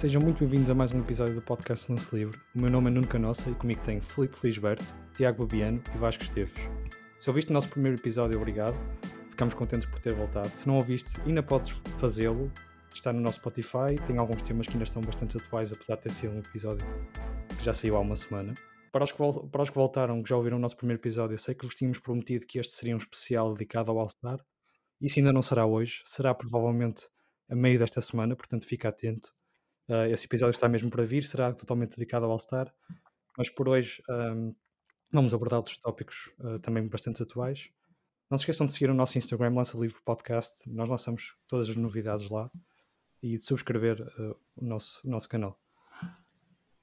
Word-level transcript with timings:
Sejam 0.00 0.22
muito 0.22 0.38
bem-vindos 0.38 0.70
a 0.70 0.74
mais 0.74 0.92
um 0.92 1.00
episódio 1.00 1.34
do 1.34 1.42
podcast 1.42 1.92
Lance 1.92 2.16
Livre. 2.16 2.40
O 2.54 2.58
meu 2.58 2.70
nome 2.70 2.88
é 2.88 2.90
Nuno 2.90 3.06
Canossa 3.06 3.50
e 3.50 3.54
comigo 3.54 3.82
tenho 3.82 4.00
Filipe 4.00 4.34
Felisberto, 4.34 4.82
Tiago 5.12 5.44
Babiano 5.44 5.82
e 5.94 5.98
Vasco 5.98 6.24
Esteves. 6.24 6.54
Se 7.18 7.28
ouviste 7.28 7.50
o 7.50 7.52
nosso 7.52 7.68
primeiro 7.68 7.98
episódio, 7.98 8.38
obrigado. 8.38 8.74
Ficamos 9.28 9.52
contentes 9.52 9.86
por 9.90 10.00
ter 10.00 10.14
voltado. 10.14 10.48
Se 10.48 10.66
não 10.66 10.78
ouviste, 10.78 11.20
ainda 11.26 11.42
podes 11.42 11.72
fazê-lo. 11.98 12.50
Está 12.90 13.12
no 13.12 13.20
nosso 13.20 13.40
Spotify. 13.40 13.94
Tem 14.06 14.16
alguns 14.16 14.40
temas 14.40 14.66
que 14.66 14.72
ainda 14.72 14.84
estão 14.84 15.02
bastante 15.02 15.36
atuais, 15.36 15.70
apesar 15.70 15.96
de 15.96 16.00
ter 16.04 16.12
sido 16.12 16.32
um 16.32 16.38
episódio 16.38 16.86
que 17.58 17.62
já 17.62 17.74
saiu 17.74 17.94
há 17.96 18.00
uma 18.00 18.16
semana. 18.16 18.54
Para 18.90 19.04
os, 19.04 19.12
que 19.12 19.18
para 19.52 19.62
os 19.62 19.68
que 19.68 19.76
voltaram, 19.76 20.22
que 20.22 20.30
já 20.30 20.36
ouviram 20.36 20.56
o 20.56 20.60
nosso 20.60 20.78
primeiro 20.78 20.98
episódio, 20.98 21.34
eu 21.34 21.38
sei 21.38 21.54
que 21.54 21.66
vos 21.66 21.74
tínhamos 21.74 21.98
prometido 21.98 22.46
que 22.46 22.58
este 22.58 22.72
seria 22.72 22.94
um 22.94 22.98
especial 22.98 23.52
dedicado 23.52 23.90
ao 23.90 23.98
All-Star. 23.98 24.38
Isso 24.98 25.18
ainda 25.18 25.30
não 25.30 25.42
será 25.42 25.66
hoje, 25.66 26.00
será 26.06 26.34
provavelmente 26.34 27.06
a 27.50 27.54
meio 27.54 27.78
desta 27.78 28.00
semana, 28.00 28.34
portanto 28.34 28.64
fica 28.64 28.88
atento. 28.88 29.30
Uh, 29.90 30.06
esse 30.08 30.24
episódio 30.24 30.52
está 30.52 30.68
mesmo 30.68 30.88
para 30.88 31.04
vir, 31.04 31.24
será 31.24 31.52
totalmente 31.52 31.96
dedicado 31.96 32.24
ao 32.24 32.30
All-Star, 32.30 32.72
mas 33.36 33.50
por 33.50 33.68
hoje 33.68 34.00
um, 34.08 34.54
vamos 35.10 35.34
abordar 35.34 35.58
outros 35.58 35.76
tópicos 35.78 36.30
uh, 36.38 36.60
também 36.60 36.86
bastante 36.86 37.20
atuais. 37.24 37.70
Não 38.30 38.38
se 38.38 38.42
esqueçam 38.42 38.66
de 38.66 38.72
seguir 38.72 38.88
o 38.88 38.94
nosso 38.94 39.18
Instagram, 39.18 39.52
Lança 39.52 39.76
Livre 39.76 40.00
Podcast, 40.04 40.70
nós 40.70 40.88
lançamos 40.88 41.34
todas 41.48 41.68
as 41.68 41.74
novidades 41.74 42.30
lá 42.30 42.48
e 43.20 43.36
de 43.36 43.42
subscrever 43.42 44.00
uh, 44.00 44.36
o, 44.54 44.64
nosso, 44.64 45.04
o 45.04 45.10
nosso 45.10 45.28
canal. 45.28 45.60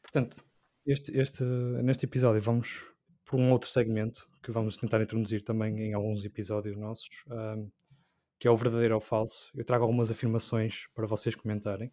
Portanto, 0.01 0.43
este, 0.85 1.17
este, 1.17 1.45
neste 1.45 2.05
episódio 2.05 2.41
vamos 2.41 2.91
por 3.23 3.39
um 3.39 3.53
outro 3.53 3.69
segmento 3.69 4.27
que 4.43 4.51
vamos 4.51 4.75
tentar 4.75 5.01
introduzir 5.01 5.43
também 5.43 5.79
em 5.79 5.93
alguns 5.93 6.25
episódios 6.25 6.75
nossos, 6.75 7.23
um, 7.29 7.71
que 8.37 8.49
é 8.49 8.51
o 8.51 8.57
verdadeiro 8.57 8.95
ou 8.95 8.99
falso. 8.99 9.49
Eu 9.55 9.63
trago 9.63 9.85
algumas 9.85 10.11
afirmações 10.11 10.87
para 10.93 11.07
vocês 11.07 11.35
comentarem 11.35 11.89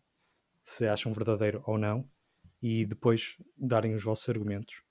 se 0.65 0.87
acham 0.89 1.13
verdadeiro 1.13 1.63
ou 1.67 1.79
não 1.79 2.09
e 2.61 2.85
depois 2.85 3.37
darem 3.57 3.95
os 3.95 4.03
vossos 4.03 4.29
argumentos. 4.29 4.83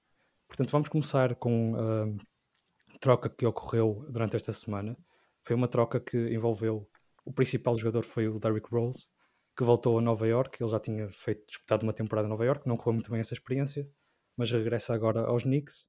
Portanto, 0.47 0.69
vamos 0.69 0.87
começar 0.87 1.35
com 1.35 1.75
a 1.75 2.99
troca 2.99 3.29
que 3.29 3.45
ocorreu 3.45 4.05
durante 4.09 4.35
esta 4.35 4.53
semana. 4.53 4.95
Foi 5.41 5.55
uma 5.55 5.67
troca 5.67 5.99
que 5.99 6.17
envolveu 6.33 6.87
o 7.25 7.33
principal 7.33 7.77
jogador 7.77 8.03
foi 8.03 8.27
o 8.27 8.39
Derrick 8.39 8.69
Rose, 8.69 9.07
que 9.55 9.63
voltou 9.63 9.97
a 9.97 10.01
Nova 10.01 10.27
York. 10.27 10.61
Ele 10.61 10.69
já 10.69 10.79
tinha 10.79 11.09
feito 11.09 11.45
disputado 11.47 11.83
uma 11.83 11.93
temporada 11.93 12.27
em 12.27 12.29
Nova 12.29 12.45
York, 12.45 12.67
não 12.67 12.77
correu 12.77 12.93
muito 12.93 13.11
bem 13.11 13.19
essa 13.19 13.33
experiência, 13.33 13.87
mas 14.35 14.51
regressa 14.51 14.93
agora 14.93 15.21
aos 15.21 15.43
Knicks. 15.43 15.87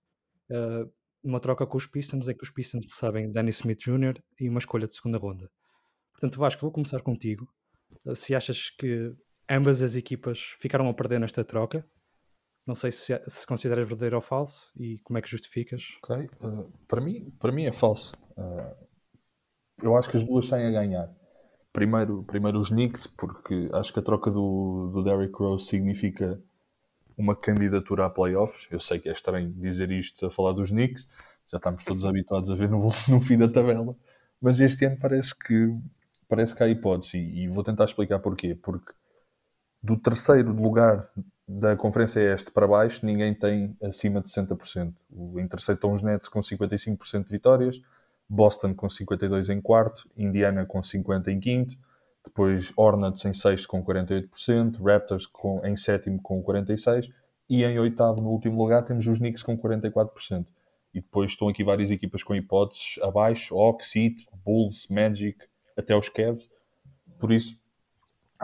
Uh, 0.51 0.91
uma 1.23 1.41
troca 1.41 1.67
com 1.67 1.77
os 1.77 1.87
Pistons 1.87 2.29
é 2.29 2.35
que 2.35 2.45
os 2.45 2.51
Pistons 2.51 2.85
recebem 2.85 3.33
Danny 3.33 3.51
Smith 3.51 3.81
Jr. 3.81 4.23
e 4.39 4.49
uma 4.49 4.59
escolha 4.59 4.87
de 4.87 4.95
segunda 4.95 5.19
ronda. 5.19 5.51
Portanto, 6.13 6.39
Vasco, 6.39 6.61
vou 6.61 6.71
começar 6.71 7.01
contigo. 7.03 7.49
Uh, 8.05 8.15
se 8.15 8.35
achas 8.35 8.71
que 8.71 9.13
ambas 9.49 9.83
as 9.83 9.95
equipas 9.95 10.55
ficaram 10.59 10.89
a 10.89 10.95
perder 10.95 11.21
nesta 11.21 11.45
troca, 11.45 11.87
não 12.67 12.75
sei 12.75 12.91
se, 12.91 13.21
se 13.29 13.47
consideras 13.47 13.87
verdadeiro 13.87 14.17
ou 14.17 14.23
falso 14.23 14.73
e 14.77 14.99
como 15.01 15.19
é 15.19 15.23
que 15.23 15.31
justificas. 15.31 15.99
Ok, 16.03 16.29
uh, 16.43 16.73
para, 16.89 17.01
mim, 17.01 17.31
para 17.39 17.53
mim 17.53 17.65
é 17.65 17.73
falso. 17.73 18.15
Uh, 18.37 18.75
eu 19.83 19.97
acho 19.97 20.09
que 20.09 20.17
as 20.17 20.25
duas 20.25 20.47
saem 20.47 20.67
a 20.67 20.71
ganhar. 20.71 21.15
Primeiro, 21.73 22.23
primeiro 22.23 22.59
os 22.59 22.71
Knicks, 22.71 23.07
porque 23.07 23.69
acho 23.73 23.93
que 23.93 23.99
a 23.99 24.03
troca 24.03 24.31
do, 24.31 24.91
do 24.93 25.03
Derrick 25.03 25.35
Rose 25.37 25.67
significa 25.67 26.41
uma 27.19 27.37
candidatura 27.37 28.07
a 28.07 28.11
playoffs. 28.11 28.67
Eu 28.71 28.81
sei 28.81 28.99
que 28.99 29.09
é 29.09 29.13
estranho 29.13 29.51
dizer 29.51 29.91
isto 29.91 30.27
a 30.27 30.31
falar 30.31 30.53
dos 30.53 30.71
Knicks, 30.71 31.07
já 31.49 31.59
estamos 31.59 31.85
todos 31.85 32.05
habituados 32.05 32.51
a 32.51 32.55
ver 32.55 32.71
no, 32.71 32.79
no 33.09 33.21
fim 33.21 33.37
da 33.37 33.49
tabela, 33.49 33.95
mas 34.41 34.61
este 34.61 34.87
ano 34.87 34.97
parece 34.99 35.37
que, 35.37 35.77
parece 36.29 36.55
que 36.55 36.63
há 36.63 36.69
hipótese 36.69 37.19
e, 37.19 37.45
e 37.45 37.49
vou 37.49 37.63
tentar 37.63 37.85
explicar 37.85 38.21
porquê. 38.21 38.55
Porque 38.55 38.93
do 39.85 39.99
terceiro 39.99 40.51
lugar 40.51 41.11
da 41.47 41.77
Conferência 41.77 42.19
Este 42.19 42.51
para 42.51 42.67
baixo, 42.67 43.05
ninguém 43.05 43.35
tem 43.35 43.77
acima 43.83 44.23
de 44.23 44.31
60%. 44.31 44.95
O, 45.11 45.39
em 45.39 45.47
terceiro 45.47 45.77
estão 45.77 45.93
os 45.93 46.01
Nets 46.01 46.27
com 46.27 46.41
55% 46.41 47.25
de 47.25 47.31
vitórias, 47.31 47.83
Boston 48.27 48.75
com 48.75 48.87
52% 48.87 49.51
em 49.51 49.61
quarto, 49.61 50.09
Indiana 50.17 50.65
com 50.65 50.81
50% 50.81 51.29
em 51.29 51.39
quinto, 51.39 51.77
depois 52.25 52.73
Hornets 52.75 53.27
em 53.27 53.35
sexto 53.35 53.69
com 53.69 53.85
48%, 53.85 54.83
Raptors 54.83 55.27
com, 55.27 55.61
em 55.67 55.77
sétimo 55.77 56.19
com 56.23 56.43
46% 56.43 57.13
e 57.51 57.63
em 57.63 57.79
oitavo, 57.79 58.23
no 58.23 58.31
último 58.31 58.57
lugar, 58.57 58.85
temos 58.85 59.07
os 59.07 59.19
Knicks 59.19 59.43
com 59.43 59.55
44%. 59.59 60.47
E 60.95 61.03
depois 61.03 61.33
estão 61.33 61.47
aqui 61.47 61.63
várias 61.63 61.91
equipas 61.91 62.23
com 62.23 62.35
hipóteses 62.35 62.99
abaixo, 63.03 63.55
Hawks, 63.55 63.95
Heat, 63.95 64.27
Bulls, 64.43 64.89
Magic, 64.89 65.37
até 65.77 65.95
os 65.95 66.09
Cavs. 66.09 66.49
Por 67.19 67.31
isso, 67.31 67.63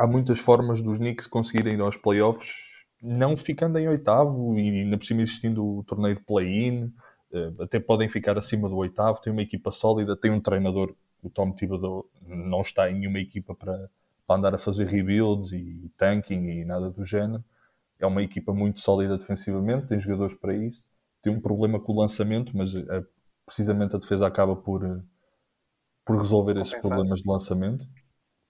há 0.00 0.06
muitas 0.06 0.38
formas 0.38 0.80
dos 0.80 0.96
Knicks 0.96 1.26
conseguirem 1.26 1.74
ir 1.74 1.80
aos 1.82 1.94
playoffs, 1.94 2.54
não 3.02 3.36
ficando 3.36 3.78
em 3.78 3.86
oitavo 3.86 4.58
e 4.58 4.80
ainda 4.80 4.96
por 4.96 5.04
cima 5.04 5.20
existindo 5.20 5.62
o 5.62 5.84
torneio 5.84 6.14
de 6.14 6.22
play-in, 6.22 6.90
eh, 7.30 7.52
até 7.60 7.78
podem 7.78 8.08
ficar 8.08 8.38
acima 8.38 8.66
do 8.66 8.76
oitavo, 8.76 9.20
tem 9.20 9.30
uma 9.30 9.42
equipa 9.42 9.70
sólida, 9.70 10.16
tem 10.16 10.30
um 10.30 10.40
treinador, 10.40 10.94
o 11.22 11.28
Tom 11.28 11.52
Thibodeau 11.52 12.08
não 12.26 12.62
está 12.62 12.90
em 12.90 12.94
nenhuma 12.94 13.18
equipa 13.18 13.54
para, 13.54 13.90
para 14.26 14.36
andar 14.36 14.54
a 14.54 14.58
fazer 14.58 14.86
rebuilds 14.86 15.52
e 15.52 15.92
tanking 15.98 16.48
e 16.48 16.64
nada 16.64 16.90
do 16.90 17.04
género. 17.04 17.44
É 17.98 18.06
uma 18.06 18.22
equipa 18.22 18.54
muito 18.54 18.80
sólida 18.80 19.18
defensivamente, 19.18 19.88
tem 19.88 20.00
jogadores 20.00 20.34
para 20.34 20.54
isso. 20.56 20.82
Tem 21.20 21.30
um 21.30 21.40
problema 21.40 21.78
com 21.78 21.92
o 21.92 22.00
lançamento, 22.00 22.56
mas 22.56 22.74
é, 22.74 23.04
precisamente 23.44 23.94
a 23.94 23.98
defesa 23.98 24.26
acaba 24.26 24.56
por, 24.56 24.82
eh, 24.82 25.02
por 26.06 26.16
resolver 26.16 26.56
esses 26.56 26.74
problemas 26.80 27.20
de 27.20 27.28
lançamento 27.28 27.86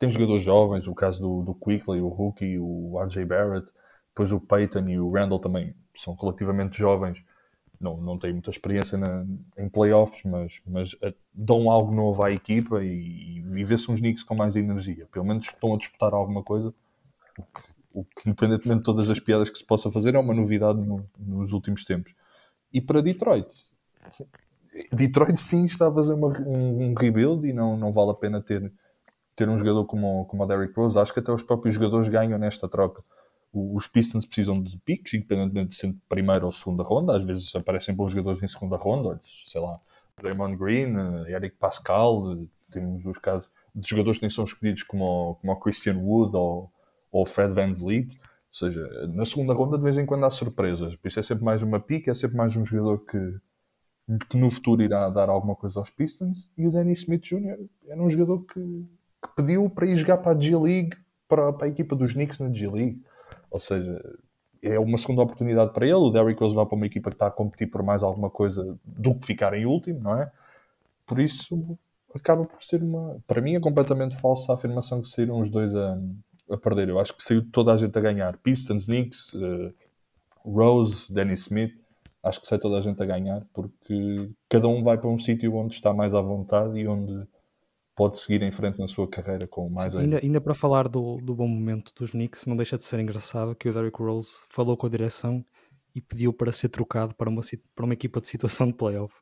tem 0.00 0.09
jogadores 0.09 0.43
jovens, 0.43 0.88
o 0.88 0.94
caso 0.94 1.21
do, 1.21 1.43
do 1.43 1.55
Quickly, 1.55 2.00
o 2.00 2.09
Rookie, 2.09 2.59
o 2.59 2.99
RJ 2.99 3.22
Barrett, 3.27 3.71
depois 4.09 4.33
o 4.33 4.41
Peyton 4.41 4.88
e 4.88 4.99
o 4.99 5.11
Randall 5.12 5.38
também 5.38 5.75
são 5.94 6.15
relativamente 6.15 6.78
jovens, 6.78 7.22
não, 7.78 7.99
não 7.99 8.19
têm 8.19 8.33
muita 8.33 8.49
experiência 8.49 8.97
na, 8.97 9.27
em 9.59 9.69
playoffs, 9.69 10.22
mas, 10.25 10.62
mas 10.66 10.97
a, 11.03 11.09
eh, 11.09 11.15
dão 11.34 11.71
algo 11.71 11.94
novo 11.94 12.25
à 12.25 12.31
equipa 12.31 12.83
e, 12.83 13.41
e 13.41 13.62
vê-se 13.62 13.91
uns 13.91 14.00
Knicks 14.00 14.22
com 14.22 14.34
mais 14.34 14.56
energia. 14.56 15.06
Pelo 15.12 15.27
menos 15.27 15.47
estão 15.47 15.75
a 15.75 15.77
disputar 15.77 16.15
alguma 16.15 16.43
coisa, 16.43 16.75
o 17.39 17.43
que, 17.43 17.60
o 17.93 18.05
que, 18.05 18.31
independentemente 18.31 18.78
de 18.78 18.84
todas 18.84 19.10
as 19.10 19.21
piadas 19.21 19.50
que 19.50 19.59
se 19.59 19.66
possa 19.66 19.91
fazer, 19.93 20.15
é 20.15 20.19
uma 20.19 20.34
novidade 20.34 20.81
no, 20.81 21.05
nos 21.19 21.53
últimos 21.53 21.84
tempos. 21.84 22.15
E 22.72 22.81
para 22.81 23.03
Detroit, 23.03 23.55
Detroit 24.93 25.37
sim 25.39 25.66
está 25.66 25.89
a 25.89 25.94
fazer 25.94 26.15
uma, 26.15 26.28
um, 26.41 26.91
um 26.91 26.94
rebuild 26.94 27.47
e 27.47 27.53
não, 27.53 27.77
não 27.77 27.93
vale 27.93 28.12
a 28.12 28.15
pena 28.15 28.41
ter 28.41 28.72
ter 29.37 29.49
um 29.49 29.59
jogador 29.59 29.85
como, 29.85 30.25
como 30.27 30.43
o 30.43 30.47
Derrick 30.47 30.75
Rose, 30.75 30.99
acho 30.99 31.13
que 31.13 31.21
até 31.21 31.33
os 31.33 31.43
próprios 31.43 31.75
jogadores 31.75 32.09
ganham 32.09 32.39
nesta 32.39 32.69
troca. 32.69 33.03
Os 33.53 33.89
Pistons 33.89 34.25
precisam 34.25 34.63
de 34.63 34.79
picks, 34.79 35.15
independentemente 35.15 35.71
de 35.71 35.77
ser 35.77 35.95
primeira 36.09 36.47
ou 36.47 36.53
segunda 36.53 36.83
ronda. 36.83 37.17
Às 37.17 37.27
vezes 37.27 37.55
aparecem 37.57 37.95
bons 37.95 38.13
jogadores 38.13 38.43
em 38.43 38.49
segunda 38.49 38.77
ronda, 38.77 39.19
sei 39.45 39.61
lá, 39.61 39.81
Draymond 40.21 40.57
Green, 40.57 40.95
Eric 41.27 41.57
Pascal. 41.57 42.37
Temos 42.71 43.05
os 43.05 43.19
casos 43.19 43.51
de 43.75 43.89
jogadores 43.89 44.19
que 44.19 44.25
nem 44.25 44.31
são 44.31 44.45
escolhidos 44.45 44.83
como, 44.85 45.37
como 45.41 45.53
o 45.53 45.57
Christian 45.57 45.99
Wood 45.99 46.37
ou, 46.37 46.71
ou 47.11 47.27
Fred 47.27 47.53
Van 47.53 47.75
Vliet. 47.75 48.15
Ou 48.15 48.55
seja, 48.55 48.89
na 49.09 49.25
segunda 49.25 49.55
ronda 49.55 49.77
de 49.77 49.85
vez 49.85 49.99
em 49.99 50.07
quando 50.07 50.25
há 50.25 50.31
surpresas. 50.31 50.95
Por 50.97 51.09
isso 51.09 51.19
é 51.19 51.23
sempre 51.23 51.45
mais 51.45 51.63
uma 51.63 51.81
pick, 51.81 52.09
é 52.09 52.15
sempre 52.15 52.37
mais 52.37 52.57
um 52.57 52.65
jogador 52.65 52.99
que, 52.99 53.41
que 54.29 54.37
no 54.37 54.51
futuro 54.51 54.83
irá 54.83 55.09
dar 55.09 55.29
alguma 55.29 55.57
coisa 55.57 55.81
aos 55.81 55.91
Pistons. 55.91 56.49
E 56.57 56.67
o 56.67 56.71
Danny 56.71 56.93
Smith 56.93 57.23
Jr. 57.23 57.59
era 57.89 58.01
um 58.01 58.11
jogador 58.11 58.45
que 58.45 58.87
que 59.23 59.35
pediu 59.37 59.69
para 59.69 59.87
ir 59.87 59.95
jogar 59.97 60.19
para 60.19 60.37
a 60.37 60.41
G-League, 60.41 60.97
para, 61.29 61.53
para, 61.53 61.67
a 61.67 61.69
equipa 61.69 61.95
dos 61.95 62.15
Knicks 62.15 62.39
na 62.39 62.53
G-League. 62.53 63.03
Ou 63.51 63.59
seja, 63.59 64.01
é 64.63 64.79
uma 64.79 64.99
segunda 64.99 65.23
oportunidade 65.23 65.73
para 65.73 65.87
ele. 65.87 65.95
O 65.95 66.11
Derrick 66.11 66.41
Rose 66.41 66.55
vai 66.55 66.67
para 66.67 66.77
uma 66.77 66.87
equipa 66.87 67.11
que 67.11 67.17
está 67.17 67.27
a 67.27 67.31
competir 67.31 67.71
por 67.71 67.83
mais 67.83 68.03
alguma 68.03 68.31
coisa 68.31 68.79
do 68.85 69.15
que 69.15 69.27
ficar 69.27 69.55
em 69.55 69.67
último, 69.67 70.01
não 70.01 70.17
é? 70.17 70.31
Por 71.07 71.19
isso, 71.19 71.79
acaba 72.15 72.45
por 72.45 72.63
ser 72.63 72.83
uma. 72.83 73.19
Para 73.27 73.41
mim, 73.41 73.55
é 73.55 73.61
completamente 73.61 74.17
falsa 74.17 74.53
a 74.53 74.55
afirmação 74.55 75.01
que 75.01 75.09
saíram 75.09 75.41
os 75.41 75.51
dois 75.51 75.75
a, 75.75 75.99
a 76.51 76.57
perder. 76.57 76.89
Eu 76.89 76.99
acho 76.99 77.15
que 77.16 77.23
saiu 77.23 77.45
toda 77.51 77.73
a 77.73 77.77
gente 77.77 77.97
a 77.97 78.01
ganhar. 78.01 78.37
Pistons, 78.39 78.87
Knicks, 78.87 79.34
uh, 79.34 79.73
Rose, 80.45 81.13
Danny 81.13 81.34
Smith. 81.34 81.73
Acho 82.23 82.41
que 82.41 82.47
sai 82.47 82.59
toda 82.59 82.77
a 82.77 82.83
gente 82.83 83.03
a 83.03 83.07
ganhar 83.07 83.47
porque 83.53 84.31
cada 84.47 84.69
um 84.69 84.84
vai 84.84 84.99
para 84.99 85.09
um 85.09 85.19
sítio 85.19 85.55
onde 85.55 85.75
está 85.75 85.95
mais 85.95 86.13
à 86.13 86.21
vontade 86.21 86.78
e 86.78 86.87
onde 86.87 87.27
pode 88.01 88.19
seguir 88.19 88.41
em 88.41 88.51
frente 88.51 88.79
na 88.79 88.89
sua 88.89 89.07
carreira 89.07 89.47
com 89.47 89.69
mais 89.69 89.93
Sim, 89.93 89.99
ainda, 89.99 90.21
ainda, 90.23 90.41
para 90.41 90.55
falar 90.55 90.89
do, 90.89 91.19
do 91.19 91.35
bom 91.35 91.47
momento 91.47 91.93
dos 91.95 92.13
Knicks, 92.13 92.47
não 92.47 92.57
deixa 92.57 92.79
de 92.79 92.85
ser 92.85 92.99
engraçado 92.99 93.55
que 93.55 93.69
o 93.69 93.75
Derrick 93.75 94.03
Rose 94.03 94.39
falou 94.49 94.75
com 94.75 94.87
a 94.87 94.89
direção 94.89 95.45
e 95.95 96.01
pediu 96.01 96.33
para 96.33 96.51
ser 96.51 96.71
trocado 96.71 97.15
para 97.15 97.29
uma, 97.29 97.43
para 97.75 97.85
uma 97.85 97.93
equipa 97.93 98.19
de 98.19 98.27
situação 98.27 98.69
de 98.69 98.73
playoff. 98.73 99.15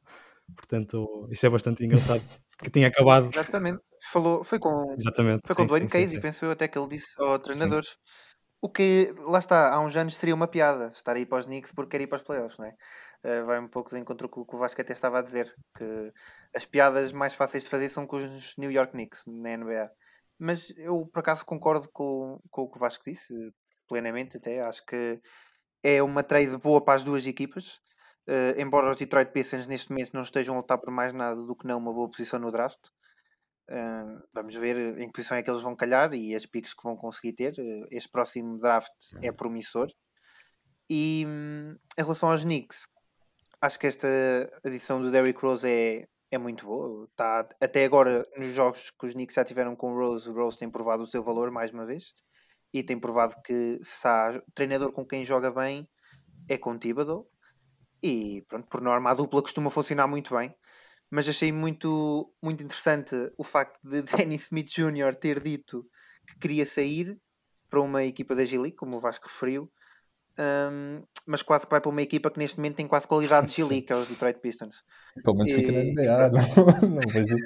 Portanto, 0.54 1.28
isso 1.28 1.44
é 1.44 1.50
bastante 1.50 1.84
engraçado. 1.84 2.22
que 2.62 2.70
tinha 2.70 2.86
acabado. 2.86 3.26
Exatamente. 3.34 3.80
Falou, 4.12 4.44
foi 4.44 4.60
com, 4.60 4.94
Exatamente. 4.96 5.42
Foi 5.44 5.56
com 5.56 5.62
sim, 5.62 5.66
Dwayne 5.66 5.86
sim, 5.86 5.92
Casey, 5.92 6.10
sim, 6.10 6.20
penso 6.20 6.44
eu 6.44 6.52
até 6.52 6.68
que 6.68 6.78
ele 6.78 6.88
disse 6.88 7.20
ao 7.20 7.36
treinador. 7.40 7.82
O 8.62 8.68
que, 8.68 9.12
lá 9.26 9.40
está, 9.40 9.74
há 9.74 9.80
uns 9.80 9.96
anos 9.96 10.16
seria 10.16 10.36
uma 10.36 10.46
piada 10.46 10.92
estar 10.94 11.16
aí 11.16 11.26
para 11.26 11.38
os 11.38 11.46
Knicks 11.46 11.72
porque 11.72 11.90
quer 11.90 12.02
ir 12.02 12.06
para 12.06 12.18
os 12.18 12.22
playoffs, 12.22 12.56
não 12.56 12.66
é? 12.66 12.74
Uh, 13.28 13.44
vai 13.46 13.58
um 13.60 13.68
pouco 13.68 13.90
de 13.90 14.00
encontro 14.00 14.28
com 14.28 14.40
o 14.40 14.46
que 14.46 14.56
o 14.56 14.58
Vasco 14.58 14.80
até 14.80 14.92
estava 14.92 15.18
a 15.18 15.22
dizer, 15.22 15.54
que 15.76 16.12
as 16.54 16.64
piadas 16.64 17.12
mais 17.12 17.34
fáceis 17.34 17.64
de 17.64 17.70
fazer 17.70 17.88
são 17.88 18.06
com 18.06 18.16
os 18.16 18.56
New 18.56 18.70
York 18.70 18.92
Knicks 18.92 19.24
na 19.26 19.56
NBA. 19.56 19.90
Mas 20.38 20.70
eu 20.76 21.06
por 21.06 21.20
acaso 21.20 21.44
concordo 21.44 21.88
com, 21.92 22.40
com 22.50 22.62
o 22.62 22.70
que 22.70 22.78
o 22.78 22.80
Vasco 22.80 23.04
disse. 23.04 23.34
plenamente 23.88 24.36
até. 24.36 24.60
Acho 24.62 24.84
que 24.86 25.20
é 25.82 26.02
uma 26.02 26.22
trade 26.22 26.56
boa 26.58 26.84
para 26.84 26.94
as 26.94 27.04
duas 27.04 27.26
equipas. 27.26 27.80
Uh, 28.28 28.52
embora 28.58 28.90
os 28.90 28.96
Detroit 28.96 29.32
Pistons 29.32 29.66
neste 29.66 29.90
momento 29.90 30.12
não 30.12 30.22
estejam 30.22 30.54
a 30.54 30.58
lutar 30.58 30.78
por 30.78 30.90
mais 30.92 31.12
nada 31.14 31.42
do 31.42 31.56
que 31.56 31.66
não 31.66 31.78
uma 31.78 31.92
boa 31.92 32.10
posição 32.10 32.38
no 32.38 32.52
draft. 32.52 32.78
Uh, 33.70 34.22
vamos 34.32 34.54
ver 34.54 34.98
em 34.98 35.06
que 35.06 35.12
posição 35.12 35.36
é 35.36 35.42
que 35.42 35.50
eles 35.50 35.62
vão 35.62 35.76
calhar 35.76 36.14
e 36.14 36.34
as 36.34 36.46
picks 36.46 36.74
que 36.74 36.82
vão 36.82 36.96
conseguir 36.96 37.32
ter. 37.32 37.54
Uh, 37.58 37.86
este 37.90 38.10
próximo 38.10 38.58
draft 38.58 38.92
é 39.22 39.32
promissor. 39.32 39.88
E 40.90 41.24
um, 41.26 41.76
em 41.98 42.02
relação 42.02 42.30
aos 42.30 42.44
Knicks, 42.44 42.86
acho 43.60 43.78
que 43.78 43.86
esta 43.86 44.08
adição 44.64 45.02
do 45.02 45.10
Derrick 45.10 45.40
Rose 45.40 45.68
é, 45.68 46.06
é 46.30 46.38
muito 46.38 46.66
boa. 46.66 47.08
Tá, 47.16 47.48
até 47.60 47.84
agora, 47.84 48.26
nos 48.36 48.54
jogos 48.54 48.90
que 48.90 49.06
os 49.06 49.12
Knicks 49.12 49.34
já 49.34 49.44
tiveram 49.44 49.74
com 49.76 49.92
o 49.92 49.98
Rose, 49.98 50.28
o 50.28 50.34
Rose 50.34 50.58
tem 50.58 50.70
provado 50.70 51.02
o 51.02 51.06
seu 51.06 51.22
valor 51.22 51.50
mais 51.50 51.70
uma 51.70 51.86
vez 51.86 52.14
e 52.72 52.82
tem 52.82 52.98
provado 52.98 53.34
que 53.42 53.78
se 53.82 54.06
há 54.06 54.42
treinador 54.54 54.92
com 54.92 55.04
quem 55.06 55.24
joga 55.24 55.50
bem 55.50 55.88
é 56.48 56.58
com 56.58 56.78
Thibodeau 56.78 57.26
e 58.02 58.44
pronto, 58.48 58.68
por 58.68 58.80
norma 58.80 59.10
a 59.10 59.14
dupla 59.14 59.42
costuma 59.42 59.70
funcionar 59.70 60.06
muito 60.06 60.36
bem 60.36 60.54
mas 61.10 61.28
achei 61.28 61.50
muito, 61.50 62.32
muito 62.42 62.62
interessante 62.62 63.14
o 63.36 63.44
facto 63.44 63.78
de 63.82 64.02
Danny 64.26 64.36
Smith 64.36 64.68
Jr. 64.68 65.14
ter 65.14 65.42
dito 65.42 65.86
que 66.26 66.38
queria 66.38 66.66
sair 66.66 67.18
para 67.70 67.80
uma 67.80 68.04
equipa 68.04 68.34
da 68.34 68.44
G-League, 68.44 68.76
como 68.76 68.96
o 68.96 69.00
Vasco 69.00 69.26
referiu 69.26 69.70
um, 70.38 71.02
mas 71.28 71.42
quase 71.42 71.66
que 71.66 71.70
vai 71.70 71.80
para 71.80 71.90
uma 71.90 72.02
equipa 72.02 72.30
que 72.30 72.38
neste 72.38 72.56
momento 72.56 72.76
tem 72.76 72.88
quase 72.88 73.06
qualidade 73.06 73.48
de 73.48 73.54
G-League, 73.54 73.82
que 73.82 73.92
é 73.92 73.96
os 73.96 74.06
Detroit 74.06 74.40
Pistons. 74.40 74.82
Pelo 75.22 75.36
menos 75.36 75.52
fica 75.52 75.72
na 75.72 75.80
NBA, 75.80 76.30
não, 76.30 76.88
não 76.88 77.00
vejo 77.12 77.36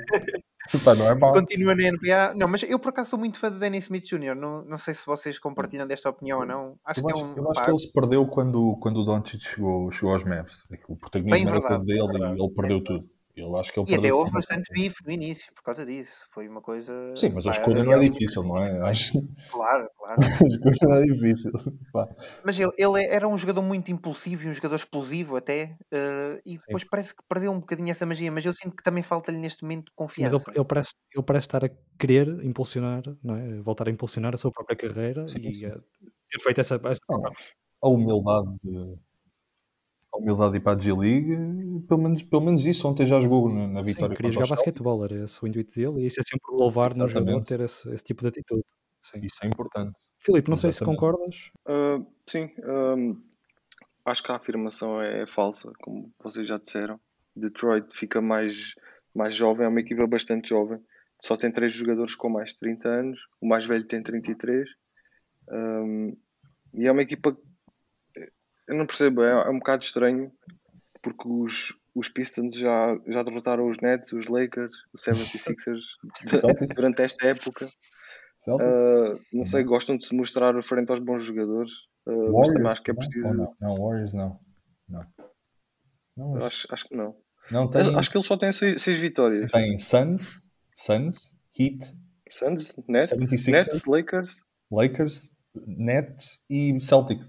Opa, 0.75 0.95
não 0.95 1.07
é 1.07 1.15
mal. 1.17 1.33
Continua 1.33 1.75
na 1.75 1.91
NBA. 1.91 2.35
Não, 2.37 2.47
mas 2.47 2.63
eu 2.63 2.79
por 2.79 2.91
acaso 2.91 3.11
sou 3.11 3.19
muito 3.19 3.39
fã 3.39 3.51
do 3.51 3.59
Danny 3.59 3.79
Smith 3.79 4.05
Jr. 4.05 4.35
Não, 4.37 4.65
não 4.65 4.79
sei 4.79 4.95
se 4.95 5.05
vocês 5.05 5.39
compartilham 5.39 5.87
desta 5.87 6.09
opinião 6.09 6.41
ou 6.41 6.47
não. 6.47 6.79
Acho 6.85 7.01
eu 7.01 7.05
que 7.05 7.13
acho, 7.13 7.21
é 7.21 7.25
um. 7.25 7.37
Eu 7.37 7.51
acho 7.51 7.65
que 7.65 7.71
ele 7.71 7.79
se 7.79 7.93
perdeu 7.93 8.27
quando, 8.27 8.77
quando 8.81 9.01
o 9.01 9.05
Doncic 9.05 9.43
chegou, 9.43 9.91
chegou 9.91 10.15
aos 10.15 10.25
Mavs. 10.25 10.65
O 10.89 10.97
protagonismo 10.97 11.51
Bem 11.51 11.57
era 11.57 11.69
todo 11.69 11.85
dele 11.85 12.01
e 12.01 12.43
ele 12.43 12.55
perdeu 12.55 12.85
tudo. 12.85 13.03
Eu 13.35 13.57
acho 13.57 13.73
que 13.73 13.81
ele 13.81 13.91
e 13.91 13.95
até 13.95 14.13
houve 14.13 14.31
bastante 14.31 14.71
bife 14.73 15.03
no 15.07 15.11
início 15.11 15.53
por 15.55 15.63
causa 15.63 15.87
disso. 15.87 16.27
Foi 16.31 16.47
uma 16.47 16.61
coisa. 16.61 16.93
Sim, 17.17 17.31
mas 17.31 17.47
a 17.47 17.51
escolha 17.51 17.83
não 17.83 17.93
é 17.93 17.99
difícil, 17.99 18.43
não 18.43 18.59
é? 18.59 18.79
Acho... 18.83 19.13
Claro, 19.51 19.89
claro. 19.97 20.21
a 20.21 20.49
escolha 20.49 20.77
não 20.83 20.97
é 20.97 21.05
difícil. 21.07 21.51
Mas 22.45 22.59
ele, 22.59 22.73
ele 22.77 23.05
era 23.07 23.27
um 23.27 23.37
jogador 23.37 23.63
muito 23.63 23.91
impulsivo 23.91 24.45
e 24.45 24.49
um 24.49 24.53
jogador 24.53 24.77
explosivo 24.77 25.37
até. 25.37 25.77
Uh, 25.93 26.41
e 26.45 26.59
depois 26.59 26.83
Sim. 26.83 26.89
parece 26.91 27.15
que 27.15 27.23
perdeu 27.29 27.53
um 27.53 27.61
bocadinho 27.61 27.91
essa 27.91 28.05
magia. 28.05 28.31
Mas 28.31 28.45
eu 28.45 28.53
sinto 28.53 28.77
que 28.77 28.83
também 28.83 29.03
falta-lhe 29.03 29.39
neste 29.39 29.63
momento 29.63 29.91
confiança. 29.95 30.37
Mas 30.37 30.47
ele, 30.49 30.57
ele, 30.59 30.65
parece, 30.65 30.91
ele 31.15 31.25
parece 31.25 31.47
estar 31.47 31.65
a 31.65 31.71
querer 31.99 32.29
impulsionar, 32.45 33.03
não 33.23 33.37
é? 33.37 33.61
voltar 33.63 33.89
a 33.89 33.91
impulsionar 33.91 34.35
a 34.35 34.39
sua 34.39 34.51
própria 34.51 34.77
carreira 34.77 35.27
sim, 35.27 35.39
e 35.39 35.61
ter 35.61 36.41
feito 36.43 36.61
essa. 36.61 36.81
essa... 36.85 37.01
a 37.83 37.89
humildade 37.89 38.49
de 38.63 38.99
humildade 40.19 40.53
de 40.53 40.59
ir 40.59 40.61
para 40.61 40.73
a 40.73 40.79
G-League, 40.79 41.83
pelo 41.89 42.03
menos, 42.03 42.23
pelo 42.23 42.43
menos 42.43 42.65
isso 42.67 42.87
ontem 42.89 43.07
já 43.07 43.19
jogou 43.21 43.49
na, 43.49 43.67
na 43.67 43.83
vitória. 43.83 44.15
Sim, 44.15 44.17
queria 44.17 44.33
jogar 44.33 44.49
basquetebol, 44.49 45.05
era 45.05 45.25
esse 45.25 45.43
o 45.43 45.47
intuito 45.47 45.75
dele, 45.75 46.03
e 46.03 46.07
isso 46.07 46.21
é 46.21 46.23
sempre 46.23 46.55
louvar 46.55 46.95
no 46.97 47.09
jogador 47.09 47.45
ter 47.45 47.61
esse, 47.61 47.93
esse, 47.93 48.05
tipo 48.05 48.23
de 48.23 48.29
atitude. 48.29 48.65
Sim. 49.01 49.21
Isso 49.23 49.39
é 49.43 49.47
importante. 49.47 49.99
Filipe, 50.19 50.49
não 50.49 50.55
Exatamente. 50.55 50.61
sei 50.61 50.73
se 50.73 50.85
concordas. 50.85 51.51
Uh, 51.67 52.07
sim, 52.27 52.51
um, 52.65 53.21
acho 54.05 54.23
que 54.23 54.31
a 54.33 54.37
afirmação 54.37 55.01
é 55.01 55.27
falsa, 55.27 55.71
como 55.83 56.13
vocês 56.23 56.47
já 56.47 56.59
disseram. 56.59 57.01
Detroit 57.35 57.87
fica 57.91 58.21
mais, 58.21 58.75
mais 59.15 59.35
jovem, 59.35 59.67
é 59.67 59.69
uma 59.69 59.81
equipa 59.81 60.07
bastante 60.07 60.51
jovem. 60.51 60.79
Só 61.21 61.37
tem 61.37 61.51
três 61.51 61.73
jogadores 61.73 62.15
com 62.15 62.29
mais 62.29 62.53
de 62.53 62.59
30 62.59 62.89
anos, 62.89 63.21
o 63.41 63.47
mais 63.47 63.65
velho 63.65 63.85
tem 63.85 64.03
33. 64.03 64.69
Um, 65.51 66.17
e 66.75 66.87
é 66.87 66.93
uma 66.93 67.03
equipa 67.03 67.37
eu 68.69 68.77
não 68.77 68.87
percebo, 68.87 69.23
é, 69.23 69.31
é 69.31 69.51
um 69.51 69.59
bocado 69.59 69.85
estranho 69.85 70.33
porque 71.03 71.29
os, 71.29 71.75
os 71.95 72.09
Pistons 72.09 72.57
já, 72.57 72.99
já 73.09 73.23
derrotaram 73.23 73.69
os 73.69 73.79
Nets, 73.79 74.13
os 74.13 74.27
Lakers, 74.27 74.75
os 74.93 75.03
76ers 75.03 75.81
durante 76.75 77.03
esta 77.03 77.27
época. 77.27 77.69
Uh, 78.47 79.21
não 79.33 79.45
sei, 79.45 79.63
gostam 79.63 79.97
de 79.97 80.07
se 80.07 80.15
mostrar 80.15 80.61
frente 80.63 80.91
aos 80.91 81.01
bons 81.01 81.23
jogadores, 81.23 81.71
uh, 82.07 82.39
mas 82.39 82.49
também 82.49 82.67
acho 82.67 82.83
que 82.83 82.91
é 82.91 82.95
preciso. 82.95 83.35
Não, 83.35 83.55
não, 83.61 83.77
Warriors 83.77 84.13
não. 84.15 84.41
não. 84.89 85.01
não 86.17 86.33
mas... 86.33 86.45
acho, 86.45 86.67
acho 86.71 86.89
que 86.89 86.97
não. 86.97 87.15
não 87.51 87.71
tem... 87.71 87.97
Acho 87.97 88.11
que 88.11 88.17
eles 88.17 88.27
só 88.27 88.37
têm 88.37 88.53
seis, 88.53 88.83
seis 88.83 88.99
vitórias. 88.99 89.51
Tem 89.53 89.79
Suns, 89.79 90.43
Suns, 90.75 91.37
Heat, 91.57 91.79
Suns, 92.29 92.77
Nets, 92.89 93.13
Nets 93.47 93.87
Lakers, 93.87 94.43
Lakers, 94.73 95.31
Nets 95.55 96.41
e 96.51 96.81
Celtic. 96.81 97.23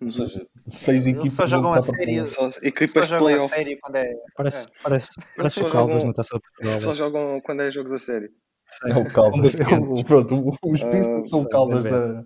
Ou 0.00 0.10
seja, 0.10 0.46
seis 0.68 1.06
equipes. 1.06 1.32
só 1.32 1.46
jogam 1.46 1.72
a 1.72 1.80
sério. 1.80 2.26
Só, 2.26 2.48
equipas 2.62 3.08
só 3.08 3.18
jogam 3.18 3.44
a 3.44 3.48
sério 3.48 3.78
quando 3.80 3.96
é. 3.96 4.12
Parece, 4.36 4.66
é. 4.66 4.70
parece, 4.82 5.10
parece 5.36 5.62
o 5.62 5.70
Caldas 5.70 6.04
na 6.04 6.12
taça 6.12 6.34
de 6.34 6.40
Portugal. 6.40 6.80
Só 6.80 6.94
jogam 6.94 7.40
quando 7.40 7.62
é 7.62 7.70
jogos 7.70 7.92
a 7.92 7.98
sério. 7.98 8.30
É 8.84 8.98
o 8.98 9.10
Caldas. 9.10 9.54
É 9.54 10.04
pronto, 10.04 10.52
os 10.64 10.84
Pistons 10.84 11.26
uh, 11.26 11.28
são 11.28 11.40
o 11.42 11.48
Caldas 11.48 11.84
da, 11.84 12.24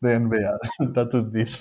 da 0.00 0.18
NBA. 0.18 0.58
Está 0.80 1.04
tudo 1.06 1.30
dito. 1.30 1.58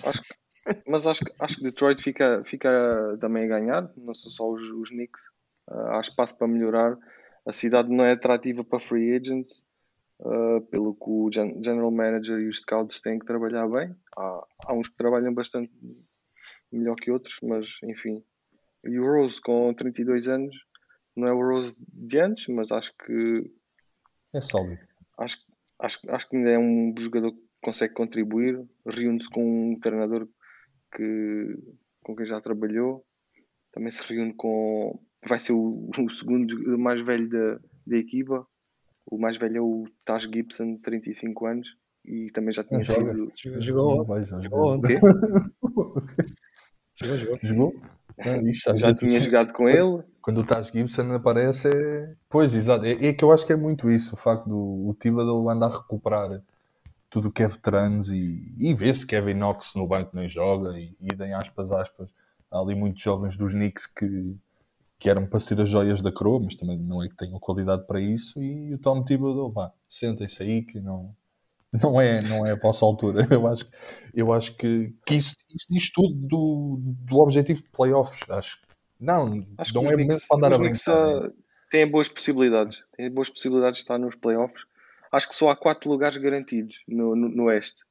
Mas 0.88 1.06
acho, 1.06 1.24
acho 1.42 1.57
que 1.57 1.63
Detroit 1.63 2.01
fica, 2.01 2.44
fica 2.45 3.18
também 3.19 3.45
a 3.45 3.47
ganhar, 3.47 3.92
não 3.97 4.13
são 4.13 4.31
só 4.31 4.50
os, 4.50 4.62
os 4.62 4.89
Knicks. 4.89 5.24
Uh, 5.69 5.95
há 5.95 6.00
espaço 6.00 6.38
para 6.38 6.47
melhorar. 6.47 6.97
A 7.45 7.51
cidade 7.51 7.89
não 7.89 8.06
é 8.06 8.12
atrativa 8.12 8.63
para 8.63 8.80
free 8.80 9.15
agents 9.15 9.65
uh, 10.21 10.62
pelo 10.69 10.95
que 10.95 11.09
o 11.09 11.29
general 11.31 11.91
manager 11.91 12.39
e 12.39 12.47
os 12.47 12.57
scouts 12.59 13.01
têm 13.01 13.19
que 13.19 13.25
trabalhar 13.25 13.68
bem. 13.68 13.95
Há, 14.18 14.47
há 14.68 14.73
uns 14.73 14.88
que 14.88 14.95
trabalham 14.95 15.33
bastante 15.33 15.71
melhor 16.71 16.95
que 16.95 17.12
outros, 17.12 17.38
mas 17.44 17.68
enfim. 17.83 18.23
E 18.83 19.00
o 19.00 19.06
Rose 19.06 19.39
com 19.41 19.73
32 19.73 20.27
anos 20.27 20.56
não 21.15 21.27
é 21.27 21.33
o 21.33 21.41
Rose 21.41 21.75
de 21.88 22.19
antes, 22.19 22.47
mas 22.47 22.71
acho 22.71 22.94
que 23.06 23.51
é 24.33 24.41
sólido. 24.41 24.81
Acho, 25.18 25.38
acho, 25.79 26.00
acho 26.09 26.29
que 26.29 26.38
ainda 26.38 26.50
é 26.51 26.57
um 26.57 26.94
jogador 26.97 27.33
que 27.33 27.41
consegue 27.62 27.94
contribuir, 27.94 28.63
reúne-se 28.85 29.29
com 29.29 29.71
um 29.71 29.79
treinador 29.79 30.27
que, 30.95 31.57
com 32.01 32.15
quem 32.15 32.25
já 32.25 32.39
trabalhou, 32.39 33.06
também 33.71 33.91
se 33.91 34.01
reúne 34.03 34.33
com. 34.33 35.00
Vai 35.27 35.39
ser 35.39 35.53
o, 35.53 35.89
o 36.00 36.09
segundo 36.09 36.77
mais 36.77 37.01
velho 37.01 37.29
da, 37.29 37.59
da 37.85 37.97
equipa, 37.97 38.47
o 39.06 39.18
mais 39.18 39.38
velho 39.38 39.57
é 39.57 39.62
o 39.62 39.86
Taj 40.06 40.27
Gibson, 40.31 40.77
35 40.77 41.45
anos, 41.45 41.78
e 42.06 42.31
também 42.31 42.54
já 42.54 42.64
tinha 42.64 42.81
sido. 42.83 43.31
Jogou, 43.59 44.06
vai, 44.06 44.23
já, 44.23 44.40
jogou 44.40 44.73
ontem. 44.73 44.99
jogou, 46.95 47.18
jogou. 47.18 47.40
Jogou? 47.42 47.73
Ah, 48.19 48.37
já 48.76 48.94
tinha 48.94 49.19
jogado 49.21 49.54
com 49.54 49.68
ele. 49.68 50.04
Quando 50.21 50.42
o 50.42 50.45
Taj 50.45 50.71
Gibson 50.71 51.11
aparece, 51.14 51.68
é. 51.68 52.14
Pois, 52.30 52.54
exato. 52.54 52.85
É, 52.85 52.92
é, 52.92 53.14
que 53.14 53.23
eu 53.23 53.31
acho 53.31 53.45
que 53.45 53.54
é 53.54 53.56
muito 53.56 53.90
isso, 53.90 54.14
o 54.16 54.18
facto 54.18 54.47
do 54.47 54.87
o 54.87 54.94
Thibodeau 54.94 55.49
andar 55.49 55.68
a 55.68 55.78
recuperar 55.78 56.42
tudo 57.09 57.28
o 57.28 57.31
que 57.31 57.44
é 57.44 57.47
veteranos 57.47 58.11
e, 58.11 58.54
e 58.57 58.73
vê-se 58.73 59.06
Kevin 59.06 59.33
Knox 59.33 59.73
no 59.76 59.85
banco 59.85 60.16
nem 60.16 60.30
joga 60.30 60.80
e, 60.80 60.95
e 61.02 61.23
em 61.23 61.33
aspas, 61.33 61.71
aspas. 61.71 62.09
Há 62.49 62.59
ali 62.59 62.76
muitos 62.76 63.02
jovens 63.02 63.35
dos 63.35 63.54
Knicks 63.54 63.87
que 63.87 64.35
que 65.02 65.10
eram 65.10 65.26
para 65.26 65.40
ser 65.40 65.60
as 65.60 65.68
joias 65.68 66.00
da 66.00 66.12
coroa, 66.12 66.40
mas 66.40 66.54
também 66.54 66.78
não 66.78 67.02
é 67.02 67.10
que 67.10 67.16
tenham 67.16 67.40
qualidade 67.40 67.88
para 67.88 68.00
isso. 68.00 68.40
E 68.40 68.72
o 68.76 68.78
Tom 68.78 69.04
Thibodeau, 69.04 69.52
vá, 69.52 69.74
sentem-se 69.90 70.44
aí 70.44 70.62
que 70.62 70.80
não, 70.80 71.16
não, 71.74 72.00
é, 72.00 72.22
não 72.22 72.46
é 72.46 72.52
a 72.52 72.56
vossa 72.56 72.86
altura. 72.86 73.26
Eu 73.34 73.48
acho, 73.48 73.68
eu 74.14 74.31
acho 74.31 74.56
que, 74.56 74.94
que 75.04 75.16
isso, 75.16 75.36
isso 75.52 75.66
diz 75.72 75.92
tudo 75.92 76.14
do, 76.28 76.80
do 76.80 77.18
objetivo 77.18 77.64
de 77.64 77.70
playoffs. 77.70 78.30
Acho 78.30 78.60
não, 79.00 79.44
acho 79.58 79.74
não 79.74 79.88
é 79.88 79.98
momento 79.98 80.22
para 80.28 80.38
andar 80.38 80.54
a 80.54 80.60
brincar. 80.60 81.31
Têm 81.72 81.90
boas 81.90 82.08
possibilidades, 82.08 82.84
têm 82.96 83.10
boas 83.10 83.30
possibilidades 83.30 83.78
de 83.78 83.84
estar 83.84 83.98
nos 83.98 84.16
playoffs. 84.16 84.62
Acho 85.12 85.30
que 85.30 85.34
só 85.34 85.50
há 85.50 85.56
quatro 85.56 85.90
lugares 85.90 86.18
garantidos 86.18 86.84
no, 86.88 87.16
no, 87.16 87.28
no 87.28 87.44
Oeste. 87.46 87.81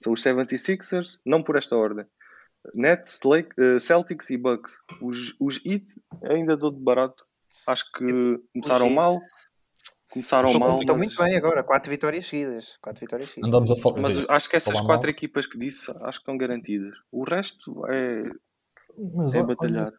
São 0.00 0.12
os 0.12 0.22
76ers, 0.22 1.18
não 1.26 1.42
por 1.42 1.56
esta 1.56 1.76
ordem. 1.76 2.06
Nets, 2.74 3.20
Lake, 3.24 3.50
uh, 3.60 3.80
Celtics 3.80 4.30
e 4.30 4.36
Bucks. 4.36 4.78
Os, 5.00 5.34
os 5.40 5.60
Heat 5.64 5.86
ainda 6.24 6.56
dou 6.56 6.70
de 6.70 6.80
barato. 6.80 7.24
Acho 7.66 7.90
que 7.92 8.40
começaram 8.52 8.90
mal. 8.90 9.16
Começaram 10.10 10.52
mal. 10.58 10.78
Estão 10.80 10.96
mas... 10.96 11.06
muito 11.06 11.22
bem 11.22 11.36
agora, 11.36 11.62
quatro 11.62 11.90
vitórias 11.90 12.26
seguidas. 12.26 12.76
Quatro 12.82 13.00
vitórias 13.00 13.30
seguidas. 13.30 13.48
Andamos 13.48 13.70
a 13.70 13.76
focar. 13.76 14.02
Mas 14.02 14.28
acho 14.28 14.48
que 14.48 14.56
essas 14.56 14.74
Falar 14.74 14.86
quatro 14.86 15.06
mal. 15.06 15.10
equipas 15.10 15.46
que 15.46 15.58
disse, 15.58 15.90
acho 15.90 16.18
que 16.18 16.22
estão 16.22 16.36
garantidas. 16.36 16.94
O 17.12 17.24
resto 17.24 17.86
é, 17.86 18.24
mas, 19.14 19.34
é 19.34 19.42
batalhar. 19.42 19.92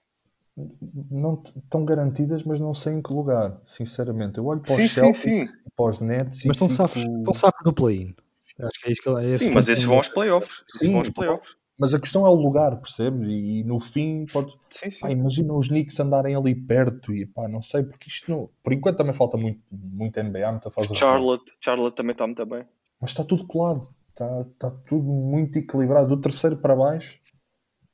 não 1.10 1.42
estão 1.56 1.86
garantidas, 1.86 2.44
mas 2.44 2.60
não 2.60 2.74
sei 2.74 2.94
em 2.94 3.02
que 3.02 3.14
lugar, 3.14 3.60
sinceramente. 3.66 4.38
Eu 4.38 4.46
olho 4.46 4.62
para 4.62 4.76
os 4.76 4.82
sim, 4.82 4.88
Celtics, 4.88 5.20
sim, 5.20 5.46
sim. 5.46 5.54
para 5.76 5.86
os 5.86 6.00
Nets 6.00 6.44
mas 6.46 6.56
estão 6.56 6.70
fico... 6.70 7.34
safos, 7.34 7.64
do 7.64 7.74
play-in. 7.74 8.14
Acho 8.60 8.80
que 8.82 8.90
é 8.90 8.92
isso 8.92 9.02
que 9.02 9.10
é 9.10 9.38
sim, 9.38 9.52
mas 9.52 9.70
esses 9.70 9.84
vão 9.84 9.98
aos 9.98 10.10
playoffs. 10.10 10.62
Sim, 10.68 10.92
vão 10.92 11.00
aos 11.00 11.10
playoffs. 11.10 11.61
Mas 11.82 11.96
a 11.96 12.00
questão 12.00 12.28
é 12.28 12.30
o 12.30 12.36
lugar, 12.36 12.80
percebes? 12.80 13.28
E, 13.28 13.62
e 13.62 13.64
no 13.64 13.80
fim, 13.80 14.28
pode. 14.32 14.52
Sim, 14.70 14.92
sim. 14.92 15.00
Pá, 15.00 15.10
imagina 15.10 15.52
os 15.52 15.68
Knicks 15.68 16.00
andarem 16.00 16.36
ali 16.36 16.54
perto 16.54 17.12
e 17.12 17.26
pá, 17.26 17.48
não 17.48 17.60
sei, 17.60 17.82
porque 17.82 18.08
isto 18.08 18.30
não. 18.30 18.52
Por 18.62 18.72
enquanto 18.72 18.98
também 18.98 19.14
falta 19.14 19.36
muito, 19.36 19.60
muito 19.72 20.22
NBA, 20.22 20.52
muita 20.52 20.70
fase. 20.70 20.96
Charlotte, 20.96 21.52
Charlotte 21.60 21.96
também 21.96 22.12
está 22.12 22.28
muito 22.28 22.46
bem. 22.46 22.64
Mas 23.02 23.10
está 23.10 23.24
tudo 23.24 23.48
colado. 23.48 23.92
Está 24.10 24.46
tá 24.60 24.70
tudo 24.86 25.02
muito 25.02 25.58
equilibrado. 25.58 26.08
Do 26.08 26.22
terceiro 26.22 26.58
para 26.58 26.76
baixo. 26.76 27.20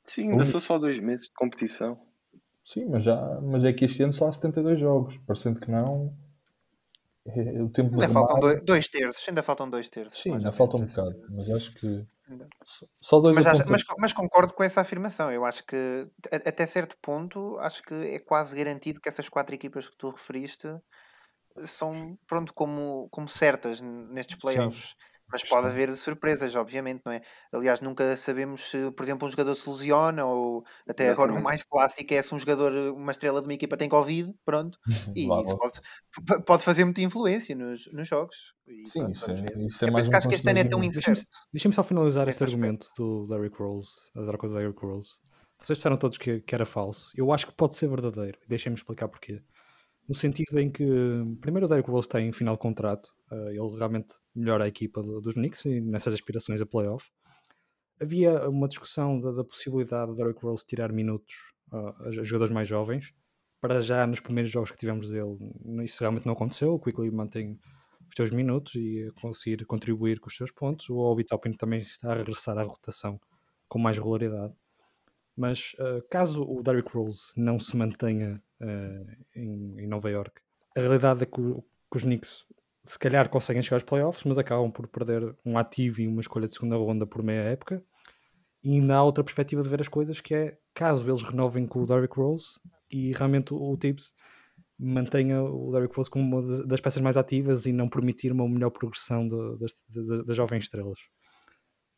Sim, 0.04 0.32
ainda 0.32 0.44
são 0.44 0.60
só 0.60 0.78
dois 0.78 0.98
meses 0.98 1.28
de 1.28 1.32
competição. 1.32 1.98
Sim, 2.62 2.90
mas, 2.90 3.04
já, 3.04 3.40
mas 3.40 3.64
é 3.64 3.72
que 3.72 3.86
este 3.86 4.02
ano 4.02 4.12
só 4.12 4.28
há 4.28 4.32
72 4.32 4.78
jogos. 4.78 5.16
Parecendo 5.26 5.60
que 5.60 5.70
não. 5.70 6.14
É, 7.24 7.62
o 7.62 7.70
tempo 7.70 7.94
ainda 7.94 8.08
faltam 8.10 8.38
dois, 8.38 8.60
dois, 8.60 8.88
terços. 8.90 9.26
Ainda 9.26 9.42
faltam 9.42 9.70
dois 9.70 9.88
terços. 9.88 10.20
Sim, 10.20 10.34
ainda 10.34 10.52
falta 10.52 10.76
um 10.76 10.84
bocado. 10.84 11.24
Mas 11.30 11.48
acho 11.48 11.72
que. 11.72 12.06
Só 13.00 13.20
dois 13.20 13.34
mas, 13.34 13.46
acho, 13.46 13.64
mas, 13.68 13.82
mas, 13.98 14.12
concordo 14.12 14.54
com 14.54 14.62
essa 14.64 14.80
afirmação. 14.80 15.30
Eu 15.32 15.44
acho 15.44 15.64
que, 15.64 16.08
até 16.32 16.66
certo 16.66 16.96
ponto, 17.02 17.58
acho 17.60 17.82
que 17.82 17.94
é 17.94 18.18
quase 18.18 18.56
garantido 18.56 19.00
que 19.00 19.08
essas 19.08 19.28
quatro 19.28 19.54
equipas 19.54 19.88
que 19.88 19.96
tu 19.96 20.10
referiste 20.10 20.68
são, 21.66 22.18
pronto, 22.26 22.54
como, 22.54 23.08
como 23.10 23.28
certas 23.28 23.80
nestes 23.82 24.36
playoffs. 24.36 24.90
Sim. 24.90 25.17
Mas 25.30 25.42
pode 25.42 25.66
haver 25.66 25.94
surpresas, 25.96 26.54
obviamente, 26.54 27.02
não 27.04 27.12
é? 27.12 27.20
Aliás, 27.52 27.80
nunca 27.80 28.16
sabemos 28.16 28.70
se, 28.70 28.90
por 28.92 29.02
exemplo, 29.02 29.28
um 29.28 29.30
jogador 29.30 29.54
se 29.54 29.68
lesiona 29.68 30.24
ou 30.24 30.64
até 30.88 31.04
Exatamente. 31.04 31.10
agora 31.10 31.32
o 31.32 31.42
mais 31.42 31.62
clássico 31.62 32.14
é 32.14 32.22
se 32.22 32.34
um 32.34 32.38
jogador, 32.38 32.72
uma 32.94 33.12
estrela 33.12 33.40
de 33.40 33.46
uma 33.46 33.54
equipa 33.54 33.76
tem 33.76 33.88
Covid, 33.88 34.34
pronto, 34.44 34.78
e 35.16 35.24
isso 35.24 35.58
pode, 35.58 36.44
pode 36.44 36.62
fazer 36.62 36.84
muita 36.84 37.02
influência 37.02 37.54
nos, 37.54 37.90
nos 37.92 38.08
jogos. 38.08 38.54
E, 38.66 38.88
Sim, 38.88 39.00
pronto, 39.00 39.12
isso, 39.12 39.30
é, 39.30 39.34
isso 39.66 39.84
é, 39.84 39.88
é 39.88 39.90
mais 39.90 40.08
um 40.08 40.10
que 40.10 40.34
este 40.34 40.48
ano 40.48 40.58
é 40.58 40.64
tão 40.64 40.82
incerto. 40.82 41.22
Deixa-me 41.52 41.74
só 41.74 41.82
finalizar 41.82 42.28
este 42.28 42.42
argumento 42.44 42.88
do 42.96 43.26
Larry 43.28 43.48
Rose, 43.48 43.90
a 44.16 44.24
troca 44.24 44.48
do 44.48 44.54
Larry 44.54 44.74
Rose. 44.76 45.10
Vocês 45.60 45.78
disseram 45.78 45.96
todos 45.96 46.16
que, 46.18 46.40
que 46.40 46.54
era 46.54 46.64
falso. 46.64 47.10
Eu 47.16 47.32
acho 47.32 47.46
que 47.46 47.52
pode 47.52 47.74
ser 47.74 47.88
verdadeiro. 47.88 48.38
Deixem-me 48.46 48.76
explicar 48.76 49.08
porquê 49.08 49.42
no 50.08 50.14
sentido 50.14 50.58
em 50.58 50.70
que, 50.70 50.84
primeiro, 51.40 51.66
o 51.66 51.68
Derrick 51.68 51.90
Rose 51.90 52.08
tem 52.08 52.32
final 52.32 52.54
de 52.54 52.60
contrato, 52.60 53.10
uh, 53.30 53.48
ele 53.50 53.76
realmente 53.76 54.14
melhora 54.34 54.64
a 54.64 54.68
equipa 54.68 55.02
do, 55.02 55.20
dos 55.20 55.34
Knicks 55.34 55.66
e 55.66 55.80
nessas 55.82 56.14
aspirações 56.14 56.62
a 56.62 56.66
playoff. 56.66 57.10
Havia 58.00 58.48
uma 58.48 58.68
discussão 58.68 59.20
da, 59.20 59.32
da 59.32 59.44
possibilidade 59.44 60.12
do 60.12 60.14
Derrick 60.14 60.40
Rose 60.42 60.64
tirar 60.64 60.92
minutos 60.92 61.34
uh, 61.72 62.06
a, 62.06 62.10
jogadores 62.10 62.52
mais 62.52 62.66
jovens. 62.66 63.12
Para 63.60 63.80
já, 63.80 64.06
nos 64.06 64.20
primeiros 64.20 64.50
jogos 64.50 64.70
que 64.70 64.78
tivemos 64.78 65.10
dele, 65.10 65.36
isso 65.84 66.00
realmente 66.00 66.24
não 66.24 66.32
aconteceu. 66.32 66.72
O 66.72 66.80
Quickly 66.80 67.10
mantém 67.10 67.58
os 68.08 68.14
seus 68.16 68.30
minutos 68.30 68.74
e 68.76 69.12
conseguir 69.20 69.64
contribuir 69.66 70.20
com 70.20 70.28
os 70.28 70.36
seus 70.36 70.50
pontos. 70.52 70.88
O 70.88 70.96
Obi 70.96 71.24
Toppin 71.24 71.52
também 71.52 71.80
está 71.80 72.12
a 72.12 72.14
regressar 72.14 72.56
à 72.56 72.62
rotação 72.62 73.20
com 73.68 73.78
mais 73.78 73.98
regularidade. 73.98 74.54
Mas 75.36 75.72
uh, 75.74 76.02
caso 76.08 76.42
o 76.44 76.62
Derrick 76.62 76.90
Rose 76.96 77.32
não 77.36 77.60
se 77.60 77.76
mantenha 77.76 78.42
em, 79.34 79.80
em, 79.80 79.86
Nova 79.86 80.10
York, 80.10 80.40
a 80.76 80.80
realidade 80.80 81.22
é 81.22 81.26
que, 81.26 81.40
o, 81.40 81.62
que, 81.90 81.96
os 81.96 82.02
Knicks 82.02 82.46
se 82.84 82.98
calhar 82.98 83.28
conseguem 83.28 83.62
chegar 83.62 83.76
aos 83.76 83.82
playoffs, 83.84 84.24
mas 84.24 84.38
acabam 84.38 84.70
por 84.70 84.86
perder 84.88 85.36
um 85.44 85.58
ativo 85.58 86.00
e 86.00 86.08
uma 86.08 86.20
escolha 86.20 86.48
de 86.48 86.54
segunda 86.54 86.76
ronda 86.76 87.06
por 87.06 87.22
meia 87.22 87.42
época. 87.42 87.82
E 88.62 88.72
ainda 88.74 88.96
há 88.96 89.02
outra 89.02 89.22
perspectiva 89.22 89.62
de 89.62 89.68
ver 89.68 89.80
as 89.80 89.88
coisas 89.88 90.20
que 90.20 90.34
é 90.34 90.58
caso 90.74 91.08
eles 91.08 91.22
renovem 91.22 91.66
com 91.66 91.82
o 91.82 91.86
Derrick 91.86 92.16
Rose 92.16 92.58
e 92.90 93.12
realmente 93.12 93.54
o, 93.54 93.56
o 93.56 93.76
Tibbs 93.76 94.14
mantenha 94.78 95.42
o 95.42 95.70
Derrick 95.72 95.94
Rose 95.94 96.10
como 96.10 96.40
uma 96.40 96.64
das 96.64 96.80
peças 96.80 97.02
mais 97.02 97.16
ativas 97.16 97.66
e 97.66 97.72
não 97.72 97.88
permitir 97.88 98.32
uma 98.32 98.48
melhor 98.48 98.70
progressão 98.70 99.26
das 99.28 100.36
jovens 100.36 100.64
estrelas. 100.64 100.98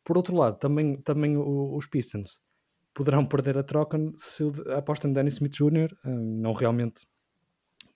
Por 0.03 0.17
outro 0.17 0.35
lado, 0.35 0.57
também, 0.57 0.97
também 0.97 1.37
os 1.37 1.85
Pistons 1.85 2.41
poderão 2.93 3.25
perder 3.25 3.57
a 3.57 3.63
troca 3.63 3.97
se 4.15 4.43
a 4.69 4.77
aposta 4.77 5.07
em 5.07 5.13
Danny 5.13 5.29
Smith 5.29 5.53
Jr. 5.53 5.93
Eh, 6.05 6.09
não 6.09 6.53
realmente 6.53 7.07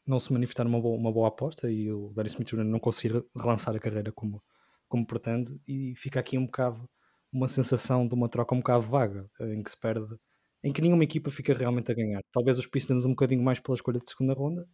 não 0.06 0.20
se 0.20 0.32
manifestar 0.32 0.68
uma 0.68 0.80
boa, 0.80 0.98
uma 0.98 1.12
boa 1.12 1.28
aposta 1.28 1.70
e 1.70 1.92
o 1.92 2.14
Danny 2.14 2.30
Smith 2.30 2.50
Jr. 2.50 2.64
não 2.64 2.80
conseguir 2.80 3.24
relançar 3.36 3.76
a 3.76 3.80
carreira 3.80 4.12
como, 4.12 4.42
como 4.88 5.06
pretende 5.06 5.60
e 5.68 5.96
fica 5.96 6.20
aqui 6.20 6.38
um 6.38 6.46
bocado 6.46 6.88
uma 7.34 7.48
sensação 7.48 8.08
de 8.08 8.14
uma 8.14 8.30
troca 8.30 8.56
um 8.56 8.60
bocado 8.60 8.84
vaga 8.84 9.30
em 9.42 9.62
que 9.62 9.70
se 9.70 9.78
perde 9.78 10.16
em 10.64 10.72
que 10.72 10.82
nenhuma 10.82 11.04
equipa 11.04 11.30
fica 11.30 11.54
realmente 11.54 11.92
a 11.92 11.96
ganhar. 11.96 12.22
Talvez 12.32 12.58
os 12.58 12.66
Pistons 12.66 13.06
um 13.06 13.10
bocadinho 13.10 13.44
mais 13.44 13.60
pela 13.60 13.76
escolha 13.76 14.00
de 14.00 14.10
segunda 14.10 14.34
ronda, 14.34 14.68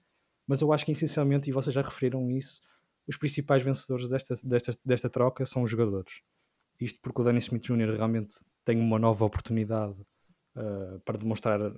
mas 0.47 0.61
eu 0.61 0.71
acho 0.71 0.85
que 0.85 0.91
essencialmente, 0.93 1.49
e 1.49 1.53
vocês 1.53 1.73
já 1.73 1.81
referiram 1.81 2.31
isso, 2.31 2.61
os 3.05 3.17
principais 3.17 3.61
vencedores 3.61 4.07
desta, 4.07 4.35
desta, 4.41 4.71
desta 4.85 5.09
troca 5.09 5.45
são 5.45 5.63
os 5.63 5.69
jogadores. 5.69 6.21
Isto 6.79 6.97
porque 7.01 7.21
o 7.21 7.25
Danny 7.25 7.39
Smith 7.39 7.63
Jr. 7.63 7.93
realmente 7.97 8.37
tem 8.63 8.79
uma 8.79 8.97
nova 8.97 9.25
oportunidade 9.25 9.95
uh, 10.55 10.99
para 11.01 11.17
demonstrar 11.17 11.61
a 11.61 11.73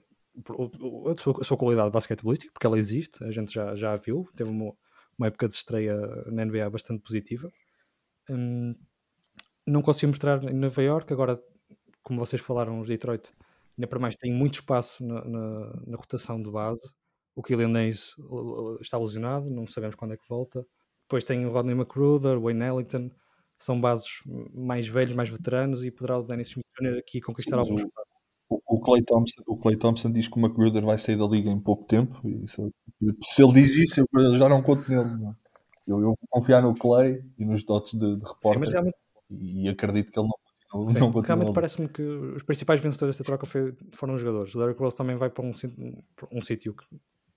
sua, 1.22 1.42
a 1.42 1.44
sua, 1.44 1.58
qualidade 1.58 1.92
basquetebolística, 1.92 2.52
porque 2.52 2.66
ela 2.66 2.78
existe, 2.78 3.24
a 3.24 3.32
gente 3.32 3.54
já, 3.54 3.76
já 3.76 3.94
a 3.94 3.98
viu, 3.98 4.28
teve 4.36 4.50
uma, 4.50 4.74
uma 5.18 5.28
época 5.28 5.48
de 5.48 5.54
estreia 5.54 5.96
na 6.28 6.46
NBA 6.46 6.70
bastante 6.70 7.02
positiva. 7.02 7.52
Um, 8.30 8.76
não 9.66 9.82
consegui 9.82 10.08
mostrar 10.08 10.44
em 10.44 10.56
Nova 10.56 10.82
York, 10.82 11.12
agora, 11.14 11.42
como 12.02 12.20
vocês 12.20 12.42
falaram, 12.42 12.80
os 12.80 12.88
Detroit, 12.88 13.32
ainda 13.78 13.88
para 13.88 14.00
mais, 14.00 14.16
tem 14.16 14.34
muito 14.34 14.56
espaço 14.56 15.06
na, 15.06 15.24
na, 15.24 15.82
na 15.88 15.98
rotação 15.98 16.42
de 16.42 16.50
base. 16.50 16.94
O 17.36 17.42
Killian 17.42 17.76
Hayes 17.76 18.16
está 18.82 18.98
lesionado, 18.98 19.50
não 19.50 19.68
sabemos 19.68 19.96
quando 19.96 20.14
é 20.14 20.18
que 20.18 20.28
volta. 20.28 20.66
Depois 21.04 21.24
tem 21.24 21.46
o 21.46 21.52
Rodney 21.52 21.76
McGruder, 21.76 22.40
Wayne 22.40 22.64
Ellington, 22.64 23.12
são 23.58 23.80
bases 23.80 24.22
mais 24.54 24.88
velhos, 24.88 25.16
mais 25.16 25.30
veteranos, 25.30 25.86
e 25.86 25.92
poderá 25.92 26.20
o 26.20 26.24
Dennis 26.24 26.50
Smith 26.50 26.66
aqui 26.98 27.22
conquistar 27.22 27.58
alguns 27.58 27.82
espaços. 27.82 28.03
O 28.66 28.80
Clay, 28.80 29.02
Thompson, 29.04 29.42
o 29.48 29.58
Clay 29.58 29.76
Thompson 29.76 30.12
diz 30.12 30.28
que 30.28 30.38
o 30.38 30.42
McGruder 30.42 30.84
vai 30.84 30.98
sair 30.98 31.18
da 31.18 31.26
liga 31.26 31.50
em 31.50 31.60
pouco 31.60 31.86
tempo. 31.86 32.22
E 32.28 32.48
se, 32.48 33.44
ele 33.44 33.54
diz 33.54 33.76
isso, 33.76 34.06
eu 34.14 34.36
já 34.36 34.50
não 34.50 34.62
conto 34.62 34.90
nele. 34.90 35.10
Não. 35.18 35.32
É? 35.32 35.36
Eu, 35.88 35.98
eu, 35.98 36.06
vou 36.06 36.28
confiar 36.30 36.62
no 36.62 36.74
Clay 36.74 37.22
e 37.38 37.46
nos 37.46 37.64
dotes 37.64 37.94
de, 37.94 38.18
de 38.18 38.26
repórter 38.26 38.66
Sim, 38.66 38.72
realmente... 38.72 38.98
e, 39.30 39.68
acredito 39.68 40.12
que 40.12 40.20
ele 40.20 40.28
não, 40.74 40.90
Sim, 40.90 41.00
não 41.00 41.12
Realmente 41.22 41.54
parece-me 41.54 41.90
que 41.90 42.02
os 42.02 42.44
principais 42.44 42.80
vencedores 42.80 43.18
desta 43.18 43.30
troca 43.30 43.46
foi, 43.46 43.76
foram 43.92 44.16
os 44.16 44.22
jogadores. 44.22 44.56
O 44.56 44.60
Derrick 44.60 44.80
Rose 44.80 44.96
também 44.96 45.18
vai 45.18 45.30
para 45.30 45.44
um, 45.44 45.52
um 46.32 46.42
sítio 46.42 46.74
que, 46.74 46.86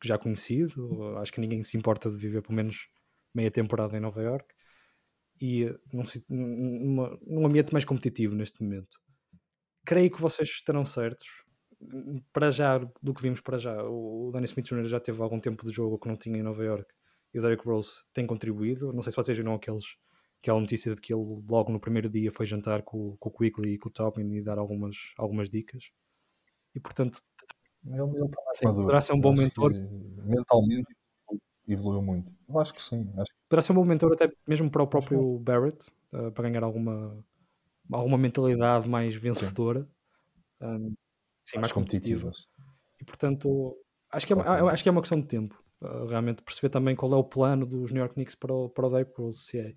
que, 0.01 0.09
já 0.09 0.17
conhecido. 0.17 1.17
Acho 1.19 1.33
que 1.33 1.41
ninguém 1.41 1.63
se 1.63 1.77
importa 1.77 2.11
de 2.11 2.17
viver 2.17 2.43
pelo 2.43 2.55
menos 2.55 2.89
meia 3.35 3.51
temporada 3.51 3.97
em 3.97 4.01
Nova 4.01 4.23
York. 4.23 4.47
E 5.41 5.75
num, 5.93 6.05
numa, 6.29 7.19
num 7.27 7.47
ambiente 7.47 7.73
mais 7.73 7.85
competitivo 7.85 8.35
neste 8.35 8.63
momento 8.63 8.99
creio 9.87 10.11
que 10.11 10.21
vocês 10.21 10.49
estarão 10.49 10.85
certos. 10.85 11.45
Para 12.33 12.51
já, 12.51 12.79
do 13.03 13.15
que 13.15 13.23
vimos 13.23 13.41
para 13.41 13.59
já, 13.59 13.83
o 13.85 14.31
Danny 14.33 14.47
Smith 14.47 14.67
Jr. 14.67 14.87
já 14.87 14.99
teve 14.99 15.23
algum 15.23 15.39
tempo 15.39 15.65
de 15.65 15.73
jogo 15.73 15.99
que 15.99 16.09
não 16.09 16.17
tinha 16.17 16.39
em 16.39 16.43
Nova 16.43 16.65
York 16.65 16.87
e 17.33 17.39
o 17.39 17.43
Derrick 17.43 17.65
Rose 17.65 18.03
tem 18.13 18.27
contribuído. 18.27 18.93
Não 18.93 19.03
sei 19.03 19.13
se 19.13 19.17
vocês 19.17 19.37
viram 19.37 19.55
aqueles, 19.55 19.85
aquela 20.43 20.61
notícia 20.61 20.95
de 20.95 21.01
que 21.01 21.15
ele 21.15 21.43
logo 21.49 21.71
no 21.71 21.79
primeiro 21.79 22.09
dia 22.09 22.33
foi 22.33 22.47
jantar 22.47 22.83
com, 22.83 23.17
com 23.19 23.29
o 23.29 23.33
Quickly 23.33 23.75
e 23.75 23.79
com 23.79 23.89
o 23.89 23.93
Topping 23.93 24.35
e 24.35 24.43
dar 24.43 24.59
algumas, 24.59 24.97
algumas 25.17 25.49
dicas. 25.49 25.91
E 26.75 26.81
portanto, 26.81 27.23
ele, 27.87 28.03
ele 28.03 28.29
tá 28.29 28.41
sim, 28.53 28.65
poderá 28.65 29.01
ser 29.01 29.13
um 29.13 29.21
bom 29.21 29.35
mentor. 29.35 29.73
Mentalmente 30.25 30.95
evoluiu 31.69 32.03
muito. 32.03 32.33
Eu 32.49 32.59
acho 32.59 32.73
que 32.73 32.83
sim. 32.83 33.11
Acho 33.17 33.31
que... 33.31 33.39
Poderá 33.49 33.63
ser 33.63 33.73
um 33.73 33.77
bom 33.77 33.85
mentor 33.85 34.13
até 34.13 34.33
mesmo 34.47 34.71
para 34.71 34.83
o 34.83 34.87
próprio 34.87 35.39
Barrett, 35.41 35.91
uh, 36.13 36.31
para 36.33 36.49
ganhar 36.49 36.63
alguma 36.65 37.25
alguma 37.93 38.19
mentalidade 38.19 38.89
mais 38.89 39.15
vencedora, 39.15 39.83
sim, 40.61 40.67
um, 40.67 40.95
sim 41.45 41.57
mais, 41.57 41.63
mais 41.63 41.73
competitiva. 41.73 42.31
E 43.01 43.05
portanto, 43.05 43.77
acho 44.13 44.27
que, 44.27 44.33
é, 44.33 44.37
acho 44.39 44.83
que 44.83 44.89
é 44.89 44.93
uma 44.93 45.03
questão 45.03 45.21
de 45.21 45.27
tempo. 45.27 45.63
Uh, 45.81 46.07
realmente 46.07 46.43
perceber 46.43 46.71
também 46.71 46.97
qual 46.97 47.13
é 47.13 47.17
o 47.17 47.25
plano 47.25 47.67
dos 47.67 47.93
New 47.93 48.01
York 48.01 48.15
Knicks 48.15 48.35
para 48.35 48.55
o, 48.55 48.69
para 48.71 48.87
o 48.87 48.91
Derrick 48.91 49.13
Rose, 49.17 49.41
se 49.41 49.59
é 49.59 49.75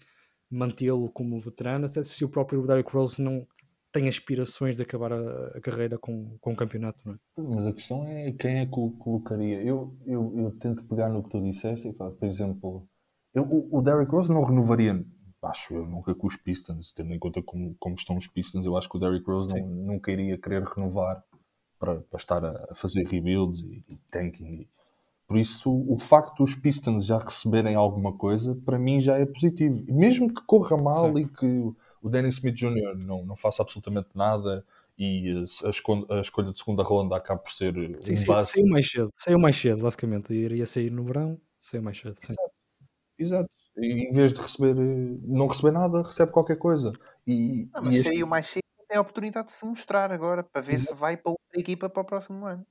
mantê-lo 0.50 1.12
como 1.12 1.40
veterano, 1.40 1.86
até 1.86 2.02
se 2.04 2.24
o 2.24 2.30
próprio 2.30 2.66
Derrick 2.66 2.92
Rose 2.92 3.22
não 3.22 3.46
tem 3.92 4.08
aspirações 4.08 4.76
de 4.76 4.84
acabar 4.84 5.12
a, 5.12 5.48
a 5.58 5.62
carreira 5.62 5.98
com, 5.98 6.38
com 6.40 6.54
o 6.54 6.56
campeonato, 6.56 7.04
não 7.06 7.16
é? 7.16 7.18
Mas 7.38 7.68
a 7.68 7.74
questão 7.74 8.08
é 8.08 8.32
quem 8.32 8.60
é 8.60 8.66
que 8.66 8.80
o 8.80 8.92
colocaria. 8.92 9.62
Eu, 9.62 9.96
eu, 10.06 10.34
eu 10.38 10.52
tento 10.60 10.84
pegar 10.86 11.10
no 11.10 11.24
que 11.24 11.30
tu 11.30 11.42
disseste, 11.42 11.92
por 11.94 12.24
exemplo, 12.24 12.88
eu, 13.34 13.44
o, 13.44 13.78
o 13.78 13.82
Derrick 13.82 14.12
Rose 14.12 14.32
não 14.32 14.44
renovaria 14.44 15.04
acho 15.42 15.74
eu, 15.74 15.86
nunca 15.86 16.14
com 16.14 16.28
os 16.28 16.36
Pistons, 16.36 16.92
tendo 16.92 17.14
em 17.14 17.20
conta 17.20 17.42
como, 17.42 17.76
como 17.80 17.96
estão 17.96 18.18
os 18.18 18.28
Pistons, 18.28 18.66
eu 18.66 18.78
acho 18.78 18.90
que 18.90 18.98
o 18.98 19.00
Derrick 19.00 19.26
Rose 19.26 19.50
não, 19.50 19.68
nunca 19.68 20.12
iria 20.12 20.38
querer 20.38 20.64
renovar 20.64 21.24
para, 21.80 22.02
para 22.02 22.18
estar 22.18 22.44
a, 22.44 22.76
fazer 22.76 23.08
rebuilds 23.08 23.62
e, 23.62 23.86
e 23.88 23.98
tanking. 24.12 24.68
Por 25.28 25.38
isso, 25.38 25.72
o 25.88 25.96
facto 25.96 26.44
dos 26.44 26.56
Pistons 26.56 27.06
já 27.06 27.20
receberem 27.20 27.76
alguma 27.76 28.12
coisa, 28.12 28.56
para 28.66 28.80
mim 28.80 29.00
já 29.00 29.18
é 29.18 29.26
positivo. 29.26 29.84
Mesmo 29.88 30.34
que 30.34 30.42
corra 30.46 30.76
mal 30.76 31.16
Sim. 31.16 31.22
e 31.22 31.28
que 31.28 31.74
o 32.02 32.10
Dennis 32.10 32.36
Smith 32.36 32.56
Jr. 32.56 32.98
não, 33.06 33.24
não 33.24 33.36
faça 33.36 33.62
absolutamente 33.62 34.10
nada 34.16 34.66
e 34.98 35.30
a, 35.64 35.70
escolha, 35.70 36.06
a 36.10 36.20
escolha 36.20 36.52
de 36.52 36.60
segunda 36.60 36.84
ronda 36.84 37.16
acaba 37.16 37.40
por 37.40 37.52
ser 37.52 37.74
sim, 38.02 38.14
um 38.14 38.16
sim, 38.18 38.26
base. 38.26 38.52
Saiu 38.52 38.68
mais 38.68 38.92
cedo, 38.92 39.14
saiu 39.16 39.40
mais 39.40 39.56
cedo, 39.56 39.84
basicamente. 39.84 40.34
Iria 40.34 40.66
sair 40.66 40.92
no 40.92 41.04
verão, 41.04 41.40
saiu 41.60 41.84
mais 41.84 41.98
cedo. 41.98 42.16
Sim. 42.18 42.34
Exato. 42.34 42.54
Exato. 43.18 43.50
Em 43.82 44.12
vez 44.12 44.34
de 44.34 44.42
receber, 44.42 44.76
não 44.76 45.48
receber 45.48 45.72
nada, 45.72 46.04
recebe 46.04 46.32
qualquer 46.32 46.58
coisa. 46.58 46.92
E, 47.26 47.70
não, 47.74 47.84
mas 47.84 47.96
e 47.96 48.00
este... 48.00 48.26
mais 48.26 48.48
cedo 48.48 48.64
tem 48.88 48.98
a 48.98 49.02
oportunidade 49.02 49.48
de 49.48 49.54
se 49.54 49.66
mostrar 49.66 50.12
agora 50.12 50.44
para 50.44 50.62
ver 50.62 50.74
Exato. 50.74 50.96
se 50.96 51.00
vai 51.00 51.16
para 51.16 51.32
outra 51.32 51.60
equipa 51.60 51.90
para 51.90 52.02
o 52.02 52.06
próximo 52.06 52.46
ano. 52.46 52.66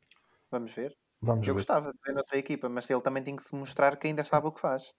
Vamos 0.50 0.72
ver. 0.72 0.96
Vamos 1.20 1.46
eu 1.46 1.54
ver. 1.54 1.60
gostava 1.60 1.92
de 1.92 1.98
ver 2.04 2.12
noutra 2.12 2.38
equipa, 2.38 2.68
mas 2.68 2.88
ele 2.90 3.00
também 3.00 3.22
tem 3.22 3.36
que 3.36 3.42
se 3.42 3.54
mostrar 3.54 3.96
que 3.96 4.06
ainda 4.06 4.22
sabe 4.22 4.46
o 4.46 4.52
que 4.52 4.60
faz. 4.60 4.92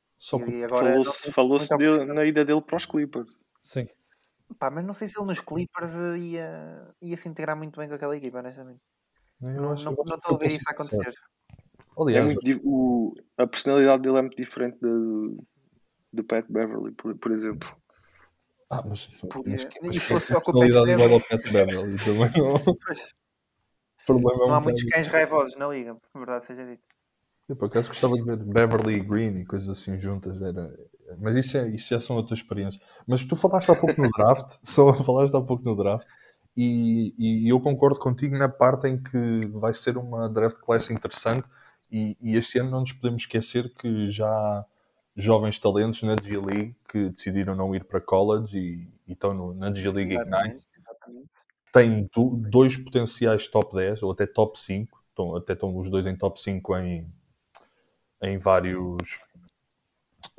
Falou-se 0.69 1.31
falou 1.31 1.59
na 2.05 2.25
ida 2.25 2.43
dele 2.43 2.61
para 2.61 2.75
os 2.75 2.85
Clippers. 2.85 3.37
Sim. 3.61 3.87
Pá, 4.57 4.69
mas 4.69 4.83
não 4.85 4.93
sei 4.93 5.07
se 5.07 5.17
ele 5.17 5.27
nos 5.27 5.39
Clippers 5.39 5.91
ia, 6.17 6.93
ia 7.01 7.17
se 7.17 7.29
integrar 7.29 7.55
muito 7.55 7.79
bem 7.79 7.87
com 7.87 7.95
aquela 7.95 8.17
equipa, 8.17 8.39
honestamente. 8.39 8.81
Eu 9.41 9.61
Não 9.61 9.75
que 9.75 9.81
estou 9.81 10.35
a 10.35 10.37
ver 10.37 10.47
isso 10.47 10.63
a 10.67 10.71
acontecer. 10.71 11.13
É 11.13 12.01
Aliás, 12.01 12.25
muito, 12.25 12.41
di- 12.41 12.61
o, 12.63 13.13
a 13.37 13.45
personalidade 13.45 14.01
dele 14.01 14.17
é 14.17 14.21
muito 14.21 14.37
diferente 14.37 14.77
do, 14.79 15.43
do 16.11 16.23
Pat 16.23 16.45
Beverly, 16.49 16.91
por, 16.93 17.15
por 17.17 17.31
exemplo. 17.31 17.69
ah, 18.71 18.83
mas, 18.85 19.07
Podia. 19.07 19.53
mas, 19.53 19.65
que- 19.65 19.79
E 19.79 19.87
mas 19.87 19.95
se 19.95 20.01
que 20.01 20.07
fosse 20.07 20.27
só 20.27 20.41
com 20.41 20.51
o 20.51 20.59
Pat 20.59 20.75
ao 20.75 20.85
Beverly? 20.85 21.19
Pat 21.29 21.43
Beverly 21.51 21.97
também 22.03 22.31
não. 22.37 22.75
Pois, 22.85 23.13
problema 24.05 24.43
é 24.43 24.47
Não 24.47 24.55
há 24.55 24.61
muitos 24.61 24.83
cães 24.83 25.07
raivosos 25.07 25.55
na 25.55 25.67
liga, 25.67 25.95
por 25.95 26.19
verdade 26.19 26.45
seja 26.45 26.65
dito. 26.65 26.83
Eu 27.47 27.55
por 27.55 27.65
acaso 27.65 27.89
gostava 27.89 28.13
de 28.13 28.23
ver 28.23 28.37
Beverly 28.37 28.93
e 28.97 28.99
Green 28.99 29.39
e 29.39 29.45
coisas 29.45 29.69
assim 29.69 29.99
juntas. 29.99 30.39
Era... 30.41 30.67
Mas 31.19 31.35
isso, 31.35 31.57
é, 31.57 31.67
isso 31.69 31.89
já 31.89 31.99
são 31.99 32.15
outras 32.15 32.39
experiências. 32.39 32.83
Mas 33.07 33.23
tu 33.23 33.35
falaste 33.35 33.71
há 33.71 33.75
pouco 33.75 33.99
no 33.99 34.09
draft, 34.09 34.57
só 34.63 34.93
falaste 34.93 35.35
há 35.35 35.41
pouco 35.41 35.63
no 35.63 35.75
draft, 35.75 36.07
e, 36.55 37.15
e 37.17 37.49
eu 37.49 37.59
concordo 37.59 37.99
contigo 37.99 38.37
na 38.37 38.47
parte 38.49 38.87
em 38.87 39.01
que 39.01 39.47
vai 39.53 39.73
ser 39.73 39.97
uma 39.97 40.29
draft 40.29 40.57
class 40.59 40.89
interessante. 40.91 41.47
E, 41.91 42.15
e 42.21 42.35
este 42.37 42.59
ano 42.59 42.69
não 42.69 42.81
nos 42.81 42.93
podemos 42.93 43.23
esquecer 43.23 43.73
que 43.73 44.11
já 44.11 44.63
jovens 45.19 45.59
talentos 45.59 46.01
na 46.03 46.15
G 46.21 46.37
League 46.37 46.75
que 46.89 47.09
decidiram 47.09 47.55
não 47.55 47.75
ir 47.75 47.83
para 47.83 47.99
college 48.01 48.57
e, 48.57 48.87
e 49.07 49.13
estão 49.13 49.33
no- 49.33 49.53
na 49.53 49.73
G 49.73 49.89
League 49.91 50.13
Ignite. 50.13 50.63
Exatamente, 50.77 51.29
tem 51.71 52.09
do- 52.15 52.35
dois 52.37 52.77
potenciais 52.77 53.47
top 53.47 53.75
10 53.75 54.01
ou 54.01 54.11
até 54.11 54.25
top 54.25 54.57
5, 54.59 55.03
estão, 55.09 55.35
até 55.35 55.53
estão 55.53 55.77
os 55.77 55.89
dois 55.89 56.05
em 56.05 56.15
top 56.15 56.39
5 56.41 56.75
em, 56.77 57.05
em 58.21 58.37
vários 58.37 59.19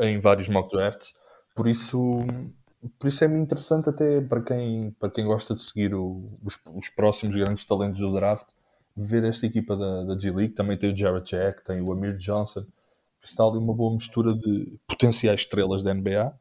em 0.01 0.19
vários 0.19 0.49
mock 0.49 0.71
drafts. 0.75 1.15
Por 1.55 1.67
isso, 1.67 2.19
por 2.99 3.09
isso 3.09 3.23
é 3.25 3.29
muito 3.29 3.43
interessante 3.43 3.89
até 3.89 4.21
para 4.21 4.41
quem, 4.43 4.91
para 4.99 5.11
quem 5.11 5.27
gosta 5.27 5.55
de 5.55 5.61
seguir 5.61 5.95
o- 5.95 6.25
os, 6.43 6.59
os 6.75 6.89
próximos 6.89 7.35
grandes 7.37 7.65
talentos 7.67 8.01
do 8.01 8.13
draft, 8.15 8.47
ver 8.97 9.25
esta 9.25 9.47
equipa 9.47 9.77
da, 9.77 10.05
da 10.05 10.19
G 10.19 10.31
League. 10.31 10.55
Também 10.55 10.77
tem 10.79 10.93
o 10.93 10.97
Jared 10.97 11.25
Jack, 11.29 11.63
tem 11.65 11.81
o 11.81 11.93
Amir 11.93 12.17
Johnson. 12.17 12.65
Está 13.23 13.45
ali 13.45 13.59
uma 13.59 13.75
boa 13.75 13.93
mistura 13.95 14.35
de 14.35 14.79
potenciais 14.87 15.41
estrelas 15.43 15.83
da 15.83 15.93
NBA, 15.95 16.33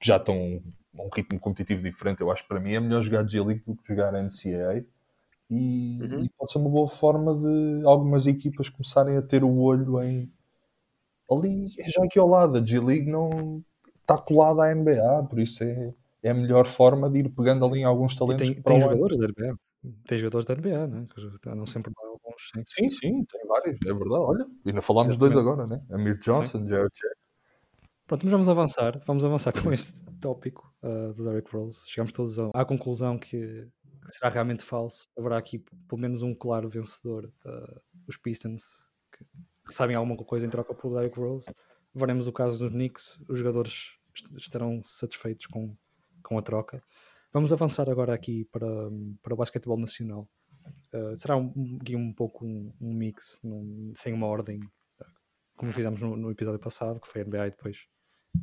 que 0.00 0.06
já 0.08 0.16
estão 0.16 0.62
a 0.98 1.02
um 1.02 1.08
ritmo 1.14 1.38
competitivo 1.40 1.82
diferente. 1.82 2.20
Eu 2.20 2.30
acho 2.30 2.42
que 2.42 2.48
para 2.48 2.60
mim 2.60 2.72
é 2.74 2.80
melhor 2.80 3.02
jogar 3.02 3.26
G 3.28 3.40
League 3.42 3.62
do 3.66 3.76
que 3.76 3.88
jogar 3.88 4.12
NCAA. 4.14 4.84
E, 5.50 5.98
Uhum. 6.00 6.24
e 6.24 6.28
pode 6.30 6.52
ser 6.52 6.58
uma 6.58 6.70
boa 6.70 6.88
forma 6.88 7.34
de 7.34 7.86
algumas 7.86 8.26
equipas 8.26 8.68
começarem 8.68 9.16
a 9.16 9.22
ter 9.22 9.42
o 9.44 9.56
olho 9.58 10.02
em 10.02 10.30
ali, 11.30 11.68
já 11.88 12.04
aqui 12.04 12.18
ao 12.18 12.28
lado, 12.28 12.58
a 12.58 12.64
G 12.64 12.80
League 12.80 13.10
não 13.10 13.62
está 14.00 14.18
colada 14.18 14.64
à 14.64 14.74
NBA, 14.74 15.24
por 15.28 15.38
isso 15.40 15.62
é, 15.64 15.94
é 16.22 16.30
a 16.30 16.34
melhor 16.34 16.66
forma 16.66 17.10
de 17.10 17.20
ir 17.20 17.28
pegando 17.30 17.64
ali 17.66 17.84
alguns 17.84 18.14
E 18.14 18.16
talentos 18.16 18.50
tem, 18.50 18.62
para 18.62 18.74
tem 18.74 18.82
ano. 18.82 18.92
jogadores 18.92 19.18
da 19.18 19.26
NBA. 19.28 19.56
Tem 20.06 20.18
jogadores 20.18 20.44
da 20.46 20.54
NBA, 20.54 20.86
né? 20.86 21.06
que 21.14 21.20
já 21.20 21.28
andam 21.52 21.66
sempre 21.66 21.92
lá 21.96 22.08
alguns. 22.08 22.50
Sim. 22.54 22.62
Sim, 22.66 22.90
sim, 22.90 23.24
tem 23.24 23.46
vários, 23.46 23.78
é 23.86 23.92
verdade. 23.92 24.22
Olha, 24.22 24.46
ainda 24.66 24.80
falámos 24.80 25.16
dois 25.16 25.36
agora, 25.36 25.66
né? 25.66 25.80
Amir 25.90 26.18
Johnson, 26.18 26.66
Jared 26.66 26.90
Jack. 26.94 27.14
Pronto, 28.06 28.22
mas 28.24 28.32
vamos 28.32 28.48
avançar. 28.48 29.00
Vamos 29.06 29.24
avançar 29.24 29.52
com 29.62 29.70
este 29.72 29.92
tópico 30.20 30.74
uh, 30.82 31.12
do 31.14 31.24
Derrick 31.24 31.50
Rose. 31.54 31.82
Chegamos 31.86 32.12
todos 32.12 32.38
à 32.54 32.64
conclusão 32.64 33.18
que 33.18 33.68
será 34.06 34.30
realmente 34.30 34.64
falso. 34.64 35.08
Haverá 35.16 35.38
aqui 35.38 35.58
pelo 35.86 36.00
menos 36.00 36.22
um 36.22 36.34
claro 36.34 36.68
vencedor. 36.68 37.30
uh, 37.44 37.80
os 38.06 38.16
Pistons, 38.16 38.88
que, 39.12 39.24
que 39.66 39.74
sabem 39.74 39.94
alguma 39.94 40.16
coisa 40.24 40.44
em 40.46 40.50
troca 40.50 40.74
por 40.74 40.92
Derrick 40.94 41.18
Rose. 41.20 41.46
Veremos 41.94 42.26
o 42.26 42.32
caso 42.32 42.58
dos 42.58 42.70
Knicks. 42.72 43.20
Os 43.28 43.38
jogadores 43.38 43.92
est- 44.14 44.36
estarão 44.36 44.82
satisfeitos 44.82 45.46
com, 45.46 45.76
com 46.22 46.38
a 46.38 46.42
troca. 46.42 46.82
Vamos 47.32 47.52
avançar 47.52 47.90
agora 47.90 48.14
aqui 48.14 48.44
para, 48.46 48.66
para 49.22 49.34
o 49.34 49.36
basquetebol 49.36 49.78
nacional. 49.78 50.28
Uh, 50.92 51.14
será 51.16 51.36
um, 51.36 51.52
um 51.90 52.12
pouco 52.12 52.44
um, 52.46 52.72
um 52.80 52.94
mix, 52.94 53.38
num- 53.42 53.92
sem 53.94 54.12
uma 54.12 54.26
ordem, 54.26 54.58
uh, 54.58 55.04
como 55.56 55.72
fizemos 55.72 56.00
no, 56.02 56.16
no 56.16 56.30
episódio 56.30 56.58
passado, 56.58 57.00
que 57.00 57.08
foi 57.08 57.22
NBA 57.24 57.48
e 57.48 57.50
depois 57.50 57.86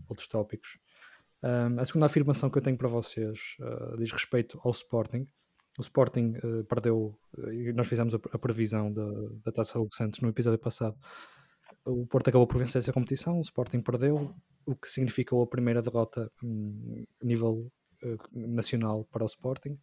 outros 0.08 0.28
tópicos. 0.28 0.78
Um, 1.44 1.80
a 1.80 1.86
segunda 1.86 2.06
afirmação 2.06 2.50
que 2.50 2.58
eu 2.58 2.62
tenho 2.62 2.78
para 2.78 2.88
vocês 2.88 3.40
uh, 3.60 3.98
diz 3.98 4.12
respeito 4.12 4.60
ao 4.64 4.72
Sporting. 4.72 5.28
O 5.78 5.82
Sporting 5.82 6.34
uh, 6.44 6.64
perdeu, 6.66 7.20
nós 7.74 7.88
fizemos 7.88 8.14
a, 8.14 8.20
a 8.32 8.40
previsão 8.40 8.92
da, 8.94 9.06
da 9.44 9.52
Taça 9.52 9.80
Hugo 9.80 9.94
Santos 9.94 10.22
no 10.22 10.30
episódio 10.30 10.60
passado. 10.60 10.96
O 11.84 12.06
Porto 12.06 12.30
acabou 12.30 12.48
por 12.48 12.60
vencer 12.60 12.80
essa 12.80 12.94
competição, 12.94 13.38
o 13.40 13.42
Sporting 13.42 13.82
perdeu, 13.82 14.34
o 14.66 14.76
que 14.76 14.88
significou 14.88 15.42
a 15.42 15.48
primeira 15.48 15.82
derrota 15.82 16.32
a 16.42 17.26
nível 17.26 17.72
nacional 18.32 19.06
para 19.12 19.24
o 19.24 19.26
Sporting. 19.26 19.78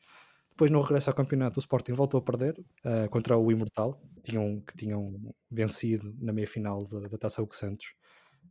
Depois, 0.51 0.71
no 0.71 0.83
regresso 0.83 1.11
ao 1.11 1.17
campeonato, 1.17 1.59
o 1.59 1.61
Sporting 1.61 1.95
voltou 1.95 2.19
a 2.19 2.23
perder 2.23 2.59
uh, 2.85 3.09
contra 3.09 3.37
o 3.37 3.51
Imortal, 3.51 3.99
que 4.17 4.23
tinham, 4.31 4.61
que 4.61 4.77
tinham 4.77 5.35
vencido 5.51 6.15
na 6.21 6.33
meia 6.33 6.47
final 6.47 6.87
da, 6.87 7.01
da 7.09 7.19
Taça 7.19 7.43
Hugo 7.43 7.57
Santos. 7.57 7.95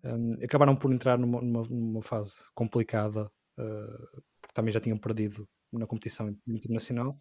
Um, 0.04 0.34
acabaram 0.44 0.76
por 0.76 0.92
entrar 0.92 1.20
numa, 1.20 1.42
numa, 1.42 1.64
numa 1.70 2.02
fase 2.02 2.52
complicada, 2.56 3.32
uh, 3.58 4.22
porque 4.42 4.54
também 4.54 4.74
já 4.74 4.80
tinham 4.80 4.98
perdido 4.98 5.48
na 5.72 5.86
competição 5.86 6.36
internacional. 6.48 7.18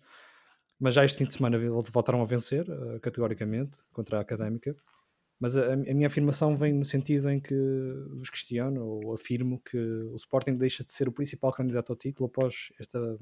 Mas 0.79 0.95
já 0.95 1.05
este 1.05 1.19
fim 1.19 1.25
de 1.25 1.35
semana 1.35 1.59
voltaram 1.93 2.23
a 2.23 2.25
vencer, 2.25 2.67
uh, 2.71 2.99
categoricamente, 3.01 3.85
contra 3.93 4.17
a 4.17 4.23
Académica. 4.23 4.75
Mas 5.41 5.57
a, 5.57 5.73
a, 5.73 5.77
minha 5.77 6.07
afirmação 6.07 6.55
vem 6.55 6.75
no 6.75 6.85
sentido 6.85 7.31
em 7.31 7.41
que 7.41 7.55
vos 8.11 8.29
questiono 8.29 8.85
ou 8.85 9.15
afirmo 9.15 9.59
que 9.61 9.79
o 9.79 10.15
Sporting 10.17 10.55
deixa 10.55 10.85
de 10.85 10.93
ser 10.93 11.09
o 11.09 11.13
principal 11.13 11.51
candidato 11.51 11.91
ao 11.91 11.97
título 11.97 12.29
após 12.29 12.71
esta 12.79 13.19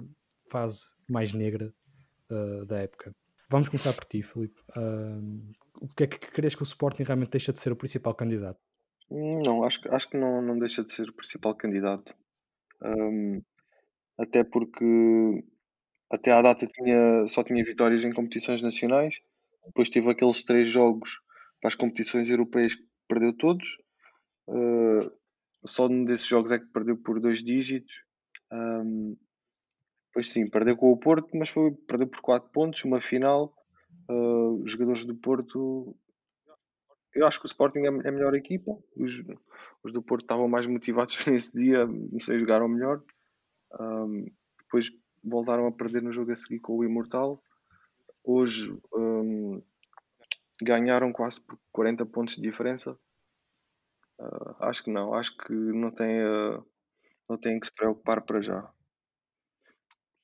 fase 0.50 0.85
mais 1.09 1.33
negra 1.33 1.72
uh, 2.31 2.66
da 2.66 2.81
época. 2.81 3.14
Vamos 3.48 3.68
começar 3.68 3.92
por 3.94 4.04
ti, 4.04 4.22
Filipe. 4.22 4.61
Uh, 4.76 5.54
o 5.81 5.88
que 5.94 6.04
é 6.04 6.07
que 6.09 6.18
crees 6.18 6.57
que 6.57 6.62
o 6.62 6.64
Sporting 6.64 7.04
realmente 7.04 7.31
deixa 7.31 7.52
de 7.52 7.61
ser 7.61 7.70
o 7.70 7.76
principal 7.76 8.14
candidato? 8.14 8.59
Não, 9.09 9.62
acho, 9.62 9.81
que- 9.81 9.88
acho 9.88 10.11
que 10.11 10.18
não, 10.18 10.42
não 10.42 10.59
deixa 10.59 10.83
de 10.83 10.92
ser 10.92 11.09
o 11.09 11.14
principal 11.14 11.54
candidato. 11.54 12.12
Um, 12.83 13.40
até 14.18 14.42
porque 14.42 14.85
até 16.11 16.33
à 16.33 16.42
data 16.42 16.66
tinha, 16.66 17.26
só 17.28 17.44
tinha 17.44 17.64
vitórias 17.64 18.04
em 18.04 18.12
competições 18.12 18.61
nacionais. 18.61 19.20
Depois 19.66 19.88
teve 19.88 20.11
aqueles 20.11 20.42
três 20.42 20.68
jogos 20.68 21.20
para 21.61 21.68
as 21.68 21.75
competições 21.75 22.29
europeias 22.31 22.77
perdeu 23.09 23.33
todos. 23.33 23.79
Uh, 24.47 25.11
só 25.66 25.88
num 25.88 26.05
desses 26.05 26.27
jogos 26.27 26.53
é 26.53 26.59
que 26.59 26.66
perdeu 26.66 26.97
por 26.97 27.21
dois 27.21 27.42
dígitos. 27.42 27.92
Um, 28.53 29.16
pois 30.12 30.31
sim, 30.31 30.49
perdeu 30.49 30.77
com 30.77 30.92
o 30.92 30.97
Porto, 30.97 31.29
mas 31.37 31.49
foi, 31.49 31.73
perdeu 31.87 32.07
por 32.07 32.21
4 32.21 32.51
pontos, 32.51 32.85
uma 32.85 33.01
final. 33.01 33.55
Uh, 34.09 34.62
os 34.62 34.73
jogadores 34.73 35.05
do 35.05 35.16
Porto. 35.16 35.97
Eu 37.14 37.27
acho 37.27 37.40
que 37.40 37.47
o 37.47 37.49
Sporting 37.49 37.81
é 37.81 37.87
é 37.87 38.09
a 38.09 38.12
melhor 38.12 38.35
equipa. 38.35 38.73
Os, 38.97 39.23
os 39.83 39.92
do 39.92 40.03
Porto 40.03 40.23
estavam 40.23 40.49
mais 40.49 40.66
motivados 40.66 41.16
nesse 41.27 41.53
dia, 41.57 41.87
não 41.87 42.21
sei, 42.21 42.38
jogaram 42.38 42.68
melhor. 42.68 43.03
Um, 43.81 44.27
depois 44.59 44.90
voltaram 45.23 45.66
a 45.66 45.73
perder 45.73 46.03
no 46.03 46.12
jogo 46.12 46.33
a 46.33 46.37
seguir 46.37 46.61
com 46.61 46.77
o 46.77 46.85
Imortal. 46.85 47.42
Hoje 48.25 48.77
um, 48.94 49.62
ganharam 50.64 51.12
quase 51.12 51.40
por 51.40 51.59
40 51.73 52.07
pontos 52.07 52.37
de 52.37 52.42
diferença. 52.42 52.99
Uh, 54.18 54.57
acho 54.61 54.83
que 54.83 54.90
não, 54.90 55.14
acho 55.14 55.37
que 55.37 55.53
não 55.53 55.90
tem, 55.90 56.25
uh, 56.25 56.66
não 57.29 57.38
tem 57.38 57.59
que 57.61 57.66
se 57.66 57.73
preocupar 57.73 58.23
para 58.23 58.40
já. 58.40 58.73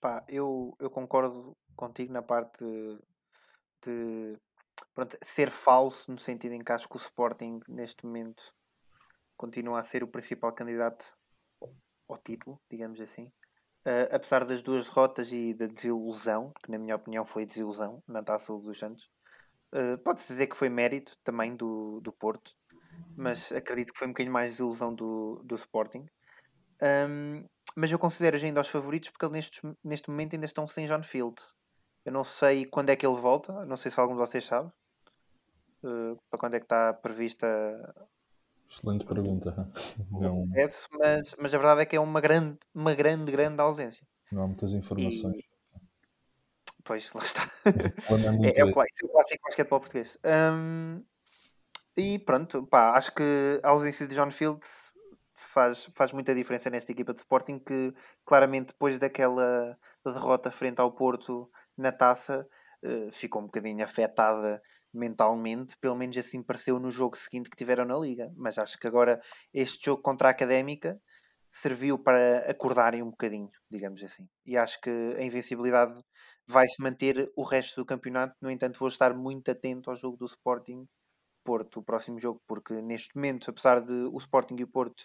Pá, 0.01 0.25
eu, 0.29 0.77
eu 0.81 0.91
concordo 0.91 1.57
contigo 1.77 2.13
na 2.13 2.23
parte 2.23 2.65
de 3.85 4.39
pronto, 4.95 5.17
ser 5.23 5.51
falso, 5.51 6.11
no 6.11 6.19
sentido 6.19 6.53
em 6.53 6.63
que 6.63 6.73
acho 6.73 6.89
que 6.89 6.97
o 6.97 6.99
Sporting 6.99 7.61
neste 7.69 8.05
momento 8.05 8.43
continua 9.37 9.81
a 9.81 9.85
ser 9.85 10.03
o 10.03 10.09
principal 10.09 10.53
candidato 10.53 11.05
ao 12.09 12.19
título, 12.19 12.61
digamos 12.71 13.01
assim. 13.01 13.33
Uh, 13.87 14.09
apesar 14.11 14.45
das 14.45 14.63
duas 14.63 14.87
derrotas 14.87 15.31
e 15.31 15.53
da 15.53 15.67
desilusão, 15.67 16.53
que 16.63 16.71
na 16.71 16.79
minha 16.79 16.97
opinião 16.97 17.25
foi 17.25 17.45
desilusão 17.45 18.03
na 18.09 18.23
Taça 18.23 18.53
dos 18.53 18.79
Santos, 18.79 19.11
uh, 19.75 19.99
pode-se 19.99 20.29
dizer 20.29 20.47
que 20.47 20.57
foi 20.57 20.69
mérito 20.69 21.17
também 21.23 21.55
do, 21.55 22.01
do 22.01 22.13
Porto, 22.13 22.53
mas 23.17 23.53
acredito 23.53 23.93
que 23.93 23.99
foi 23.99 24.09
um 24.09 24.11
bocadinho 24.11 24.33
mais 24.33 24.53
desilusão 24.53 24.95
do, 24.95 25.43
do 25.45 25.55
Sporting. 25.55 26.07
Um, 26.83 27.47
mas 27.77 27.91
eu 27.91 27.99
considero 27.99 28.37
ainda 28.37 28.61
os 28.61 28.69
favoritos 28.69 29.11
porque 29.11 29.29
neste, 29.29 29.61
neste 29.83 30.09
momento 30.09 30.35
ainda 30.35 30.47
estão 30.47 30.67
sem 30.67 30.87
John 30.87 31.03
Fields. 31.03 31.55
Eu 32.05 32.13
não 32.13 32.25
sei 32.25 32.67
quando 32.67 32.91
é 32.91 32.97
que 32.97 33.07
ele 33.07 33.21
volta, 33.21 33.65
não 33.65 33.77
sei 33.77 33.91
se 33.91 33.99
algum 33.99 34.15
de 34.15 34.21
vocês 34.21 34.45
sabe. 34.45 34.71
Uh, 35.83 36.19
para 36.31 36.39
quando 36.39 36.55
é 36.55 36.61
que 36.61 36.65
está 36.65 36.93
prevista 36.95 37.47
Excelente 38.69 39.05
pergunta. 39.05 39.71
Não, 40.11 40.47
mas, 40.47 40.89
mas 41.39 41.55
a 41.55 41.59
verdade 41.59 41.83
é 41.83 41.87
que 41.87 41.97
é 41.97 42.01
uma 42.01 42.21
grande, 42.21 42.59
uma 42.75 42.95
grande, 42.95 43.31
grande 43.31 43.61
ausência. 43.61 44.05
não 44.33 44.43
há 44.43 44.47
muitas 44.47 44.75
informações. 44.75 45.37
E... 45.37 45.54
Pois, 46.85 47.13
lá 47.13 47.23
está. 47.23 47.51
É 48.55 48.61
É, 48.61 48.65
o 48.65 48.73
clássico, 48.73 48.99
é 49.03 49.07
o 49.07 49.09
clássico 49.09 49.43
basquetebol 49.45 49.81
português. 49.81 50.19
Hum, 50.25 51.03
e 51.97 52.19
pronto, 52.19 52.67
pá, 52.67 52.91
acho 52.91 53.15
que 53.15 53.61
a 53.63 53.71
ausência 53.71 54.07
de 54.07 54.15
John 54.15 54.31
Fields 54.31 54.95
faz, 55.35 55.85
faz 55.87 56.13
muita 56.13 56.35
diferença 56.35 56.69
nesta 56.69 56.93
equipa 56.93 57.15
de 57.15 57.21
Sporting 57.21 57.59
que 57.59 57.95
claramente 58.25 58.69
depois 58.69 58.99
daquela 58.99 59.79
derrota 60.05 60.51
frente 60.51 60.81
ao 60.81 60.93
Porto 60.93 61.51
na 61.77 61.93
taça 61.93 62.47
uh, 62.85 63.11
ficou 63.13 63.43
um 63.43 63.47
bocadinho 63.47 63.85
afetada 63.85 64.61
mentalmente, 64.93 65.77
pelo 65.79 65.97
menos 65.97 66.17
assim 66.17 66.43
pareceu 66.43 66.79
no 66.79 66.91
jogo 66.91 67.17
seguinte 67.17 67.51
que 67.51 67.57
tiveram 67.57 67.85
na 67.85 67.97
Liga. 67.97 68.33
Mas 68.37 68.59
acho 68.59 68.79
que 68.79 68.87
agora 68.87 69.21
este 69.53 69.87
jogo 69.87 70.03
contra 70.03 70.29
a 70.29 70.31
Académica 70.31 71.01
serviu 71.55 71.97
para 71.97 72.51
acordarem 72.51 73.01
um 73.01 73.11
bocadinho, 73.11 73.49
digamos 73.71 74.03
assim. 74.03 74.29
E 74.45 74.57
acho 74.57 74.81
que 74.81 74.91
a 74.91 75.23
invencibilidade 75.23 75.97
vai 76.49 76.67
se 76.67 76.83
manter 76.83 77.31
o 77.37 77.45
resto 77.45 77.81
do 77.81 77.87
campeonato. 77.87 78.35
No 78.43 78.51
entanto, 78.51 78.77
vou 78.77 78.89
estar 78.89 79.15
muito 79.15 79.49
atento 79.53 79.89
ao 79.89 79.95
jogo 79.95 80.17
do 80.17 80.27
Sporting 80.27 80.85
Porto, 81.45 81.79
o 81.79 81.83
próximo 81.83 82.19
jogo, 82.19 82.41
porque 82.49 82.83
neste 82.83 83.15
momento, 83.15 83.49
apesar 83.49 83.81
de 83.81 83.93
o 83.93 84.17
Sporting 84.19 84.57
e 84.59 84.65
o 84.65 84.69
Porto 84.69 85.05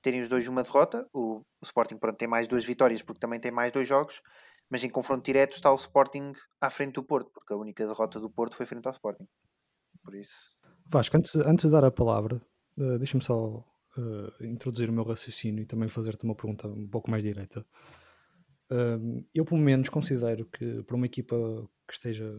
terem 0.00 0.20
os 0.20 0.28
dois 0.28 0.46
uma 0.46 0.62
derrota, 0.62 1.08
o, 1.12 1.40
o 1.40 1.64
Sporting 1.64 1.98
pronto, 1.98 2.16
tem 2.16 2.28
mais 2.28 2.46
duas 2.46 2.64
vitórias 2.64 3.02
porque 3.02 3.18
também 3.18 3.40
tem 3.40 3.50
mais 3.50 3.72
dois 3.72 3.88
jogos, 3.88 4.22
mas 4.70 4.84
em 4.84 4.90
confronto 4.90 5.24
direto 5.24 5.54
está 5.54 5.72
o 5.72 5.76
Sporting 5.76 6.32
à 6.60 6.70
frente 6.70 6.94
do 6.94 7.02
Porto, 7.02 7.32
porque 7.32 7.52
a 7.52 7.56
única 7.56 7.84
derrota 7.84 8.20
do 8.20 8.30
Porto 8.30 8.54
foi 8.54 8.64
frente 8.64 8.86
ao 8.86 8.92
Sporting. 8.92 9.26
Por 10.04 10.14
isso. 10.14 10.56
Vasco, 10.86 11.16
antes, 11.16 11.34
antes 11.34 11.64
de 11.64 11.72
dar 11.72 11.84
a 11.84 11.90
palavra, 11.90 12.40
uh, 12.78 12.96
deixa-me 12.98 13.24
só 13.24 13.64
uh, 13.96 14.44
introduzir 14.44 14.88
o 14.90 14.92
meu 14.92 15.04
raciocínio 15.04 15.62
e 15.62 15.66
também 15.66 15.88
fazer-te 15.88 16.24
uma 16.24 16.34
pergunta 16.34 16.68
um 16.68 16.88
pouco 16.88 17.10
mais 17.10 17.22
direta. 17.22 17.64
Uh, 18.70 19.24
eu, 19.34 19.44
pelo 19.44 19.60
menos, 19.60 19.88
considero 19.88 20.46
que 20.46 20.82
para 20.84 20.96
uma 20.96 21.06
equipa 21.06 21.36
que 21.86 21.94
esteja 21.94 22.32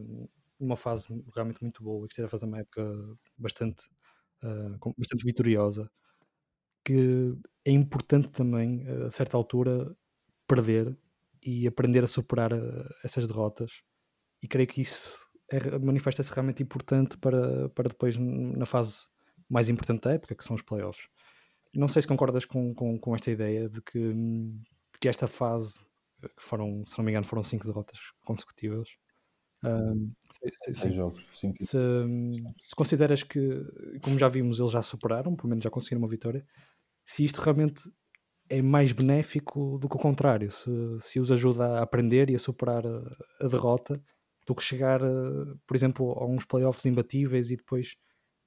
numa 0.60 0.76
fase 0.76 1.08
realmente 1.34 1.62
muito 1.62 1.84
boa 1.84 2.06
e 2.06 2.08
que 2.08 2.14
esteja 2.14 2.28
a 2.28 2.30
fazer 2.30 2.46
uma 2.46 2.60
época 2.60 2.84
bastante, 3.38 3.90
uh, 4.44 4.94
bastante 4.98 5.26
vitoriosa, 5.26 5.92
que 6.86 7.36
é 7.66 7.72
importante 7.72 8.32
também, 8.32 8.86
a 9.08 9.12
certa 9.12 9.38
altura, 9.38 9.96
perder 10.48 10.98
e 11.44 11.68
aprender 11.68 12.04
a 12.04 12.08
superar 12.08 12.54
uh, 12.54 12.90
essas 13.04 13.28
derrotas. 13.28 13.82
E 14.42 14.48
creio 14.48 14.68
que 14.68 14.82
isso 14.82 15.28
é, 15.52 15.78
manifesta-se 15.80 16.34
realmente 16.34 16.64
importante 16.64 17.18
para, 17.18 17.70
para 17.70 17.90
depois, 17.90 18.18
na 18.18 18.66
fase 18.66 19.08
mais 19.50 19.70
importante 19.70 20.04
da 20.04 20.14
época, 20.14 20.34
que 20.34 20.44
são 20.44 20.56
os 20.56 20.62
playoffs. 20.62 21.08
Não 21.73 21.88
sei 21.88 22.01
se 22.01 22.07
concordas 22.07 22.45
com, 22.45 22.73
com, 22.73 22.99
com 22.99 23.15
esta 23.15 23.31
ideia 23.31 23.69
de 23.69 23.81
que, 23.81 24.13
de 24.13 24.99
que 24.99 25.07
esta 25.07 25.27
fase, 25.27 25.79
que 26.21 26.43
foram, 26.43 26.84
se 26.86 26.97
não 26.97 27.05
me 27.05 27.12
engano, 27.12 27.25
foram 27.25 27.43
cinco 27.43 27.65
derrotas 27.65 27.99
consecutivas, 28.25 28.89
um, 29.63 30.12
se, 30.63 30.73
se, 30.73 30.91
jogos, 30.91 31.23
se, 31.34 31.53
se, 31.62 32.75
consideras 32.75 33.21
que, 33.21 33.63
como 34.01 34.17
já 34.17 34.27
vimos, 34.27 34.60
eles 34.60 34.71
já 34.71 34.81
superaram, 34.81 35.36
pelo 35.36 35.49
menos 35.49 35.63
já 35.63 35.69
conseguiram 35.69 36.01
uma 36.01 36.10
vitória, 36.10 36.43
se 37.05 37.23
isto 37.23 37.39
realmente 37.39 37.84
é 38.49 38.62
mais 38.62 38.91
benéfico 38.91 39.77
do 39.77 39.88
que 39.88 39.95
o 39.95 39.99
contrário, 39.99 40.49
se, 40.51 40.69
se 40.99 41.19
os 41.19 41.31
ajuda 41.31 41.79
a 41.79 41.84
aprender 41.84 42.29
e 42.31 42.36
a 42.36 42.39
superar 42.39 42.86
a, 42.86 43.17
a 43.39 43.47
derrota, 43.47 43.93
do 44.47 44.55
que 44.55 44.63
chegar, 44.63 44.99
por 45.67 45.75
exemplo, 45.75 46.12
a 46.13 46.25
uns 46.25 46.43
playoffs 46.43 46.86
imbatíveis 46.86 47.51
e 47.51 47.55
depois 47.55 47.95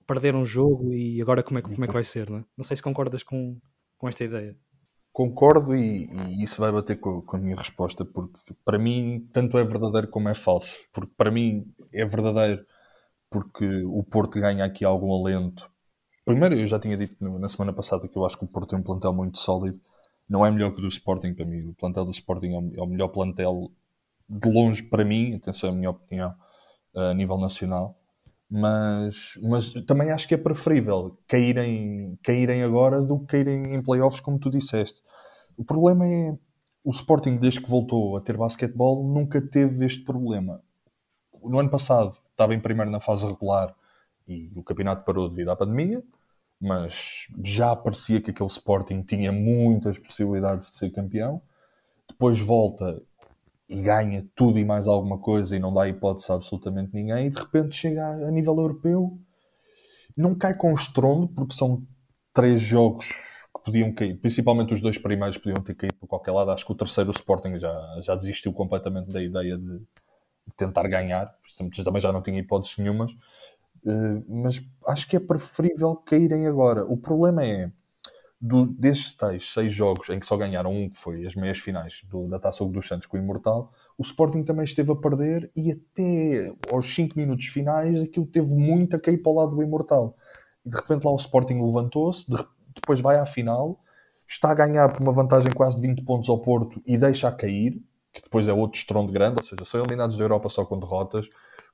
perder 0.06 0.34
um 0.34 0.44
jogo 0.44 0.92
e 0.92 1.20
agora 1.20 1.42
como 1.42 1.58
é, 1.58 1.62
como 1.62 1.84
é 1.84 1.86
que 1.86 1.92
vai 1.92 2.04
ser, 2.04 2.30
não 2.30 2.38
é? 2.38 2.44
Não 2.56 2.64
sei 2.64 2.76
se 2.76 2.82
concordas 2.82 3.22
com, 3.22 3.58
com 3.98 4.08
esta 4.08 4.24
ideia. 4.24 4.56
Concordo 5.12 5.76
e, 5.76 6.06
e, 6.06 6.42
isso 6.42 6.60
vai 6.60 6.72
bater 6.72 6.98
com, 6.98 7.22
com, 7.22 7.36
a 7.36 7.40
minha 7.40 7.56
resposta, 7.56 8.04
porque 8.04 8.54
para 8.64 8.78
mim 8.78 9.28
tanto 9.32 9.56
é 9.58 9.64
verdadeiro 9.64 10.08
como 10.08 10.28
é 10.28 10.34
falso. 10.34 10.76
Porque 10.92 11.12
para 11.16 11.30
mim 11.30 11.72
é 11.92 12.04
verdadeiro 12.04 12.64
porque 13.30 13.84
o 13.84 14.02
Porto 14.02 14.40
ganha 14.40 14.64
aqui 14.64 14.84
algum 14.84 15.12
alento. 15.12 15.70
Primeiro, 16.24 16.54
eu 16.54 16.66
já 16.66 16.78
tinha 16.78 16.96
dito 16.96 17.16
na 17.38 17.48
semana 17.48 17.72
passada 17.72 18.08
que 18.08 18.16
eu 18.16 18.24
acho 18.24 18.38
que 18.38 18.44
o 18.44 18.48
Porto 18.48 18.70
tem 18.70 18.78
um 18.78 18.82
plantel 18.82 19.12
muito 19.12 19.38
sólido. 19.38 19.80
Não 20.28 20.44
é 20.44 20.50
melhor 20.50 20.72
que 20.72 20.78
o 20.78 20.82
do 20.82 20.88
Sporting 20.88 21.34
para 21.34 21.44
mim. 21.44 21.66
O 21.68 21.74
plantel 21.74 22.04
do 22.04 22.10
Sporting 22.10 22.54
é 22.54 22.58
o, 22.58 22.72
é 22.76 22.82
o 22.82 22.86
melhor 22.86 23.08
plantel 23.08 23.70
de 24.28 24.50
longe 24.50 24.82
para 24.82 25.04
mim, 25.04 25.34
atenção, 25.34 25.70
é 25.70 25.72
a 25.72 25.76
minha 25.76 25.90
opinião, 25.90 26.34
a 26.94 27.12
nível 27.12 27.36
nacional 27.36 27.98
mas, 28.56 29.36
mas 29.42 29.72
também 29.84 30.12
acho 30.12 30.28
que 30.28 30.34
é 30.34 30.38
preferível 30.38 31.18
caírem, 31.26 32.16
caírem 32.22 32.62
agora 32.62 33.02
do 33.02 33.18
que 33.18 33.26
caírem 33.26 33.74
em 33.74 33.82
playoffs, 33.82 34.20
como 34.20 34.38
tu 34.38 34.48
disseste. 34.48 35.02
O 35.56 35.64
problema 35.64 36.06
é 36.06 36.38
o 36.84 36.90
Sporting, 36.90 37.36
desde 37.36 37.60
que 37.60 37.68
voltou 37.68 38.16
a 38.16 38.20
ter 38.20 38.36
basquetebol, 38.36 39.02
nunca 39.02 39.42
teve 39.42 39.84
este 39.84 40.04
problema. 40.04 40.62
No 41.42 41.58
ano 41.58 41.68
passado 41.68 42.16
estava 42.30 42.54
em 42.54 42.60
primeiro 42.60 42.92
na 42.92 43.00
fase 43.00 43.26
regular 43.26 43.74
e 44.28 44.52
o 44.54 44.62
campeonato 44.62 45.04
parou 45.04 45.28
devido 45.28 45.50
à 45.50 45.56
pandemia, 45.56 46.00
mas 46.60 47.26
já 47.42 47.74
parecia 47.74 48.20
que 48.20 48.30
aquele 48.30 48.48
Sporting 48.48 49.02
tinha 49.02 49.32
muitas 49.32 49.98
possibilidades 49.98 50.70
de 50.70 50.76
ser 50.76 50.90
campeão. 50.90 51.42
Depois 52.08 52.38
volta 52.38 53.02
e 53.68 53.80
ganha 53.80 54.26
tudo 54.34 54.58
e 54.58 54.64
mais 54.64 54.86
alguma 54.86 55.18
coisa 55.18 55.56
e 55.56 55.58
não 55.58 55.72
dá 55.72 55.88
hipótese 55.88 56.30
a 56.30 56.34
absolutamente 56.34 56.92
ninguém, 56.92 57.26
e 57.26 57.30
de 57.30 57.38
repente 57.38 57.74
chega 57.74 58.04
a, 58.04 58.28
a 58.28 58.30
nível 58.30 58.56
europeu, 58.56 59.18
não 60.16 60.34
cai 60.34 60.56
com 60.56 60.74
estrondo, 60.74 61.28
porque 61.28 61.54
são 61.54 61.82
três 62.32 62.60
jogos 62.60 63.08
que 63.56 63.64
podiam 63.64 63.92
cair, 63.92 64.16
principalmente 64.20 64.74
os 64.74 64.80
dois 64.80 64.98
primeiros 64.98 65.38
podiam 65.38 65.62
ter 65.62 65.74
caído 65.74 65.96
por 65.96 66.06
qualquer 66.06 66.32
lado. 66.32 66.50
Acho 66.50 66.66
que 66.66 66.72
o 66.72 66.76
terceiro, 66.76 67.10
o 67.10 67.12
Sporting, 67.12 67.56
já, 67.58 68.00
já 68.02 68.14
desistiu 68.14 68.52
completamente 68.52 69.10
da 69.10 69.22
ideia 69.22 69.56
de, 69.56 69.78
de 69.78 70.54
tentar 70.56 70.86
ganhar, 70.88 71.32
também 71.84 72.02
já 72.02 72.12
não 72.12 72.22
tinha 72.22 72.38
hipóteses 72.38 72.76
nenhumas. 72.78 73.12
Uh, 73.84 74.24
mas 74.28 74.62
acho 74.86 75.08
que 75.08 75.16
é 75.16 75.20
preferível 75.20 75.94
caírem 75.96 76.46
agora. 76.46 76.84
O 76.84 76.96
problema 76.96 77.44
é 77.44 77.70
do, 78.44 78.66
desses 78.66 79.14
tais 79.14 79.50
seis 79.54 79.72
jogos 79.72 80.10
em 80.10 80.20
que 80.20 80.26
só 80.26 80.36
ganharam 80.36 80.70
um, 80.70 80.90
que 80.90 80.98
foi 80.98 81.24
as 81.24 81.34
meias 81.34 81.58
finais 81.58 82.02
do, 82.10 82.28
da 82.28 82.38
Taça 82.38 82.62
dos 82.62 82.86
Santos 82.86 83.06
com 83.06 83.16
o 83.16 83.20
Imortal, 83.20 83.72
o 83.96 84.02
Sporting 84.02 84.42
também 84.42 84.66
esteve 84.66 84.92
a 84.92 84.96
perder 84.96 85.50
e 85.56 85.72
até 85.72 86.52
aos 86.70 86.94
5 86.94 87.16
minutos 87.16 87.46
finais 87.46 88.02
aquilo 88.02 88.26
teve 88.26 88.54
muito 88.54 88.96
a 88.96 89.00
cair 89.00 89.16
para 89.22 89.32
o 89.32 89.34
lado 89.34 89.56
do 89.56 89.62
Imortal. 89.62 90.14
E 90.62 90.68
de 90.68 90.76
repente 90.76 91.04
lá 91.04 91.12
o 91.12 91.16
Sporting 91.16 91.54
levantou-se, 91.54 92.30
de, 92.30 92.36
depois 92.74 93.00
vai 93.00 93.16
à 93.16 93.24
final, 93.24 93.80
está 94.28 94.50
a 94.50 94.54
ganhar 94.54 94.92
por 94.92 95.00
uma 95.00 95.12
vantagem 95.12 95.50
quase 95.50 95.80
de 95.80 95.88
20 95.88 96.04
pontos 96.04 96.28
ao 96.28 96.38
Porto 96.38 96.82
e 96.84 96.98
deixa 96.98 97.28
a 97.28 97.32
cair, 97.32 97.82
que 98.12 98.22
depois 98.22 98.46
é 98.46 98.52
outro 98.52 98.78
estrondo 98.78 99.10
grande, 99.10 99.36
ou 99.40 99.46
seja, 99.46 99.64
são 99.64 99.80
eliminados 99.80 100.18
da 100.18 100.24
Europa 100.24 100.50
só 100.50 100.66
com 100.66 100.78
derrotas, 100.78 101.26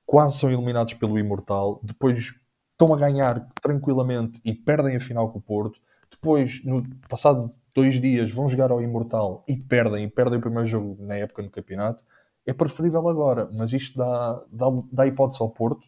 quase 0.07 0.39
são 0.39 0.49
eliminados 0.49 0.95
pelo 0.95 1.19
Imortal, 1.19 1.81
depois 1.83 2.33
estão 2.71 2.95
a 2.95 2.97
ganhar 2.97 3.45
tranquilamente 3.61 4.41
e 4.45 4.55
perdem 4.55 4.95
a 4.95 5.01
final 5.01 5.33
com 5.33 5.41
o 5.41 5.43
Porto 5.43 5.81
depois, 6.21 6.63
no 6.65 6.87
passado 7.09 7.51
dois 7.75 7.99
dias, 7.99 8.31
vão 8.31 8.47
jogar 8.47 8.71
ao 8.71 8.83
Imortal 8.83 9.43
e 9.49 9.57
perdem, 9.57 10.05
e 10.05 10.09
perdem 10.09 10.39
o 10.39 10.41
primeiro 10.41 10.67
jogo 10.67 10.97
na 11.01 11.15
época 11.17 11.43
no 11.43 11.49
campeonato, 11.49 12.05
é 12.47 12.53
preferível 12.53 13.09
agora. 13.09 13.49
Mas 13.53 13.73
isto 13.73 13.97
dá, 13.97 14.45
dá, 14.53 14.67
dá 14.93 15.07
hipótese 15.07 15.43
ao 15.43 15.49
Porto, 15.49 15.87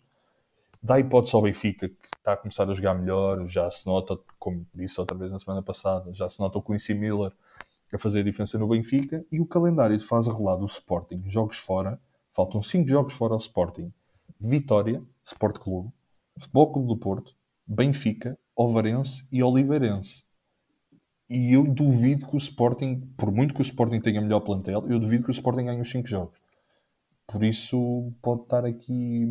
dá 0.82 0.98
hipótese 0.98 1.36
ao 1.36 1.42
Benfica, 1.42 1.88
que 1.88 2.08
está 2.16 2.32
a 2.32 2.36
começar 2.36 2.68
a 2.68 2.72
jogar 2.72 2.94
melhor, 2.94 3.46
já 3.46 3.70
se 3.70 3.86
nota, 3.86 4.18
como 4.38 4.66
disse 4.74 4.98
outra 4.98 5.16
vez 5.16 5.30
na 5.30 5.38
semana 5.38 5.62
passada, 5.62 6.12
já 6.14 6.28
se 6.30 6.40
nota 6.40 6.58
o 6.58 6.62
Quincy 6.62 6.94
Miller 6.94 7.32
a 7.92 7.98
fazer 7.98 8.20
a 8.20 8.24
diferença 8.24 8.58
no 8.58 8.66
Benfica, 8.66 9.22
e 9.30 9.38
o 9.38 9.44
calendário 9.44 9.96
de 9.98 10.04
fase 10.04 10.30
regular 10.30 10.56
do 10.56 10.64
Sporting, 10.64 11.22
jogos 11.26 11.58
fora, 11.58 12.00
faltam 12.32 12.62
5 12.62 12.88
jogos 12.88 13.12
fora 13.12 13.34
ao 13.34 13.38
Sporting, 13.38 13.92
Vitória, 14.40 15.02
Sport 15.22 15.58
Clube, 15.58 15.90
Futebol 16.38 16.72
Clube 16.72 16.88
do 16.88 16.96
Porto, 16.96 17.34
Benfica, 17.66 18.38
Ovarense 18.56 19.26
e 19.30 19.42
Oliveirense. 19.42 20.24
E 21.28 21.54
eu 21.54 21.64
duvido 21.64 22.26
que 22.26 22.34
o 22.34 22.38
Sporting, 22.38 23.00
por 23.16 23.32
muito 23.32 23.54
que 23.54 23.60
o 23.60 23.62
Sporting 23.62 24.00
tenha 24.00 24.20
melhor 24.20 24.40
plantel, 24.40 24.84
eu 24.88 24.98
duvido 24.98 25.24
que 25.24 25.30
o 25.30 25.32
Sporting 25.32 25.64
ganhe 25.64 25.80
os 25.80 25.90
5 25.90 26.06
jogos. 26.06 26.38
Por 27.26 27.42
isso 27.42 28.12
pode 28.20 28.42
estar 28.42 28.66
aqui. 28.66 29.26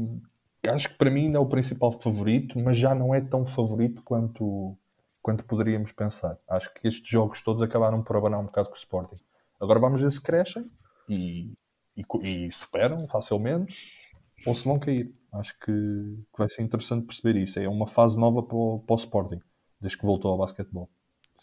Acho 0.68 0.90
que 0.90 0.96
para 0.96 1.12
mim 1.12 1.26
ainda 1.26 1.38
é 1.38 1.42
o 1.42 1.46
principal 1.46 1.92
favorito, 1.92 2.58
mas 2.60 2.78
já 2.78 2.96
não 2.96 3.14
é 3.14 3.22
tão 3.22 3.46
favorito 3.46 4.02
quanto, 4.04 4.76
quanto 5.22 5.46
poderíamos 5.46 5.92
pensar. 5.92 6.38
Acho 6.50 6.74
que 6.74 6.88
estes 6.88 7.08
jogos 7.08 7.42
todos 7.42 7.62
acabaram 7.62 8.02
por 8.02 8.16
abanar 8.16 8.40
um 8.40 8.46
bocado 8.46 8.70
com 8.70 8.76
o 8.76 8.78
Sporting. 8.78 9.18
Agora 9.60 9.80
vamos 9.80 10.02
ver 10.02 10.12
se 10.12 10.22
crescem 10.22 10.68
e, 11.08 11.54
e, 11.96 12.04
e 12.24 12.52
superam 12.52 13.08
facilmente 13.08 14.12
ou 14.48 14.56
se 14.56 14.66
vão 14.66 14.80
cair. 14.80 15.14
Acho 15.32 15.58
que, 15.60 15.66
que, 15.66 16.38
vai 16.38 16.50
ser 16.50 16.62
interessante 16.62 17.06
perceber 17.06 17.40
isso. 17.40 17.60
É 17.60 17.68
uma 17.68 17.88
fase 17.88 18.20
nova 18.20 18.44
para 18.44 18.58
o, 18.58 18.80
para 18.80 18.94
o 18.94 18.98
Sporting, 18.98 19.40
desde 19.80 19.98
que 19.98 20.06
voltou 20.06 20.32
ao 20.32 20.38
basquetebol. 20.38 20.90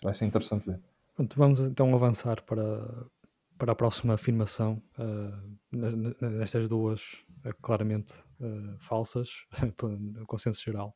Vai 0.03 0.12
ser 0.14 0.27
interessante 0.27 0.66
ver. 0.66 0.81
Pronto, 1.14 1.37
vamos 1.37 1.61
então 1.61 1.94
avançar 1.94 2.42
para, 2.42 3.07
para 3.57 3.72
a 3.72 3.74
próxima 3.74 4.14
afirmação. 4.14 4.83
Uh, 4.98 5.59
nestas 6.20 6.68
duas, 6.68 7.01
uh, 7.44 7.55
claramente 7.62 8.14
uh, 8.40 8.79
falsas, 8.79 9.46
no 9.98 10.27
consenso 10.27 10.62
geral. 10.62 10.94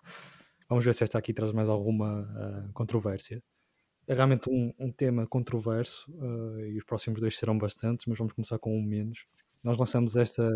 Vamos 0.68 0.84
ver 0.84 0.94
se 0.94 1.02
esta 1.02 1.18
aqui 1.18 1.32
traz 1.32 1.50
mais 1.52 1.68
alguma 1.68 2.70
controvérsia. 2.72 3.42
É 4.06 4.14
realmente 4.14 4.48
um, 4.48 4.72
um 4.78 4.90
tema 4.90 5.26
controverso 5.26 6.10
e 6.66 6.78
os 6.78 6.84
próximos 6.84 7.20
dois 7.20 7.36
serão 7.36 7.58
bastantes, 7.58 8.06
mas 8.06 8.16
vamos 8.16 8.32
começar 8.32 8.58
com 8.58 8.74
um 8.74 8.82
menos 8.82 9.26
nós 9.62 9.78
lançamos 9.78 10.16
esta, 10.16 10.48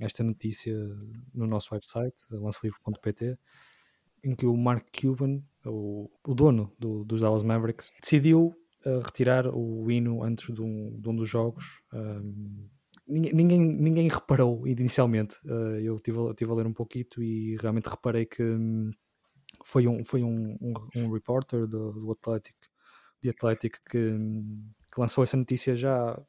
esta 0.00 0.22
notícia 0.22 0.74
no 1.34 1.46
nosso 1.46 1.74
website, 1.74 2.22
lancelivre.pt, 2.30 3.38
em 4.24 4.34
que 4.34 4.46
o 4.46 4.56
Mark 4.56 4.86
Cuban, 4.98 5.42
o, 5.66 6.10
o 6.26 6.34
dono 6.34 6.72
do, 6.78 7.04
dos 7.04 7.20
Dallas 7.20 7.42
Mavericks, 7.42 7.90
decidiu 8.00 8.54
retirar 9.02 9.46
o 9.46 9.90
hino 9.90 10.22
antes 10.22 10.52
de 10.52 10.60
um, 10.60 10.98
de 11.00 11.08
um 11.08 11.16
dos 11.16 11.28
jogos. 11.28 11.80
Um, 11.92 12.68
ninguém, 13.06 13.60
ninguém 13.60 14.08
reparou 14.08 14.66
inicialmente. 14.66 15.36
Uh, 15.44 15.80
eu 15.80 15.96
estive 15.96 16.34
tive 16.34 16.50
a 16.50 16.54
ler 16.54 16.66
um 16.66 16.72
pouquinho 16.72 17.06
e 17.18 17.56
realmente 17.60 17.88
reparei 17.88 18.26
que 18.26 18.42
um, 18.42 18.90
foi 19.64 19.86
um, 19.86 20.04
foi 20.04 20.22
um, 20.22 20.56
um, 20.60 20.74
um 20.96 21.12
reporter 21.12 21.66
do, 21.66 21.92
do 21.92 22.10
Athletic, 22.10 22.56
de 23.22 23.30
Athletic 23.30 23.78
que, 23.88 23.98
hum, 23.98 24.70
que 24.92 25.00
lançou 25.00 25.24
essa 25.24 25.36
notícia 25.36 25.74
já 25.74 26.20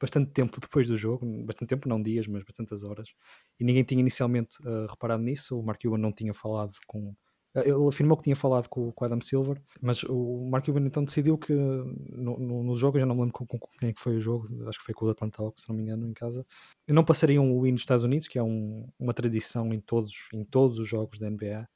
bastante 0.00 0.30
tempo 0.32 0.60
depois 0.60 0.88
do 0.88 0.96
jogo, 0.96 1.26
bastante 1.44 1.68
tempo, 1.70 1.88
não 1.88 2.02
dias, 2.02 2.26
mas 2.26 2.42
bastantes 2.42 2.82
horas, 2.82 3.12
e 3.58 3.64
ninguém 3.64 3.84
tinha 3.84 4.00
inicialmente 4.00 4.56
uh, 4.62 4.86
reparado 4.88 5.22
nisso. 5.22 5.58
O 5.58 5.62
Mark 5.62 5.80
Cuban 5.80 5.98
não 5.98 6.12
tinha 6.12 6.34
falado 6.34 6.72
com 6.86 7.14
ele 7.52 7.88
afirmou 7.88 8.16
que 8.16 8.22
tinha 8.22 8.36
falado 8.36 8.68
com, 8.68 8.92
com 8.92 9.04
o 9.04 9.06
Adam 9.06 9.20
Silver, 9.20 9.60
mas 9.80 10.04
o 10.04 10.48
Mark 10.48 10.64
Cuban 10.64 10.86
então 10.86 11.04
decidiu 11.04 11.36
que 11.36 11.52
no, 11.52 12.38
no, 12.38 12.62
no 12.62 12.76
jogo, 12.76 12.96
eu 12.96 13.00
já 13.00 13.06
não 13.06 13.16
me 13.16 13.22
lembro 13.22 13.34
com, 13.34 13.44
com, 13.44 13.58
quem 13.78 13.88
é 13.88 13.92
que 13.92 14.00
foi 14.00 14.16
o 14.16 14.20
jogo, 14.20 14.46
acho 14.68 14.78
que 14.78 14.84
foi 14.84 14.94
com 14.94 15.04
o 15.06 15.10
Atlanta 15.10 15.42
Hawks, 15.42 15.64
se 15.64 15.68
não 15.68 15.74
me 15.74 15.82
engano, 15.82 16.06
em 16.06 16.12
casa, 16.12 16.46
não 16.88 17.04
passariam 17.04 17.52
o 17.52 17.66
hino 17.66 17.74
dos 17.74 17.82
Estados 17.82 18.04
Unidos, 18.04 18.28
que 18.28 18.38
é 18.38 18.42
um, 18.42 18.88
uma 18.96 19.12
tradição 19.12 19.74
em 19.74 19.80
todos, 19.80 20.12
em 20.32 20.44
todos 20.44 20.78
os 20.78 20.86
jogos 20.86 21.18
da 21.18 21.28
NBA, 21.28 21.68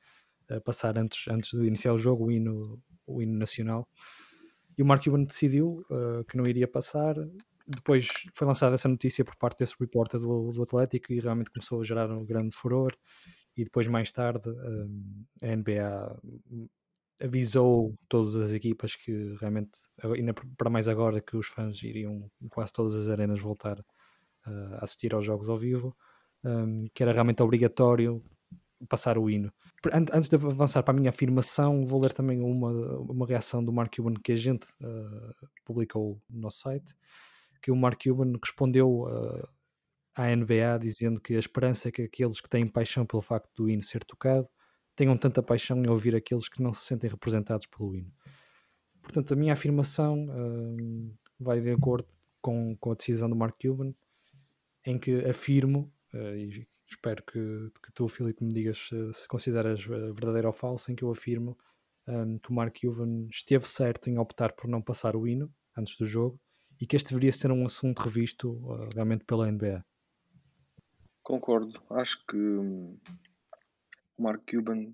a 0.48 0.60
passar 0.60 0.96
antes, 0.96 1.26
antes 1.26 1.58
de 1.58 1.66
iniciar 1.66 1.92
o 1.92 1.98
jogo 1.98 2.26
o 2.26 2.30
hino, 2.30 2.80
o 3.04 3.20
hino 3.20 3.36
nacional. 3.36 3.88
E 4.78 4.82
o 4.82 4.86
Mark 4.86 5.02
Cuban 5.02 5.24
decidiu 5.24 5.84
uh, 5.90 6.24
que 6.24 6.36
não 6.36 6.46
iria 6.46 6.68
passar. 6.68 7.16
Depois 7.66 8.08
foi 8.34 8.46
lançada 8.46 8.74
essa 8.74 8.88
notícia 8.88 9.24
por 9.24 9.36
parte 9.36 9.58
desse 9.58 9.74
repórter 9.78 10.20
do, 10.20 10.52
do 10.52 10.62
Atlético 10.62 11.12
e 11.12 11.20
realmente 11.20 11.50
começou 11.50 11.80
a 11.80 11.84
gerar 11.84 12.10
um 12.10 12.24
grande 12.24 12.54
furor 12.54 12.94
e 13.56 13.64
depois 13.64 13.86
mais 13.86 14.10
tarde 14.12 14.48
um, 14.48 15.24
a 15.42 15.56
NBA 15.56 16.20
avisou 17.22 17.94
todas 18.08 18.36
as 18.36 18.50
equipas 18.50 18.96
que 18.96 19.34
realmente, 19.40 19.70
ainda 20.02 20.34
para 20.56 20.70
mais 20.70 20.88
agora 20.88 21.20
que 21.20 21.36
os 21.36 21.46
fãs 21.46 21.82
iriam 21.82 22.30
quase 22.50 22.72
todas 22.72 22.94
as 22.94 23.08
arenas 23.08 23.40
voltar 23.40 23.78
uh, 23.78 24.74
a 24.74 24.84
assistir 24.84 25.14
aos 25.14 25.24
jogos 25.24 25.48
ao 25.48 25.58
vivo, 25.58 25.96
um, 26.44 26.86
que 26.92 27.02
era 27.02 27.12
realmente 27.12 27.42
obrigatório 27.42 28.22
passar 28.88 29.16
o 29.16 29.30
hino. 29.30 29.52
Antes 30.12 30.28
de 30.28 30.36
avançar 30.36 30.82
para 30.82 30.92
a 30.92 30.96
minha 30.96 31.10
afirmação, 31.10 31.86
vou 31.86 32.00
ler 32.00 32.12
também 32.12 32.40
uma, 32.40 32.70
uma 32.98 33.26
reação 33.26 33.64
do 33.64 33.72
Mark 33.72 33.94
Cuban 33.94 34.14
que 34.14 34.32
a 34.32 34.36
gente 34.36 34.66
uh, 34.82 35.48
publicou 35.64 36.20
no 36.28 36.40
nosso 36.40 36.60
site, 36.60 36.94
que 37.64 37.70
o 37.70 37.76
Mark 37.76 37.98
Cuban 38.04 38.34
respondeu 38.42 39.04
uh, 39.04 39.48
à 40.14 40.36
NBA 40.36 40.78
dizendo 40.82 41.18
que 41.18 41.34
a 41.34 41.38
esperança 41.38 41.88
é 41.88 41.90
que 41.90 42.02
aqueles 42.02 42.38
que 42.38 42.46
têm 42.46 42.68
paixão 42.68 43.06
pelo 43.06 43.22
facto 43.22 43.50
do 43.56 43.70
hino 43.70 43.82
ser 43.82 44.04
tocado 44.04 44.46
tenham 44.94 45.16
tanta 45.16 45.42
paixão 45.42 45.82
em 45.82 45.88
ouvir 45.88 46.14
aqueles 46.14 46.46
que 46.46 46.62
não 46.62 46.74
se 46.74 46.84
sentem 46.84 47.08
representados 47.08 47.66
pelo 47.66 47.96
hino. 47.96 48.12
Portanto, 49.00 49.32
a 49.32 49.36
minha 49.36 49.54
afirmação 49.54 50.26
uh, 50.26 51.18
vai 51.40 51.58
de 51.62 51.70
acordo 51.70 52.06
com, 52.42 52.76
com 52.76 52.92
a 52.92 52.94
decisão 52.94 53.30
do 53.30 53.34
Mark 53.34 53.56
Cuban, 53.58 53.94
em 54.84 54.98
que 54.98 55.24
afirmo, 55.24 55.90
uh, 56.12 56.36
e 56.36 56.68
espero 56.86 57.24
que, 57.24 57.40
que 57.82 57.92
tu, 57.94 58.06
Filipe, 58.08 58.44
me 58.44 58.52
digas 58.52 58.92
uh, 58.92 59.10
se 59.10 59.26
consideras 59.26 59.82
verdadeiro 59.82 60.48
ou 60.48 60.52
falso, 60.52 60.92
em 60.92 60.94
que 60.94 61.02
eu 61.02 61.10
afirmo 61.10 61.56
um, 62.06 62.38
que 62.38 62.50
o 62.50 62.54
Mark 62.54 62.76
Cuban 62.78 63.26
esteve 63.30 63.66
certo 63.66 64.10
em 64.10 64.18
optar 64.18 64.52
por 64.52 64.68
não 64.68 64.82
passar 64.82 65.16
o 65.16 65.26
hino 65.26 65.50
antes 65.74 65.96
do 65.96 66.04
jogo 66.04 66.38
e 66.80 66.86
que 66.86 66.96
este 66.96 67.10
deveria 67.10 67.32
ser 67.32 67.50
um 67.50 67.64
assunto 67.64 68.00
revisto 68.00 68.60
realmente 68.94 69.24
pela 69.24 69.50
NBA. 69.50 69.84
Concordo. 71.22 71.80
Acho 71.90 72.24
que 72.26 72.36
hum, 72.36 72.98
o 74.18 74.22
Mark 74.22 74.42
Cuban, 74.48 74.92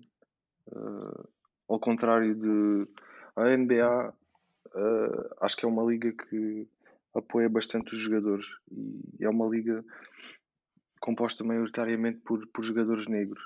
uh, 0.67 1.29
ao 1.67 1.79
contrário 1.79 2.33
de 2.35 2.87
a 3.35 3.55
NBA, 3.55 4.09
uh, 4.09 4.13
eh, 4.75 5.29
acho 5.41 5.57
que 5.57 5.65
é 5.65 5.67
uma 5.67 5.83
liga 5.83 6.11
que 6.11 6.67
apoia 7.13 7.49
bastante 7.49 7.93
os 7.93 7.99
jogadores 7.99 8.45
e 9.19 9.23
é 9.25 9.29
uma 9.29 9.47
liga 9.47 9.83
composta 11.01 11.43
maioritariamente 11.43 12.19
por, 12.19 12.45
por 12.47 12.63
jogadores 12.63 13.07
negros. 13.07 13.43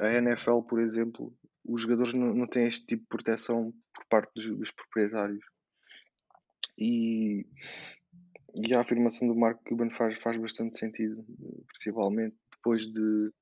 A 0.00 0.06
NFL, 0.12 0.60
por 0.60 0.80
exemplo, 0.80 1.32
os 1.64 1.82
jogadores 1.82 2.12
não, 2.12 2.34
não 2.34 2.46
têm 2.46 2.66
este 2.66 2.86
tipo 2.86 3.02
de 3.02 3.08
proteção 3.08 3.72
por 3.94 4.04
parte 4.06 4.32
dos, 4.34 4.46
dos 4.58 4.70
proprietários. 4.70 5.44
E 6.82 7.46
e 8.54 8.74
a 8.74 8.80
afirmação 8.80 9.28
do 9.28 9.34
Mark 9.34 9.60
Cuban 9.66 9.90
faz, 9.90 10.18
faz 10.18 10.38
bastante 10.38 10.78
sentido, 10.78 11.24
principalmente 11.68 12.36
depois 12.50 12.84
de 12.84 13.32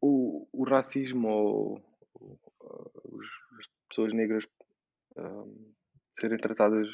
o, 0.00 0.48
o 0.52 0.64
racismo 0.64 1.28
ou, 1.28 1.82
ou 2.14 2.40
as 3.20 3.66
pessoas 3.88 4.14
negras 4.14 4.44
uh, 5.16 5.74
serem 6.14 6.38
tratadas 6.38 6.88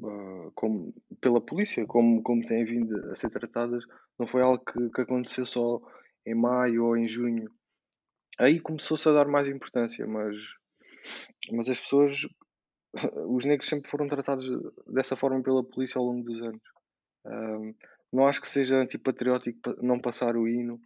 uh, 0.00 0.52
como, 0.54 0.94
pela 1.20 1.40
polícia, 1.40 1.86
como, 1.86 2.22
como 2.22 2.46
têm 2.46 2.64
vindo 2.64 3.10
a 3.10 3.16
ser 3.16 3.30
tratadas, 3.30 3.84
não 4.18 4.26
foi 4.26 4.42
algo 4.42 4.62
que, 4.62 4.90
que 4.90 5.00
aconteceu 5.00 5.46
só 5.46 5.80
em 6.26 6.34
maio 6.34 6.84
ou 6.84 6.96
em 6.96 7.08
junho. 7.08 7.50
Aí 8.38 8.60
começou-se 8.60 9.08
a 9.08 9.12
dar 9.12 9.26
mais 9.26 9.48
importância, 9.48 10.06
mas, 10.06 10.36
mas 11.50 11.68
as 11.70 11.80
pessoas 11.80 12.26
os 13.28 13.44
negros 13.44 13.68
sempre 13.68 13.90
foram 13.90 14.08
tratados 14.08 14.44
dessa 14.86 15.16
forma 15.16 15.42
pela 15.42 15.64
polícia 15.64 15.98
ao 15.98 16.04
longo 16.04 16.22
dos 16.24 16.42
anos. 16.42 16.62
Um, 17.24 17.74
não 18.12 18.26
acho 18.26 18.40
que 18.40 18.48
seja 18.48 18.76
antipatriótico 18.76 19.58
não 19.82 19.98
passar 19.98 20.36
o 20.36 20.46
hino 20.46 20.80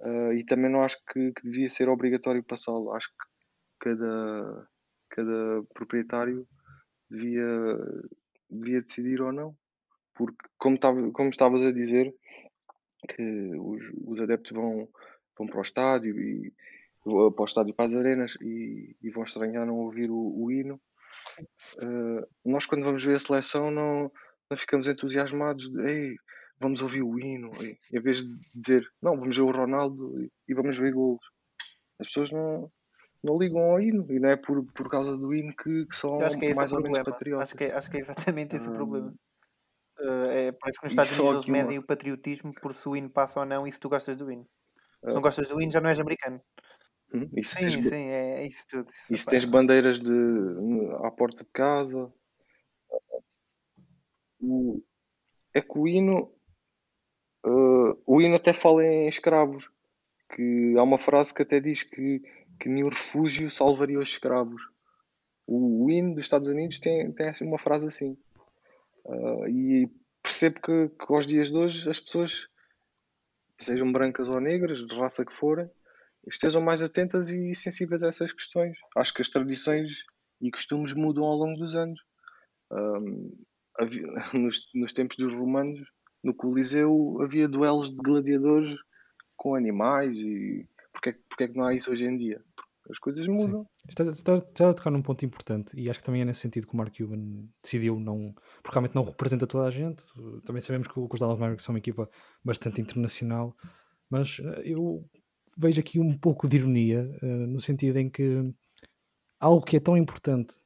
uh, 0.00 0.32
e 0.32 0.44
também 0.44 0.70
não 0.70 0.82
acho 0.82 0.98
que, 1.10 1.32
que 1.32 1.42
devia 1.42 1.68
ser 1.70 1.88
obrigatório 1.88 2.42
passá-lo. 2.42 2.92
Acho 2.92 3.08
que 3.08 3.88
cada, 3.90 4.68
cada 5.10 5.62
proprietário 5.74 6.46
devia, 7.10 7.46
devia 8.50 8.82
decidir 8.82 9.20
ou 9.22 9.32
não. 9.32 9.56
Porque, 10.14 10.36
como, 10.58 10.78
tava, 10.78 11.10
como 11.12 11.30
estavas 11.30 11.62
a 11.62 11.72
dizer, 11.72 12.12
que 13.08 13.22
os, 13.56 13.82
os 14.04 14.20
adeptos 14.20 14.52
vão, 14.52 14.88
vão 15.38 15.46
para 15.46 15.58
o 15.60 15.62
estádio 15.62 16.18
e 16.18 16.52
para 17.04 17.42
o 17.42 17.44
estádio 17.44 17.74
para 17.74 17.86
as 17.86 17.94
arenas 17.94 18.36
e, 18.42 18.96
e 19.00 19.10
vão 19.10 19.22
estranhar 19.22 19.64
não 19.64 19.76
ouvir 19.76 20.10
o, 20.10 20.16
o 20.16 20.50
hino 20.50 20.78
Uh, 21.82 22.26
nós, 22.44 22.66
quando 22.66 22.84
vamos 22.84 23.04
ver 23.04 23.16
a 23.16 23.18
seleção, 23.18 23.70
não, 23.70 24.10
não 24.50 24.56
ficamos 24.56 24.88
entusiasmados 24.88 25.70
de 25.70 25.90
Ei, 25.90 26.16
vamos 26.60 26.80
ouvir 26.80 27.02
o 27.02 27.18
hino, 27.18 27.50
e, 27.62 27.78
em 27.96 28.00
vez 28.00 28.18
de 28.18 28.34
dizer 28.54 28.88
não, 29.00 29.16
vamos 29.16 29.36
ver 29.36 29.42
o 29.42 29.50
Ronaldo 29.50 30.20
e, 30.20 30.30
e 30.48 30.54
vamos 30.54 30.76
ver 30.76 30.92
golos. 30.92 31.24
As 32.00 32.06
pessoas 32.08 32.30
não, 32.30 32.70
não 33.22 33.38
ligam 33.38 33.60
ao 33.60 33.80
hino 33.80 34.06
e 34.10 34.18
não 34.18 34.30
é 34.30 34.36
por, 34.36 34.64
por 34.72 34.88
causa 34.88 35.16
do 35.16 35.34
hino 35.34 35.54
que, 35.56 35.86
que 35.86 35.96
são 35.96 36.18
que 36.18 36.46
é 36.46 36.54
mais 36.54 36.72
ou 36.72 36.80
menos 36.80 36.98
patrióticos. 36.98 37.42
Acho 37.42 37.56
que, 37.56 37.64
é, 37.64 37.74
acho 37.74 37.90
que 37.90 37.96
é 37.96 38.00
exatamente 38.00 38.56
esse 38.56 38.68
o 38.68 38.72
problema. 38.72 39.14
Uh, 39.98 40.26
é, 40.30 40.52
parece 40.52 40.78
que 40.78 40.84
nos 40.84 40.92
Estados 40.92 41.18
Unidos 41.18 41.46
medem 41.46 41.78
uma... 41.78 41.82
o 41.82 41.86
patriotismo 41.86 42.52
por 42.60 42.72
se 42.72 42.88
o 42.88 42.96
hino 42.96 43.10
passa 43.10 43.40
ou 43.40 43.46
não 43.46 43.66
e 43.66 43.72
se 43.72 43.80
tu 43.80 43.88
gostas 43.88 44.16
do 44.16 44.30
hino. 44.30 44.46
Se 45.06 45.14
não 45.14 45.20
gostas 45.20 45.48
do 45.48 45.60
hino, 45.60 45.72
já 45.72 45.80
não 45.80 45.90
és 45.90 45.98
americano. 45.98 46.40
Hum, 47.12 47.28
sim, 47.42 47.60
tens, 47.60 47.72
sim, 47.72 47.90
é, 47.90 48.42
é, 48.42 48.46
isso 48.46 48.66
tudo. 48.68 48.90
Isso, 48.90 49.14
e 49.14 49.18
se 49.18 49.26
tens 49.26 49.44
bandeiras 49.44 49.98
de, 49.98 50.12
à 51.02 51.10
porta 51.10 51.42
de 51.42 51.50
casa, 51.50 52.12
o, 54.40 54.82
é 55.54 55.60
que 55.60 55.78
o 55.78 55.88
hino, 55.88 56.32
uh, 57.46 58.02
o 58.06 58.20
hino 58.20 58.36
até 58.36 58.52
fala 58.52 58.84
em 58.84 59.08
escravos, 59.08 59.70
que 60.34 60.74
há 60.76 60.82
uma 60.82 60.98
frase 60.98 61.32
que 61.32 61.42
até 61.42 61.58
diz 61.60 61.82
que, 61.82 62.22
que 62.60 62.68
nenhum 62.68 62.88
refúgio 62.88 63.50
salvaria 63.50 63.98
os 63.98 64.10
escravos. 64.10 64.62
O, 65.46 65.86
o 65.86 65.90
hino 65.90 66.14
dos 66.14 66.26
Estados 66.26 66.48
Unidos 66.48 66.78
tem, 66.78 67.10
tem 67.12 67.28
assim 67.28 67.46
uma 67.46 67.58
frase 67.58 67.86
assim. 67.86 68.16
Uh, 69.04 69.48
e 69.48 69.90
percebo 70.22 70.60
que, 70.60 70.88
que 70.90 71.12
aos 71.12 71.26
dias 71.26 71.50
de 71.50 71.56
hoje 71.56 71.88
as 71.88 71.98
pessoas, 71.98 72.46
sejam 73.58 73.90
brancas 73.90 74.28
ou 74.28 74.38
negras, 74.38 74.86
de 74.86 74.94
raça 74.94 75.24
que 75.24 75.32
forem, 75.32 75.70
estejam 76.28 76.60
mais 76.60 76.82
atentas 76.82 77.30
e 77.30 77.54
sensíveis 77.54 78.02
a 78.02 78.08
essas 78.08 78.32
questões. 78.32 78.76
Acho 78.96 79.14
que 79.14 79.22
as 79.22 79.28
tradições 79.28 80.04
e 80.40 80.50
costumes 80.50 80.92
mudam 80.92 81.24
ao 81.24 81.36
longo 81.36 81.58
dos 81.58 81.74
anos. 81.74 82.00
Um, 82.70 83.32
havia, 83.78 84.06
nos, 84.34 84.60
nos, 84.74 84.92
tempos 84.92 85.16
dos 85.16 85.34
romanos, 85.34 85.80
no 86.22 86.34
Coliseu, 86.34 87.20
havia 87.22 87.48
duelos 87.48 87.90
de 87.90 87.96
gladiadores 87.96 88.76
com 89.36 89.54
animais 89.54 90.16
e 90.18 90.68
porque, 90.92 91.10
é 91.10 91.16
porque 91.28 91.44
é 91.44 91.48
que 91.48 91.56
não 91.56 91.64
há 91.64 91.74
isso 91.74 91.90
hoje 91.90 92.04
em 92.04 92.16
dia? 92.16 92.42
Porque 92.56 92.92
as 92.92 92.98
coisas 92.98 93.26
mudam. 93.26 93.66
Estás, 93.88 94.08
estás, 94.08 94.40
estás 94.40 94.70
a 94.70 94.74
tocar 94.74 94.90
num 94.90 95.02
ponto 95.02 95.24
importante 95.24 95.78
e 95.78 95.88
acho 95.88 96.00
que 96.00 96.04
também 96.04 96.22
é 96.22 96.24
nesse 96.24 96.40
sentido 96.40 96.66
que 96.66 96.74
o 96.74 96.76
Mark 96.76 96.94
Cuban 96.96 97.48
decidiu 97.62 98.00
não, 98.00 98.34
porque 98.62 98.74
realmente 98.74 98.94
não 98.94 99.04
representa 99.04 99.46
toda 99.46 99.66
a 99.66 99.70
gente. 99.70 100.04
Também 100.44 100.60
sabemos 100.60 100.88
que, 100.88 100.94
que 100.94 101.14
os 101.14 101.20
Dallas 101.20 101.38
Mavericks 101.38 101.64
são 101.64 101.72
uma 101.72 101.78
equipa 101.78 102.10
bastante 102.44 102.80
internacional, 102.80 103.56
mas 104.10 104.40
eh, 104.40 104.62
eu 104.64 105.08
vejo 105.58 105.80
aqui 105.80 105.98
um 105.98 106.16
pouco 106.16 106.48
de 106.48 106.56
ironia, 106.56 107.10
uh, 107.22 107.26
no 107.26 107.60
sentido 107.60 107.98
em 107.98 108.08
que 108.08 108.54
algo 109.40 109.64
que 109.64 109.76
é 109.76 109.80
tão 109.80 109.96
importante, 109.96 110.58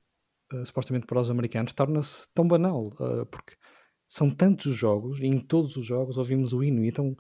uh, 0.53 0.65
supostamente 0.67 1.07
para 1.07 1.21
os 1.21 1.31
americanos, 1.31 1.73
torna-se 1.73 2.29
tão 2.35 2.47
banal, 2.47 2.89
uh, 3.01 3.27
porque 3.27 3.57
são 4.07 4.31
tantos 4.31 4.67
os 4.67 4.77
jogos, 4.77 5.19
e 5.21 5.27
em 5.27 5.41
todos 5.41 5.77
os 5.77 5.85
jogos 5.85 6.19
ouvimos 6.19 6.53
o 6.53 6.63
hino, 6.63 6.85
e 6.85 6.89
então, 6.89 7.17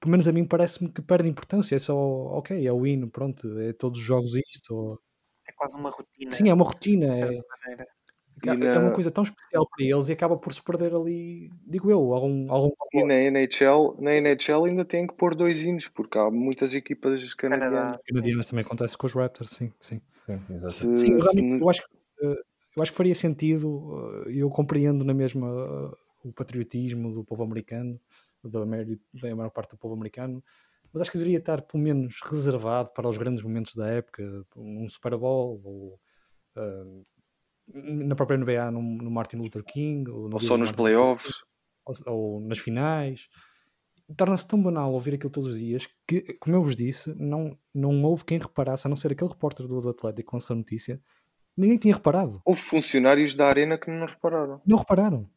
pelo 0.00 0.12
menos 0.12 0.28
a 0.28 0.32
mim 0.32 0.46
parece-me 0.46 0.92
que 0.92 1.02
perde 1.02 1.28
importância, 1.28 1.74
é 1.74 1.78
só, 1.78 1.96
ok, 1.96 2.66
é 2.66 2.72
o 2.72 2.86
hino, 2.86 3.10
pronto, 3.10 3.58
é 3.58 3.72
todos 3.72 3.98
os 4.00 4.06
jogos 4.06 4.34
isto. 4.34 4.74
Ou... 4.74 5.00
É 5.46 5.52
quase 5.52 5.74
uma 5.74 5.90
rotina. 5.90 6.30
Sim, 6.30 6.48
é 6.48 6.54
uma 6.54 6.64
rotina. 6.64 7.06
É, 7.06 7.40
é 8.48 8.78
uma 8.78 8.92
coisa 8.92 9.10
tão 9.10 9.24
especial 9.24 9.68
para 9.68 9.84
eles 9.84 10.08
e 10.08 10.12
acaba 10.12 10.36
por 10.36 10.52
se 10.52 10.62
perder 10.62 10.94
ali, 10.94 11.50
digo 11.66 11.90
eu, 11.90 12.12
algum, 12.12 12.50
algum 12.50 12.70
E 12.92 13.04
na 13.04 13.14
NHL, 13.14 13.96
na 13.98 14.14
NHL 14.14 14.64
ainda 14.64 14.84
tem 14.84 15.06
que 15.06 15.14
pôr 15.14 15.34
dois 15.34 15.62
hinos, 15.62 15.88
porque 15.88 16.18
há 16.18 16.30
muitas 16.30 16.74
equipas 16.74 17.34
canadianas. 17.34 17.98
Canadianas 18.08 18.46
também 18.46 18.64
acontece 18.64 18.96
com 18.96 19.06
os 19.06 19.14
Raptors, 19.14 19.50
sim. 19.50 19.72
Sim, 19.80 20.00
sim, 20.18 20.40
se, 20.68 20.96
sim 20.96 21.16
realmente, 21.16 21.60
eu, 21.60 21.68
acho, 21.68 21.82
eh, 22.22 22.42
eu 22.76 22.82
acho 22.82 22.92
que 22.92 22.96
faria 22.96 23.14
sentido, 23.14 24.24
eh, 24.26 24.32
eu 24.36 24.48
compreendo 24.48 25.04
na 25.04 25.14
mesma 25.14 25.48
eh, 25.48 25.96
o 26.24 26.32
patriotismo 26.32 27.12
do 27.12 27.24
povo 27.24 27.42
americano, 27.42 28.00
da 28.44 28.64
maior, 28.64 28.86
da 29.14 29.36
maior 29.36 29.50
parte 29.50 29.70
do 29.70 29.78
povo 29.78 29.94
americano, 29.94 30.42
mas 30.92 31.02
acho 31.02 31.10
que 31.10 31.18
deveria 31.18 31.38
estar 31.38 31.62
pelo 31.62 31.82
menos 31.82 32.20
reservado 32.22 32.90
para 32.94 33.08
os 33.08 33.16
grandes 33.16 33.42
momentos 33.42 33.74
da 33.74 33.88
época, 33.88 34.22
um 34.56 34.88
Super 34.88 35.16
Bowl 35.16 35.60
ou 35.64 36.00
uh, 36.56 37.02
na 37.74 38.14
própria 38.14 38.38
NBA 38.38 38.70
no, 38.70 38.82
no 38.82 39.10
Martin 39.10 39.36
Luther 39.36 39.64
King, 39.64 40.10
ou, 40.10 40.30
ou 40.32 40.40
só 40.40 40.56
nos 40.56 40.72
playoffs, 40.72 41.34
ou, 41.84 41.94
ou, 42.06 42.40
nas 42.40 42.58
finais. 42.58 43.28
Torna-se 44.16 44.46
tão 44.46 44.60
banal 44.60 44.92
ouvir 44.92 45.14
aquilo 45.14 45.30
todos 45.30 45.50
os 45.50 45.58
dias 45.58 45.86
que, 46.06 46.22
como 46.40 46.56
eu 46.56 46.62
vos 46.62 46.74
disse, 46.74 47.14
não, 47.16 47.56
não 47.72 48.02
houve 48.02 48.24
quem 48.24 48.38
reparasse, 48.38 48.86
a 48.86 48.90
não 48.90 48.96
ser 48.96 49.12
aquele 49.12 49.30
repórter 49.30 49.68
do, 49.68 49.88
Atlético 49.88 50.30
que 50.30 50.36
lançou 50.36 50.54
a 50.54 50.58
notícia, 50.58 51.00
ninguém 51.56 51.78
tinha 51.78 51.94
reparado. 51.94 52.40
Houve 52.44 52.60
funcionários 52.60 53.34
da 53.34 53.46
arena 53.46 53.78
que 53.78 53.90
não 53.90 54.06
repararam. 54.06 54.60
Não 54.66 54.78
repararam. 54.78 55.28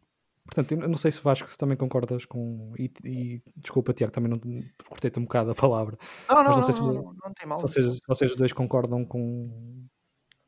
Portanto, 0.46 0.74
eu 0.74 0.89
não 0.89 0.98
sei 0.98 1.12
se 1.12 1.22
Vasco 1.22 1.48
se 1.48 1.58
também 1.58 1.78
concordas 1.78 2.26
com. 2.26 2.74
E, 2.78 2.91
e 3.06 3.41
desculpa, 3.56 3.93
Tiago, 3.93 4.12
também 4.12 4.30
não 4.30 4.39
cortei-te 4.86 5.17
um 5.17 5.24
bocado 5.24 5.52
a 5.52 5.56
palavra. 5.56 5.98
Não, 6.28 6.43
não, 6.43 6.43
mas 6.43 6.56
não, 6.56 6.63
sei 6.63 6.82
não, 6.82 6.91
se, 6.91 6.98
não, 6.98 7.15
não 7.24 7.34
tem 7.34 7.48
mal. 7.48 7.58
Se 7.60 7.63
vocês, 7.63 7.86
se 7.86 8.08
vocês 8.08 8.36
dois 8.36 8.52
concordam 8.52 9.06
com, 9.06 9.88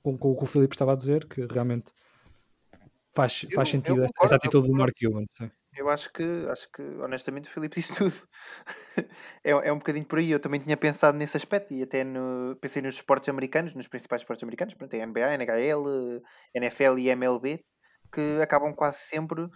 com, 0.06 0.16
com 0.16 0.32
o 0.32 0.38
que 0.38 0.44
o 0.44 0.46
Filipe 0.46 0.76
estava 0.76 0.94
a 0.94 0.96
dizer, 0.96 1.28
que 1.28 1.48
realmente 1.48 1.92
faz, 3.16 3.44
eu, 3.44 3.56
faz 3.56 3.70
sentido 3.70 3.96
concordo, 3.96 4.14
essa 4.24 4.36
atitude 4.36 4.68
do 4.68 4.74
Mark 4.74 4.94
Cuban. 5.02 5.26
Sim. 5.36 5.50
Eu 5.76 5.90
acho 5.90 6.14
que, 6.14 6.24
acho 6.48 6.72
que, 6.72 6.84
honestamente, 7.04 7.50
o 7.50 7.52
Filipe 7.52 7.82
disse 7.82 7.94
tudo. 7.96 8.14
é, 9.44 9.50
é 9.50 9.74
um 9.74 9.80
bocadinho 9.80 10.06
por 10.06 10.20
aí. 10.20 10.30
Eu 10.30 10.40
também 10.40 10.60
tinha 10.60 10.78
pensado 10.78 11.18
nesse 11.18 11.36
aspecto 11.36 11.74
e 11.74 11.82
até 11.82 12.04
no, 12.04 12.56
pensei 12.62 12.84
nos 12.84 12.96
esportes 12.96 13.30
americanos, 13.30 13.74
nos 13.74 13.88
principais 13.88 14.22
esportes 14.22 14.44
americanos. 14.44 14.76
Pronto, 14.76 14.94
é 14.94 15.04
NBA, 15.04 15.34
NHL, 15.34 16.22
NFL 16.54 17.00
e 17.00 17.10
MLB, 17.10 17.64
que 18.14 18.40
acabam 18.44 18.76
quase 18.76 19.00
sempre, 19.00 19.48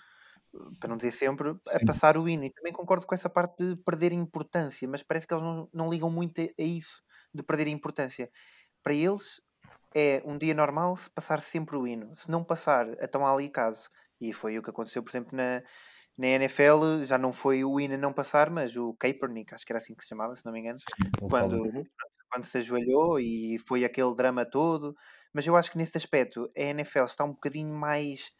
para 0.79 0.89
não 0.89 0.97
dizer 0.97 1.11
sempre, 1.11 1.49
a 1.49 1.79
Sim. 1.79 1.85
passar 1.85 2.17
o 2.17 2.27
hino. 2.27 2.45
E 2.45 2.51
também 2.51 2.73
concordo 2.73 3.05
com 3.05 3.13
essa 3.13 3.29
parte 3.29 3.63
de 3.63 3.75
perder 3.83 4.11
importância, 4.11 4.87
mas 4.87 5.03
parece 5.03 5.27
que 5.27 5.33
eles 5.33 5.43
não, 5.43 5.69
não 5.71 5.89
ligam 5.89 6.09
muito 6.09 6.41
a, 6.41 6.43
a 6.43 6.63
isso, 6.63 7.03
de 7.33 7.43
perder 7.43 7.67
importância. 7.67 8.29
Para 8.81 8.95
eles, 8.95 9.39
é 9.95 10.21
um 10.25 10.37
dia 10.37 10.53
normal 10.53 10.95
se 10.95 11.09
passar 11.09 11.41
sempre 11.41 11.75
o 11.75 11.87
hino. 11.87 12.15
Se 12.15 12.29
não 12.29 12.43
passar, 12.43 12.87
então 13.01 13.25
há 13.25 13.33
ali 13.33 13.49
caso. 13.49 13.89
E 14.19 14.33
foi 14.33 14.57
o 14.57 14.63
que 14.63 14.69
aconteceu, 14.69 15.01
por 15.01 15.09
exemplo, 15.09 15.35
na, 15.35 15.63
na 16.17 16.27
NFL. 16.27 17.03
Já 17.05 17.17
não 17.17 17.33
foi 17.33 17.63
o 17.63 17.79
hino 17.79 17.95
a 17.95 17.97
não 17.97 18.13
passar, 18.13 18.49
mas 18.49 18.75
o 18.75 18.93
Kaepernick, 18.95 19.53
acho 19.53 19.65
que 19.65 19.71
era 19.71 19.79
assim 19.79 19.95
que 19.95 20.03
se 20.03 20.09
chamava, 20.09 20.35
se 20.35 20.45
não 20.45 20.51
me 20.51 20.59
engano, 20.59 20.77
Sim, 20.77 21.27
quando, 21.29 21.63
quando 22.31 22.43
se 22.43 22.57
ajoelhou 22.57 23.19
e 23.19 23.57
foi 23.67 23.83
aquele 23.85 24.13
drama 24.15 24.45
todo. 24.45 24.95
Mas 25.33 25.45
eu 25.47 25.55
acho 25.55 25.71
que 25.71 25.77
nesse 25.77 25.97
aspecto 25.97 26.49
a 26.57 26.61
NFL 26.61 27.05
está 27.05 27.23
um 27.23 27.31
bocadinho 27.31 27.73
mais 27.73 28.31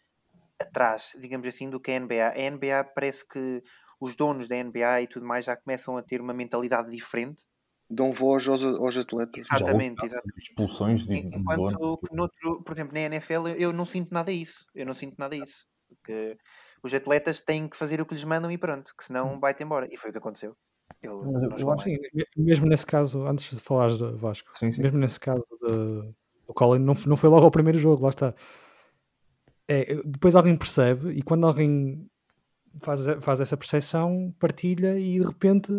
atrás, 0.59 1.15
digamos 1.19 1.47
assim, 1.47 1.69
do 1.69 1.79
que 1.79 1.91
a 1.91 1.99
NBA. 1.99 2.33
A 2.35 2.51
NBA 2.51 2.91
parece 2.93 3.27
que 3.27 3.63
os 3.99 4.15
donos 4.15 4.47
da 4.47 4.55
NBA 4.61 5.01
e 5.01 5.07
tudo 5.07 5.25
mais 5.25 5.45
já 5.45 5.55
começam 5.55 5.97
a 5.97 6.01
ter 6.01 6.21
uma 6.21 6.33
mentalidade 6.33 6.89
diferente 6.89 7.43
dão 7.89 8.11
voz 8.11 8.47
aos, 8.47 8.63
aos 8.63 8.97
atletas. 8.97 9.45
Exatamente, 9.45 10.05
exatamente. 10.05 10.49
Expulsões 10.49 11.05
de 11.05 11.15
Enquanto 11.15 11.97
que, 11.97 12.15
noutro, 12.15 12.61
por 12.63 12.73
exemplo, 12.73 12.93
na 12.93 13.01
NFL 13.01 13.47
eu 13.57 13.73
não 13.73 13.85
sinto 13.85 14.13
nada 14.13 14.31
isso. 14.31 14.65
Eu 14.75 14.85
não 14.85 14.93
sinto 14.93 15.15
nada 15.17 15.35
isso. 15.35 15.65
Porque 15.87 16.37
os 16.83 16.93
atletas 16.93 17.41
têm 17.41 17.67
que 17.67 17.75
fazer 17.75 17.99
o 17.99 18.05
que 18.05 18.13
lhes 18.13 18.23
mandam 18.23 18.51
e 18.51 18.57
pronto, 18.57 18.93
que 18.95 19.03
senão 19.03 19.33
hum. 19.33 19.39
vai-te 19.39 19.63
embora. 19.63 19.87
E 19.91 19.97
foi 19.97 20.11
o 20.11 20.13
que 20.13 20.19
aconteceu. 20.19 20.55
Ele, 21.01 21.13
eu, 21.13 21.57
eu 21.57 21.71
acho 21.71 21.85
que 21.85 21.99
mesmo 22.35 22.67
nesse 22.67 22.85
caso, 22.85 23.25
antes 23.25 23.55
de 23.55 23.61
falares 23.61 23.97
de 23.97 24.11
Vasco, 24.13 24.49
sim, 24.53 24.71
sim. 24.71 24.81
mesmo 24.81 24.97
nesse 24.97 25.19
caso 25.19 25.45
de, 25.67 26.13
do 26.47 26.53
Colin, 26.53 26.79
não, 26.79 26.95
não 27.05 27.17
foi 27.17 27.29
logo 27.29 27.45
ao 27.45 27.51
primeiro 27.51 27.77
jogo, 27.77 28.03
lá 28.03 28.09
está. 28.09 28.33
É, 29.67 29.95
depois 30.03 30.35
alguém 30.35 30.57
percebe 30.57 31.11
e 31.11 31.21
quando 31.21 31.45
alguém 31.45 32.09
faz, 32.81 33.01
faz 33.21 33.39
essa 33.39 33.55
percepção, 33.55 34.33
partilha 34.39 34.99
e 34.99 35.19
de 35.19 35.25
repente 35.25 35.71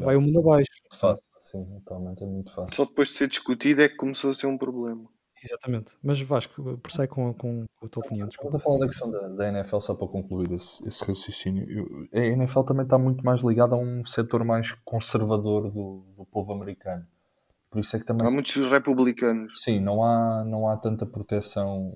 vai 0.00 0.16
o 0.16 0.20
mundo 0.20 0.40
abaixo. 0.40 0.70
Fácil. 0.92 1.27
Sim, 1.50 1.66
atualmente 1.78 2.22
é 2.22 2.26
muito 2.26 2.52
fácil. 2.52 2.74
Só 2.74 2.84
depois 2.84 3.08
de 3.08 3.14
ser 3.14 3.28
discutido 3.28 3.80
é 3.80 3.88
que 3.88 3.96
começou 3.96 4.30
a 4.30 4.34
ser 4.34 4.46
um 4.46 4.58
problema. 4.58 5.08
Exatamente. 5.42 5.96
Mas 6.02 6.20
Vasco, 6.20 6.78
prossegue 6.78 7.08
com, 7.08 7.32
com, 7.32 7.64
com 7.76 7.86
a 7.86 7.88
tua 7.88 8.04
opinião. 8.04 8.28
Estou 8.28 8.54
a 8.54 8.58
falar 8.58 8.78
da 8.80 8.86
questão 8.86 9.10
da, 9.10 9.28
da, 9.28 9.48
NFL, 9.48 9.78
só 9.78 9.94
para 9.94 10.08
concluir 10.08 10.52
esse, 10.52 10.86
esse 10.86 11.02
raciocínio. 11.04 11.64
Eu, 11.70 11.86
a 12.12 12.24
NFL 12.24 12.62
também 12.62 12.82
está 12.82 12.98
muito 12.98 13.24
mais 13.24 13.42
ligada 13.42 13.76
a 13.76 13.78
um 13.78 14.04
setor 14.04 14.44
mais 14.44 14.72
conservador 14.84 15.70
do, 15.70 16.04
do 16.16 16.26
povo 16.26 16.52
americano. 16.52 17.06
Por 17.70 17.78
isso 17.78 17.96
é 17.96 18.00
que 18.00 18.04
também. 18.04 18.26
Há 18.26 18.30
muitos 18.30 18.54
republicanos. 18.56 19.62
Sim, 19.62 19.80
não 19.80 20.02
há, 20.02 20.44
não 20.44 20.68
há 20.68 20.76
tanta 20.76 21.06
proteção, 21.06 21.92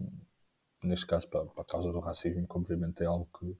neste 0.83 1.07
caso, 1.07 1.29
para, 1.29 1.45
para 1.45 1.63
a 1.63 1.67
causa 1.67 1.93
do 1.93 2.01
racismo, 2.01 2.47
que 2.47 2.57
obviamente 2.57 3.03
é 3.03 3.07
algo 3.07 3.29
que 3.39 3.55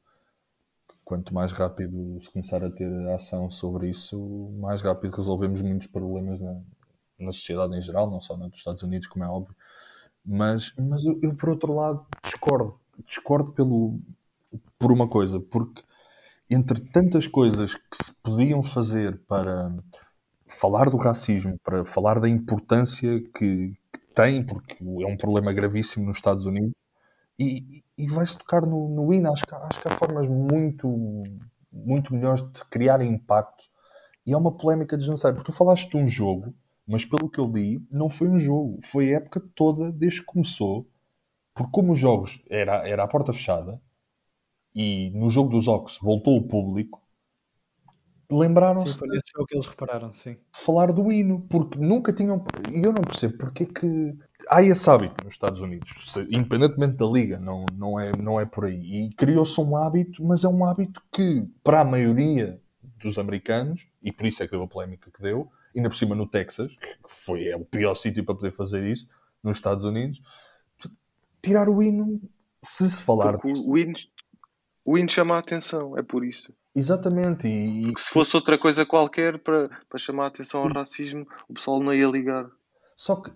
quanto 1.05 1.35
mais 1.35 1.53
rápido 1.53 2.19
se 2.21 2.31
começar 2.31 2.65
a 2.65 2.71
ter 2.71 2.91
ação 3.11 3.51
sobre 3.51 3.89
isso, 3.89 4.19
mais 4.61 4.81
rápido 4.83 5.17
resolvemos 5.17 5.61
muitos 5.61 5.89
problemas 5.89 6.41
na, 6.41 6.61
na 7.19 7.33
sociedade 7.33 7.77
em 7.77 7.83
geral, 7.83 8.11
não 8.11 8.21
só 8.21 8.37
nos 8.37 8.55
Estados 8.55 8.83
Unidos, 8.83 9.07
como 9.07 9.25
é 9.25 9.29
óbvio. 9.29 9.55
Mas, 10.25 10.73
mas 10.79 11.05
eu, 11.05 11.19
eu, 11.23 11.35
por 11.35 11.51
outro 11.51 11.75
lado, 11.75 12.07
discordo. 12.23 12.79
Discordo 13.07 13.53
pelo, 13.53 13.99
por 14.79 14.93
uma 14.93 15.09
coisa, 15.09 15.41
porque 15.41 15.83
entre 16.49 16.81
tantas 16.81 17.27
coisas 17.27 17.75
que 17.75 18.05
se 18.05 18.13
podiam 18.23 18.63
fazer 18.63 19.21
para 19.27 19.75
falar 20.47 20.91
do 20.91 20.97
racismo, 20.97 21.59
para 21.65 21.85
falar 21.85 22.21
da 22.21 22.29
importância 22.29 23.21
que, 23.35 23.73
que 23.93 24.15
tem, 24.15 24.45
porque 24.45 24.77
é 24.83 25.07
um 25.07 25.17
problema 25.17 25.53
gravíssimo 25.53 26.07
nos 26.07 26.19
Estados 26.19 26.45
Unidos, 26.45 26.73
e, 27.39 27.83
e 27.97 28.07
vai-se 28.09 28.37
tocar 28.37 28.67
no, 28.67 28.89
no 28.89 29.13
hino. 29.13 29.33
Acho 29.33 29.45
que, 29.45 29.55
acho 29.55 29.81
que 29.81 29.89
há 29.89 29.91
formas 29.93 30.29
muito, 30.29 30.89
muito 31.73 32.15
melhores 32.15 32.43
de 32.53 32.65
criar 32.67 33.03
impacto. 33.03 33.65
E 34.25 34.33
é 34.33 34.37
uma 34.37 34.53
polémica 34.53 34.97
desnecessária, 34.97 35.37
porque 35.37 35.51
tu 35.51 35.57
falaste 35.57 35.91
de 35.91 35.97
um 35.97 36.07
jogo, 36.07 36.55
mas 36.87 37.05
pelo 37.05 37.29
que 37.29 37.41
eu 37.41 37.45
li, 37.45 37.85
não 37.91 38.09
foi 38.09 38.29
um 38.29 38.39
jogo, 38.39 38.79
foi 38.85 39.13
a 39.13 39.17
época 39.17 39.41
toda 39.55 39.91
desde 39.91 40.21
que 40.21 40.27
começou, 40.27 40.89
porque 41.55 41.73
como 41.73 41.93
os 41.93 41.99
jogos 41.99 42.41
era, 42.49 42.87
era 42.89 43.03
a 43.03 43.09
porta 43.09 43.33
fechada, 43.33 43.81
e 44.75 45.11
no 45.11 45.29
jogo 45.29 45.51
dos 45.51 45.69
Ox 45.69 45.99
voltou 46.01 46.37
o 46.37 46.47
público, 46.47 47.02
lembraram-se 48.33 48.99
foi 48.99 49.09
nesse 49.09 49.33
jogo 49.35 49.47
que 49.47 49.55
eles 49.55 49.67
repararam, 49.67 50.13
sim. 50.13 50.33
de 50.33 50.61
falar 50.61 50.93
do 50.93 51.13
hino, 51.13 51.41
porque 51.49 51.79
nunca 51.79 52.13
tinham. 52.13 52.45
E 52.73 52.85
eu 52.85 52.93
não 52.93 53.03
percebo 53.03 53.39
porque 53.39 53.65
é 53.65 53.67
que 53.67 54.15
há 54.49 54.63
esse 54.63 54.89
hábito 54.89 55.25
nos 55.25 55.35
Estados 55.35 55.61
Unidos, 55.61 55.91
independentemente 56.31 56.97
da 56.97 57.07
liga, 57.07 57.39
não, 57.39 57.67
não, 57.77 57.99
é, 57.99 58.11
não 58.19 58.41
é 58.41 58.47
por 58.47 58.65
aí. 58.65 59.07
E 59.07 59.15
criou-se 59.15 59.61
um 59.61 59.77
hábito, 59.77 60.25
mas 60.25 60.45
é 60.45 60.49
um 60.49 60.65
hábito 60.65 61.03
que, 61.13 61.47
para 61.63 61.81
a 61.81 61.85
maioria 61.85 62.61
dos 63.01 63.19
americanos, 63.19 63.87
e 64.03 64.13
por 64.13 64.27
isso 64.27 64.43
é 64.43 64.47
que 64.47 64.53
deu 64.53 64.63
a 64.63 64.69
polémica 64.69 65.11
que 65.11 65.23
deu, 65.23 65.51
ainda 65.75 65.89
por 65.89 65.97
cima 65.97 66.15
no 66.15 66.27
Texas, 66.27 66.77
que 66.77 66.97
foi 67.09 67.49
é 67.49 67.57
o 67.57 67.65
pior 67.65 67.95
sítio 67.95 68.25
para 68.25 68.35
poder 68.35 68.53
fazer 68.53 68.87
isso, 68.87 69.07
nos 69.43 69.57
Estados 69.57 69.85
Unidos, 69.85 70.23
tirar 71.43 71.69
o 71.69 71.83
hino, 71.83 72.21
se 72.63 72.89
se 72.89 73.03
falar 73.03 73.37
disso. 73.39 73.69
O 73.69 73.77
hino, 73.77 73.95
o 74.85 74.97
hino 74.97 75.11
chama 75.11 75.37
a 75.37 75.39
atenção, 75.39 75.99
é 75.99 76.03
por 76.03 76.25
isso. 76.25 76.53
Exatamente. 76.75 77.47
E, 77.47 77.93
se 77.99 78.11
fosse 78.11 78.35
outra 78.35 78.59
coisa 78.59 78.87
qualquer 78.87 79.39
para, 79.39 79.69
para 79.89 79.99
chamar 79.99 80.25
a 80.25 80.29
atenção 80.29 80.63
ao 80.63 80.73
racismo, 80.73 81.27
o 81.49 81.55
pessoal 81.55 81.81
não 81.83 81.93
ia 81.93 82.07
ligar. 82.07 82.47
Só 82.97 83.17
que 83.17 83.31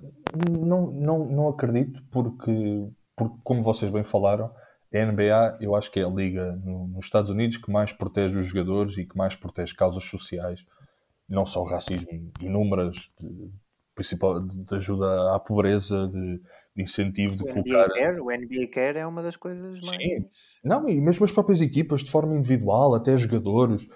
não, 0.48 0.90
não, 0.90 1.26
não 1.26 1.48
acredito, 1.48 2.02
porque, 2.10 2.88
porque, 3.14 3.36
como 3.42 3.62
vocês 3.62 3.90
bem 3.90 4.04
falaram, 4.04 4.50
a 4.94 5.04
NBA 5.04 5.58
eu 5.60 5.74
acho 5.74 5.90
que 5.90 6.00
é 6.00 6.04
a 6.04 6.08
liga 6.08 6.52
no, 6.64 6.86
nos 6.88 7.04
Estados 7.04 7.30
Unidos 7.30 7.56
que 7.56 7.70
mais 7.70 7.92
protege 7.92 8.38
os 8.38 8.46
jogadores 8.46 8.96
e 8.96 9.04
que 9.04 9.16
mais 9.16 9.34
protege 9.34 9.74
causas 9.74 10.04
sociais, 10.04 10.64
não 11.28 11.44
só 11.44 11.62
o 11.62 11.68
racismo, 11.68 12.08
inúmeras, 12.40 13.10
de, 13.20 13.50
principal, 13.96 14.40
de 14.40 14.74
ajuda 14.74 15.34
à 15.34 15.40
pobreza, 15.40 16.06
de, 16.06 16.40
de 16.76 16.82
incentivo 16.82 17.36
de 17.36 17.42
o 17.42 17.46
colocar. 17.46 17.88
NBA 17.88 17.94
Care, 17.94 18.20
o 18.20 18.26
NBA 18.26 18.66
Care 18.70 18.98
é 18.98 19.06
uma 19.06 19.22
das 19.22 19.36
coisas 19.36 19.80
Sim. 19.84 19.96
mais. 19.96 20.24
Não, 20.62 20.88
e 20.88 21.00
mesmo 21.00 21.24
as 21.24 21.32
próprias 21.32 21.60
equipas, 21.60 22.04
de 22.04 22.10
forma 22.10 22.36
individual, 22.36 22.94
até 22.94 23.16
jogadores 23.16 23.88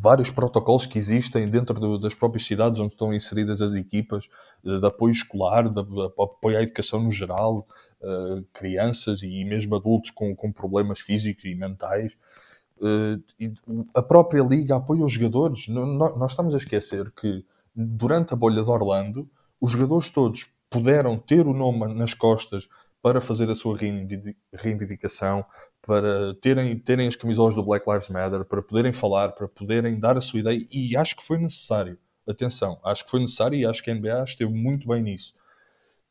vários 0.00 0.30
protocolos 0.30 0.86
que 0.86 0.98
existem 0.98 1.48
dentro 1.48 1.78
do, 1.78 1.98
das 1.98 2.14
próprias 2.14 2.46
cidades 2.46 2.80
onde 2.80 2.94
estão 2.94 3.12
inseridas 3.12 3.60
as 3.60 3.74
equipas, 3.74 4.26
de, 4.64 4.78
de 4.80 4.86
apoio 4.86 5.12
escolar, 5.12 5.68
de, 5.68 5.82
de, 5.82 6.04
apoio 6.18 6.56
à 6.56 6.62
educação 6.62 7.02
no 7.02 7.10
geral, 7.10 7.66
uh, 8.00 8.42
crianças 8.52 9.22
e 9.22 9.44
mesmo 9.44 9.76
adultos 9.76 10.10
com, 10.10 10.34
com 10.34 10.50
problemas 10.50 11.00
físicos 11.00 11.44
e 11.44 11.54
mentais. 11.54 12.16
Uh, 12.78 13.22
e 13.38 13.52
a 13.94 14.02
própria 14.02 14.42
liga 14.42 14.76
apoia 14.76 15.04
os 15.04 15.12
jogadores. 15.12 15.68
nós 15.68 16.30
estamos 16.30 16.54
a 16.54 16.58
esquecer 16.58 17.10
que 17.10 17.44
durante 17.78 18.34
a 18.34 18.36
bolha 18.36 18.62
de 18.62 18.68
Orlando, 18.68 19.30
os 19.60 19.70
jogadores 19.70 20.10
todos 20.10 20.46
puderam 20.68 21.16
ter 21.16 21.46
o 21.46 21.54
nome 21.54 21.94
nas 21.94 22.12
costas 22.12 22.68
para 23.00 23.20
fazer 23.20 23.48
a 23.48 23.54
sua 23.54 23.76
reivindicação, 24.52 25.44
para 25.80 26.34
terem, 26.42 26.76
terem 26.76 27.06
as 27.06 27.14
camisolas 27.14 27.54
do 27.54 27.62
Black 27.62 27.88
Lives 27.88 28.08
Matter, 28.08 28.44
para 28.44 28.60
poderem 28.60 28.92
falar, 28.92 29.30
para 29.30 29.46
poderem 29.46 29.98
dar 29.98 30.16
a 30.16 30.20
sua 30.20 30.40
ideia, 30.40 30.60
e 30.72 30.96
acho 30.96 31.16
que 31.16 31.22
foi 31.22 31.38
necessário. 31.38 31.96
Atenção, 32.28 32.78
acho 32.84 33.04
que 33.04 33.10
foi 33.10 33.20
necessário 33.20 33.58
e 33.58 33.64
acho 33.64 33.82
que 33.82 33.90
a 33.90 33.94
NBA 33.94 34.24
esteve 34.24 34.52
muito 34.52 34.86
bem 34.86 35.02
nisso. 35.02 35.32